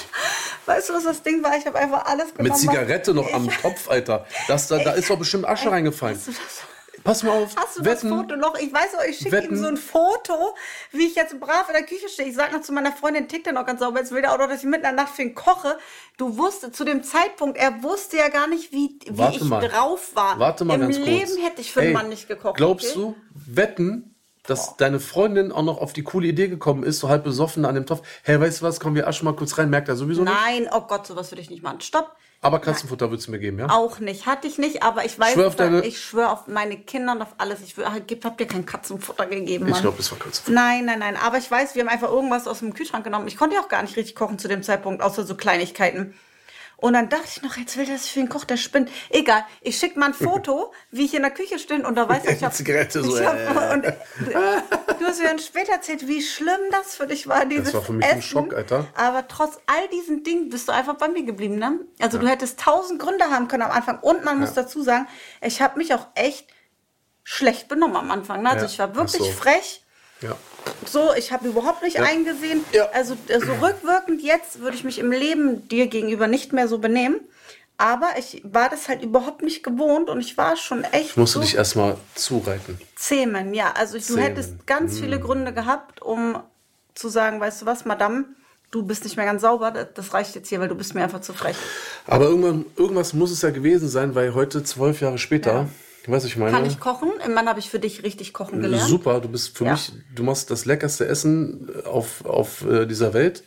Weißt 0.65 0.89
du, 0.89 0.93
was 0.93 1.03
das 1.03 1.21
Ding 1.21 1.43
war? 1.43 1.55
Ich 1.57 1.65
habe 1.67 1.77
einfach 1.77 2.05
alles 2.05 2.33
genommen. 2.33 2.49
Mit 2.49 2.57
Zigarette 2.57 3.13
noch 3.13 3.31
am 3.33 3.47
Topf, 3.61 3.89
Alter. 3.89 4.25
Das, 4.47 4.67
da, 4.67 4.77
da 4.79 4.91
ist 4.93 5.09
doch 5.09 5.17
bestimmt 5.19 5.45
Asche 5.47 5.69
reingefallen. 5.71 6.19
Hast 7.09 7.23
du 7.23 7.27
das, 7.27 7.33
Pass 7.33 7.35
mal 7.35 7.43
auf. 7.43 7.55
hast 7.55 7.77
du 7.79 7.85
Wetten, 7.85 8.09
das 8.09 8.17
Foto 8.19 8.35
noch? 8.35 8.59
Ich 8.59 8.71
weiß 8.71 8.95
auch, 8.95 9.03
ich 9.03 9.17
schicke 9.17 9.39
ihm 9.45 9.55
so 9.57 9.67
ein 9.67 9.77
Foto, 9.77 10.55
wie 10.91 11.07
ich 11.07 11.15
jetzt 11.15 11.39
brav 11.39 11.67
in 11.67 11.73
der 11.73 11.83
Küche 11.83 12.07
stehe. 12.09 12.29
Ich 12.29 12.35
sage 12.35 12.53
noch 12.55 12.61
zu 12.61 12.71
meiner 12.71 12.91
Freundin, 12.91 13.27
tickt 13.27 13.47
er 13.47 13.53
noch 13.53 13.65
ganz 13.65 13.79
sauber. 13.79 13.99
Jetzt 13.99 14.11
will 14.11 14.23
er 14.23 14.33
auch 14.33 14.37
noch, 14.37 14.47
dass 14.47 14.59
ich 14.59 14.65
mitten 14.65 14.85
in 14.85 14.95
der 14.95 15.03
Nacht 15.03 15.15
für 15.15 15.23
ihn 15.23 15.35
koche. 15.35 15.77
Du 16.17 16.37
wusstest 16.37 16.75
zu 16.75 16.83
dem 16.85 17.03
Zeitpunkt, 17.03 17.57
er 17.57 17.81
wusste 17.83 18.17
ja 18.17 18.29
gar 18.29 18.47
nicht, 18.47 18.71
wie, 18.71 18.99
wie 19.05 19.17
Warte 19.17 19.37
ich 19.37 19.43
mal. 19.43 19.67
drauf 19.67 20.11
war. 20.15 20.39
Warte 20.39 20.65
mal 20.65 20.75
Im 20.75 20.81
ganz 20.81 20.97
kurz. 20.97 21.07
Leben 21.07 21.37
hätte 21.43 21.61
ich 21.61 21.71
für 21.71 21.79
einen 21.81 21.89
Ey, 21.89 21.93
Mann 21.93 22.09
nicht 22.09 22.27
gekocht. 22.27 22.57
Glaubst 22.57 22.95
okay? 22.95 22.99
du, 22.99 23.15
wetten, 23.33 24.08
dass 24.49 24.77
deine 24.77 24.99
Freundin 24.99 25.51
auch 25.51 25.63
noch 25.63 25.77
auf 25.79 25.93
die 25.93 26.03
coole 26.03 26.27
Idee 26.27 26.47
gekommen 26.47 26.83
ist, 26.83 26.99
so 26.99 27.09
halb 27.09 27.23
besoffen 27.23 27.65
an 27.65 27.75
dem 27.75 27.85
Topf? 27.85 28.01
Hey, 28.23 28.39
weißt 28.39 28.61
du 28.61 28.65
was, 28.65 28.79
kommen 28.79 28.95
wir 28.95 29.07
Asche 29.07 29.23
mal 29.25 29.35
kurz 29.35 29.57
rein, 29.57 29.69
merkt 29.69 29.87
er 29.89 29.95
sowieso 29.95 30.23
nicht. 30.23 30.33
Nein, 30.33 30.67
oh 30.73 30.81
Gott, 30.81 31.07
sowas 31.07 31.31
würde 31.31 31.41
ich 31.41 31.49
nicht 31.49 31.63
machen. 31.63 31.81
Stopp. 31.81 32.15
Aber 32.41 32.59
Katzenfutter 32.59 33.09
würdest 33.11 33.27
du 33.27 33.31
mir 33.31 33.39
geben, 33.39 33.59
ja? 33.59 33.69
Auch 33.69 33.99
nicht. 33.99 34.25
Hatte 34.25 34.47
ich 34.47 34.57
nicht, 34.57 34.81
aber 34.81 35.03
ich 35.03 35.19
weiß, 35.19 35.33
Schwör 35.33 35.47
auf 35.47 35.57
deine- 35.57 35.85
ich 35.85 35.99
schwöre 36.01 36.29
auf 36.31 36.47
meine 36.47 36.77
Kinder 36.77 37.11
und 37.11 37.21
auf 37.21 37.35
alles. 37.37 37.59
Ich 37.61 37.75
gib- 38.07 38.23
hab 38.23 38.37
dir 38.37 38.45
kein 38.47 38.65
Katzenfutter 38.65 39.25
gegeben, 39.25 39.65
Mann. 39.65 39.73
Ich 39.73 39.81
glaube, 39.81 39.97
es 39.99 40.09
war 40.09 40.19
Katzenfutter. 40.19 40.53
Nein, 40.55 40.85
nein, 40.85 40.99
nein. 40.99 41.17
Aber 41.17 41.37
ich 41.37 41.51
weiß, 41.51 41.75
wir 41.75 41.81
haben 41.81 41.89
einfach 41.89 42.09
irgendwas 42.09 42.47
aus 42.47 42.59
dem 42.59 42.73
Kühlschrank 42.73 43.03
genommen. 43.03 43.27
Ich 43.27 43.35
konnte 43.35 43.55
ja 43.57 43.61
auch 43.61 43.67
gar 43.67 43.81
nicht 43.81 43.97
richtig 43.97 44.15
kochen 44.15 44.39
zu 44.39 44.47
dem 44.47 44.63
Zeitpunkt, 44.63 45.01
außer 45.03 45.25
so 45.25 45.35
Kleinigkeiten. 45.35 46.13
Und 46.81 46.93
dann 46.93 47.09
dachte 47.09 47.25
ich 47.27 47.41
noch, 47.41 47.57
jetzt 47.57 47.75
will 47.77 47.85
das 47.85 48.07
für 48.07 48.21
ihn 48.21 48.29
kochen, 48.29 48.47
der 48.47 48.57
spinnt. 48.57 48.89
Egal, 49.09 49.45
ich 49.61 49.77
schicke 49.77 49.99
mal 49.99 50.07
ein 50.07 50.13
Foto, 50.13 50.73
wie 50.91 51.05
ich 51.05 51.13
in 51.13 51.21
der 51.23 51.31
Küche 51.31 51.59
stehe 51.59 51.85
und 51.85 51.95
da 51.95 52.07
weiß 52.07 52.23
ich, 52.23 52.31
ich 52.37 52.43
habe... 52.43 52.53
Zigarette 52.55 53.03
so, 53.03 53.19
ich 53.19 53.25
hab, 53.25 53.35
äh. 53.35 53.73
und, 53.73 53.83
du 53.85 55.05
hast 55.05 55.19
mir 55.19 55.27
dann 55.27 55.39
später 55.39 55.73
erzählt, 55.73 56.07
wie 56.07 56.21
schlimm 56.21 56.59
das 56.71 56.95
für 56.95 57.05
dich 57.07 57.27
war, 57.27 57.45
dieses 57.45 57.73
war 57.73 57.81
für 57.81 57.93
mich 57.93 58.05
Essen. 58.05 58.17
ein 58.17 58.21
Schock, 58.21 58.53
Alter. 58.53 58.87
Aber 58.95 59.27
trotz 59.27 59.57
all 59.67 59.87
diesen 59.89 60.23
Dingen 60.23 60.49
bist 60.49 60.67
du 60.69 60.71
einfach 60.71 60.95
bei 60.95 61.09
mir 61.09 61.23
geblieben, 61.23 61.55
ne? 61.57 61.79
Also 61.99 62.17
du 62.17 62.27
hättest 62.27 62.59
tausend 62.59 62.99
Gründe 62.99 63.25
haben 63.25 63.47
können 63.49 63.63
am 63.63 63.71
Anfang. 63.71 63.99
Und 63.99 64.23
man 64.23 64.39
muss 64.39 64.55
Ja. 64.55 64.63
dazu 64.63 64.81
sagen, 64.81 65.07
ich 65.41 65.61
habe 65.61 65.77
mich 65.77 65.93
auch 65.93 66.07
echt 66.15 66.47
schlecht 67.23 67.67
benommen 67.67 67.97
am 67.97 68.09
Anfang. 68.11 68.41
Ne? 68.43 68.49
Also 68.49 68.65
Ja, 68.65 68.71
ich 68.71 68.79
war 68.79 68.95
wirklich 68.95 69.23
so. 69.23 69.31
frech. 69.31 69.83
Ja. 70.21 70.35
So, 70.85 71.13
ich 71.15 71.31
habe 71.31 71.47
überhaupt 71.47 71.81
nicht 71.83 71.99
eingesehen. 71.99 72.63
Ja. 72.73 72.89
Also 72.93 73.15
äh, 73.27 73.39
so 73.39 73.53
rückwirkend 73.53 74.21
jetzt 74.21 74.59
würde 74.59 74.75
ich 74.75 74.83
mich 74.83 74.99
im 74.99 75.11
Leben 75.11 75.67
dir 75.67 75.87
gegenüber 75.87 76.27
nicht 76.27 76.53
mehr 76.53 76.67
so 76.67 76.77
benehmen. 76.79 77.19
Aber 77.77 78.09
ich 78.17 78.41
war 78.43 78.69
das 78.69 78.89
halt 78.89 79.01
überhaupt 79.03 79.41
nicht 79.41 79.63
gewohnt 79.63 80.09
und 80.09 80.19
ich 80.19 80.37
war 80.37 80.57
schon 80.57 80.83
echt 80.83 81.11
Ich 81.11 81.17
musste 81.17 81.35
so 81.39 81.41
dich 81.45 81.55
erstmal 81.55 81.95
zureiten. 82.13 82.77
zähmen. 82.97 83.53
Ja, 83.53 83.71
also 83.77 83.97
du 83.97 84.03
Zähmen. 84.03 84.19
hättest 84.23 84.67
ganz 84.67 84.99
viele 84.99 85.17
Gründe 85.19 85.53
gehabt, 85.53 86.01
um 86.01 86.37
zu 86.93 87.07
sagen, 87.07 87.39
weißt 87.39 87.61
du 87.61 87.65
was, 87.65 87.85
Madame, 87.85 88.25
du 88.71 88.83
bist 88.83 89.05
nicht 89.05 89.15
mehr 89.15 89.25
ganz 89.25 89.41
sauber, 89.43 89.71
das, 89.71 89.87
das 89.95 90.13
reicht 90.13 90.35
jetzt 90.35 90.49
hier, 90.49 90.59
weil 90.59 90.67
du 90.67 90.75
bist 90.75 90.93
mir 90.93 91.03
einfach 91.03 91.21
zu 91.21 91.31
frech. 91.31 91.55
Aber 92.05 92.25
irgendwann, 92.25 92.65
irgendwas 92.75 93.13
muss 93.13 93.31
es 93.31 93.41
ja 93.41 93.49
gewesen 93.51 93.87
sein, 93.87 94.13
weil 94.13 94.33
heute 94.33 94.61
zwölf 94.63 94.99
Jahre 94.99 95.17
später, 95.17 95.53
Ja. 95.53 95.69
Weiß 96.07 96.25
ich 96.25 96.37
meine. 96.37 96.51
Kann 96.51 96.65
ich 96.65 96.79
kochen? 96.79 97.11
Im 97.25 97.33
Mann 97.33 97.47
habe 97.47 97.59
ich 97.59 97.69
für 97.69 97.79
dich 97.79 98.03
richtig 98.03 98.33
kochen 98.33 98.61
gelernt. 98.61 98.87
Super, 98.89 99.19
du 99.19 99.29
bist 99.29 99.57
für 99.57 99.65
Ja. 99.65 99.71
mich, 99.73 99.91
du 100.15 100.23
machst 100.23 100.49
das 100.51 100.65
leckerste 100.65 101.05
Essen 101.07 101.69
auf, 101.85 102.25
auf 102.25 102.65
äh, 102.65 102.85
dieser 102.85 103.13
Welt. 103.13 103.43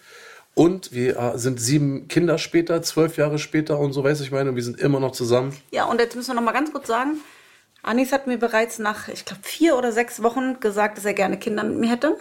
Und 0.54 0.92
wir 0.92 1.16
äh, 1.18 1.38
sind 1.38 1.60
sieben 1.60 2.08
Kinder 2.08 2.36
später, 2.36 2.82
zwölf 2.82 3.16
Jahre 3.16 3.38
später 3.38 3.78
und 3.78 3.92
so 3.94 4.04
weiß 4.04 4.20
ich 4.20 4.30
meine, 4.30 4.50
und 4.50 4.56
wir 4.56 4.62
sind 4.62 4.78
immer 4.78 5.00
noch 5.00 5.12
zusammen. 5.12 5.56
Ja, 5.70 5.86
und 5.86 5.98
jetzt 5.98 6.14
müssen 6.14 6.28
wir 6.30 6.34
noch 6.34 6.42
mal 6.42 6.52
ganz 6.52 6.70
kurz 6.72 6.86
sagen, 6.88 7.20
Anis 7.82 8.12
hat 8.12 8.26
mir 8.26 8.36
bereits 8.38 8.78
nach, 8.78 9.08
ich 9.08 9.24
glaube, 9.24 9.42
vier 9.44 9.76
oder 9.78 9.92
sechs 9.92 10.22
Wochen 10.22 10.60
gesagt, 10.60 10.98
dass 10.98 11.04
er 11.06 11.14
gerne 11.14 11.38
Kinder 11.38 11.64
mit 11.64 11.78
mir 11.78 11.90
hätte. 11.90 12.16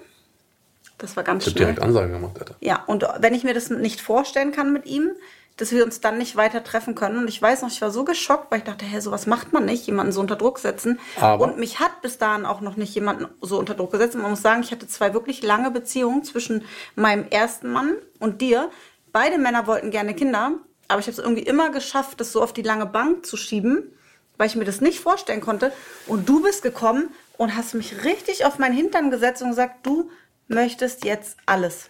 Das 0.98 1.18
war 1.18 1.24
ganz 1.24 1.46
Ich 1.46 1.52
schnell. 1.54 1.66
direkt 1.66 1.82
Ansagen 1.82 2.14
gemacht, 2.14 2.38
Alter. 2.40 2.56
Ja, 2.62 2.84
und 2.88 3.06
wenn 3.20 3.34
ich 3.34 3.44
mir 3.44 3.54
das 3.54 3.70
nicht 3.70 4.00
vorstellen 4.02 4.52
kann 4.54 4.72
mit 4.72 4.86
ihm, 4.86 5.10
dass 5.58 5.72
wir 5.72 5.84
uns 5.84 6.02
dann 6.02 6.18
nicht 6.18 6.36
weiter 6.36 6.64
treffen 6.64 6.96
können. 6.96 7.20
Und 7.20 7.28
ich 7.28 7.42
weiß 7.42 7.62
noch, 7.62 7.70
ich 7.70 7.82
war 7.82 7.92
so 7.92 8.04
geschockt, 8.04 8.52
weil 8.52 8.60
ich 8.60 8.64
dachte, 8.64 8.86
hä, 8.86 9.00
sowas 9.00 9.28
macht 9.28 9.54
man 9.54 9.66
nicht, 9.66 9.86
jemanden 9.86 10.12
so 10.12 10.20
unter 10.22 10.36
Druck 10.36 10.60
setzen. 10.60 11.00
Aber- 11.20 11.44
und 11.44 11.58
mich 11.58 11.80
hat 11.80 12.02
bis 12.02 12.18
dahin 12.18 12.46
auch 12.46 12.62
noch 12.62 12.78
nicht 12.78 12.96
jemanden 12.96 13.28
so 13.42 13.60
unter 13.60 13.76
Druck 13.76 13.92
gesetzt. 13.92 14.16
Und 14.16 14.22
man 14.22 14.32
muss 14.32 14.42
sagen, 14.42 14.62
ich 14.64 14.72
hatte 14.72 14.88
zwei 14.88 15.14
wirklich 15.14 15.44
lange 15.44 15.72
Beziehungen 15.72 16.24
zwischen 16.24 16.66
meinem 16.96 17.28
ersten 17.30 17.72
Mann 17.72 17.96
und 18.20 18.42
dir. 18.42 18.72
Beide 19.12 19.38
Männer 19.38 19.68
wollten 19.68 19.92
gerne 19.92 20.14
Kinder, 20.14 20.54
aber 20.88 21.00
ich 21.00 21.08
habe 21.08 21.14
es 21.14 21.20
irgendwie 21.20 21.44
immer 21.44 21.70
geschafft, 21.70 22.20
das 22.20 22.32
so 22.32 22.42
auf 22.42 22.54
die 22.54 22.62
lange 22.62 22.86
Bank 22.86 23.26
zu 23.26 23.38
schieben, 23.38 23.94
weil 24.38 24.48
ich 24.48 24.56
mir 24.56 24.66
das 24.66 24.82
nicht 24.82 25.00
vorstellen 25.00 25.42
konnte. 25.42 25.72
Und 26.08 26.28
du 26.28 26.42
bist 26.42 26.64
gekommen 26.64 27.10
und 27.38 27.56
hast 27.56 27.74
mich 27.76 28.04
richtig 28.04 28.46
auf 28.46 28.58
meinen 28.58 28.76
Hintern 28.76 29.12
gesetzt 29.12 29.42
und 29.42 29.50
gesagt, 29.50 29.86
du 29.86 30.10
möchtest 30.48 31.06
jetzt 31.06 31.38
alles. 31.46 31.90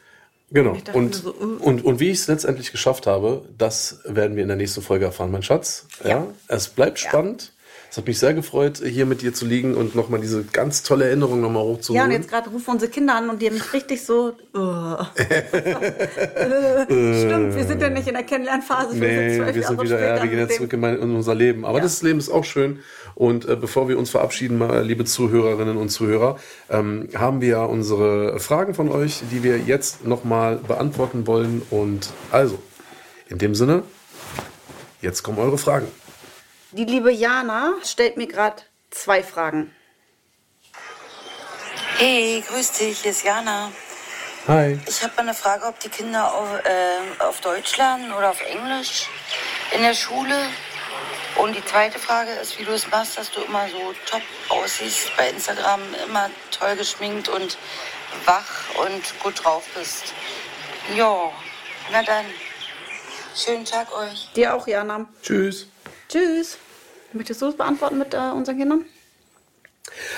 Genau. 0.51 0.75
Und, 0.93 1.15
so, 1.15 1.29
äh. 1.31 1.63
und, 1.63 1.83
und 1.85 1.99
wie 1.99 2.09
ich 2.09 2.19
es 2.19 2.27
letztendlich 2.27 2.71
geschafft 2.71 3.07
habe, 3.07 3.43
das 3.57 3.99
werden 4.05 4.35
wir 4.35 4.43
in 4.43 4.49
der 4.49 4.57
nächsten 4.57 4.81
Folge 4.81 5.05
erfahren, 5.05 5.31
mein 5.31 5.43
Schatz. 5.43 5.87
Ja. 6.03 6.09
Ja. 6.09 6.27
Es 6.47 6.67
bleibt 6.69 6.99
spannend. 6.99 7.53
Es 7.89 7.97
hat 7.97 8.07
mich 8.07 8.19
sehr 8.19 8.33
gefreut, 8.33 8.81
hier 8.85 9.05
mit 9.05 9.21
dir 9.21 9.33
zu 9.33 9.45
liegen 9.45 9.75
und 9.75 9.95
nochmal 9.95 10.21
diese 10.21 10.45
ganz 10.45 10.81
tolle 10.83 11.05
Erinnerung 11.07 11.41
nochmal 11.41 11.63
Ja, 11.63 11.69
hochzuholen. 11.71 12.05
und 12.05 12.11
jetzt 12.11 12.29
gerade 12.29 12.49
rufen 12.49 12.71
unsere 12.71 12.89
Kinder 12.89 13.15
an 13.15 13.29
und 13.29 13.41
die 13.41 13.47
haben 13.47 13.55
mich 13.55 13.73
richtig 13.73 14.05
so. 14.05 14.31
Uh. 14.55 14.95
Stimmt, 16.85 17.55
wir 17.55 17.65
sind 17.65 17.81
ja 17.81 17.89
nicht 17.89 18.07
in 18.07 18.13
der 18.13 18.23
Kennenlernphase. 18.23 18.95
Nee, 18.95 19.39
wir 19.39 19.51
sind 19.51 19.61
Jahre 19.61 19.83
wieder, 19.83 19.99
ja, 20.15 20.23
wir 20.23 20.29
gehen 20.29 20.39
jetzt 20.39 20.55
zurück 20.55 20.71
in, 20.71 20.79
mein, 20.79 20.99
in 20.99 21.13
unser 21.13 21.35
Leben. 21.35 21.65
Aber 21.65 21.79
Ja. 21.79 21.83
das 21.83 22.01
Leben 22.01 22.19
ist 22.19 22.29
auch 22.29 22.45
schön. 22.45 22.79
Und 23.21 23.47
äh, 23.47 23.55
bevor 23.55 23.87
wir 23.87 23.99
uns 23.99 24.09
verabschieden, 24.09 24.57
mal, 24.57 24.83
liebe 24.83 25.05
Zuhörerinnen 25.05 25.77
und 25.77 25.89
Zuhörer, 25.89 26.39
ähm, 26.71 27.07
haben 27.15 27.39
wir 27.39 27.49
ja 27.49 27.63
unsere 27.63 28.39
Fragen 28.39 28.73
von 28.73 28.89
euch, 28.89 29.21
die 29.29 29.43
wir 29.43 29.59
jetzt 29.59 30.03
nochmal 30.03 30.55
beantworten 30.55 31.27
wollen. 31.27 31.61
Und 31.69 32.09
also, 32.31 32.57
in 33.29 33.37
dem 33.37 33.53
Sinne, 33.53 33.83
jetzt 35.01 35.21
kommen 35.21 35.37
eure 35.37 35.59
Fragen. 35.59 35.87
Die 36.71 36.83
liebe 36.83 37.11
Jana 37.11 37.75
stellt 37.83 38.17
mir 38.17 38.25
gerade 38.25 38.63
zwei 38.89 39.21
Fragen. 39.21 39.69
Hey, 41.99 42.43
grüß 42.49 42.71
dich, 42.71 43.01
hier 43.01 43.11
ist 43.11 43.23
Jana. 43.23 43.71
Hi. 44.47 44.79
Ich 44.87 45.03
habe 45.03 45.13
mal 45.17 45.21
eine 45.21 45.35
Frage, 45.35 45.65
ob 45.65 45.79
die 45.79 45.89
Kinder 45.89 46.33
auf, 46.33 46.49
äh, 46.65 47.23
auf 47.23 47.39
Deutsch 47.41 47.77
lernen 47.77 48.11
oder 48.13 48.31
auf 48.31 48.41
Englisch 48.41 49.05
in 49.75 49.83
der 49.83 49.93
Schule. 49.93 50.35
Und 51.37 51.55
die 51.55 51.65
zweite 51.65 51.97
Frage 51.97 52.31
ist, 52.41 52.59
wie 52.59 52.63
du 52.63 52.71
es 52.71 52.89
machst, 52.91 53.17
dass 53.17 53.31
du 53.31 53.41
immer 53.41 53.67
so 53.69 53.93
top 54.05 54.21
aussiehst 54.49 55.11
bei 55.17 55.29
Instagram, 55.29 55.79
immer 56.07 56.29
toll 56.51 56.75
geschminkt 56.75 57.29
und 57.29 57.57
wach 58.25 58.75
und 58.85 59.01
gut 59.23 59.43
drauf 59.43 59.63
bist. 59.77 60.13
Jo, 60.95 61.31
na 61.91 62.03
dann, 62.03 62.25
schönen 63.35 63.65
Tag 63.65 63.87
euch. 63.95 64.29
Dir 64.35 64.55
auch, 64.55 64.67
Jana. 64.67 65.07
Tschüss. 65.21 65.67
Tschüss. 66.09 66.57
Möchtest 67.13 67.41
du 67.41 67.47
es 67.47 67.57
beantworten 67.57 67.97
mit 67.97 68.13
äh, 68.13 68.17
unseren 68.17 68.57
Kindern? 68.57 68.85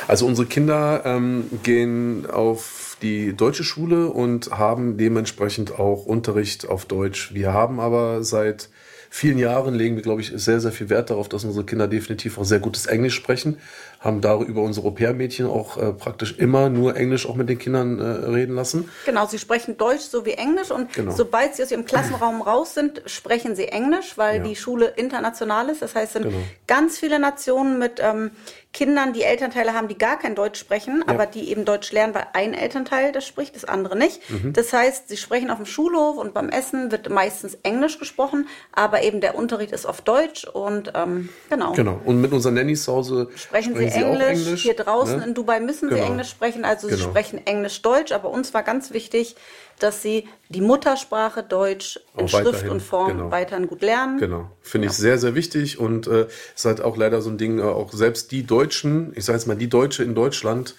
Also 0.08 0.26
unsere 0.26 0.48
Kinder 0.48 1.04
ähm, 1.06 1.48
gehen 1.64 2.30
auf 2.30 2.98
die 3.02 3.36
deutsche 3.36 3.64
Schule 3.64 4.08
und 4.10 4.52
haben 4.52 4.98
dementsprechend 4.98 5.80
auch 5.80 6.06
Unterricht 6.06 6.68
auf 6.68 6.86
Deutsch. 6.86 7.34
Wir 7.34 7.54
haben 7.54 7.80
aber 7.80 8.24
seit 8.24 8.70
vielen 9.16 9.38
Jahren 9.38 9.76
legen 9.76 9.96
wir, 9.96 10.02
glaube 10.02 10.22
ich, 10.22 10.32
sehr, 10.36 10.60
sehr 10.60 10.72
viel 10.72 10.90
Wert 10.90 11.12
darauf, 11.12 11.30
dass 11.30 11.44
unsere 11.44 11.64
Kinder 11.68 11.88
definitiv 11.88 12.40
auch 12.40 12.46
sehr 12.46 12.58
gutes 12.58 12.88
Englisch 12.88 13.14
sprechen. 13.14 13.60
Haben 14.00 14.22
darüber 14.22 14.64
unsere 14.64 14.88
Au-pair-Mädchen 14.88 15.46
auch 15.46 15.78
äh, 15.78 15.94
praktisch 15.94 16.36
immer 16.40 16.70
nur 16.70 16.98
Englisch 16.98 17.28
auch 17.28 17.36
mit 17.36 17.48
den 17.48 17.60
Kindern 17.60 18.00
äh, 18.00 18.04
reden 18.04 18.56
lassen. 18.56 18.90
Genau, 19.06 19.28
sie 19.28 19.38
sprechen 19.38 19.78
Deutsch 19.78 20.02
so 20.02 20.26
wie 20.26 20.32
Englisch 20.32 20.72
und 20.72 20.92
Genau. 20.94 21.12
sobald 21.12 21.54
sie 21.56 21.62
aus 21.62 21.70
ihrem 21.70 21.86
Klassenraum 21.86 22.42
raus 22.42 22.74
sind, 22.74 23.04
sprechen 23.06 23.56
sie 23.56 23.68
Englisch, 23.68 24.18
weil 24.18 24.38
Ja. 24.38 24.44
die 24.44 24.56
Schule 24.56 24.88
international 24.96 25.70
ist. 25.70 25.84
Das 25.84 25.94
heißt, 25.94 26.08
es 26.08 26.14
sind 26.14 26.24
Genau. 26.32 26.44
ganz 26.66 26.98
viele 26.98 27.20
Nationen 27.20 27.78
mit 27.78 28.00
ähm, 28.02 28.32
Kindern, 28.74 29.14
die 29.14 29.22
Elternteile 29.22 29.74
haben, 29.76 29.88
die 29.88 29.98
gar 29.98 30.18
kein 30.18 30.34
Deutsch 30.34 30.60
sprechen, 30.60 31.04
aber 31.08 31.28
die 31.28 31.50
eben 31.50 31.64
Deutsch 31.64 31.92
lernen, 31.92 32.16
weil 32.16 32.26
ein 32.34 32.56
Elternteil 32.56 33.12
das 33.12 33.26
spricht, 33.26 33.56
das 33.56 33.66
andere 33.66 33.96
nicht. 33.96 34.28
Mhm. 34.32 34.52
Das 34.54 34.74
heißt, 34.74 35.10
sie 35.10 35.18
sprechen 35.18 35.52
auf 35.52 35.58
dem 35.58 35.68
Schulhof 35.68 36.18
und 36.18 36.34
beim 36.34 36.50
Essen 36.50 36.92
wird 36.92 37.08
meistens 37.10 37.56
Englisch 37.62 38.00
gesprochen, 38.00 38.48
aber 38.72 39.04
eben 39.04 39.22
der 39.22 39.36
Unterricht 39.36 39.72
ist 39.74 39.86
auf 39.86 40.02
Deutsch 40.02 40.46
und 40.46 40.92
ähm, 40.96 41.30
genau. 41.52 41.74
Genau. 41.74 42.02
Und 42.04 42.20
mit 42.20 42.32
unseren 42.34 42.56
Nannies 42.56 42.84
zu 42.84 42.94
Hause 42.94 43.30
Sprechen 43.36 43.76
sie 43.76 43.86
Englisch, 43.86 44.64
hier 44.64 44.74
draußen 44.74 45.20
ne? 45.20 45.26
in 45.26 45.34
Dubai 45.36 45.60
müssen 45.60 45.90
sie 45.90 45.96
Genau. 45.96 46.08
Englisch 46.08 46.32
sprechen, 46.32 46.66
also 46.66 46.88
sie 46.88 46.96
Genau. 46.96 47.10
sprechen 47.10 47.46
Englisch-Deutsch, 47.46 48.12
aber 48.12 48.32
uns 48.32 48.56
war 48.56 48.64
ganz 48.64 48.92
wichtig, 48.92 49.36
dass 49.80 50.02
sie 50.02 50.28
die 50.50 50.62
Muttersprache 50.62 51.44
Deutsch 51.44 52.00
in 52.18 52.26
Auch 52.26 52.30
Schrift 52.30 52.68
und 52.70 52.82
Form 52.82 53.18
genau. 53.18 53.32
weiterhin 53.32 53.68
gut 53.68 53.82
lernen. 53.82 54.20
Genau, 54.20 54.50
finde 54.62 54.88
ich 54.88 54.94
sehr, 54.94 55.18
sehr 55.18 55.36
wichtig 55.36 55.80
und 55.80 56.08
äh, 56.08 56.28
ist 56.56 56.66
halt 56.66 56.82
auch 56.82 56.98
leider 56.98 57.22
so 57.22 57.30
ein 57.30 57.38
Ding, 57.38 57.60
äh, 57.60 57.64
auch 57.64 57.92
selbst 57.92 58.32
die 58.32 58.44
Deutschen, 58.44 59.12
ich 59.16 59.26
sage 59.26 59.38
jetzt 59.38 59.48
mal 59.48 59.56
die 59.58 59.70
Deutsche 59.70 60.04
in 60.04 60.16
Deutschland, 60.16 60.76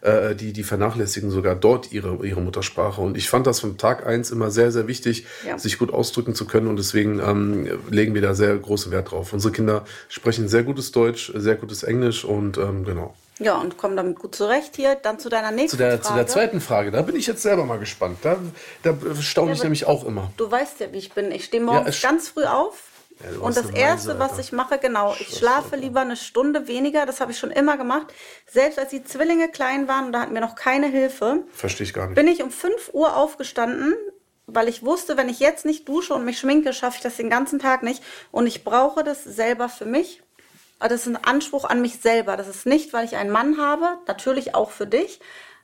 äh, 0.00 0.34
die, 0.34 0.52
die 0.52 0.62
vernachlässigen 0.62 1.30
sogar 1.30 1.56
dort 1.56 1.92
ihre, 1.92 2.24
ihre 2.24 2.40
Muttersprache. 2.40 3.00
Und 3.00 3.16
ich 3.16 3.28
fand 3.28 3.46
das 3.46 3.60
von 3.60 3.78
Tag 3.78 4.06
eins 4.06 4.30
immer 4.30 4.50
sehr, 4.50 4.70
sehr 4.70 4.86
wichtig, 4.86 5.26
Ja. 5.46 5.58
sich 5.58 5.78
gut 5.78 5.92
ausdrücken 5.92 6.34
zu 6.34 6.46
können 6.46 6.68
und 6.68 6.76
deswegen 6.76 7.18
ähm, 7.20 7.68
legen 7.90 8.14
wir 8.14 8.22
da 8.22 8.34
sehr 8.34 8.56
großen 8.56 8.92
Wert 8.92 9.10
drauf. 9.10 9.32
Unsere 9.32 9.52
Kinder 9.52 9.84
sprechen 10.08 10.48
sehr 10.48 10.62
gutes 10.62 10.92
Deutsch, 10.92 11.32
sehr 11.34 11.56
gutes 11.56 11.82
Englisch 11.82 12.24
und 12.24 12.58
ähm, 12.58 12.84
genau. 12.84 13.14
Ja, 13.40 13.56
und 13.56 13.76
kommen 13.76 13.96
damit 13.96 14.18
gut 14.18 14.34
zurecht 14.34 14.74
hier. 14.76 14.94
Dann 14.96 15.18
zu 15.18 15.28
deiner 15.28 15.50
nächsten 15.52 15.70
Zu 15.70 15.76
der, 15.76 15.90
Frage. 15.92 16.02
zu 16.02 16.14
der 16.14 16.26
zweiten 16.26 16.60
Frage, 16.60 16.90
da 16.90 17.02
bin 17.02 17.14
ich 17.16 17.26
jetzt 17.26 17.42
selber 17.42 17.64
mal 17.64 17.78
gespannt. 17.78 18.18
Da, 18.22 18.36
da 18.82 18.94
staune 19.20 19.52
ich 19.52 19.58
aber- 19.58 19.64
nämlich 19.64 19.86
auch 19.86 20.04
immer. 20.04 20.32
Du 20.36 20.50
weißt 20.50 20.80
ja, 20.80 20.92
wie 20.92 20.98
ich 20.98 21.12
bin. 21.12 21.30
Ich 21.30 21.44
stehe 21.44 21.62
morgens 21.62 21.96
es- 21.96 22.02
ganz 22.02 22.28
früh 22.30 22.44
auf. 22.44 22.82
Ja, 23.20 23.40
und 23.40 23.56
das 23.56 23.68
eine 23.68 23.78
Erste, 23.78 24.14
Meise, 24.14 24.20
was 24.32 24.38
ich 24.38 24.52
mache, 24.52 24.78
genau, 24.78 25.12
ich 25.18 25.36
schlafe 25.36 25.74
lieber 25.74 26.00
eine 26.02 26.16
Stunde 26.16 26.68
weniger. 26.68 27.04
Das 27.04 27.20
habe 27.20 27.32
ich 27.32 27.38
schon 27.38 27.50
immer 27.50 27.76
gemacht. 27.76 28.06
Selbst 28.46 28.78
als 28.78 28.90
die 28.90 29.02
Zwillinge 29.02 29.48
klein 29.48 29.88
waren, 29.88 30.06
und 30.06 30.12
da 30.12 30.20
hatten 30.20 30.34
wir 30.34 30.40
noch 30.40 30.54
keine 30.54 30.86
Hilfe, 30.86 31.40
Verstehe 31.52 31.84
ich 31.84 31.92
gar 31.94 32.06
nicht. 32.06 32.14
bin 32.14 32.28
ich 32.28 32.44
um 32.44 32.52
5 32.52 32.90
Uhr 32.92 33.16
aufgestanden, 33.16 33.94
weil 34.46 34.68
ich 34.68 34.84
wusste, 34.84 35.16
wenn 35.16 35.28
ich 35.28 35.40
jetzt 35.40 35.64
nicht 35.66 35.88
dusche 35.88 36.14
und 36.14 36.24
mich 36.24 36.38
schminke, 36.38 36.72
schaffe 36.72 36.98
ich 36.98 37.02
das 37.02 37.16
den 37.16 37.28
ganzen 37.28 37.58
Tag 37.58 37.82
nicht. 37.82 38.04
Und 38.30 38.46
ich 38.46 38.62
brauche 38.62 39.02
das 39.02 39.24
selber 39.24 39.68
für 39.68 39.84
mich. 39.84 40.22
Das 40.80 40.92
ist 40.92 41.06
ein 41.06 41.16
Anspruch 41.16 41.64
an 41.64 41.80
mich 41.80 42.00
selber. 42.00 42.36
Das 42.36 42.48
ist 42.48 42.66
nicht, 42.66 42.92
weil 42.92 43.04
ich 43.04 43.16
einen 43.16 43.30
Mann 43.30 43.58
habe, 43.58 43.98
natürlich 44.06 44.54
auch 44.54 44.70
für 44.70 44.86
dich, 44.86 45.20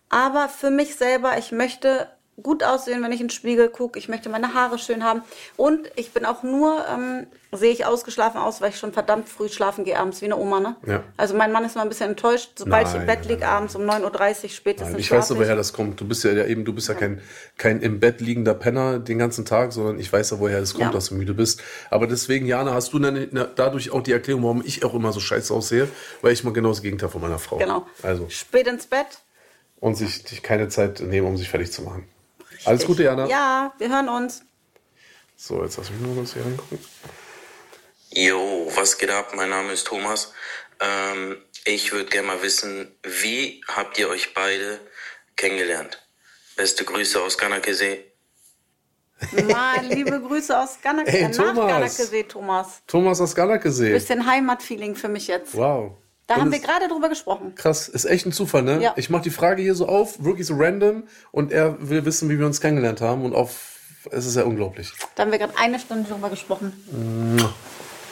aber 0.08 0.48
für 0.48 0.70
mich 0.70 0.96
selber. 0.96 1.38
Ich 1.38 1.52
möchte 1.52 2.08
gut 2.42 2.64
aussehen, 2.64 3.02
wenn 3.02 3.12
ich 3.12 3.20
in 3.20 3.26
den 3.28 3.30
Spiegel 3.30 3.68
gucke. 3.68 3.98
Ich 3.98 4.08
möchte 4.08 4.28
meine 4.28 4.54
Haare 4.54 4.78
schön 4.78 5.04
haben. 5.04 5.22
Und 5.56 5.90
ich 5.94 6.12
bin 6.12 6.24
auch 6.24 6.42
nur, 6.42 6.84
ähm, 6.92 7.26
sehe 7.52 7.70
ich 7.70 7.86
ausgeschlafen 7.86 8.38
aus, 8.40 8.60
weil 8.60 8.70
ich 8.70 8.78
schon 8.78 8.92
verdammt 8.92 9.28
früh 9.28 9.48
schlafen 9.48 9.84
gehe 9.84 9.96
abends, 9.98 10.20
wie 10.20 10.24
eine 10.24 10.36
Oma, 10.36 10.58
ne? 10.58 10.74
Ja. 10.84 11.04
Also 11.16 11.36
mein 11.36 11.52
Mann 11.52 11.64
ist 11.64 11.76
mal 11.76 11.82
ein 11.82 11.88
bisschen 11.88 12.10
enttäuscht, 12.10 12.50
sobald 12.56 12.88
ich 12.88 12.94
im 12.94 12.98
Nein, 12.98 13.06
Bett 13.06 13.18
nein, 13.20 13.28
liege, 13.28 13.40
nein, 13.42 13.50
abends 13.50 13.76
um 13.76 13.82
9.30 13.82 14.44
Uhr 14.44 14.50
spätestens. 14.50 14.90
Nein, 14.90 15.00
ich 15.00 15.10
weiß 15.12 15.30
aber, 15.30 15.40
woher 15.40 15.54
das 15.54 15.72
kommt. 15.72 16.00
Du 16.00 16.08
bist 16.08 16.24
ja, 16.24 16.32
ja 16.32 16.44
eben, 16.46 16.64
du 16.64 16.72
bist 16.72 16.88
ja 16.88 16.94
kein, 16.94 17.20
kein 17.56 17.80
im 17.80 18.00
Bett 18.00 18.20
liegender 18.20 18.54
Penner 18.54 18.98
den 18.98 19.18
ganzen 19.18 19.44
Tag, 19.44 19.72
sondern 19.72 20.00
ich 20.00 20.12
weiß 20.12 20.32
ja, 20.32 20.40
woher 20.40 20.58
das 20.58 20.72
kommt, 20.72 20.86
Ja. 20.86 20.90
dass 20.90 21.10
du 21.10 21.14
müde 21.14 21.34
bist. 21.34 21.62
Aber 21.90 22.08
deswegen, 22.08 22.46
Jana, 22.46 22.74
hast 22.74 22.92
du 22.92 22.98
dann 22.98 23.28
dadurch 23.54 23.92
auch 23.92 24.02
die 24.02 24.12
Erklärung, 24.12 24.42
warum 24.42 24.62
ich 24.64 24.84
auch 24.84 24.94
immer 24.94 25.12
so 25.12 25.20
scheiße 25.20 25.54
aussehe, 25.54 25.88
weil 26.22 26.32
ich 26.32 26.42
mal 26.42 26.52
genau 26.52 26.70
das 26.70 26.82
Gegenteil 26.82 27.10
von 27.10 27.20
meiner 27.20 27.38
Frau. 27.38 27.58
Genau. 27.58 27.86
Also, 28.02 28.28
Spät 28.28 28.66
ins 28.66 28.86
Bett. 28.86 29.06
und 29.78 29.94
sich, 29.96 30.22
sich 30.26 30.42
keine 30.42 30.68
Zeit 30.68 30.98
nehmen, 31.00 31.26
um 31.28 31.36
sich 31.36 31.48
fertig 31.50 31.70
zu 31.70 31.82
machen. 31.82 32.08
Alles 32.64 32.84
Gute, 32.84 33.04
Jana. 33.04 33.26
Ja, 33.26 33.72
wir 33.78 33.88
hören 33.88 34.08
uns. 34.08 34.42
So, 35.36 35.62
jetzt 35.62 35.76
lass 35.76 35.90
mich 35.90 36.00
nur 36.00 36.14
kurz 36.14 36.32
hier 36.34 36.44
reingucken. 36.44 36.78
Jo, 38.10 38.70
was 38.74 38.96
geht 38.96 39.10
ab? 39.10 39.32
Mein 39.34 39.50
Name 39.50 39.72
ist 39.72 39.86
Thomas. 39.86 40.32
Ähm, 40.80 41.36
ich 41.64 41.92
würde 41.92 42.10
gerne 42.10 42.28
mal 42.28 42.42
wissen, 42.42 42.94
wie 43.02 43.62
habt 43.68 43.98
ihr 43.98 44.08
euch 44.08 44.34
beide 44.34 44.80
kennengelernt? 45.36 46.00
Beste 46.56 46.84
Grüße 46.84 47.20
aus 47.20 47.36
Kanakesee. 47.36 48.12
Mal 49.48 49.84
liebe 49.86 50.20
Grüße 50.20 50.58
aus 50.58 50.78
Ganak 50.82 51.08
Ey, 51.08 51.22
äh, 51.22 51.28
nach 51.28 51.36
Thomas. 51.36 51.68
Ganakesee, 51.68 52.22
Thomas. 52.24 52.82
Thomas 52.86 53.20
aus 53.20 53.34
Galakesee. 53.34 53.92
Bisschen 53.92 54.26
Heimatfeeling 54.26 54.94
für 54.94 55.08
mich 55.08 55.26
jetzt. 55.28 55.54
Wow. 55.56 55.96
Da 56.26 56.36
Und 56.36 56.40
haben 56.40 56.52
wir 56.52 56.58
gerade 56.60 56.88
drüber 56.88 57.08
gesprochen. 57.08 57.54
Krass, 57.54 57.88
ist 57.88 58.06
echt 58.06 58.24
ein 58.24 58.32
Zufall, 58.32 58.62
ne? 58.62 58.80
Ja. 58.80 58.94
Ich 58.96 59.10
mache 59.10 59.24
die 59.24 59.30
Frage 59.30 59.62
hier 59.62 59.74
so 59.74 59.86
auf, 59.86 60.24
wirklich 60.24 60.46
so 60.46 60.54
random, 60.56 61.04
und 61.32 61.52
er 61.52 61.88
will 61.88 62.04
wissen, 62.04 62.30
wie 62.30 62.38
wir 62.38 62.46
uns 62.46 62.60
kennengelernt 62.60 63.00
haben 63.00 63.24
und 63.24 63.34
auf 63.34 63.74
es 64.10 64.26
ist 64.26 64.36
ja 64.36 64.44
unglaublich. 64.44 64.92
Da 65.14 65.22
haben 65.22 65.32
wir 65.32 65.38
gerade 65.38 65.56
eine 65.56 65.78
Stunde 65.78 66.08
drüber 66.08 66.28
gesprochen. 66.28 66.72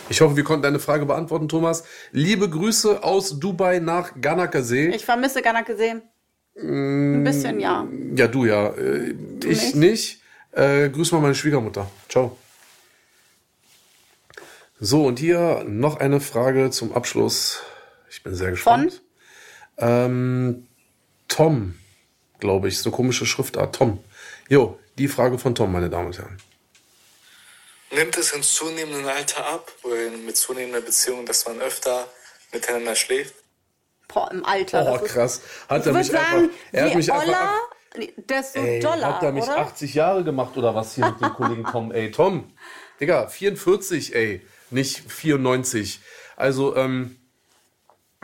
Ich 0.09 0.21
hoffe, 0.21 0.37
wir 0.37 0.45
konnten 0.45 0.63
deine 0.63 0.79
Frage 0.79 1.07
beantworten, 1.07 1.49
Thomas. 1.49 1.85
Liebe 2.13 2.49
Grüße 2.49 3.03
aus 3.03 3.39
Dubai 3.39 3.79
nach 3.79 4.13
Ganakasee. 4.21 4.89
Ich 4.89 5.05
vermisse 5.05 5.43
Ganakesee. 5.43 5.97
Ein 6.57 7.25
bisschen, 7.25 7.61
ja. 7.61 7.87
Ja, 8.15 8.29
du 8.29 8.45
ja. 8.45 8.69
Äh, 8.69 9.15
ich 9.45 9.75
nicht? 9.75 9.75
nicht. 9.75 10.23
Äh, 10.53 10.91
grüß 10.91 11.13
mal 11.13 11.21
meine 11.21 11.35
Schwiegermutter. 11.35 11.91
Ciao. 12.09 12.37
So, 14.81 15.07
und 15.07 15.19
hier 15.19 15.65
noch 15.67 15.99
eine 15.99 16.21
Frage 16.21 16.71
zum 16.71 16.93
Abschluss. 16.93 17.63
Ich 18.13 18.23
bin 18.23 18.35
sehr 18.35 18.51
gespannt. 18.51 19.01
Ähm, 19.79 20.67
Tom, 21.29 21.79
glaube 22.41 22.69
ich, 22.69 22.79
so 22.79 22.91
komische 22.91 23.25
Schriftart. 23.25 23.75
Tom. 23.75 24.05
Jo, 24.51 24.79
die 24.99 25.09
Frage 25.09 25.39
von 25.39 25.55
Tom, 25.55 25.73
meine 25.73 25.89
Damen 25.89 26.09
und 26.09 26.19
Herren. 26.19 26.37
Nimmt 27.91 28.17
es 28.19 28.33
in 28.33 28.43
zunehmendem 28.43 29.07
Alter 29.09 29.47
ab, 29.47 29.73
mit 30.27 30.37
zunehmender 30.37 30.83
Beziehung, 30.83 31.25
dass 31.27 31.47
man 31.47 31.59
öfter 31.61 32.07
miteinander 32.53 32.95
schläft? 32.95 33.35
Boah, 34.09 34.31
im 34.31 34.45
Alter. 34.45 34.87
Oh, 34.87 34.93
das 34.99 35.03
ist- 35.07 35.13
krass. 35.13 35.41
Hat 35.69 35.81
Ich 35.81 35.87
er 35.87 35.95
würde 35.95 35.99
mich 35.99 36.07
sagen, 36.09 36.43
einfach, 36.45 36.57
er 36.73 36.85
hat 36.85 36.95
mich 36.95 37.13
einfach 37.13 37.41
ab- 37.41 37.77
desto 38.29 38.61
Ey, 38.61 38.81
doller, 38.81 39.07
hat 39.17 39.23
er 39.23 39.33
mich 39.33 39.45
oder? 39.45 39.59
80 39.59 39.95
Jahre 39.95 40.23
gemacht 40.25 40.57
oder 40.57 40.75
was 40.75 40.95
hier 40.95 41.07
mit 41.07 41.21
dem 41.21 41.33
Kollegen 41.35 41.65
Tom? 41.65 41.93
Ey, 41.93 42.11
Tom, 42.11 42.53
Digga, 43.01 43.29
44, 43.29 44.15
ey, 44.15 44.47
nicht 44.71 45.11
94. 45.11 46.01
Also, 46.37 46.77
ähm, 46.77 47.17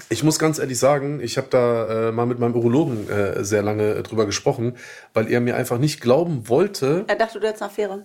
ich 0.08 0.22
muss 0.22 0.38
ganz 0.38 0.58
ehrlich 0.58 0.78
sagen, 0.78 1.20
ich 1.20 1.36
habe 1.36 1.48
da 1.50 2.08
äh, 2.08 2.12
mal 2.12 2.26
mit 2.26 2.38
meinem 2.38 2.54
Urologen 2.54 3.08
äh, 3.08 3.44
sehr 3.44 3.62
lange 3.62 3.94
äh, 3.94 4.02
drüber 4.02 4.26
gesprochen, 4.26 4.76
weil 5.14 5.30
er 5.30 5.40
mir 5.40 5.56
einfach 5.56 5.78
nicht 5.78 6.00
glauben 6.00 6.48
wollte, 6.48 7.04
Er 7.08 7.16
dachte, 7.16 7.40
du 7.40 7.46
hättest 7.46 7.62
eine 7.62 7.70
Affäre. 7.70 8.04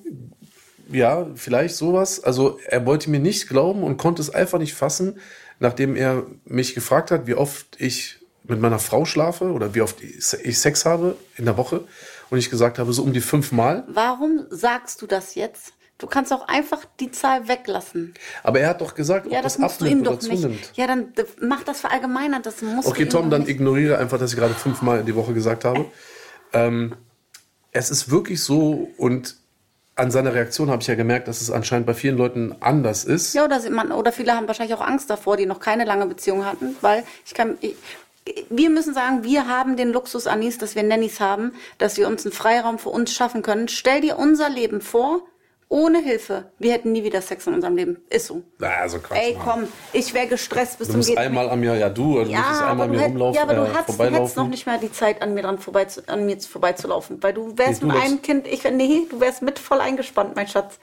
ja, 0.92 1.28
vielleicht 1.36 1.76
sowas. 1.76 2.24
Also 2.24 2.60
er 2.68 2.86
wollte 2.86 3.10
mir 3.10 3.20
nicht 3.20 3.48
glauben 3.50 3.84
und 3.84 3.98
konnte 3.98 4.22
es 4.22 4.30
einfach 4.30 4.60
nicht 4.60 4.74
fassen, 4.74 5.20
nachdem 5.60 5.96
er 5.96 6.24
mich 6.46 6.76
gefragt 6.76 7.12
hat, 7.12 7.28
wie 7.28 7.36
oft 7.36 7.66
ich 7.80 8.20
mit 8.44 8.60
meiner 8.60 8.80
Frau 8.80 9.06
schlafe 9.06 9.52
oder 9.52 9.74
wie 9.74 9.82
oft 9.82 9.98
ich 10.04 10.60
Sex 10.60 10.86
habe 10.86 11.16
in 11.38 11.46
der 11.46 11.56
Woche. 11.58 11.86
Und 12.30 12.40
ich 12.40 12.50
gesagt 12.50 12.80
habe, 12.80 12.92
so 12.92 13.04
um 13.04 13.14
die 13.14 13.22
fünfmal. 13.22 13.84
Warum 13.88 14.46
sagst 14.50 15.02
du 15.02 15.08
das 15.08 15.36
jetzt? 15.36 15.74
Du 16.00 16.08
kannst 16.08 16.34
auch 16.34 16.48
einfach 16.48 16.86
die 17.00 17.12
Zahl 17.12 17.48
weglassen. 17.48 18.14
Aber 18.44 18.60
er 18.60 18.70
hat 18.70 18.82
doch 18.82 18.96
gesagt, 18.96 19.28
Ja, 19.32 19.38
ob 19.38 19.44
das 19.44 19.54
das, 19.54 19.60
musst 19.62 19.82
du 19.82 19.86
ihm 19.86 20.00
abnimmt 20.00 20.08
doch 20.08 20.30
nicht. 20.30 20.42
zunimmt. 20.42 20.72
Ja, 20.76 20.88
dann 20.88 21.14
mach 21.40 21.64
das 21.64 21.82
verallgemeinert. 21.82 22.46
Das 22.46 22.62
musst 22.62 22.88
Okay, 22.88 23.06
Tom, 23.06 23.30
dann 23.30 23.42
nicht. 23.42 23.52
ignoriere 23.52 23.98
einfach, 24.00 24.18
dass 24.20 24.32
ich 24.34 24.38
gerade 24.38 24.54
fünfmal 24.54 25.00
in 25.00 25.06
die 25.06 25.16
Woche 25.16 25.34
gesagt 25.34 25.64
habe. 25.66 25.86
Ähm, 26.52 26.96
es 27.72 27.90
ist 27.90 28.12
wirklich 28.12 28.44
so 28.44 28.90
und 28.98 29.38
an 29.96 30.10
seiner 30.10 30.34
Reaktion 30.34 30.72
habe 30.72 30.82
ich 30.82 30.88
ja 30.88 30.96
gemerkt, 30.96 31.28
dass 31.28 31.40
es 31.42 31.52
anscheinend 31.52 31.86
bei 31.86 31.94
vielen 31.94 32.18
Leuten 32.18 32.56
anders 32.60 33.06
ist. 33.06 33.34
Ja, 33.36 33.46
oder, 33.46 33.62
man, 33.70 33.92
oder 33.92 34.12
viele 34.12 34.34
haben 34.36 34.48
wahrscheinlich 34.48 34.76
auch 34.76 34.82
Angst 34.86 35.10
davor, 35.10 35.38
die 35.38 35.46
noch 35.46 35.60
keine 35.60 35.86
lange 35.86 36.08
Beziehung 36.08 36.46
hatten, 36.46 36.76
weil 36.82 37.04
ich 37.26 37.34
kann. 37.34 37.58
Ich, 37.62 37.76
wir 38.50 38.70
müssen 38.70 38.94
sagen, 38.94 39.24
wir 39.26 39.48
haben 39.48 39.76
den 39.76 39.92
Luxus, 39.92 40.28
Anis, 40.28 40.58
dass 40.58 40.76
wir 40.76 40.84
Nannies 40.84 41.20
haben, 41.20 41.54
dass 41.78 41.98
wir 41.98 42.08
uns 42.08 42.26
einen 42.26 42.32
Freiraum 42.32 42.80
für 42.80 42.90
uns 42.90 43.14
schaffen 43.14 43.42
können. 43.42 43.68
Stell 43.68 44.00
dir 44.02 44.18
unser 44.18 44.50
Leben 44.50 44.80
vor, 44.82 45.22
ohne 45.74 46.04
Hilfe. 46.04 46.52
Wir 46.60 46.72
hätten 46.74 46.92
nie 46.92 47.04
wieder 47.04 47.20
Sex 47.20 47.48
in 47.48 47.56
unserem 47.56 47.76
Leben. 47.76 47.98
Ist 48.08 48.28
so. 48.28 48.44
Also 48.62 49.00
Quatsch. 49.00 49.18
Ey, 49.18 49.34
Mann. 49.34 49.44
komm, 49.44 49.68
ich 49.92 50.14
wäre 50.14 50.28
gestresst 50.28 50.78
bis 50.78 50.88
Du 50.88 50.94
zum 50.94 51.02
geht 51.02 51.18
einmal 51.18 51.50
am 51.50 51.64
Jahr, 51.64 51.76
ja 51.76 51.90
du, 51.90 52.20
also 52.20 52.26
du 52.26 52.32
ja, 52.32 52.38
musstest 52.38 52.62
einmal 52.62 52.74
aber 52.74 52.84
an 52.84 52.92
du, 52.92 52.98
mir 53.00 53.06
rumlaufen, 53.06 53.36
ja, 53.36 53.42
aber 53.42 53.54
du 53.56 53.64
äh, 53.64 53.74
hast, 53.74 53.90
du 53.90 54.04
hättest 54.04 54.38
noch 54.38 54.48
nicht 54.48 54.68
mehr 54.68 54.78
die 54.78 54.92
Zeit, 54.92 55.24
an 55.24 55.34
mir, 55.34 55.42
dran 55.42 55.58
vorbei 55.58 55.86
zu, 55.86 56.08
an 56.08 56.28
mir 56.28 56.40
vorbeizulaufen. 56.40 57.24
Weil 57.24 57.34
du 57.34 57.58
wärst 57.58 57.82
Nee, 57.82 57.88
mit 57.88 57.96
du 57.96 58.00
einem 58.02 58.12
läufst. 58.12 58.24
Kind, 58.24 58.48
ich 58.48 58.64
nee, 58.66 59.08
du 59.10 59.20
wärst 59.20 59.42
mit 59.42 59.58
voll 59.58 59.82
eingespannt, 59.82 60.36
mein 60.36 60.48
Schatz. 60.48 60.78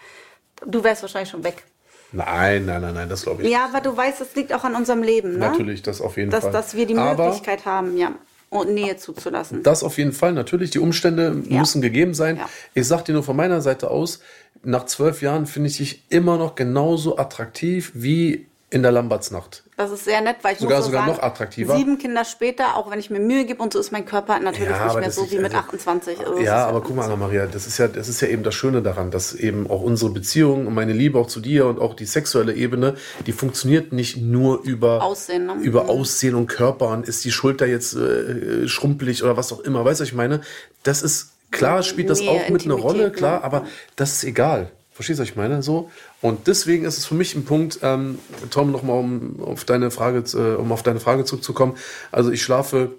Du 0.66 0.82
wärst 0.82 1.02
wahrscheinlich 1.02 1.30
schon 1.30 1.44
weg. 1.44 1.62
Nein, 2.10 2.66
nein, 2.66 2.82
nein, 2.82 2.94
nein, 2.94 3.08
das 3.08 3.22
glaube 3.22 3.44
ich. 3.44 3.48
Ja, 3.48 3.66
aber 3.66 3.80
du 3.80 3.96
weißt, 3.96 4.20
es 4.20 4.34
liegt 4.34 4.52
auch 4.52 4.64
an 4.64 4.74
unserem 4.74 5.04
Leben, 5.04 5.34
ne? 5.34 5.50
Natürlich, 5.50 5.82
das 5.82 6.00
auf 6.00 6.16
jeden 6.16 6.32
dass, 6.32 6.42
Fall. 6.42 6.52
dass 6.52 6.74
wir 6.74 6.86
die 6.86 6.96
Aber 6.96 7.26
Möglichkeit 7.26 7.64
haben, 7.64 7.96
ja, 7.96 8.10
und 8.50 8.74
Nähe 8.74 8.96
zuzulassen. 8.96 9.62
das 9.62 9.82
auf 9.82 9.96
jeden 9.96 10.12
Fall, 10.12 10.32
natürlich, 10.32 10.70
die 10.70 10.80
Umstände 10.80 11.42
Ja. 11.48 11.60
müssen 11.60 11.80
gegeben 11.80 12.12
sein. 12.14 12.36
Ja. 12.36 12.48
Ich 12.74 12.86
sag 12.86 13.04
dir 13.04 13.12
nur 13.12 13.22
von 13.22 13.36
meiner 13.36 13.60
Seite 13.62 13.90
aus, 13.90 14.20
nach 14.62 14.84
zwölf 14.84 15.22
Jahren 15.22 15.46
finde 15.46 15.68
ich 15.70 15.78
dich 15.78 16.02
immer 16.10 16.36
noch 16.36 16.54
genauso 16.56 17.16
attraktiv 17.16 17.92
wie 17.94 18.46
in 18.72 18.82
der 18.82 18.92
Lambertsnacht. 18.92 19.64
Das 19.76 19.90
ist 19.90 20.04
sehr 20.04 20.20
nett, 20.20 20.36
weil 20.42 20.52
ich 20.52 20.60
Sogar- 20.60 20.76
muss 20.78 20.86
so 20.86 20.92
sogar 20.92 21.06
sagen, 21.06 21.16
noch 21.16 21.22
attraktiver. 21.24 21.76
Sieben 21.76 21.98
Kinder 21.98 22.24
später, 22.24 22.76
auch 22.76 22.88
wenn 22.90 23.00
ich 23.00 23.10
mir 23.10 23.18
Mühe 23.18 23.44
gebe 23.44 23.60
und 23.60 23.72
so 23.72 23.80
ist 23.80 23.90
mein 23.90 24.04
Körper 24.06 24.38
natürlich 24.38 24.70
Ja, 24.70 24.84
nicht 24.86 25.00
mehr 25.00 25.10
so 25.10 25.28
wie 25.28 25.36
mit 25.38 25.46
also- 25.46 25.56
28. 25.66 26.20
Also 26.24 26.38
ja, 26.38 26.66
aber 26.66 26.80
guck 26.80 26.94
mal, 26.94 27.04
Anna-Maria, 27.06 27.46
das 27.46 27.66
ist 27.66 27.78
ja, 27.78 27.88
das 27.88 28.08
ist 28.08 28.20
ja 28.20 28.28
eben 28.28 28.44
das 28.44 28.54
Schöne 28.54 28.80
daran, 28.80 29.10
dass 29.10 29.34
eben 29.34 29.68
auch 29.68 29.82
unsere 29.82 30.12
Beziehung 30.12 30.68
und 30.68 30.74
meine 30.74 30.92
Liebe 30.92 31.18
auch 31.18 31.26
zu 31.26 31.40
dir 31.40 31.66
und 31.66 31.80
auch 31.80 31.94
die 31.94 32.04
sexuelle 32.04 32.54
Ebene, 32.54 32.94
die 33.26 33.32
funktioniert 33.32 33.92
nicht 33.92 34.18
nur 34.18 34.62
über 34.62 35.02
Aussehen, 35.02 35.46
ne? 35.46 35.54
über 35.62 35.84
Mhm. 35.84 35.90
Aussehen 35.90 36.34
und 36.36 36.46
Körper 36.46 36.88
und 36.90 37.08
ist 37.08 37.24
die 37.24 37.32
Schulter 37.32 37.66
jetzt 37.66 37.96
äh, 37.96 38.68
schrumpelig 38.68 39.24
oder 39.24 39.36
was 39.36 39.52
auch 39.52 39.60
immer, 39.60 39.84
weißt 39.84 39.98
du, 39.98 40.02
was 40.02 40.08
ich 40.10 40.14
meine? 40.14 40.42
Das 40.84 41.02
ist 41.02 41.30
klar, 41.50 41.82
spielt 41.82 42.08
das 42.08 42.20
Nähe, 42.20 42.30
auch 42.30 42.48
mit 42.50 42.64
einer 42.66 42.74
Rolle, 42.74 43.10
klar, 43.10 43.38
ne? 43.40 43.44
aber 43.44 43.66
das 43.96 44.12
ist 44.12 44.24
egal. 44.24 44.70
Verstehst 44.92 45.18
du, 45.18 45.22
was 45.22 45.30
ich 45.30 45.36
meine? 45.36 45.62
So. 45.62 45.90
Und 46.22 46.46
deswegen 46.46 46.84
ist 46.84 46.98
es 46.98 47.06
für 47.06 47.14
mich 47.14 47.34
ein 47.34 47.44
Punkt, 47.44 47.80
ähm, 47.82 48.18
Tom, 48.50 48.70
nochmal 48.72 48.98
um 48.98 49.42
auf 49.42 49.64
deine 49.64 49.90
Frage, 49.90 50.24
äh, 50.34 50.56
um 50.56 50.70
auf 50.72 50.82
deine 50.82 51.00
Frage 51.00 51.24
zurückzukommen. 51.24 51.76
Also 52.12 52.30
ich 52.30 52.42
schlafe 52.42 52.92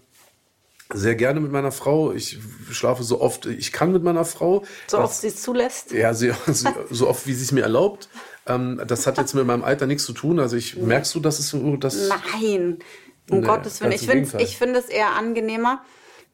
sehr 0.94 1.16
gerne 1.16 1.40
mit 1.40 1.52
meiner 1.52 1.72
Frau. 1.72 2.12
Ich 2.14 2.40
schlafe 2.72 3.04
so 3.04 3.22
oft 3.22 3.46
ich 3.46 3.72
kann 3.72 3.92
mit 3.92 4.04
meiner 4.04 4.26
Frau. 4.26 4.64
so 4.88 5.00
oft 5.00 5.16
sie 5.16 5.28
es 5.28 5.42
zulässt. 5.42 5.92
ja, 5.92 6.14
sie, 6.14 6.34
so 6.90 7.08
oft 7.08 7.28
wie 7.28 7.34
sie 7.34 7.44
es 7.44 7.52
mir 7.52 7.62
erlaubt. 7.62 8.10
Ähm, 8.48 8.82
das 8.88 9.06
hat 9.08 9.18
jetzt 9.18 9.34
mit 9.36 9.46
meinem 9.46 9.64
Alter 9.64 9.86
nichts 9.86 10.06
zu 10.06 10.14
tun. 10.14 10.40
Also 10.40 10.58
ich 10.58 10.76
merkst 10.78 11.14
du, 11.14 11.20
dass 11.20 11.40
es 11.40 11.50
so, 11.50 11.78
dass 11.78 12.10
Nein, 12.10 12.80
um 13.30 13.40
Nee, 13.40 13.46
Gottes 13.46 13.82
Willen. 13.82 13.94
Ich 13.94 14.08
finde 14.08 14.42
ich 14.42 14.58
find 14.58 14.76
es 14.76 14.86
eher 14.86 15.16
angenehmer, 15.16 15.84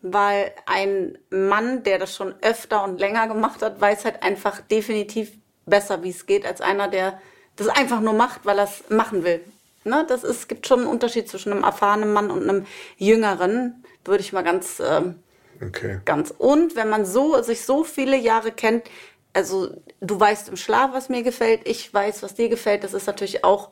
weil 0.01 0.51
ein 0.65 1.17
Mann, 1.29 1.83
der 1.83 1.99
das 1.99 2.15
schon 2.15 2.33
öfter 2.41 2.83
und 2.83 2.99
länger 2.99 3.27
gemacht 3.27 3.61
hat, 3.61 3.81
weiß 3.81 4.05
halt 4.05 4.23
einfach 4.23 4.61
definitiv 4.61 5.33
besser, 5.67 6.03
wie 6.03 6.09
es 6.09 6.25
geht, 6.25 6.45
als 6.45 6.61
einer, 6.61 6.87
der 6.87 7.21
das 7.55 7.67
einfach 7.67 8.01
nur 8.01 8.13
macht, 8.13 8.45
weil 8.45 8.57
er 8.57 8.65
es 8.65 8.83
machen 8.89 9.23
will. 9.23 9.41
Ne? 9.83 10.05
Das 10.07 10.23
ist, 10.23 10.37
es 10.37 10.47
gibt 10.47 10.67
schon 10.67 10.81
einen 10.81 10.89
Unterschied 10.89 11.29
zwischen 11.29 11.51
einem 11.51 11.63
erfahrenen 11.63 12.13
Mann 12.13 12.31
und 12.31 12.43
einem 12.43 12.65
jüngeren, 12.97 13.83
würde 14.05 14.21
ich 14.21 14.33
mal 14.33 14.43
ganz 14.43 14.81
ähm, 14.85 15.15
okay. 15.61 15.99
Ganz. 16.05 16.33
Und 16.37 16.75
wenn 16.75 16.89
man 16.89 17.05
so, 17.05 17.41
sich 17.41 17.65
so 17.65 17.83
viele 17.83 18.17
Jahre 18.17 18.51
kennt, 18.51 18.85
also 19.33 19.69
du 20.01 20.19
weißt 20.19 20.49
im 20.49 20.57
Schlaf, 20.57 20.91
was 20.93 21.09
mir 21.09 21.23
gefällt, 21.23 21.61
ich 21.65 21.93
weiß, 21.93 22.23
was 22.23 22.35
dir 22.35 22.49
gefällt, 22.49 22.83
das 22.83 22.93
ist 22.93 23.07
natürlich 23.07 23.43
auch 23.43 23.69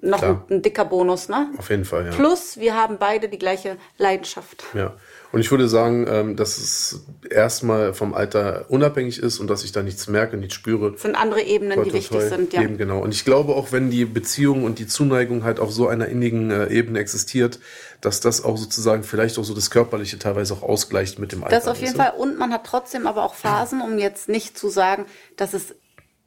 noch 0.00 0.22
ein, 0.22 0.42
ein 0.50 0.62
dicker 0.62 0.84
Bonus, 0.84 1.28
ne? 1.28 1.50
Auf 1.58 1.70
jeden 1.70 1.84
Fall, 1.84 2.06
ja. 2.06 2.10
Plus, 2.12 2.58
wir 2.58 2.74
haben 2.74 2.98
beide 2.98 3.28
die 3.28 3.38
gleiche 3.38 3.76
Leidenschaft. 3.96 4.64
Ja. 4.74 4.94
Und 5.30 5.40
ich 5.40 5.50
würde 5.50 5.68
sagen, 5.68 6.06
ähm, 6.08 6.36
dass 6.36 6.56
es 6.56 7.04
erstmal 7.28 7.92
vom 7.92 8.14
Alter 8.14 8.66
unabhängig 8.68 9.18
ist 9.18 9.38
und 9.38 9.48
dass 9.48 9.62
ich 9.62 9.72
da 9.72 9.82
nichts 9.82 10.08
merke, 10.08 10.36
nichts 10.36 10.54
spüre. 10.54 10.92
Das 10.92 11.02
sind 11.02 11.16
andere 11.16 11.42
Ebenen, 11.42 11.74
Toi, 11.74 11.84
die 11.84 11.90
toi, 11.90 11.98
wichtig 11.98 12.20
sind, 12.22 12.52
ja. 12.52 12.62
Eben 12.62 12.78
genau. 12.78 13.00
Und 13.00 13.12
ich 13.12 13.24
glaube 13.24 13.54
auch, 13.54 13.72
wenn 13.72 13.90
die 13.90 14.04
Beziehung 14.04 14.64
und 14.64 14.78
die 14.78 14.86
Zuneigung 14.86 15.44
halt 15.44 15.60
auf 15.60 15.70
so 15.70 15.88
einer 15.88 16.06
innigen 16.06 16.50
äh, 16.50 16.68
Ebene 16.68 16.98
existiert, 16.98 17.58
dass 18.00 18.20
das 18.20 18.42
auch 18.42 18.56
sozusagen 18.56 19.02
vielleicht 19.02 19.38
auch 19.38 19.44
so 19.44 19.54
das 19.54 19.70
Körperliche 19.70 20.18
teilweise 20.18 20.54
auch 20.54 20.62
ausgleicht 20.62 21.18
mit 21.18 21.32
dem 21.32 21.42
Alter. 21.44 21.56
Das 21.56 21.68
auf 21.68 21.80
jeden? 21.80 21.96
Fall. 21.96 22.12
Und 22.16 22.38
man 22.38 22.52
hat 22.52 22.64
trotzdem 22.64 23.06
aber 23.06 23.24
auch 23.24 23.34
Phasen, 23.34 23.82
um 23.82 23.98
jetzt 23.98 24.28
nicht 24.28 24.56
zu 24.56 24.68
sagen, 24.68 25.04
dass 25.36 25.52
es 25.52 25.74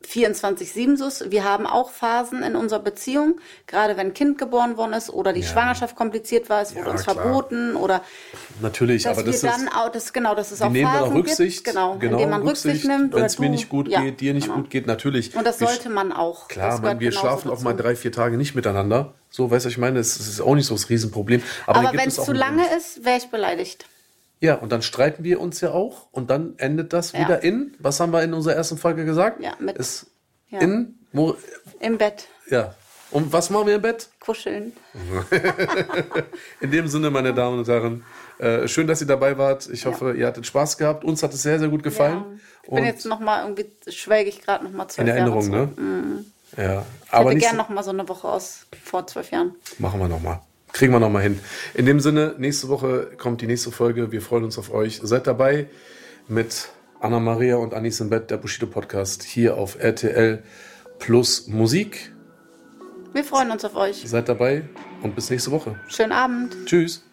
24-7 0.08 0.98
so 0.98 1.08
ist. 1.08 1.32
Wir 1.32 1.44
haben 1.44 1.66
auch 1.66 1.92
Phasen 1.92 2.44
in 2.44 2.56
unserer 2.56 2.80
Beziehung, 2.80 3.40
gerade 3.68 3.98
wenn 3.98 4.08
ein 4.08 4.14
Kind 4.14 4.38
geboren 4.38 4.78
worden 4.78 4.94
ist 4.94 5.10
oder 5.10 5.34
die 5.34 5.44
Schwangerschaft 5.44 5.96
kompliziert 5.96 6.50
war, 6.50 6.62
es 6.62 6.76
wurde 6.76 6.86
Ja, 6.88 6.92
uns 6.92 7.04
klar. 7.04 7.16
verboten 7.16 7.76
oder 7.76 8.02
Natürlich, 8.62 9.08
aber 9.08 9.18
wir 9.18 9.26
das 9.32 9.42
dann 9.42 9.68
ist. 9.68 9.76
auch, 9.76 9.90
das, 9.90 10.14
genau, 10.14 10.36
es 10.36 10.50
Die 10.50 10.64
auch 10.64 10.70
nehmen 10.70 10.92
Phasen 10.92 11.12
auch 11.12 11.16
Rücksicht, 11.16 11.64
gibt, 11.64 11.76
genau, 11.76 11.94
indem 11.94 12.30
man 12.30 12.42
Rücksicht, 12.42 12.86
nimmt. 12.86 13.14
wenn 13.14 13.26
es 13.26 13.40
mir 13.40 13.50
nicht 13.50 13.70
gut 13.70 13.88
ja, 13.88 14.02
geht, 14.02 14.22
dir 14.22 14.34
nicht 14.34 14.46
genau. 14.48 14.58
gut 14.58 14.70
geht, 14.70 14.88
natürlich. 14.88 15.36
Und 15.36 15.46
das 15.46 15.60
Wir 15.60 15.68
sollte 15.68 15.90
man 15.90 16.12
auch. 16.12 16.48
Klar, 16.48 16.72
das 16.72 16.82
man, 16.82 17.00
wir 17.00 17.12
schlafen 17.12 17.50
auch 17.50 17.54
dazu. 17.56 17.64
mal 17.64 17.74
drei, 17.76 17.96
vier 17.96 18.12
Tage 18.12 18.38
nicht 18.38 18.56
miteinander. 18.56 19.14
So, 19.30 19.50
weißt 19.50 19.66
du, 19.66 19.68
was 19.68 19.74
ich 19.74 19.78
meine, 19.78 20.00
es 20.00 20.20
es 20.20 20.28
ist 20.28 20.42
auch 20.42 20.56
nicht 20.56 20.66
so 20.66 20.76
das 20.76 20.90
Riesenproblem. 20.90 21.42
Aber, 21.66 21.80
Aber 21.80 21.98
wenn 21.98 22.08
es 22.08 22.20
auch 22.20 22.26
zu 22.26 22.34
lange 22.34 22.64
ist, 22.76 23.06
wäre 23.06 23.18
ich 23.18 23.30
beleidigt. 23.30 23.86
Ja, 24.42 24.56
und 24.56 24.72
dann 24.72 24.82
streiten 24.82 25.24
wir 25.24 25.40
uns 25.40 25.62
ja 25.62 25.72
auch 25.72 26.08
und 26.12 26.30
dann 26.30 26.56
endet 26.58 26.92
das 26.94 27.12
Ja. 27.14 27.20
wieder 27.20 27.44
in, 27.44 27.76
was 27.80 28.00
haben 28.00 28.12
wir 28.12 28.22
in 28.24 28.34
unserer 28.34 28.56
ersten 28.56 28.78
Folge 28.78 29.06
gesagt? 29.06 29.42
Ja, 29.42 29.54
mit- 29.60 29.78
Ist 29.78 30.08
ja. 30.50 30.60
in, 30.60 31.00
wo, 31.14 31.36
Im 31.80 31.98
Bett 31.98 32.28
ja. 32.50 32.76
Und 33.12 33.32
was 33.34 33.50
machen 33.50 33.68
wir 33.68 33.76
im 33.76 33.82
Bett? 33.82 34.08
kuscheln. 34.22 34.72
In 36.62 36.72
dem 36.72 36.88
Sinne, 36.88 37.10
meine 37.10 37.34
Damen 37.34 37.60
und 37.60 37.68
Herren, 37.68 38.06
äh, 38.40 38.68
schön, 38.70 38.88
dass 38.88 39.02
ihr 39.02 39.08
dabei 39.08 39.38
wart. 39.38 39.68
Ich 39.70 39.86
hoffe, 39.86 40.14
ihr 40.14 40.28
hattet 40.28 40.46
Spaß 40.46 40.78
gehabt. 40.78 41.04
Uns 41.04 41.22
hat 41.22 41.34
es 41.34 41.42
sehr, 41.42 41.60
sehr 41.60 41.68
gut 41.68 41.84
gefallen. 41.84 42.18
Ja. 42.24 42.26
Ich 42.64 42.70
bin 42.70 42.80
Und 42.80 42.86
jetzt 42.86 43.06
noch 43.06 43.20
mal 43.20 43.44
irgendwie, 43.44 43.66
schwelge 43.92 44.30
ich 44.30 44.42
gerade 44.42 44.64
noch 44.64 44.72
mal 44.72 44.88
zwölf 44.88 45.08
in 45.10 45.14
Erinnerung, 45.14 45.52
Jahre 45.52 45.68
ne? 45.68 45.76
zurück. 45.76 46.26
Ja, 46.58 46.86
Ich 47.06 47.14
aber 47.14 47.26
hätte 47.26 47.36
nicht 47.36 47.48
gern 47.48 47.58
noch 47.58 47.70
mal 47.70 47.84
so 47.84 47.90
eine 47.92 48.08
Woche 48.08 48.28
aus 48.30 48.66
vor 48.84 49.06
zwölf 49.08 49.30
Jahren. 49.32 49.56
Machen 49.80 50.00
wir 50.00 50.08
nochmal. 50.08 50.40
Kriegen 50.74 50.94
wir 50.94 51.00
nochmal 51.00 51.24
hin. 51.24 51.40
In 51.74 51.86
dem 51.86 52.00
Sinne, 52.00 52.36
nächste 52.38 52.70
Woche 52.70 53.12
kommt 53.18 53.42
die 53.42 53.48
nächste 53.48 53.72
Folge. 53.72 54.12
Wir 54.12 54.22
freuen 54.22 54.44
uns 54.44 54.58
auf 54.58 54.74
euch. 54.74 55.00
Seid 55.04 55.28
dabei 55.28 55.68
mit 56.28 56.70
Anna 57.00 57.20
Maria 57.20 57.58
und 57.58 57.74
Anis 57.74 58.00
im 58.00 58.10
Bett, 58.10 58.30
der 58.32 58.38
Bushido 58.38 58.68
Podcast, 58.68 59.24
hier 59.24 59.58
auf 59.58 59.78
RTL 59.80 60.44
Plus 61.00 61.48
Musik. 61.48 62.14
Wir 63.14 63.24
freuen 63.24 63.52
uns 63.52 63.66
auf 63.66 63.76
euch. 63.76 64.04
Seid 64.06 64.30
dabei 64.30 64.64
und 65.02 65.16
bis 65.16 65.30
nächste 65.30 65.52
Woche. 65.52 65.80
Schönen 65.90 66.14
Abend. 66.14 66.56
Tschüss. 66.66 67.04